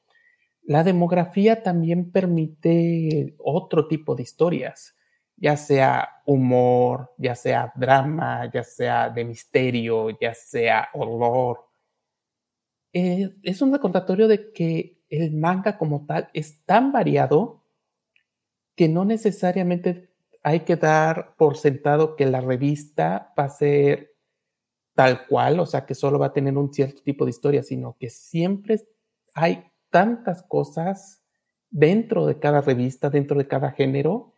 la 0.63 0.83
demografía 0.85 1.63
también 1.63 2.11
permite 2.11 3.35
otro 3.39 3.87
tipo 3.89 4.15
de 4.15 4.23
historias, 4.23 4.97
ya 5.37 5.57
sea 5.57 6.23
humor, 6.25 7.13
ya 7.19 7.35
sea 7.35 7.73
drama, 7.77 8.51
ya 8.53 8.65
sea 8.65 9.11
de 9.11 9.25
misterio, 9.25 10.11
ya 10.19 10.35
sea 10.35 10.89
horror. 10.95 11.67
Eh, 12.93 13.35
es 13.43 13.63
un 13.63 13.73
recordatorio 13.73 14.27
de 14.27 14.53
que 14.53 14.96
el 15.09 15.33
manga 15.33 15.79
como 15.79 16.07
tal 16.07 16.29
es 16.33 16.65
tan 16.65 16.93
variado 16.93 17.63
que 18.75 18.89
no 18.89 19.05
necesariamente 19.05 20.11
hay 20.43 20.61
que 20.61 20.77
dar 20.77 21.35
por 21.37 21.57
sentado 21.57 22.15
que 22.15 22.27
la 22.27 22.41
revista 22.41 23.33
va 23.39 23.45
a 23.45 23.49
ser 23.49 24.13
tal 24.95 25.27
cual, 25.27 25.61
o 25.61 25.67
sea, 25.67 25.87
que 25.87 25.95
solo 25.95 26.19
va 26.19 26.27
a 26.27 26.33
tener 26.33 26.57
un 26.57 26.73
cierto 26.73 27.03
tipo 27.03 27.25
de 27.25 27.31
historia, 27.31 27.63
sino 27.63 27.97
que 27.99 28.09
siempre 28.11 28.81
hay 29.35 29.65
tantas 29.91 30.43
cosas 30.43 31.23
dentro 31.71 32.27
de 32.27 32.39
cada 32.39 32.61
revista, 32.61 33.11
dentro 33.11 33.37
de 33.39 33.49
cada 33.49 33.73
género, 33.73 34.35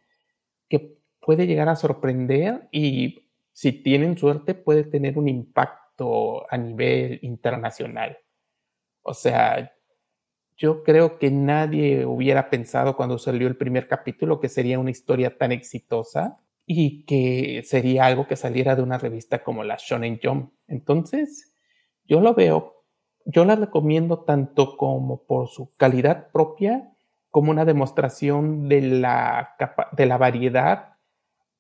que 0.69 0.99
puede 1.21 1.47
llegar 1.47 1.69
a 1.69 1.77
sorprender 1.77 2.69
y 2.73 3.29
si 3.53 3.73
tienen 3.73 4.17
suerte 4.17 4.55
puede 4.55 4.85
tener 4.85 5.19
un 5.19 5.29
impacto 5.29 6.51
a 6.51 6.57
nivel 6.57 7.19
internacional. 7.23 8.19
O 9.03 9.15
sea, 9.15 9.73
yo 10.59 10.83
creo 10.83 11.19
que 11.19 11.31
nadie 11.31 12.05
hubiera 12.05 12.51
pensado 12.51 12.97
cuando 12.97 13.17
salió 13.17 13.47
el 13.47 13.57
primer 13.57 13.87
capítulo 13.87 14.41
que 14.41 14.49
sería 14.49 14.81
una 14.81 14.91
historia 14.91 15.39
tan 15.39 15.53
exitosa 15.53 16.39
y 16.67 17.05
que 17.05 17.63
sería 17.65 18.07
algo 18.07 18.27
que 18.27 18.35
saliera 18.35 18.75
de 18.75 18.83
una 18.83 18.99
revista 18.99 19.45
como 19.45 19.63
la 19.63 19.79
Shonen 19.79 20.19
Jump. 20.21 20.53
Entonces, 20.67 21.55
yo 22.05 22.21
lo 22.21 22.35
veo, 22.35 22.85
yo 23.25 23.45
la 23.45 23.55
recomiendo 23.55 24.25
tanto 24.25 24.77
como 24.77 25.23
por 25.23 25.49
su 25.49 25.71
calidad 25.77 26.33
propia, 26.33 26.93
como 27.31 27.53
una 27.53 27.65
demostración 27.65 28.69
de 28.69 28.81
la, 28.81 29.55
de 29.93 30.07
la 30.07 30.19
variedad 30.19 30.97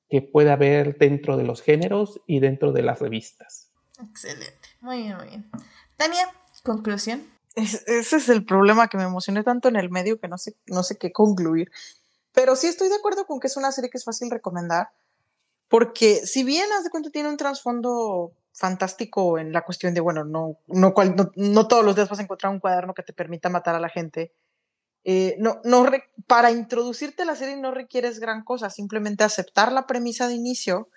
que 0.08 0.22
puede 0.22 0.50
haber 0.50 0.98
dentro 0.98 1.36
de 1.36 1.44
los 1.44 1.62
géneros 1.62 2.20
y 2.26 2.40
dentro 2.40 2.72
de 2.72 2.82
las 2.82 3.00
revistas. 3.00 3.70
Excelente, 4.02 4.68
muy 4.80 5.02
bien, 5.02 5.16
muy 5.18 5.28
bien. 5.28 5.50
Tania, 5.96 6.26
conclusión 6.64 7.37
ese 7.86 8.16
es 8.16 8.28
el 8.28 8.44
problema 8.44 8.88
que 8.88 8.96
me 8.96 9.04
emocioné 9.04 9.42
tanto 9.42 9.68
en 9.68 9.76
el 9.76 9.90
medio 9.90 10.20
que 10.20 10.28
no 10.28 10.38
sé, 10.38 10.56
no 10.66 10.82
sé 10.82 10.96
qué 10.98 11.12
concluir. 11.12 11.70
Pero 12.32 12.56
sí 12.56 12.66
estoy 12.66 12.88
de 12.88 12.96
acuerdo 12.96 13.26
con 13.26 13.40
que 13.40 13.48
es 13.48 13.56
una 13.56 13.72
serie 13.72 13.90
que 13.90 13.98
es 13.98 14.04
fácil 14.04 14.30
recomendar, 14.30 14.90
porque 15.68 16.26
si 16.26 16.44
bien, 16.44 16.66
haz 16.72 16.84
de 16.84 16.90
cuenta, 16.90 17.10
tiene 17.10 17.28
un 17.28 17.36
trasfondo 17.36 18.32
fantástico 18.52 19.38
en 19.38 19.52
la 19.52 19.62
cuestión 19.62 19.94
de, 19.94 20.00
bueno, 20.00 20.24
no, 20.24 20.58
no, 20.66 20.94
no, 21.36 21.68
todos 21.68 21.84
los 21.84 21.94
días 21.94 22.08
vas 22.08 22.18
a 22.18 22.22
encontrar 22.22 22.52
un 22.52 22.60
cuaderno 22.60 22.94
que 22.94 23.02
te 23.02 23.12
permita 23.12 23.48
matar 23.48 23.74
a 23.74 23.80
la 23.80 23.88
gente. 23.88 24.32
Eh, 25.04 25.36
no, 25.38 25.60
no 25.64 25.86
para 26.26 26.50
introducirte 26.50 27.22
a 27.22 27.26
la 27.26 27.36
serie 27.36 27.56
no 27.56 27.70
requieres 27.70 28.18
gran 28.18 28.42
cosa, 28.42 28.68
simplemente 28.68 29.24
aceptar 29.24 29.72
la 29.72 29.86
premisa 29.86 30.26
de 30.26 30.34
inicio 30.34 30.88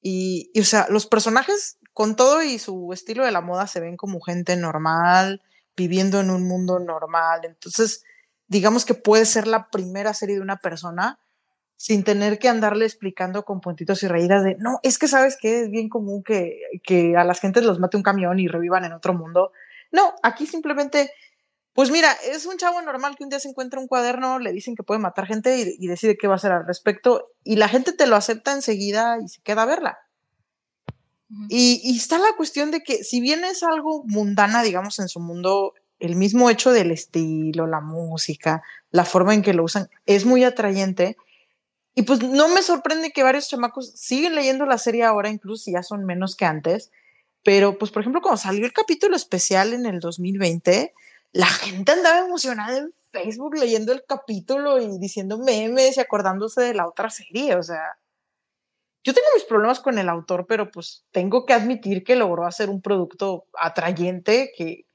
y, 0.00 0.50
y, 0.52 0.60
o 0.60 0.64
sea, 0.64 0.86
los 0.90 1.06
personajes 1.06 1.78
con 1.92 2.14
todo 2.14 2.42
y 2.42 2.58
su 2.58 2.92
estilo 2.92 3.24
de 3.24 3.32
la 3.32 3.40
moda 3.40 3.66
se 3.66 3.80
ven 3.80 3.96
como 3.96 4.20
gente 4.20 4.56
normal, 4.56 5.42
viviendo 5.76 6.20
en 6.20 6.30
un 6.30 6.46
mundo 6.46 6.78
normal. 6.78 7.40
Entonces, 7.44 8.04
digamos 8.46 8.84
que 8.84 8.94
puede 8.94 9.24
ser 9.24 9.46
la 9.46 9.68
primera 9.70 10.14
serie 10.14 10.36
de 10.36 10.42
una 10.42 10.58
persona 10.58 11.18
sin 11.76 12.04
tener 12.04 12.38
que 12.38 12.48
andarle 12.48 12.84
explicando 12.84 13.44
con 13.44 13.60
puntitos 13.60 14.04
y 14.04 14.08
raídas 14.08 14.44
de, 14.44 14.54
no, 14.60 14.78
es 14.84 14.98
que 14.98 15.08
sabes 15.08 15.36
que 15.36 15.62
es 15.62 15.70
bien 15.70 15.88
común 15.88 16.22
que, 16.22 16.60
que 16.84 17.16
a 17.16 17.24
las 17.24 17.40
gentes 17.40 17.64
los 17.64 17.80
mate 17.80 17.96
un 17.96 18.04
camión 18.04 18.38
y 18.38 18.46
revivan 18.46 18.84
en 18.84 18.92
otro 18.92 19.14
mundo. 19.14 19.50
No, 19.90 20.14
aquí 20.22 20.46
simplemente, 20.46 21.10
pues 21.72 21.90
mira, 21.90 22.12
es 22.30 22.46
un 22.46 22.56
chavo 22.56 22.80
normal 22.82 23.16
que 23.16 23.24
un 23.24 23.30
día 23.30 23.40
se 23.40 23.48
encuentra 23.48 23.80
un 23.80 23.88
cuaderno, 23.88 24.38
le 24.38 24.52
dicen 24.52 24.76
que 24.76 24.84
puede 24.84 25.00
matar 25.00 25.26
gente 25.26 25.58
y, 25.58 25.74
y 25.84 25.88
decide 25.88 26.16
qué 26.16 26.28
va 26.28 26.34
a 26.34 26.36
hacer 26.36 26.52
al 26.52 26.68
respecto 26.68 27.24
y 27.42 27.56
la 27.56 27.66
gente 27.66 27.92
te 27.92 28.06
lo 28.06 28.14
acepta 28.14 28.52
enseguida 28.52 29.18
y 29.20 29.26
se 29.26 29.42
queda 29.42 29.62
a 29.62 29.66
verla. 29.66 29.98
Y, 31.48 31.96
está 31.96 32.18
la 32.18 32.34
cuestión 32.36 32.70
de 32.70 32.82
que 32.82 33.04
si 33.04 33.20
bien 33.20 33.44
es 33.44 33.62
algo 33.62 34.04
mundana, 34.06 34.62
digamos, 34.62 34.98
en 34.98 35.08
su 35.08 35.20
mundo, 35.20 35.74
el 35.98 36.16
mismo 36.16 36.50
hecho 36.50 36.72
del 36.72 36.90
estilo, 36.90 37.66
la 37.66 37.80
música, 37.80 38.62
la 38.90 39.04
forma 39.04 39.32
en 39.34 39.42
que 39.42 39.54
lo 39.54 39.64
usan, 39.64 39.88
es 40.04 40.26
muy 40.26 40.44
atrayente 40.44 41.16
y 41.94 42.02
pues 42.02 42.22
no 42.22 42.48
me 42.48 42.62
sorprende 42.62 43.12
que 43.12 43.22
varios 43.22 43.48
chamacos 43.48 43.92
siguen 43.94 44.34
leyendo 44.34 44.64
la 44.64 44.78
serie 44.78 45.04
ahora, 45.04 45.28
incluso 45.28 45.64
si 45.64 45.72
ya 45.72 45.82
son 45.82 46.04
menos 46.04 46.36
que 46.36 46.46
antes. 46.46 46.90
Pero, 47.44 47.76
pues, 47.78 47.90
por 47.90 48.02
ejemplo, 48.02 48.22
cuando 48.22 48.38
salió 48.38 48.64
el 48.64 48.72
capítulo 48.72 49.16
especial 49.16 49.72
en 49.72 49.84
el 49.84 50.00
2020, 50.00 50.94
la 51.32 51.46
gente 51.46 51.92
andaba 51.92 52.20
emocionada 52.20 52.78
en 52.78 52.92
Facebook 53.10 53.56
leyendo 53.56 53.92
el 53.92 54.04
capítulo 54.06 54.80
y 54.80 54.98
diciendo 54.98 55.38
memes 55.38 55.96
y 55.96 56.00
acordándose 56.00 56.62
de 56.62 56.74
la 56.74 56.86
otra 56.86 57.10
serie. 57.10 57.56
O 57.56 57.62
sea, 57.62 57.98
yo 59.04 59.12
tengo 59.12 59.26
mis 59.34 59.44
problemas 59.44 59.80
con 59.80 59.98
el 59.98 60.08
autor, 60.08 60.46
pero 60.46 60.70
pues 60.70 61.04
tengo 61.10 61.44
que 61.44 61.54
admitir 61.54 62.04
que 62.04 62.16
logró 62.16 62.46
hacer 62.46 62.70
un 62.70 62.80
producto 62.80 63.46
atrayente 63.58 64.52
que, 64.56 64.86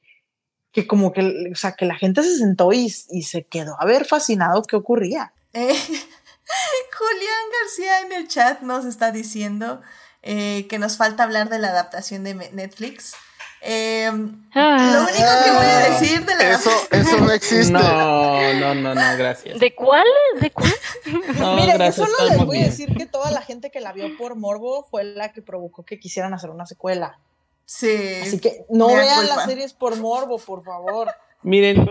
que 0.72 0.88
como 0.88 1.12
que, 1.12 1.50
o 1.52 1.56
sea, 1.56 1.74
que 1.74 1.86
la 1.86 1.96
gente 1.96 2.24
se 2.24 2.38
sentó 2.38 2.72
y, 2.72 2.90
se 2.90 3.46
quedó 3.46 3.76
a 3.80 3.86
ver 3.86 4.06
fascinado 4.06 4.64
qué 4.64 4.76
ocurría. 4.76 5.34
Eh, 5.54 5.68
Julián 6.98 7.46
García 7.62 8.02
en 8.02 8.14
el 8.14 8.28
chat 8.28 8.62
nos 8.62 8.86
está 8.86 9.12
diciendo 9.12 9.82
eh, 10.22 10.68
que 10.70 10.80
nos 10.80 10.98
falta 10.98 11.24
hablar 11.24 11.50
de 11.50 11.60
la 11.60 11.70
adaptación 11.70 12.24
de 12.24 12.34
Netflix. 12.34 13.14
Eh, 13.62 14.12
ah. 14.54 14.92
lo 14.94 15.02
único 15.02 15.44
que 15.44 15.52
voy 15.52 15.66
a 15.66 15.90
decir 15.90 16.26
de 16.26 16.36
la 16.36 16.52
eso, 16.52 16.70
eso 16.92 17.18
no 17.20 17.32
existe. 17.32 17.74
No, 17.74 18.54
no, 18.54 18.76
no, 18.76 18.96
no, 18.96 19.18
gracias. 19.18 19.60
¿De 19.60 19.74
cuál? 19.74 20.06
¿De 20.40 20.52
cuál? 20.52 20.72
No, 21.40 21.56
Mira, 21.56 21.76
gracias, 21.76 22.08
yo 22.08 22.16
solo 22.16 22.30
les 22.30 22.46
voy 22.46 22.58
a 22.60 22.66
decir 22.66 22.94
que 22.96 23.06
toda 23.06 23.32
la 23.32 23.42
gente 23.42 23.72
que 23.72 23.80
la 23.80 23.94
vio 23.94 24.18
por 24.18 24.36
morbo 24.36 24.84
fue 24.84 25.04
la 25.04 25.32
que 25.32 25.42
provocó 25.42 25.84
que 25.84 26.00
quisieran 26.00 26.34
hacer 26.34 26.50
una 26.50 26.66
secuela. 26.66 27.20
Sí. 27.66 28.20
Así 28.22 28.40
que 28.40 28.66
no 28.70 28.88
vean 28.88 29.28
las 29.28 29.46
series 29.46 29.74
por 29.74 29.98
morbo, 29.98 30.38
por 30.38 30.64
favor. 30.64 31.10
Miren, 31.44 31.88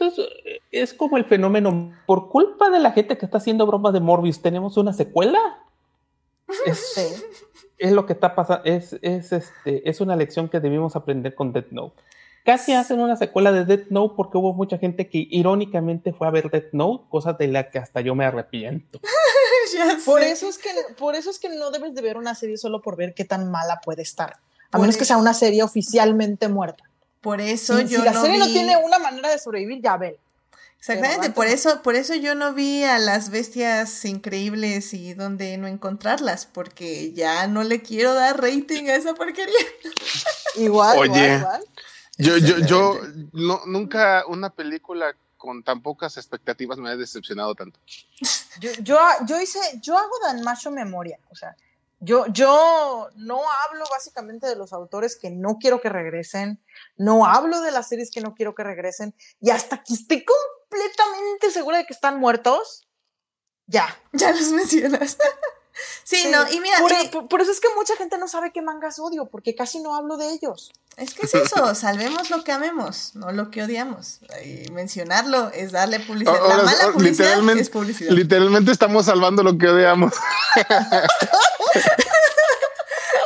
entonces, 0.00 0.28
es 0.70 0.94
como 0.94 1.18
el 1.18 1.26
fenómeno, 1.26 1.92
por 2.06 2.30
culpa 2.30 2.70
de 2.70 2.78
la 2.78 2.92
gente 2.92 3.18
que 3.18 3.26
está 3.26 3.36
haciendo 3.36 3.66
bromas 3.66 3.92
de 3.92 4.00
Morbius, 4.00 4.40
¿tenemos 4.40 4.76
una 4.78 4.94
secuela? 4.94 5.38
Es, 6.64 6.96
es 7.80 7.92
lo 7.92 8.06
que 8.06 8.12
está 8.12 8.34
pasando, 8.34 8.64
es, 8.64 8.96
es, 9.00 9.32
este, 9.32 9.88
es 9.88 10.00
una 10.00 10.14
lección 10.14 10.48
que 10.48 10.60
debimos 10.60 10.96
aprender 10.96 11.34
con 11.34 11.52
Death 11.52 11.70
Note. 11.70 12.00
Casi 12.44 12.72
hacen 12.72 13.00
una 13.00 13.16
secuela 13.16 13.52
de 13.52 13.64
Death 13.64 13.88
Note 13.88 14.14
porque 14.16 14.38
hubo 14.38 14.52
mucha 14.52 14.78
gente 14.78 15.08
que 15.08 15.26
irónicamente 15.30 16.12
fue 16.12 16.26
a 16.26 16.30
ver 16.30 16.50
Death 16.50 16.72
Note, 16.72 17.04
cosa 17.08 17.32
de 17.32 17.48
la 17.48 17.70
que 17.70 17.78
hasta 17.78 18.02
yo 18.02 18.14
me 18.14 18.24
arrepiento. 18.26 19.00
por, 20.04 20.22
eso 20.22 20.48
es 20.48 20.58
que, 20.58 20.70
por 20.98 21.14
eso 21.14 21.30
es 21.30 21.38
que 21.38 21.48
no 21.48 21.70
debes 21.70 21.94
de 21.94 22.02
ver 22.02 22.18
una 22.18 22.34
serie 22.34 22.58
solo 22.58 22.82
por 22.82 22.96
ver 22.96 23.14
qué 23.14 23.24
tan 23.24 23.50
mala 23.50 23.80
puede 23.82 24.02
estar, 24.02 24.36
a 24.70 24.78
menos 24.78 24.96
que 24.96 25.04
sea 25.06 25.16
una 25.16 25.34
serie 25.34 25.62
oficialmente 25.62 26.48
muerta. 26.48 26.84
Por 27.22 27.40
eso 27.40 27.80
yo 27.80 27.98
si 27.98 28.04
la 28.04 28.14
serie 28.14 28.38
no 28.38 28.46
tiene 28.46 28.76
una 28.76 28.98
manera 28.98 29.30
de 29.30 29.38
sobrevivir, 29.38 29.82
ya 29.82 29.96
ve. 29.96 30.18
Exactamente, 30.80 31.30
por 31.30 31.46
eso, 31.46 31.82
por 31.82 31.94
eso 31.94 32.14
yo 32.14 32.34
no 32.34 32.54
vi 32.54 32.84
a 32.84 32.98
las 32.98 33.28
bestias 33.28 34.02
increíbles 34.06 34.94
y 34.94 35.12
dónde 35.12 35.58
no 35.58 35.66
encontrarlas, 35.66 36.46
porque 36.46 37.12
ya 37.12 37.46
no 37.48 37.64
le 37.64 37.82
quiero 37.82 38.14
dar 38.14 38.40
rating 38.40 38.88
a 38.88 38.94
esa 38.94 39.12
porquería. 39.12 39.54
igual, 40.56 40.98
Oye, 40.98 41.36
igual, 41.36 41.64
yo, 42.16 42.38
yo, 42.38 42.58
yo 42.60 43.00
no, 43.32 43.60
nunca 43.66 44.24
una 44.26 44.48
película 44.48 45.14
con 45.36 45.62
tan 45.62 45.82
pocas 45.82 46.16
expectativas 46.16 46.78
me 46.78 46.88
ha 46.88 46.96
decepcionado 46.96 47.54
tanto. 47.54 47.78
Yo, 48.58 48.70
yo, 48.82 48.98
yo 49.26 49.38
hice, 49.38 49.58
yo 49.82 49.98
hago 49.98 50.12
Dan 50.22 50.42
macho 50.42 50.70
memoria, 50.70 51.18
o 51.28 51.34
sea, 51.34 51.56
yo, 51.98 52.24
yo 52.28 53.10
no 53.16 53.42
hablo 53.68 53.84
básicamente 53.90 54.46
de 54.46 54.56
los 54.56 54.72
autores 54.72 55.16
que 55.16 55.30
no 55.30 55.58
quiero 55.58 55.82
que 55.82 55.90
regresen, 55.90 56.58
no 56.96 57.26
hablo 57.26 57.60
de 57.60 57.70
las 57.70 57.88
series 57.88 58.10
que 58.10 58.22
no 58.22 58.34
quiero 58.34 58.54
que 58.54 58.64
regresen, 58.64 59.14
y 59.42 59.50
hasta 59.50 59.82
que 59.82 59.92
estoy 59.92 60.24
completamente 60.70 61.50
segura 61.50 61.78
de 61.78 61.84
que 61.84 61.92
están 61.92 62.18
muertos, 62.18 62.86
ya. 63.66 63.96
Ya 64.12 64.32
los 64.32 64.50
mencionas. 64.50 65.16
sí, 66.04 66.26
no, 66.30 66.50
y 66.50 66.60
mira. 66.60 66.76
Por, 67.28 67.40
eso 67.40 67.52
es 67.52 67.60
que 67.60 67.68
mucha 67.76 67.96
gente 67.96 68.18
no 68.18 68.28
sabe 68.28 68.52
qué 68.52 68.62
mangas 68.62 68.98
odio, 68.98 69.26
porque 69.26 69.54
casi 69.54 69.80
no 69.80 69.94
hablo 69.94 70.16
de 70.16 70.30
ellos. 70.30 70.72
Es 70.96 71.14
que 71.14 71.26
es 71.26 71.34
eso, 71.34 71.74
salvemos 71.76 72.30
lo 72.30 72.42
que 72.42 72.52
amemos, 72.52 73.14
no 73.14 73.30
lo 73.32 73.50
que 73.50 73.62
odiamos. 73.62 74.20
Y 74.44 74.70
mencionarlo 74.72 75.50
es 75.52 75.72
darle 75.72 76.00
publicidad. 76.00 76.48
La 76.48 76.62
mala 76.62 76.92
publicidad 76.92 77.48
es 77.56 77.70
publicidad. 77.70 78.10
Literalmente 78.10 78.72
estamos 78.72 79.06
salvando 79.06 79.42
lo 79.42 79.56
que 79.56 79.68
odiamos. 79.68 80.12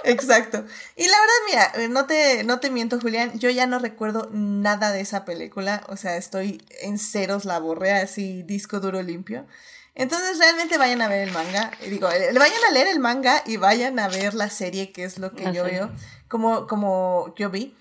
Exacto. 0.04 0.64
Y 0.96 1.08
la 1.08 1.16
verdad, 1.18 1.34
mira, 1.48 1.84
eh, 1.84 1.88
no 1.88 2.06
te, 2.06 2.44
no 2.44 2.60
te 2.60 2.70
miento, 2.70 3.00
Julián, 3.00 3.38
yo 3.38 3.50
ya 3.50 3.66
no 3.66 3.78
recuerdo 3.78 4.28
nada 4.32 4.92
de 4.92 5.00
esa 5.00 5.24
película. 5.24 5.82
O 5.88 5.96
sea, 5.96 6.16
estoy 6.16 6.62
en 6.82 6.98
ceros, 6.98 7.44
la 7.44 7.58
borré 7.58 7.92
así, 7.92 8.42
disco 8.42 8.80
duro 8.80 9.02
limpio. 9.02 9.46
Entonces, 9.94 10.38
realmente 10.38 10.76
vayan 10.76 11.00
a 11.02 11.08
ver 11.08 11.26
el 11.26 11.32
manga. 11.32 11.70
Digo, 11.88 12.10
eh, 12.10 12.32
vayan 12.34 12.64
a 12.68 12.72
leer 12.72 12.88
el 12.88 13.00
manga 13.00 13.42
y 13.46 13.56
vayan 13.56 13.98
a 13.98 14.08
ver 14.08 14.34
la 14.34 14.50
serie, 14.50 14.92
que 14.92 15.04
es 15.04 15.18
lo 15.18 15.32
que 15.32 15.52
yo 15.52 15.64
veo, 15.64 15.90
como, 16.28 16.66
como 16.66 17.34
yo 17.36 17.48
vi. 17.50 17.74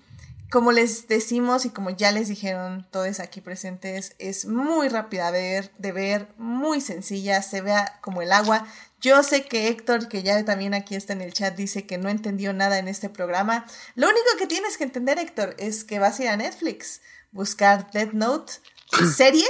Como 0.50 0.70
les 0.70 1.08
decimos 1.08 1.64
y 1.64 1.70
como 1.70 1.90
ya 1.90 2.12
les 2.12 2.28
dijeron 2.28 2.86
todos 2.92 3.18
aquí 3.18 3.40
presentes, 3.40 4.14
es 4.20 4.46
muy 4.46 4.88
rápida 4.88 5.32
ver, 5.32 5.72
de 5.78 5.90
ver, 5.90 6.28
muy 6.38 6.80
sencilla, 6.80 7.42
se 7.42 7.60
vea 7.60 7.98
como 8.02 8.22
el 8.22 8.30
agua. 8.30 8.64
Yo 9.04 9.22
sé 9.22 9.44
que 9.44 9.68
Héctor, 9.68 10.08
que 10.08 10.22
ya 10.22 10.42
también 10.46 10.72
aquí 10.72 10.94
está 10.94 11.12
en 11.12 11.20
el 11.20 11.34
chat, 11.34 11.54
dice 11.54 11.84
que 11.84 11.98
no 11.98 12.08
entendió 12.08 12.54
nada 12.54 12.78
en 12.78 12.88
este 12.88 13.10
programa. 13.10 13.66
Lo 13.96 14.06
único 14.06 14.24
que 14.38 14.46
tienes 14.46 14.78
que 14.78 14.84
entender, 14.84 15.18
Héctor, 15.18 15.54
es 15.58 15.84
que 15.84 15.98
vas 15.98 16.18
a 16.18 16.22
ir 16.22 16.28
a 16.30 16.38
Netflix, 16.38 17.02
buscar 17.30 17.90
Death 17.90 18.12
Note, 18.14 18.54
serie, 19.14 19.44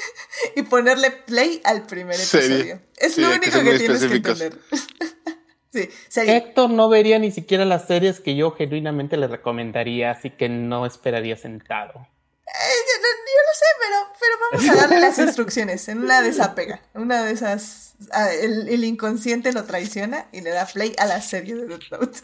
y 0.54 0.64
ponerle 0.64 1.12
play 1.12 1.62
al 1.64 1.86
primer 1.86 2.16
episodio. 2.16 2.82
Es 2.98 3.16
lo 3.16 3.28
único 3.28 3.62
que, 3.62 3.78
tienes 3.78 4.04
que 4.04 4.16
entender. 4.16 4.58
sí, 5.72 5.88
Héctor 6.16 6.68
no 6.68 6.90
vería 6.90 7.18
ni 7.18 7.30
siquiera 7.30 7.64
las 7.64 7.86
series 7.86 8.20
que 8.20 8.36
yo 8.36 8.50
genuinamente 8.50 9.16
le 9.16 9.28
recomendaría, 9.28 10.10
así 10.10 10.28
que 10.28 10.50
no 10.50 10.84
esperaría 10.84 11.38
sentado. 11.38 12.06
Eh, 12.52 12.72
yo, 12.88 13.08
no 13.46 13.54
sé, 13.54 13.64
pero, 13.80 14.12
pero 14.18 14.36
vamos 14.50 14.68
a 14.68 14.80
darle 14.80 15.00
las 15.00 15.18
instrucciones. 15.18 15.88
En 15.88 15.98
una 16.02 16.20
de 16.20 16.30
esas. 16.30 16.50
Una 16.94 17.22
de 17.22 17.32
esas. 17.32 17.94
Ah, 18.10 18.30
el, 18.32 18.82
inconsciente 18.82 19.52
lo 19.52 19.64
traiciona 19.64 20.26
y 20.32 20.40
le 20.40 20.50
da 20.50 20.66
play 20.66 20.94
a 20.98 21.06
la 21.06 21.20
serie 21.20 21.54
de 21.54 21.66
Death 21.66 21.90
Note. 21.92 22.18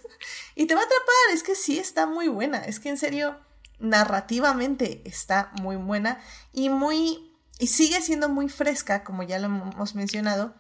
Y 0.55 0.67
te 0.67 0.75
va 0.75 0.81
a 0.81 0.85
atrapar. 0.85 1.15
Es 1.33 1.43
que 1.43 1.55
sí 1.55 1.79
está 1.79 2.07
muy 2.07 2.29
buena. 2.29 2.59
Es 2.59 2.81
que 2.81 2.89
en 2.89 2.99
serio, 2.99 3.39
narrativamente 3.79 5.03
está 5.05 5.53
muy 5.61 5.77
buena. 5.77 6.21
Y 6.53 6.71
muy. 6.71 7.33
Y 7.59 7.69
sigue 7.69 8.01
siendo 8.03 8.29
muy 8.29 8.49
fresca, 8.49 9.05
como 9.05 9.23
ya 9.23 9.39
lo 9.39 9.47
hemos 9.47 9.95
mencionado. 9.95 10.55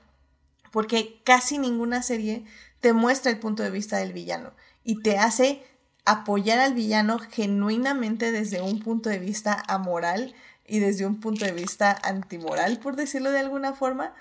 Porque 0.71 1.23
casi 1.25 1.59
ninguna 1.59 2.03
serie 2.03 2.45
te 2.81 2.93
muestra 2.93 3.33
el 3.33 3.41
punto 3.41 3.63
de 3.63 3.71
vista 3.71 3.97
del 3.97 4.13
villano. 4.13 4.55
Y 4.85 5.03
te 5.03 5.19
hace 5.19 5.67
apoyar 6.07 6.61
al 6.61 6.73
villano 6.73 7.19
genuinamente 7.19 8.33
desde 8.33 8.63
un 8.63 8.81
punto 8.81 9.11
de 9.11 9.19
vista 9.19 9.63
amoral 9.69 10.35
y 10.65 10.79
desde 10.79 11.05
un 11.05 11.21
punto 11.21 11.45
de 11.45 11.53
vista 11.53 11.99
antimoral, 12.03 12.79
por 12.79 12.97
decirlo 12.97 13.31
de 13.31 13.41
alguna 13.41 13.75
forma. 13.75 14.15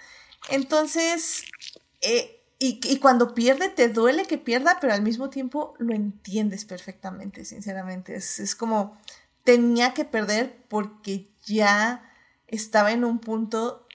Entonces, 0.49 1.45
eh, 2.01 2.41
y, 2.57 2.97
cuando 2.99 3.35
pierde, 3.35 3.69
te 3.69 3.89
duele 3.89 4.25
que 4.25 4.37
pierda, 4.37 4.77
pero 4.79 4.93
al 4.93 5.01
mismo 5.01 5.29
tiempo 5.29 5.75
lo 5.77 5.93
entiendes 5.93 6.65
perfectamente, 6.65 7.45
sinceramente. 7.45 8.15
Es, 8.15 8.39
es 8.39 8.55
como, 8.55 8.97
tenía 9.43 9.93
que 9.93 10.05
perder 10.05 10.63
porque 10.67 11.29
ya 11.45 12.09
estaba 12.47 12.91
en 12.91 13.03
un 13.03 13.19
punto 13.19 13.85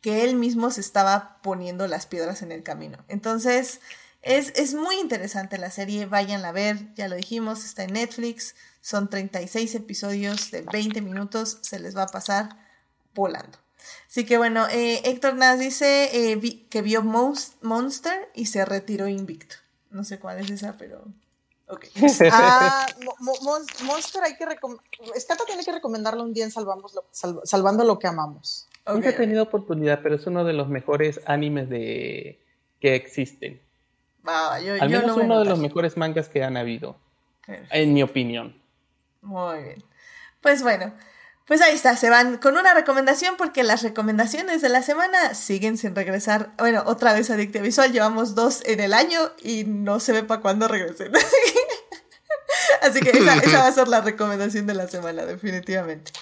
que 0.00 0.24
él 0.24 0.36
mismo 0.36 0.70
se 0.70 0.80
estaba 0.80 1.38
poniendo 1.42 1.86
las 1.86 2.06
piedras 2.06 2.42
en 2.42 2.52
el 2.52 2.62
camino. 2.62 2.98
Entonces, 3.08 3.80
es, 4.22 4.74
muy 4.74 4.98
interesante 5.00 5.58
la 5.58 5.70
serie, 5.70 6.06
vayan 6.06 6.44
a 6.44 6.52
ver, 6.52 6.92
ya 6.94 7.08
lo 7.08 7.16
dijimos, 7.16 7.64
está 7.64 7.84
en 7.84 7.94
Netflix, 7.94 8.54
son 8.80 9.08
36 9.08 9.74
episodios 9.74 10.50
de 10.50 10.62
20 10.62 11.00
minutos, 11.02 11.58
se 11.62 11.78
les 11.78 11.96
va 11.96 12.04
a 12.04 12.08
pasar 12.08 12.50
volando. 13.14 13.58
Así 14.08 14.26
que 14.26 14.38
bueno, 14.38 14.66
eh, 14.68 15.00
Héctor 15.04 15.34
Nas 15.34 15.58
dice 15.58 16.10
eh, 16.12 16.66
que 16.68 16.82
vio 16.82 17.02
Monster 17.02 18.30
y 18.34 18.46
se 18.46 18.64
retiró 18.64 19.08
invicto. 19.08 19.56
No 19.90 20.04
sé 20.04 20.18
cuál 20.18 20.38
es 20.40 20.50
esa, 20.50 20.76
pero... 20.76 21.04
Okay. 21.70 21.90
ah, 22.32 22.86
Monster 23.20 24.22
hay 24.24 24.36
que 24.36 24.46
recomendar. 24.46 24.84
Escata 25.14 25.44
tiene 25.46 25.64
que 25.64 25.72
recomendarlo 25.72 26.22
un 26.22 26.32
día 26.32 26.44
en 26.44 26.50
Salvando 26.50 27.84
lo 27.84 27.98
que 27.98 28.06
amamos. 28.06 28.68
Nunca 28.86 29.10
he 29.10 29.12
tenido 29.12 29.42
oportunidad, 29.42 30.00
pero 30.02 30.14
es 30.14 30.26
uno 30.26 30.44
de 30.44 30.54
los 30.54 30.68
mejores 30.68 31.20
animes 31.26 31.68
de 31.68 32.40
que 32.80 32.94
existen. 32.94 33.60
Al 34.28 34.90
menos 34.90 35.16
uno 35.16 35.38
de 35.40 35.44
los 35.44 35.58
mejores 35.58 35.96
mangas 35.96 36.28
que 36.28 36.44
han 36.44 36.56
habido. 36.56 36.96
En 37.70 37.94
mi 37.94 38.02
opinión. 38.02 38.60
Muy 39.22 39.62
bien. 39.62 39.84
Pues 40.40 40.62
bueno, 40.62 40.92
pues 41.46 41.62
ahí 41.62 41.74
está, 41.74 41.96
se 41.96 42.10
van 42.10 42.36
con 42.36 42.58
una 42.58 42.74
recomendación 42.74 43.36
porque 43.38 43.62
las 43.62 43.82
recomendaciones 43.82 44.60
de 44.60 44.68
la 44.68 44.82
semana 44.82 45.34
siguen 45.34 45.78
sin 45.78 45.94
regresar. 45.94 46.52
Bueno, 46.58 46.82
otra 46.86 47.14
vez 47.14 47.30
Adictia 47.30 47.62
Visual, 47.62 47.90
llevamos 47.90 48.34
dos 48.34 48.62
en 48.66 48.80
el 48.80 48.92
año 48.92 49.18
y 49.42 49.64
no 49.64 49.98
se 49.98 50.12
ve 50.12 50.22
para 50.22 50.42
cuándo 50.42 50.68
regresen. 50.68 51.10
Así 52.82 53.00
que 53.00 53.10
esa, 53.10 53.36
esa, 53.36 53.60
va 53.60 53.66
a 53.66 53.72
ser 53.72 53.88
la 53.88 54.02
recomendación 54.02 54.66
de 54.66 54.74
la 54.74 54.88
semana, 54.88 55.24
definitivamente. 55.24 56.12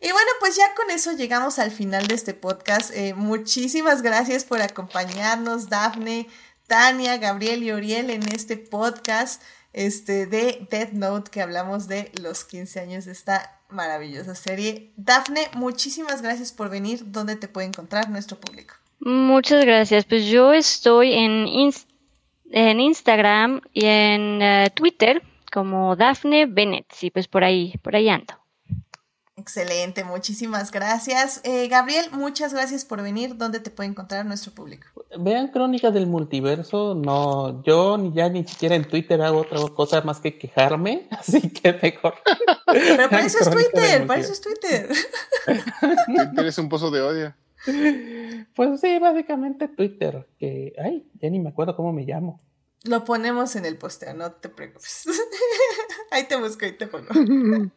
Y 0.00 0.10
bueno, 0.10 0.30
pues 0.40 0.56
ya 0.56 0.74
con 0.74 0.90
eso 0.90 1.12
llegamos 1.12 1.60
al 1.60 1.70
final 1.70 2.08
de 2.08 2.16
este 2.16 2.34
podcast. 2.34 2.90
Eh, 2.92 3.14
muchísimas 3.14 4.02
gracias 4.02 4.42
por 4.42 4.60
acompañarnos, 4.60 5.68
Dafne, 5.68 6.28
Tania, 6.72 7.18
Gabriel 7.18 7.62
y 7.62 7.70
Oriel 7.70 8.08
en 8.08 8.22
este 8.32 8.56
podcast 8.56 9.42
este, 9.74 10.24
de 10.24 10.66
Death 10.70 10.92
Note 10.92 11.30
que 11.30 11.42
hablamos 11.42 11.86
de 11.86 12.10
los 12.22 12.46
15 12.46 12.80
años 12.80 13.04
de 13.04 13.12
esta 13.12 13.60
maravillosa 13.68 14.34
serie. 14.34 14.90
Dafne, 14.96 15.50
muchísimas 15.52 16.22
gracias 16.22 16.50
por 16.50 16.70
venir. 16.70 17.00
¿Dónde 17.12 17.36
te 17.36 17.46
puede 17.46 17.66
encontrar 17.66 18.08
nuestro 18.08 18.40
público? 18.40 18.74
Muchas 19.00 19.66
gracias. 19.66 20.06
Pues 20.06 20.24
yo 20.28 20.54
estoy 20.54 21.12
en, 21.12 21.46
en 22.52 22.80
Instagram 22.80 23.60
y 23.74 23.84
en 23.84 24.40
eh, 24.40 24.70
Twitter 24.74 25.22
como 25.52 25.94
Dafne 25.94 26.46
Bennett. 26.46 26.86
Sí, 26.90 27.10
pues 27.10 27.28
por 27.28 27.44
ahí, 27.44 27.74
por 27.82 27.94
ahí 27.96 28.08
ando. 28.08 28.41
Excelente, 29.36 30.04
muchísimas 30.04 30.70
gracias. 30.70 31.40
Eh, 31.44 31.66
Gabriel, 31.68 32.06
muchas 32.12 32.52
gracias 32.52 32.84
por 32.84 33.02
venir. 33.02 33.36
¿Dónde 33.36 33.60
te 33.60 33.70
puede 33.70 33.88
encontrar 33.88 34.26
nuestro 34.26 34.52
público? 34.52 34.86
Vean 35.18 35.48
Crónicas 35.48 35.94
del 35.94 36.06
Multiverso. 36.06 36.94
No, 36.94 37.62
yo 37.64 37.96
ni 37.96 38.12
ya 38.12 38.28
ni 38.28 38.46
siquiera 38.46 38.74
en 38.74 38.86
Twitter 38.86 39.22
hago 39.22 39.40
otra 39.40 39.58
cosa 39.74 40.02
más 40.02 40.20
que 40.20 40.38
quejarme, 40.38 41.08
así 41.10 41.50
que 41.50 41.72
mejor. 41.72 42.14
Pero 42.66 43.08
para 43.08 43.24
eso 43.24 43.38
es 43.40 43.50
Twitter, 43.50 44.06
para 44.06 44.20
eso 44.20 44.32
es 44.32 44.40
Twitter. 44.40 44.88
Twitter 46.06 46.46
es 46.46 46.58
un 46.58 46.68
pozo 46.68 46.90
de 46.90 47.00
odio. 47.00 47.34
Pues 48.54 48.80
sí, 48.80 48.98
básicamente 48.98 49.68
Twitter, 49.68 50.28
que, 50.38 50.74
ay, 50.82 51.08
ya 51.20 51.30
ni 51.30 51.40
me 51.40 51.50
acuerdo 51.50 51.74
cómo 51.74 51.92
me 51.92 52.04
llamo. 52.04 52.40
Lo 52.84 53.04
ponemos 53.04 53.54
en 53.56 53.64
el 53.64 53.76
posteo, 53.78 54.12
no 54.14 54.32
te 54.32 54.48
preocupes. 54.48 55.04
ahí 56.10 56.24
te 56.24 56.36
busco 56.36 56.66
y 56.66 56.72
te 56.72 56.86
pongo. 56.86 57.08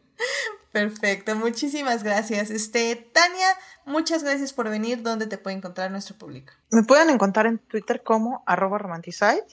Perfecto, 0.76 1.34
muchísimas 1.36 2.02
gracias. 2.02 2.50
Este, 2.50 2.96
Tania, 2.96 3.46
muchas 3.86 4.22
gracias 4.22 4.52
por 4.52 4.68
venir. 4.68 5.00
¿Dónde 5.00 5.26
te 5.26 5.38
puede 5.38 5.56
encontrar 5.56 5.90
nuestro 5.90 6.18
público? 6.18 6.52
Me 6.70 6.82
pueden 6.82 7.08
encontrar 7.08 7.46
en 7.46 7.56
Twitter 7.60 8.02
como 8.02 8.42
arroba 8.44 8.76
romanticide 8.76 9.46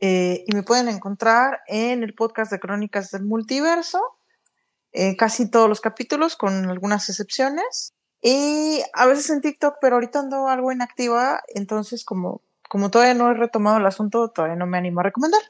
eh, 0.00 0.42
y 0.44 0.52
me 0.52 0.64
pueden 0.64 0.88
encontrar 0.88 1.60
en 1.68 2.02
el 2.02 2.14
podcast 2.14 2.50
de 2.50 2.58
Crónicas 2.58 3.12
del 3.12 3.22
Multiverso, 3.22 4.00
eh, 4.90 5.16
casi 5.16 5.48
todos 5.48 5.68
los 5.68 5.80
capítulos, 5.80 6.34
con 6.34 6.68
algunas 6.68 7.08
excepciones. 7.08 7.92
Y 8.20 8.82
a 8.94 9.06
veces 9.06 9.30
en 9.30 9.42
TikTok, 9.42 9.76
pero 9.80 9.94
ahorita 9.94 10.18
ando 10.18 10.48
algo 10.48 10.72
inactiva, 10.72 11.40
entonces 11.54 12.04
como, 12.04 12.42
como 12.68 12.90
todavía 12.90 13.14
no 13.14 13.30
he 13.30 13.34
retomado 13.34 13.76
el 13.76 13.86
asunto, 13.86 14.28
todavía 14.30 14.56
no 14.56 14.66
me 14.66 14.78
animo 14.78 14.98
a 14.98 15.04
recomendar. 15.04 15.42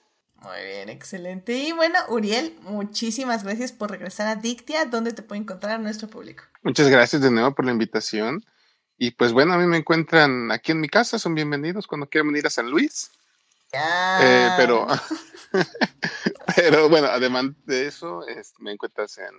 Muy 0.43 0.65
bien, 0.67 0.89
excelente. 0.89 1.55
Y 1.55 1.73
bueno, 1.73 1.99
Uriel, 2.09 2.57
muchísimas 2.63 3.45
gracias 3.45 3.71
por 3.71 3.91
regresar 3.91 4.27
a 4.27 4.37
Dictia. 4.37 4.87
¿Dónde 4.87 5.13
te 5.13 5.23
puede 5.23 5.41
encontrar 5.41 5.79
nuestro 5.79 6.09
público? 6.09 6.45
Muchas 6.63 6.89
gracias 6.89 7.23
de 7.23 7.31
nuevo 7.31 7.55
por 7.55 7.65
la 7.65 7.73
invitación. 7.73 8.45
Y 8.99 9.13
pues 9.13 9.33
bueno, 9.33 9.53
a 9.53 9.59
mí 9.59 9.67
me 9.67 9.79
encuentran 9.79 10.51
aquí 10.51 10.73
en 10.73 10.81
mi 10.81 10.89
casa, 10.89 11.19
son 11.19 11.35
bienvenidos 11.35 11.87
cuando 11.87 12.09
quieran 12.09 12.29
venir 12.29 12.47
a 12.47 12.51
San 12.51 12.71
Luis. 12.71 13.11
Eh, 13.73 14.51
pero, 14.57 14.87
pero 16.57 16.89
bueno, 16.89 17.07
además 17.07 17.47
de 17.65 17.87
eso, 17.87 18.25
me 18.59 18.73
encuentras 18.73 19.19
en 19.19 19.35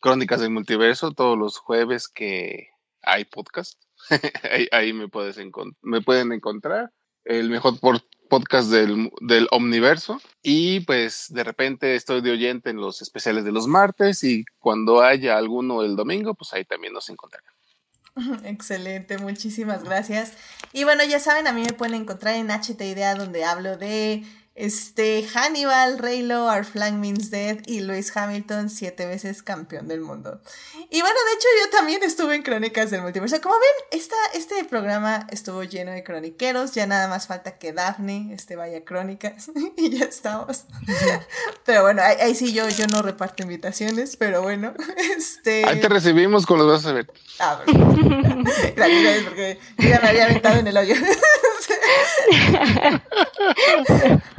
Crónicas 0.00 0.40
del 0.40 0.50
Multiverso 0.50 1.12
todos 1.12 1.38
los 1.38 1.58
jueves 1.58 2.08
que 2.08 2.68
hay 3.02 3.24
podcast. 3.24 3.80
ahí, 4.72 4.92
me, 4.92 5.08
puedes 5.08 5.38
me 5.80 6.00
pueden 6.02 6.32
encontrar. 6.32 6.92
El 7.24 7.50
mejor 7.50 7.78
por 7.78 8.02
podcast 8.32 8.70
del, 8.70 9.12
del 9.20 9.46
Omniverso 9.50 10.18
y 10.42 10.80
pues 10.80 11.26
de 11.28 11.44
repente 11.44 11.96
estoy 11.96 12.22
de 12.22 12.30
oyente 12.30 12.70
en 12.70 12.78
los 12.78 13.02
especiales 13.02 13.44
de 13.44 13.52
los 13.52 13.66
martes 13.66 14.24
y 14.24 14.46
cuando 14.58 15.02
haya 15.02 15.36
alguno 15.36 15.82
el 15.82 15.96
domingo, 15.96 16.32
pues 16.32 16.54
ahí 16.54 16.64
también 16.64 16.94
nos 16.94 17.10
encontrarán. 17.10 17.52
Excelente, 18.44 19.18
muchísimas 19.18 19.84
gracias. 19.84 20.32
Y 20.72 20.84
bueno, 20.84 21.04
ya 21.04 21.20
saben, 21.20 21.46
a 21.46 21.52
mí 21.52 21.60
me 21.60 21.74
pueden 21.74 21.94
encontrar 21.94 22.36
en 22.36 22.48
HT 22.48 22.80
Idea 22.80 23.14
donde 23.16 23.44
hablo 23.44 23.76
de 23.76 24.24
este, 24.54 25.26
Hannibal, 25.32 25.98
Raylo, 25.98 26.44
Our 26.46 26.64
Flag 26.64 26.94
Means 26.94 27.30
Dead 27.30 27.58
y 27.66 27.80
Lewis 27.80 28.14
Hamilton, 28.14 28.68
siete 28.68 29.06
veces 29.06 29.42
campeón 29.42 29.88
del 29.88 30.00
mundo. 30.00 30.40
Y 30.90 31.00
bueno, 31.00 31.16
de 31.26 31.32
hecho 31.34 31.48
yo 31.64 31.70
también 31.70 32.02
estuve 32.02 32.34
en 32.34 32.42
Crónicas 32.42 32.90
del 32.90 33.00
Multiverso. 33.00 33.40
Como 33.40 33.54
ven, 33.54 33.98
esta, 33.98 34.16
este 34.34 34.62
programa 34.64 35.26
estuvo 35.30 35.62
lleno 35.62 35.92
de 35.92 36.04
croniqueros, 36.04 36.74
ya 36.74 36.86
nada 36.86 37.08
más 37.08 37.26
falta 37.26 37.58
que 37.58 37.72
Daphne 37.72 38.34
este, 38.34 38.56
vaya 38.56 38.84
Crónicas 38.84 39.50
y 39.76 39.98
ya 39.98 40.04
estamos. 40.04 40.66
pero 41.64 41.82
bueno, 41.82 42.02
ahí, 42.02 42.34
sí 42.34 42.52
yo, 42.52 42.68
yo 42.68 42.86
no 42.88 43.00
reparto 43.00 43.42
invitaciones, 43.42 44.16
pero 44.16 44.42
bueno, 44.42 44.74
este... 45.16 45.64
Ahí 45.66 45.80
te 45.80 45.88
recibimos 45.88 46.44
con 46.44 46.58
los 46.58 46.68
vas 46.68 46.84
a 46.86 46.92
ver. 46.92 47.10
Ah, 47.38 47.60
gracias, 48.76 49.24
porque 49.24 49.58
yo 49.78 49.88
ya 49.88 50.00
me 50.00 50.08
había 50.08 50.24
aventado 50.24 50.58
en 50.58 50.66
el 50.66 50.76
hoyo. 50.76 50.94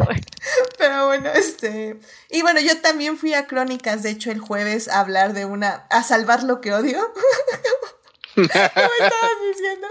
Pero 0.77 1.07
bueno, 1.07 1.30
este. 1.30 1.98
Y 2.30 2.41
bueno, 2.41 2.59
yo 2.59 2.80
también 2.82 3.17
fui 3.17 3.33
a 3.33 3.48
Crónicas, 3.48 4.03
de 4.03 4.11
hecho, 4.11 4.32
el 4.32 4.40
jueves 4.40 4.88
a 4.88 4.99
hablar 4.99 5.33
de 5.33 5.45
una. 5.45 5.85
a 5.90 6.03
salvar 6.03 6.43
lo 6.43 6.61
que 6.61 6.73
odio. 6.73 6.99
¿Cómo 8.35 8.45
estabas 8.45 9.32
diciendo? 9.51 9.88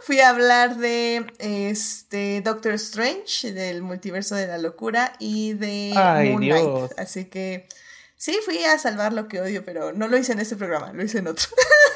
Fui 0.00 0.20
a 0.20 0.28
hablar 0.28 0.76
de 0.76 1.26
este 1.38 2.42
Doctor 2.42 2.74
Strange, 2.74 3.52
del 3.52 3.82
multiverso 3.82 4.34
de 4.34 4.46
la 4.46 4.58
locura, 4.58 5.14
y 5.18 5.54
de 5.54 5.92
Moon 5.94 6.42
Knight. 6.42 6.98
Así 6.98 7.24
que 7.24 7.66
sí, 8.16 8.38
fui 8.44 8.62
a 8.64 8.78
salvar 8.78 9.14
lo 9.14 9.28
que 9.28 9.40
odio, 9.40 9.64
pero 9.64 9.92
no 9.92 10.08
lo 10.08 10.18
hice 10.18 10.32
en 10.32 10.40
este 10.40 10.56
programa, 10.56 10.92
lo 10.92 11.02
hice 11.02 11.18
en 11.18 11.28
otro. 11.28 11.48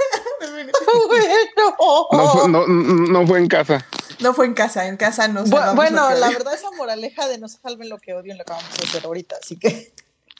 no, 2.48 2.66
no 2.66 3.26
fue 3.26 3.38
en 3.38 3.48
casa. 3.48 3.86
No 4.20 4.34
fue 4.34 4.46
en 4.46 4.54
casa, 4.54 4.86
en 4.86 4.96
casa 4.96 5.28
no 5.28 5.44
Bueno, 5.44 5.74
bueno 5.74 6.10
la 6.14 6.28
verdad 6.28 6.54
esa 6.54 6.70
moraleja 6.72 7.26
de 7.28 7.38
no 7.38 7.48
se 7.48 7.58
salven 7.58 7.88
lo 7.88 7.98
que 7.98 8.14
odio 8.14 8.32
en 8.32 8.38
lo 8.38 8.44
que 8.44 8.52
vamos 8.52 8.70
a 8.70 8.88
hacer 8.88 9.04
ahorita, 9.04 9.36
así 9.42 9.58
que... 9.58 9.92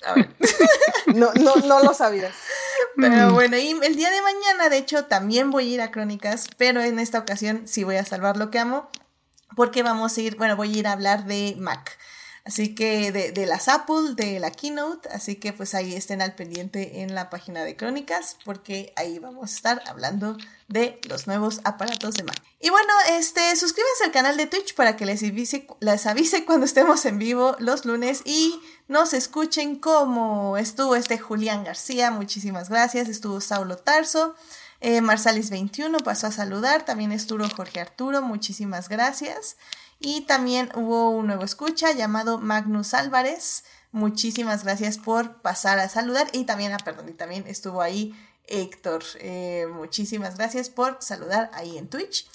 A 0.04 0.14
ver. 0.14 0.30
no, 1.14 1.32
no, 1.34 1.56
no 1.56 1.82
lo 1.82 1.92
sabías. 1.92 2.34
Pero 2.96 3.30
mm. 3.30 3.34
bueno, 3.34 3.56
y 3.56 3.70
el 3.70 3.96
día 3.96 4.10
de 4.10 4.22
mañana, 4.22 4.68
de 4.68 4.78
hecho, 4.78 5.04
también 5.04 5.50
voy 5.50 5.70
a 5.70 5.74
ir 5.74 5.80
a 5.82 5.90
Crónicas, 5.90 6.48
pero 6.56 6.80
en 6.80 6.98
esta 6.98 7.18
ocasión 7.18 7.66
sí 7.66 7.84
voy 7.84 7.96
a 7.96 8.04
salvar 8.04 8.36
lo 8.36 8.50
que 8.50 8.58
amo, 8.58 8.88
porque 9.56 9.82
vamos 9.82 10.16
a 10.16 10.20
ir, 10.20 10.36
bueno, 10.36 10.56
voy 10.56 10.74
a 10.74 10.78
ir 10.78 10.86
a 10.86 10.92
hablar 10.92 11.26
de 11.26 11.54
Mac. 11.58 11.98
Así 12.44 12.74
que 12.74 13.12
de, 13.12 13.32
de, 13.32 13.46
las 13.46 13.68
Apple, 13.68 14.14
de 14.14 14.40
la 14.40 14.50
Keynote, 14.50 15.08
así 15.10 15.36
que 15.36 15.52
pues 15.52 15.74
ahí 15.74 15.94
estén 15.94 16.22
al 16.22 16.34
pendiente 16.34 17.02
en 17.02 17.14
la 17.14 17.28
página 17.28 17.64
de 17.64 17.76
Crónicas, 17.76 18.36
porque 18.44 18.92
ahí 18.96 19.18
vamos 19.18 19.52
a 19.52 19.54
estar 19.54 19.82
hablando 19.86 20.36
de 20.68 20.98
los 21.08 21.26
nuevos 21.26 21.60
aparatos 21.64 22.14
de 22.14 22.22
Mac. 22.22 22.40
Y 22.58 22.70
bueno, 22.70 22.92
este, 23.10 23.54
suscríbanse 23.56 24.04
al 24.04 24.12
canal 24.12 24.36
de 24.36 24.46
Twitch 24.46 24.74
para 24.74 24.96
que 24.96 25.04
les 25.06 25.22
avise, 25.22 25.66
les 25.80 26.06
avise 26.06 26.44
cuando 26.44 26.66
estemos 26.66 27.04
en 27.04 27.18
vivo 27.18 27.56
los 27.58 27.84
lunes 27.84 28.22
y 28.24 28.60
nos 28.88 29.12
escuchen 29.12 29.76
como 29.76 30.56
estuvo 30.56 30.96
este 30.96 31.18
Julián 31.18 31.64
García, 31.64 32.10
muchísimas 32.10 32.68
gracias, 32.68 33.08
estuvo 33.08 33.40
Saulo 33.40 33.76
Tarso. 33.76 34.34
Eh, 34.80 35.02
Marsalis21 35.02 36.02
pasó 36.02 36.28
a 36.28 36.32
saludar, 36.32 36.84
también 36.84 37.12
estuvo 37.12 37.48
Jorge 37.48 37.80
Arturo, 37.80 38.22
muchísimas 38.22 38.88
gracias. 38.88 39.56
Y 40.00 40.22
también 40.22 40.70
hubo 40.74 41.10
un 41.10 41.26
nuevo 41.26 41.44
escucha 41.44 41.92
llamado 41.92 42.38
Magnus 42.38 42.94
Álvarez. 42.94 43.64
Muchísimas 43.92 44.64
gracias 44.64 44.96
por 44.96 45.42
pasar 45.42 45.78
a 45.78 45.90
saludar. 45.90 46.28
Y 46.32 46.44
también, 46.44 46.72
ah, 46.72 46.78
perdón, 46.82 47.10
y 47.10 47.12
también 47.12 47.44
estuvo 47.46 47.82
ahí 47.82 48.14
Héctor. 48.46 49.04
Eh, 49.20 49.66
muchísimas 49.72 50.36
gracias 50.38 50.70
por 50.70 50.96
saludar 51.00 51.50
ahí 51.52 51.76
en 51.76 51.88
Twitch. 51.88 52.26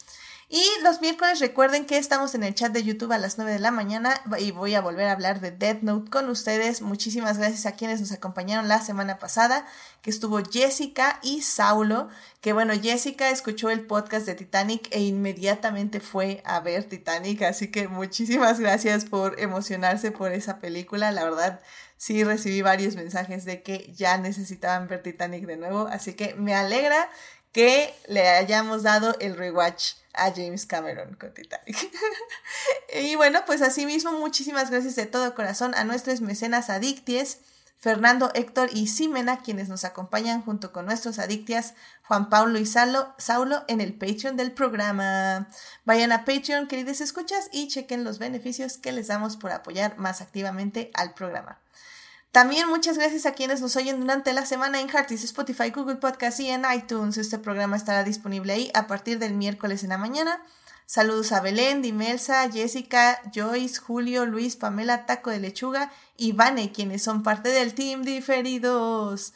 Y 0.47 0.63
los 0.83 1.01
miércoles 1.01 1.39
recuerden 1.39 1.85
que 1.85 1.97
estamos 1.97 2.35
en 2.35 2.43
el 2.43 2.53
chat 2.53 2.71
de 2.71 2.83
YouTube 2.83 3.11
a 3.11 3.17
las 3.17 3.39
9 3.39 3.53
de 3.53 3.59
la 3.59 3.71
mañana 3.71 4.21
y 4.37 4.51
voy 4.51 4.75
a 4.75 4.81
volver 4.81 5.07
a 5.07 5.13
hablar 5.13 5.39
de 5.39 5.49
Death 5.49 5.81
Note 5.81 6.11
con 6.11 6.29
ustedes. 6.29 6.83
Muchísimas 6.83 7.39
gracias 7.39 7.65
a 7.65 7.71
quienes 7.71 7.99
nos 7.99 8.11
acompañaron 8.11 8.67
la 8.67 8.79
semana 8.79 9.17
pasada, 9.17 9.65
que 10.03 10.11
estuvo 10.11 10.43
Jessica 10.43 11.19
y 11.23 11.41
Saulo, 11.41 12.09
que 12.41 12.53
bueno, 12.53 12.73
Jessica 12.79 13.31
escuchó 13.31 13.71
el 13.71 13.87
podcast 13.87 14.27
de 14.27 14.35
Titanic 14.35 14.87
e 14.91 15.01
inmediatamente 15.01 15.99
fue 15.99 16.43
a 16.45 16.59
ver 16.59 16.83
Titanic, 16.83 17.41
así 17.41 17.71
que 17.71 17.87
muchísimas 17.87 18.59
gracias 18.59 19.05
por 19.05 19.39
emocionarse 19.39 20.11
por 20.11 20.31
esa 20.31 20.59
película, 20.59 21.11
la 21.11 21.23
verdad 21.23 21.59
sí 21.97 22.23
recibí 22.23 22.61
varios 22.61 22.95
mensajes 22.95 23.45
de 23.45 23.63
que 23.63 23.91
ya 23.95 24.19
necesitaban 24.19 24.87
ver 24.87 25.01
Titanic 25.01 25.47
de 25.47 25.57
nuevo, 25.57 25.87
así 25.87 26.13
que 26.13 26.35
me 26.35 26.53
alegra 26.53 27.09
que 27.51 27.95
le 28.07 28.27
hayamos 28.27 28.83
dado 28.83 29.15
el 29.19 29.35
rewatch 29.35 29.93
a 30.17 30.31
James 30.31 30.65
Cameron 30.65 31.15
con 31.15 31.33
Titanic. 31.33 31.91
y 33.01 33.15
bueno, 33.15 33.41
pues 33.45 33.61
asimismo, 33.61 34.11
muchísimas 34.13 34.71
gracias 34.71 34.95
de 34.95 35.05
todo 35.05 35.35
corazón 35.35 35.73
a 35.75 35.83
nuestros 35.83 36.21
mecenas 36.21 36.69
adicties. 36.69 37.39
Fernando, 37.77 38.31
Héctor 38.33 38.69
y 38.73 38.87
Simena, 38.87 39.41
quienes 39.41 39.69
nos 39.69 39.83
acompañan 39.83 40.41
junto 40.41 40.71
con 40.71 40.85
nuestros 40.85 41.19
adictias, 41.19 41.75
Juan 42.03 42.29
Pablo 42.29 42.57
y 42.57 42.65
Saulo, 42.65 43.13
Saulo 43.17 43.63
en 43.67 43.79
el 43.81 43.93
Patreon 43.93 44.37
del 44.37 44.53
programa. 44.53 45.47
Vayan 45.83 46.11
a 46.11 46.25
Patreon, 46.25 46.67
queridos 46.67 47.01
escuchas, 47.01 47.49
y 47.51 47.67
chequen 47.67 48.03
los 48.03 48.17
beneficios 48.17 48.77
que 48.77 48.91
les 48.91 49.07
damos 49.07 49.37
por 49.37 49.51
apoyar 49.51 49.97
más 49.97 50.21
activamente 50.21 50.89
al 50.95 51.13
programa. 51.13 51.59
También 52.35 52.67
muchas 52.67 52.97
gracias 52.97 53.25
a 53.25 53.31
quienes 53.31 53.61
nos 53.61 53.77
oyen 53.77 54.01
durante 54.01 54.33
la 54.33 54.45
semana 54.45 54.81
en 54.81 54.89
Heartis, 54.89 55.23
Spotify, 55.23 55.69
Google 55.69 55.95
Podcast 55.95 56.37
y 56.41 56.49
en 56.49 56.63
iTunes. 56.69 57.17
Este 57.17 57.39
programa 57.39 57.77
estará 57.77 58.03
disponible 58.03 58.51
ahí 58.51 58.71
a 58.73 58.87
partir 58.87 59.19
del 59.19 59.35
miércoles 59.35 59.85
en 59.85 59.91
la 59.91 59.97
mañana. 59.97 60.41
Saludos 60.85 61.31
a 61.31 61.39
Belén, 61.39 61.81
Dimelsa, 61.81 62.51
Jessica, 62.51 63.21
Joyce, 63.33 63.79
Julio, 63.79 64.25
Luis, 64.25 64.57
Pamela, 64.57 65.05
Taco 65.05 65.29
de 65.29 65.39
Lechuga 65.39 65.93
y 66.17 66.33
Vane, 66.33 66.73
quienes 66.73 67.03
son 67.03 67.23
parte 67.23 67.47
del 67.47 67.73
Team 67.73 68.03
Diferidos. 68.03 69.33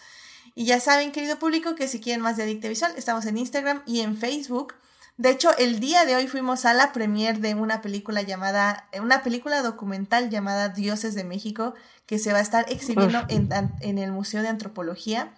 Y 0.54 0.66
ya 0.66 0.82
saben, 0.82 1.14
querido 1.14 1.40
público, 1.40 1.76
que 1.76 1.88
si 1.88 2.02
quieren 2.02 2.22
más 2.22 2.36
de 2.36 2.44
Adicte 2.44 2.68
Visual, 2.68 2.92
estamos 2.98 3.26
en 3.28 3.38
Instagram 3.38 3.82
y 3.86 4.02
en 4.02 4.18
Facebook. 4.18 4.74
De 5.20 5.32
hecho, 5.32 5.50
el 5.58 5.82
día 5.82 6.06
de 6.06 6.16
hoy 6.16 6.28
fuimos 6.28 6.64
a 6.64 6.74
la 6.74 6.94
premiere 6.94 7.40
de 7.40 7.54
una 7.54 7.82
película 7.82 8.22
llamada, 8.22 8.88
una 9.02 9.22
película 9.22 9.62
documental 9.62 10.30
llamada 10.30 10.70
Dioses 10.70 11.14
de 11.14 11.26
México, 11.26 11.74
que 12.06 12.20
se 12.20 12.32
va 12.32 12.38
a 12.40 12.42
estar 12.42 12.66
exhibiendo 12.70 13.26
en, 13.28 13.50
en 13.82 13.98
el 13.98 14.14
Museo 14.14 14.42
de 14.42 14.48
Antropología. 14.48 15.34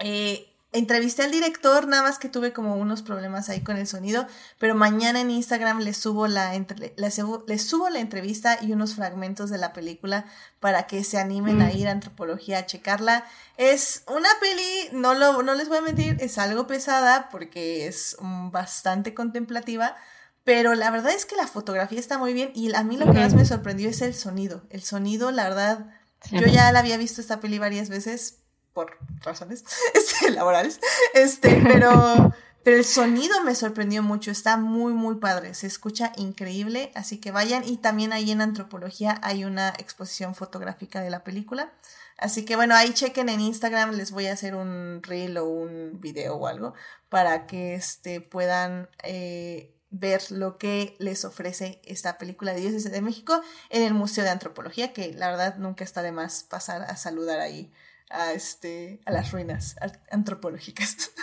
Eh, 0.00 0.52
entrevisté 0.78 1.22
al 1.22 1.30
director, 1.30 1.86
nada 1.86 2.02
más 2.02 2.18
que 2.18 2.28
tuve 2.28 2.52
como 2.52 2.76
unos 2.76 3.02
problemas 3.02 3.48
ahí 3.48 3.60
con 3.62 3.76
el 3.76 3.86
sonido, 3.86 4.26
pero 4.58 4.74
mañana 4.74 5.20
en 5.20 5.30
Instagram 5.30 5.80
les 5.80 5.96
subo 5.96 6.26
la, 6.26 6.52
les 6.96 7.62
subo 7.62 7.88
la 7.88 8.00
entrevista 8.00 8.58
y 8.60 8.72
unos 8.72 8.94
fragmentos 8.94 9.50
de 9.50 9.58
la 9.58 9.72
película 9.72 10.26
para 10.60 10.86
que 10.86 11.04
se 11.04 11.18
animen 11.18 11.62
a 11.62 11.66
mm. 11.66 11.76
ir 11.76 11.88
a 11.88 11.92
antropología 11.92 12.58
a 12.58 12.66
checarla. 12.66 13.24
Es 13.56 14.04
una 14.06 14.28
peli, 14.40 14.90
no, 14.92 15.14
lo, 15.14 15.42
no 15.42 15.54
les 15.54 15.68
voy 15.68 15.78
a 15.78 15.82
mentir, 15.82 16.16
es 16.20 16.38
algo 16.38 16.66
pesada 16.66 17.28
porque 17.30 17.86
es 17.86 18.16
bastante 18.20 19.14
contemplativa, 19.14 19.96
pero 20.44 20.74
la 20.74 20.90
verdad 20.90 21.12
es 21.12 21.26
que 21.26 21.36
la 21.36 21.46
fotografía 21.46 21.98
está 21.98 22.18
muy 22.18 22.32
bien 22.32 22.52
y 22.54 22.72
a 22.74 22.82
mí 22.84 22.96
lo 22.96 23.06
que 23.06 23.18
más 23.18 23.34
me 23.34 23.44
sorprendió 23.44 23.88
es 23.88 24.00
el 24.02 24.14
sonido. 24.14 24.62
El 24.70 24.82
sonido, 24.82 25.32
la 25.32 25.44
verdad, 25.44 25.86
yo 26.30 26.46
ya 26.46 26.70
la 26.72 26.80
había 26.80 26.96
visto 26.96 27.20
esta 27.20 27.40
peli 27.40 27.58
varias 27.58 27.88
veces, 27.88 28.38
por 28.76 28.98
razones 29.22 29.64
este, 29.94 30.30
laborales, 30.32 30.80
este, 31.14 31.62
pero, 31.64 32.30
pero 32.62 32.76
el 32.76 32.84
sonido 32.84 33.42
me 33.42 33.54
sorprendió 33.54 34.02
mucho, 34.02 34.30
está 34.30 34.58
muy, 34.58 34.92
muy 34.92 35.14
padre, 35.14 35.54
se 35.54 35.66
escucha 35.66 36.12
increíble, 36.16 36.92
así 36.94 37.16
que 37.18 37.30
vayan 37.30 37.64
y 37.66 37.78
también 37.78 38.12
ahí 38.12 38.30
en 38.30 38.42
antropología 38.42 39.18
hay 39.22 39.46
una 39.46 39.70
exposición 39.78 40.34
fotográfica 40.34 41.00
de 41.00 41.08
la 41.08 41.24
película. 41.24 41.72
Así 42.18 42.44
que 42.44 42.56
bueno, 42.56 42.74
ahí 42.74 42.92
chequen 42.92 43.30
en 43.30 43.40
Instagram, 43.40 43.92
les 43.92 44.10
voy 44.10 44.26
a 44.26 44.34
hacer 44.34 44.54
un 44.54 45.00
reel 45.02 45.38
o 45.38 45.46
un 45.46 45.98
video 46.00 46.36
o 46.36 46.46
algo 46.46 46.74
para 47.08 47.46
que 47.46 47.74
este, 47.74 48.20
puedan 48.20 48.90
eh, 49.04 49.74
ver 49.88 50.30
lo 50.30 50.58
que 50.58 50.96
les 50.98 51.24
ofrece 51.24 51.80
esta 51.84 52.18
película 52.18 52.52
de 52.52 52.60
Dioses 52.60 52.90
de 52.90 53.00
México 53.00 53.40
en 53.70 53.82
el 53.82 53.94
Museo 53.94 54.24
de 54.24 54.30
Antropología, 54.30 54.92
que 54.92 55.14
la 55.14 55.30
verdad 55.30 55.56
nunca 55.56 55.82
está 55.82 56.02
de 56.02 56.12
más 56.12 56.42
pasar 56.42 56.82
a 56.82 56.96
saludar 56.96 57.40
ahí 57.40 57.72
a, 58.10 58.32
este, 58.32 59.00
a 59.04 59.12
las 59.12 59.32
ruinas 59.32 59.76
antropológicas. 60.10 61.12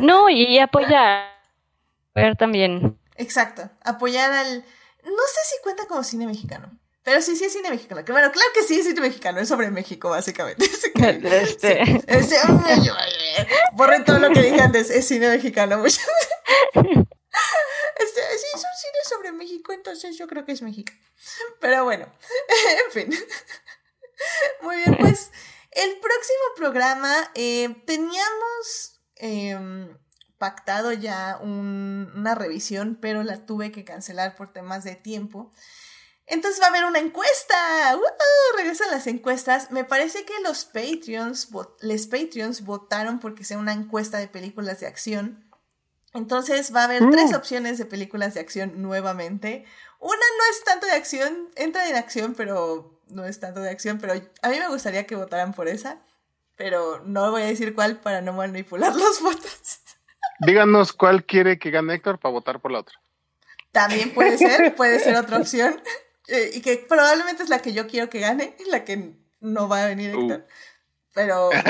No, 0.00 0.28
y 0.28 0.58
apoyar. 0.58 1.24
También. 2.38 2.98
Exacto, 3.16 3.70
apoyar 3.82 4.30
al... 4.30 4.58
No 4.58 5.22
sé 5.32 5.40
si 5.48 5.62
cuenta 5.62 5.86
como 5.86 6.02
cine 6.02 6.26
mexicano. 6.26 6.78
Pero 7.02 7.22
sí, 7.22 7.34
sí 7.36 7.44
es 7.44 7.52
cine 7.52 7.70
mexicano. 7.70 8.04
Que 8.04 8.12
bueno, 8.12 8.30
claro 8.30 8.48
que 8.52 8.62
sí 8.62 8.78
es 8.78 8.86
cine 8.86 9.00
mexicano, 9.00 9.40
es 9.40 9.48
sobre 9.48 9.70
México, 9.70 10.10
básicamente. 10.10 10.64
este. 10.66 12.02
borren 13.72 14.04
todo 14.04 14.18
lo 14.18 14.30
que 14.30 14.42
dije 14.42 14.60
antes, 14.60 14.90
es 14.90 15.06
cine 15.06 15.28
mexicano. 15.28 15.82
Este, 18.00 18.20
sí, 18.38 18.46
es 18.54 18.64
un 18.64 18.76
cine 18.80 18.98
sobre 19.04 19.32
México, 19.32 19.72
entonces 19.72 20.16
yo 20.16 20.26
creo 20.26 20.46
que 20.46 20.52
es 20.52 20.62
México. 20.62 20.90
Pero 21.60 21.84
bueno, 21.84 22.06
en 22.86 22.92
fin. 22.92 23.26
Muy 24.62 24.76
bien, 24.76 24.96
pues 24.98 25.30
el 25.70 25.98
próximo 26.00 26.44
programa 26.56 27.30
eh, 27.34 27.82
teníamos 27.86 29.00
em, 29.16 29.96
pactado 30.38 30.92
ya 30.92 31.38
una 31.42 32.34
revisión, 32.34 32.98
pero 33.00 33.22
la 33.22 33.46
tuve 33.46 33.70
que 33.72 33.84
cancelar 33.84 34.36
por 34.36 34.52
temas 34.52 34.84
de 34.84 34.96
tiempo. 34.96 35.52
Entonces 36.26 36.60
va 36.60 36.66
a 36.66 36.70
haber 36.70 36.84
una 36.84 37.00
encuesta. 37.00 37.54
¡Uh! 37.96 38.56
Regresan 38.56 38.90
las 38.90 39.06
encuestas. 39.06 39.70
Me 39.72 39.84
parece 39.84 40.24
que 40.24 40.40
los 40.44 40.64
Patreons, 40.64 41.48
los 41.80 42.06
Patreons 42.06 42.62
votaron 42.62 43.18
porque 43.18 43.44
sea 43.44 43.58
una 43.58 43.72
encuesta 43.72 44.18
de 44.18 44.28
películas 44.28 44.80
de 44.80 44.86
acción. 44.86 45.44
Entonces 46.14 46.74
va 46.74 46.82
a 46.82 46.84
haber 46.84 47.08
tres 47.10 47.32
mm. 47.32 47.34
opciones 47.34 47.78
de 47.78 47.84
películas 47.84 48.34
de 48.34 48.40
acción 48.40 48.80
nuevamente. 48.80 49.64
Una 50.00 50.16
no 50.16 50.44
es 50.50 50.64
tanto 50.64 50.86
de 50.86 50.92
acción, 50.92 51.50
entra 51.56 51.88
en 51.88 51.96
acción, 51.96 52.34
pero 52.34 52.98
no 53.08 53.26
es 53.26 53.38
tanto 53.38 53.60
de 53.60 53.70
acción, 53.70 53.98
pero 53.98 54.14
a 54.14 54.48
mí 54.48 54.58
me 54.58 54.68
gustaría 54.68 55.06
que 55.06 55.14
votaran 55.14 55.52
por 55.52 55.68
esa, 55.68 55.98
pero 56.56 57.02
no 57.04 57.30
voy 57.30 57.42
a 57.42 57.46
decir 57.46 57.74
cuál 57.74 58.00
para 58.00 58.22
no 58.22 58.32
manipular 58.32 58.94
los 58.94 59.20
votos. 59.22 59.80
Díganos 60.40 60.94
cuál 60.94 61.24
quiere 61.24 61.58
que 61.58 61.70
gane 61.70 61.94
Héctor 61.94 62.18
para 62.18 62.32
votar 62.32 62.60
por 62.60 62.72
la 62.72 62.80
otra. 62.80 62.98
También 63.72 64.12
puede 64.14 64.38
ser, 64.38 64.74
puede 64.76 65.00
ser 65.00 65.16
otra 65.16 65.38
opción. 65.38 65.82
Eh, 66.28 66.50
y 66.54 66.60
que 66.62 66.78
probablemente 66.88 67.42
es 67.42 67.48
la 67.48 67.60
que 67.60 67.72
yo 67.72 67.86
quiero 67.86 68.08
que 68.08 68.20
gane, 68.20 68.56
la 68.70 68.84
que 68.84 69.14
no 69.40 69.68
va 69.68 69.84
a 69.84 69.86
venir 69.86 70.16
uh. 70.16 70.20
Héctor. 70.20 70.46
Pero. 71.12 71.50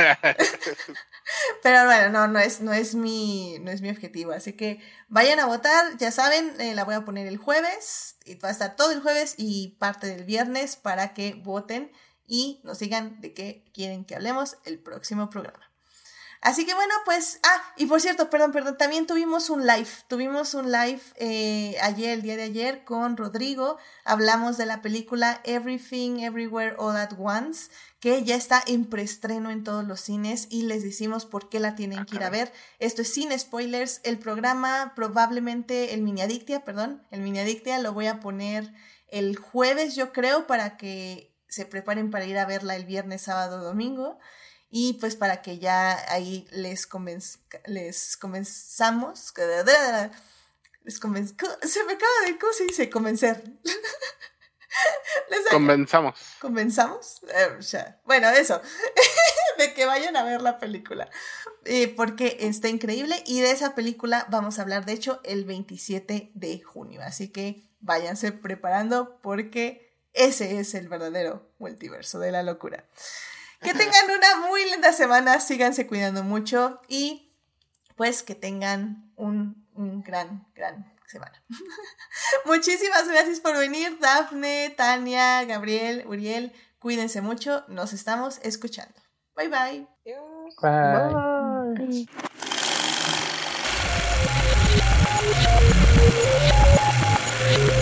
Pero 1.63 1.85
bueno, 1.85 2.11
no, 2.11 2.29
no 2.29 2.39
es, 2.39 2.61
no 2.61 2.73
es 2.73 2.95
mi, 2.95 3.59
no 3.61 3.71
es 3.71 3.81
mi 3.81 3.91
objetivo. 3.91 4.33
Así 4.33 4.53
que 4.55 4.81
vayan 5.09 5.41
a 5.41 5.47
votar, 5.47 5.97
ya 5.99 6.11
saben, 6.11 6.61
eh, 6.61 6.75
la 6.75 6.85
voy 6.85 6.95
a 6.95 7.05
poner 7.05 7.27
el 7.27 7.37
jueves, 7.37 8.17
y 8.25 8.35
va 8.37 8.49
a 8.49 8.53
estar 8.53 8.77
todo 8.77 8.93
el 8.93 9.01
jueves 9.01 9.35
y 9.37 9.77
parte 9.79 10.07
del 10.07 10.25
viernes 10.25 10.77
para 10.77 11.15
que 11.15 11.35
voten 11.35 11.93
y 12.27 12.61
nos 12.65 12.79
digan 12.79 13.21
de 13.21 13.35
qué 13.35 13.65
quieren 13.75 14.05
que 14.05 14.15
hablemos 14.15 14.57
el 14.65 14.79
próximo 14.79 15.31
programa. 15.31 15.71
Así 16.43 16.65
que 16.65 16.73
bueno, 16.75 16.95
pues, 17.05 17.39
ah, 17.43 17.63
y 17.77 17.85
por 17.85 18.01
cierto, 18.01 18.31
perdón, 18.31 18.51
perdón, 18.51 18.79
también 18.79 19.07
tuvimos 19.07 19.51
un 19.51 19.67
live, 19.67 19.89
tuvimos 20.09 20.55
un 20.55 20.73
live 20.73 21.03
eh, 21.17 21.77
ayer, 21.83 22.13
el 22.13 22.23
día 22.23 22.37
de 22.37 22.45
ayer, 22.45 22.85
con 22.85 23.19
Rodrigo, 23.19 23.77
hablamos 24.05 24.57
de 24.57 24.65
la 24.65 24.81
película 24.81 25.43
Everything, 25.45 26.21
Everywhere, 26.21 26.77
All 26.79 26.97
at 26.97 27.13
Once, 27.19 27.71
que 28.01 28.25
ya 28.25 28.35
está 28.35 28.63
en 28.67 28.87
preestreno 28.87 29.51
en 29.51 29.63
todos 29.63 29.85
los 29.85 30.01
cines 30.01 30.47
y 30.49 30.63
les 30.63 30.83
decimos 30.83 31.27
por 31.27 31.51
qué 31.51 31.61
la 31.61 31.75
tienen 31.75 32.07
que 32.07 32.17
ir 32.17 32.25
a 32.25 32.31
ver. 32.31 32.51
Esto 32.79 33.03
es 33.03 33.13
sin 33.13 33.39
spoilers, 33.39 34.01
el 34.05 34.19
programa 34.19 34.95
probablemente, 34.97 35.93
el 35.93 36.01
mini 36.01 36.23
adictia, 36.23 36.65
perdón, 36.65 37.07
el 37.11 37.21
mini 37.21 37.41
adictia 37.41 37.79
lo 37.79 37.93
voy 37.93 38.07
a 38.07 38.19
poner 38.19 38.73
el 39.09 39.37
jueves, 39.37 39.95
yo 39.97 40.13
creo, 40.13 40.47
para 40.47 40.79
que 40.79 41.37
se 41.49 41.67
preparen 41.67 42.11
para 42.11 42.25
ir 42.25 42.39
a 42.39 42.47
verla 42.47 42.75
el 42.75 42.87
viernes, 42.87 43.23
sábado, 43.23 43.63
domingo. 43.63 44.19
Y 44.71 44.95
pues 44.95 45.17
para 45.17 45.43
que 45.43 45.59
ya 45.59 45.99
ahí 46.11 46.47
les, 46.53 46.89
les 47.67 48.17
comenzamos, 48.17 49.35
les 49.37 50.91
se 50.91 51.85
me 51.85 51.93
acaba 51.93 52.13
de, 52.27 52.39
¿cómo 52.39 52.53
se 52.53 52.65
dice? 52.65 52.89
Convencer. 52.89 53.45
Comenzamos. 55.51 56.15
¿Comenzamos? 56.41 57.21
Eh, 57.29 57.95
bueno, 58.05 58.29
eso, 58.31 58.61
de 59.59 59.75
que 59.75 59.87
vayan 59.87 60.17
a 60.17 60.25
ver 60.25 60.43
la 60.43 60.59
película, 60.59 61.09
eh, 61.65 61.89
porque 61.89 62.39
está 62.41 62.69
increíble. 62.69 63.23
Y 63.27 63.41
de 63.41 63.51
esa 63.51 63.75
película 63.75 64.27
vamos 64.31 64.59
a 64.59 64.63
hablar, 64.63 64.85
de 64.85 64.93
hecho, 64.93 65.21
el 65.25 65.45
27 65.45 66.31
de 66.35 66.61
junio, 66.61 67.01
así 67.03 67.29
que 67.29 67.69
váyanse 67.81 68.33
preparando 68.33 69.21
porque 69.23 69.91
ese 70.13 70.59
es 70.59 70.75
el 70.75 70.89
verdadero 70.89 71.51
multiverso 71.59 72.19
de 72.19 72.33
la 72.33 72.43
locura. 72.43 72.85
Que 73.61 73.75
tengan 73.75 74.11
una 74.11 74.49
muy 74.49 74.65
linda 74.71 74.93
semana, 74.93 75.39
síganse 75.39 75.87
cuidando 75.87 76.25
mucho. 76.25 76.81
Y 76.89 77.35
pues 77.95 78.23
que 78.23 78.35
tengan 78.35 79.13
un, 79.17 79.67
gran, 80.03 80.47
gran 80.55 80.87
semana. 81.11 81.43
Muchísimas 82.45 83.09
gracias 83.09 83.41
por 83.41 83.57
venir, 83.57 83.99
Dafne, 84.01 84.75
Tania, 84.77 85.45
Gabriel, 85.45 86.05
Uriel. 86.07 86.53
Cuídense 86.79 87.21
mucho, 87.21 87.65
nos 87.69 87.93
estamos 87.93 88.41
escuchando. 88.43 88.95
Bye 89.37 89.49
bye. 89.49 89.87
Bye. 90.61 92.07
bye. 97.57 97.80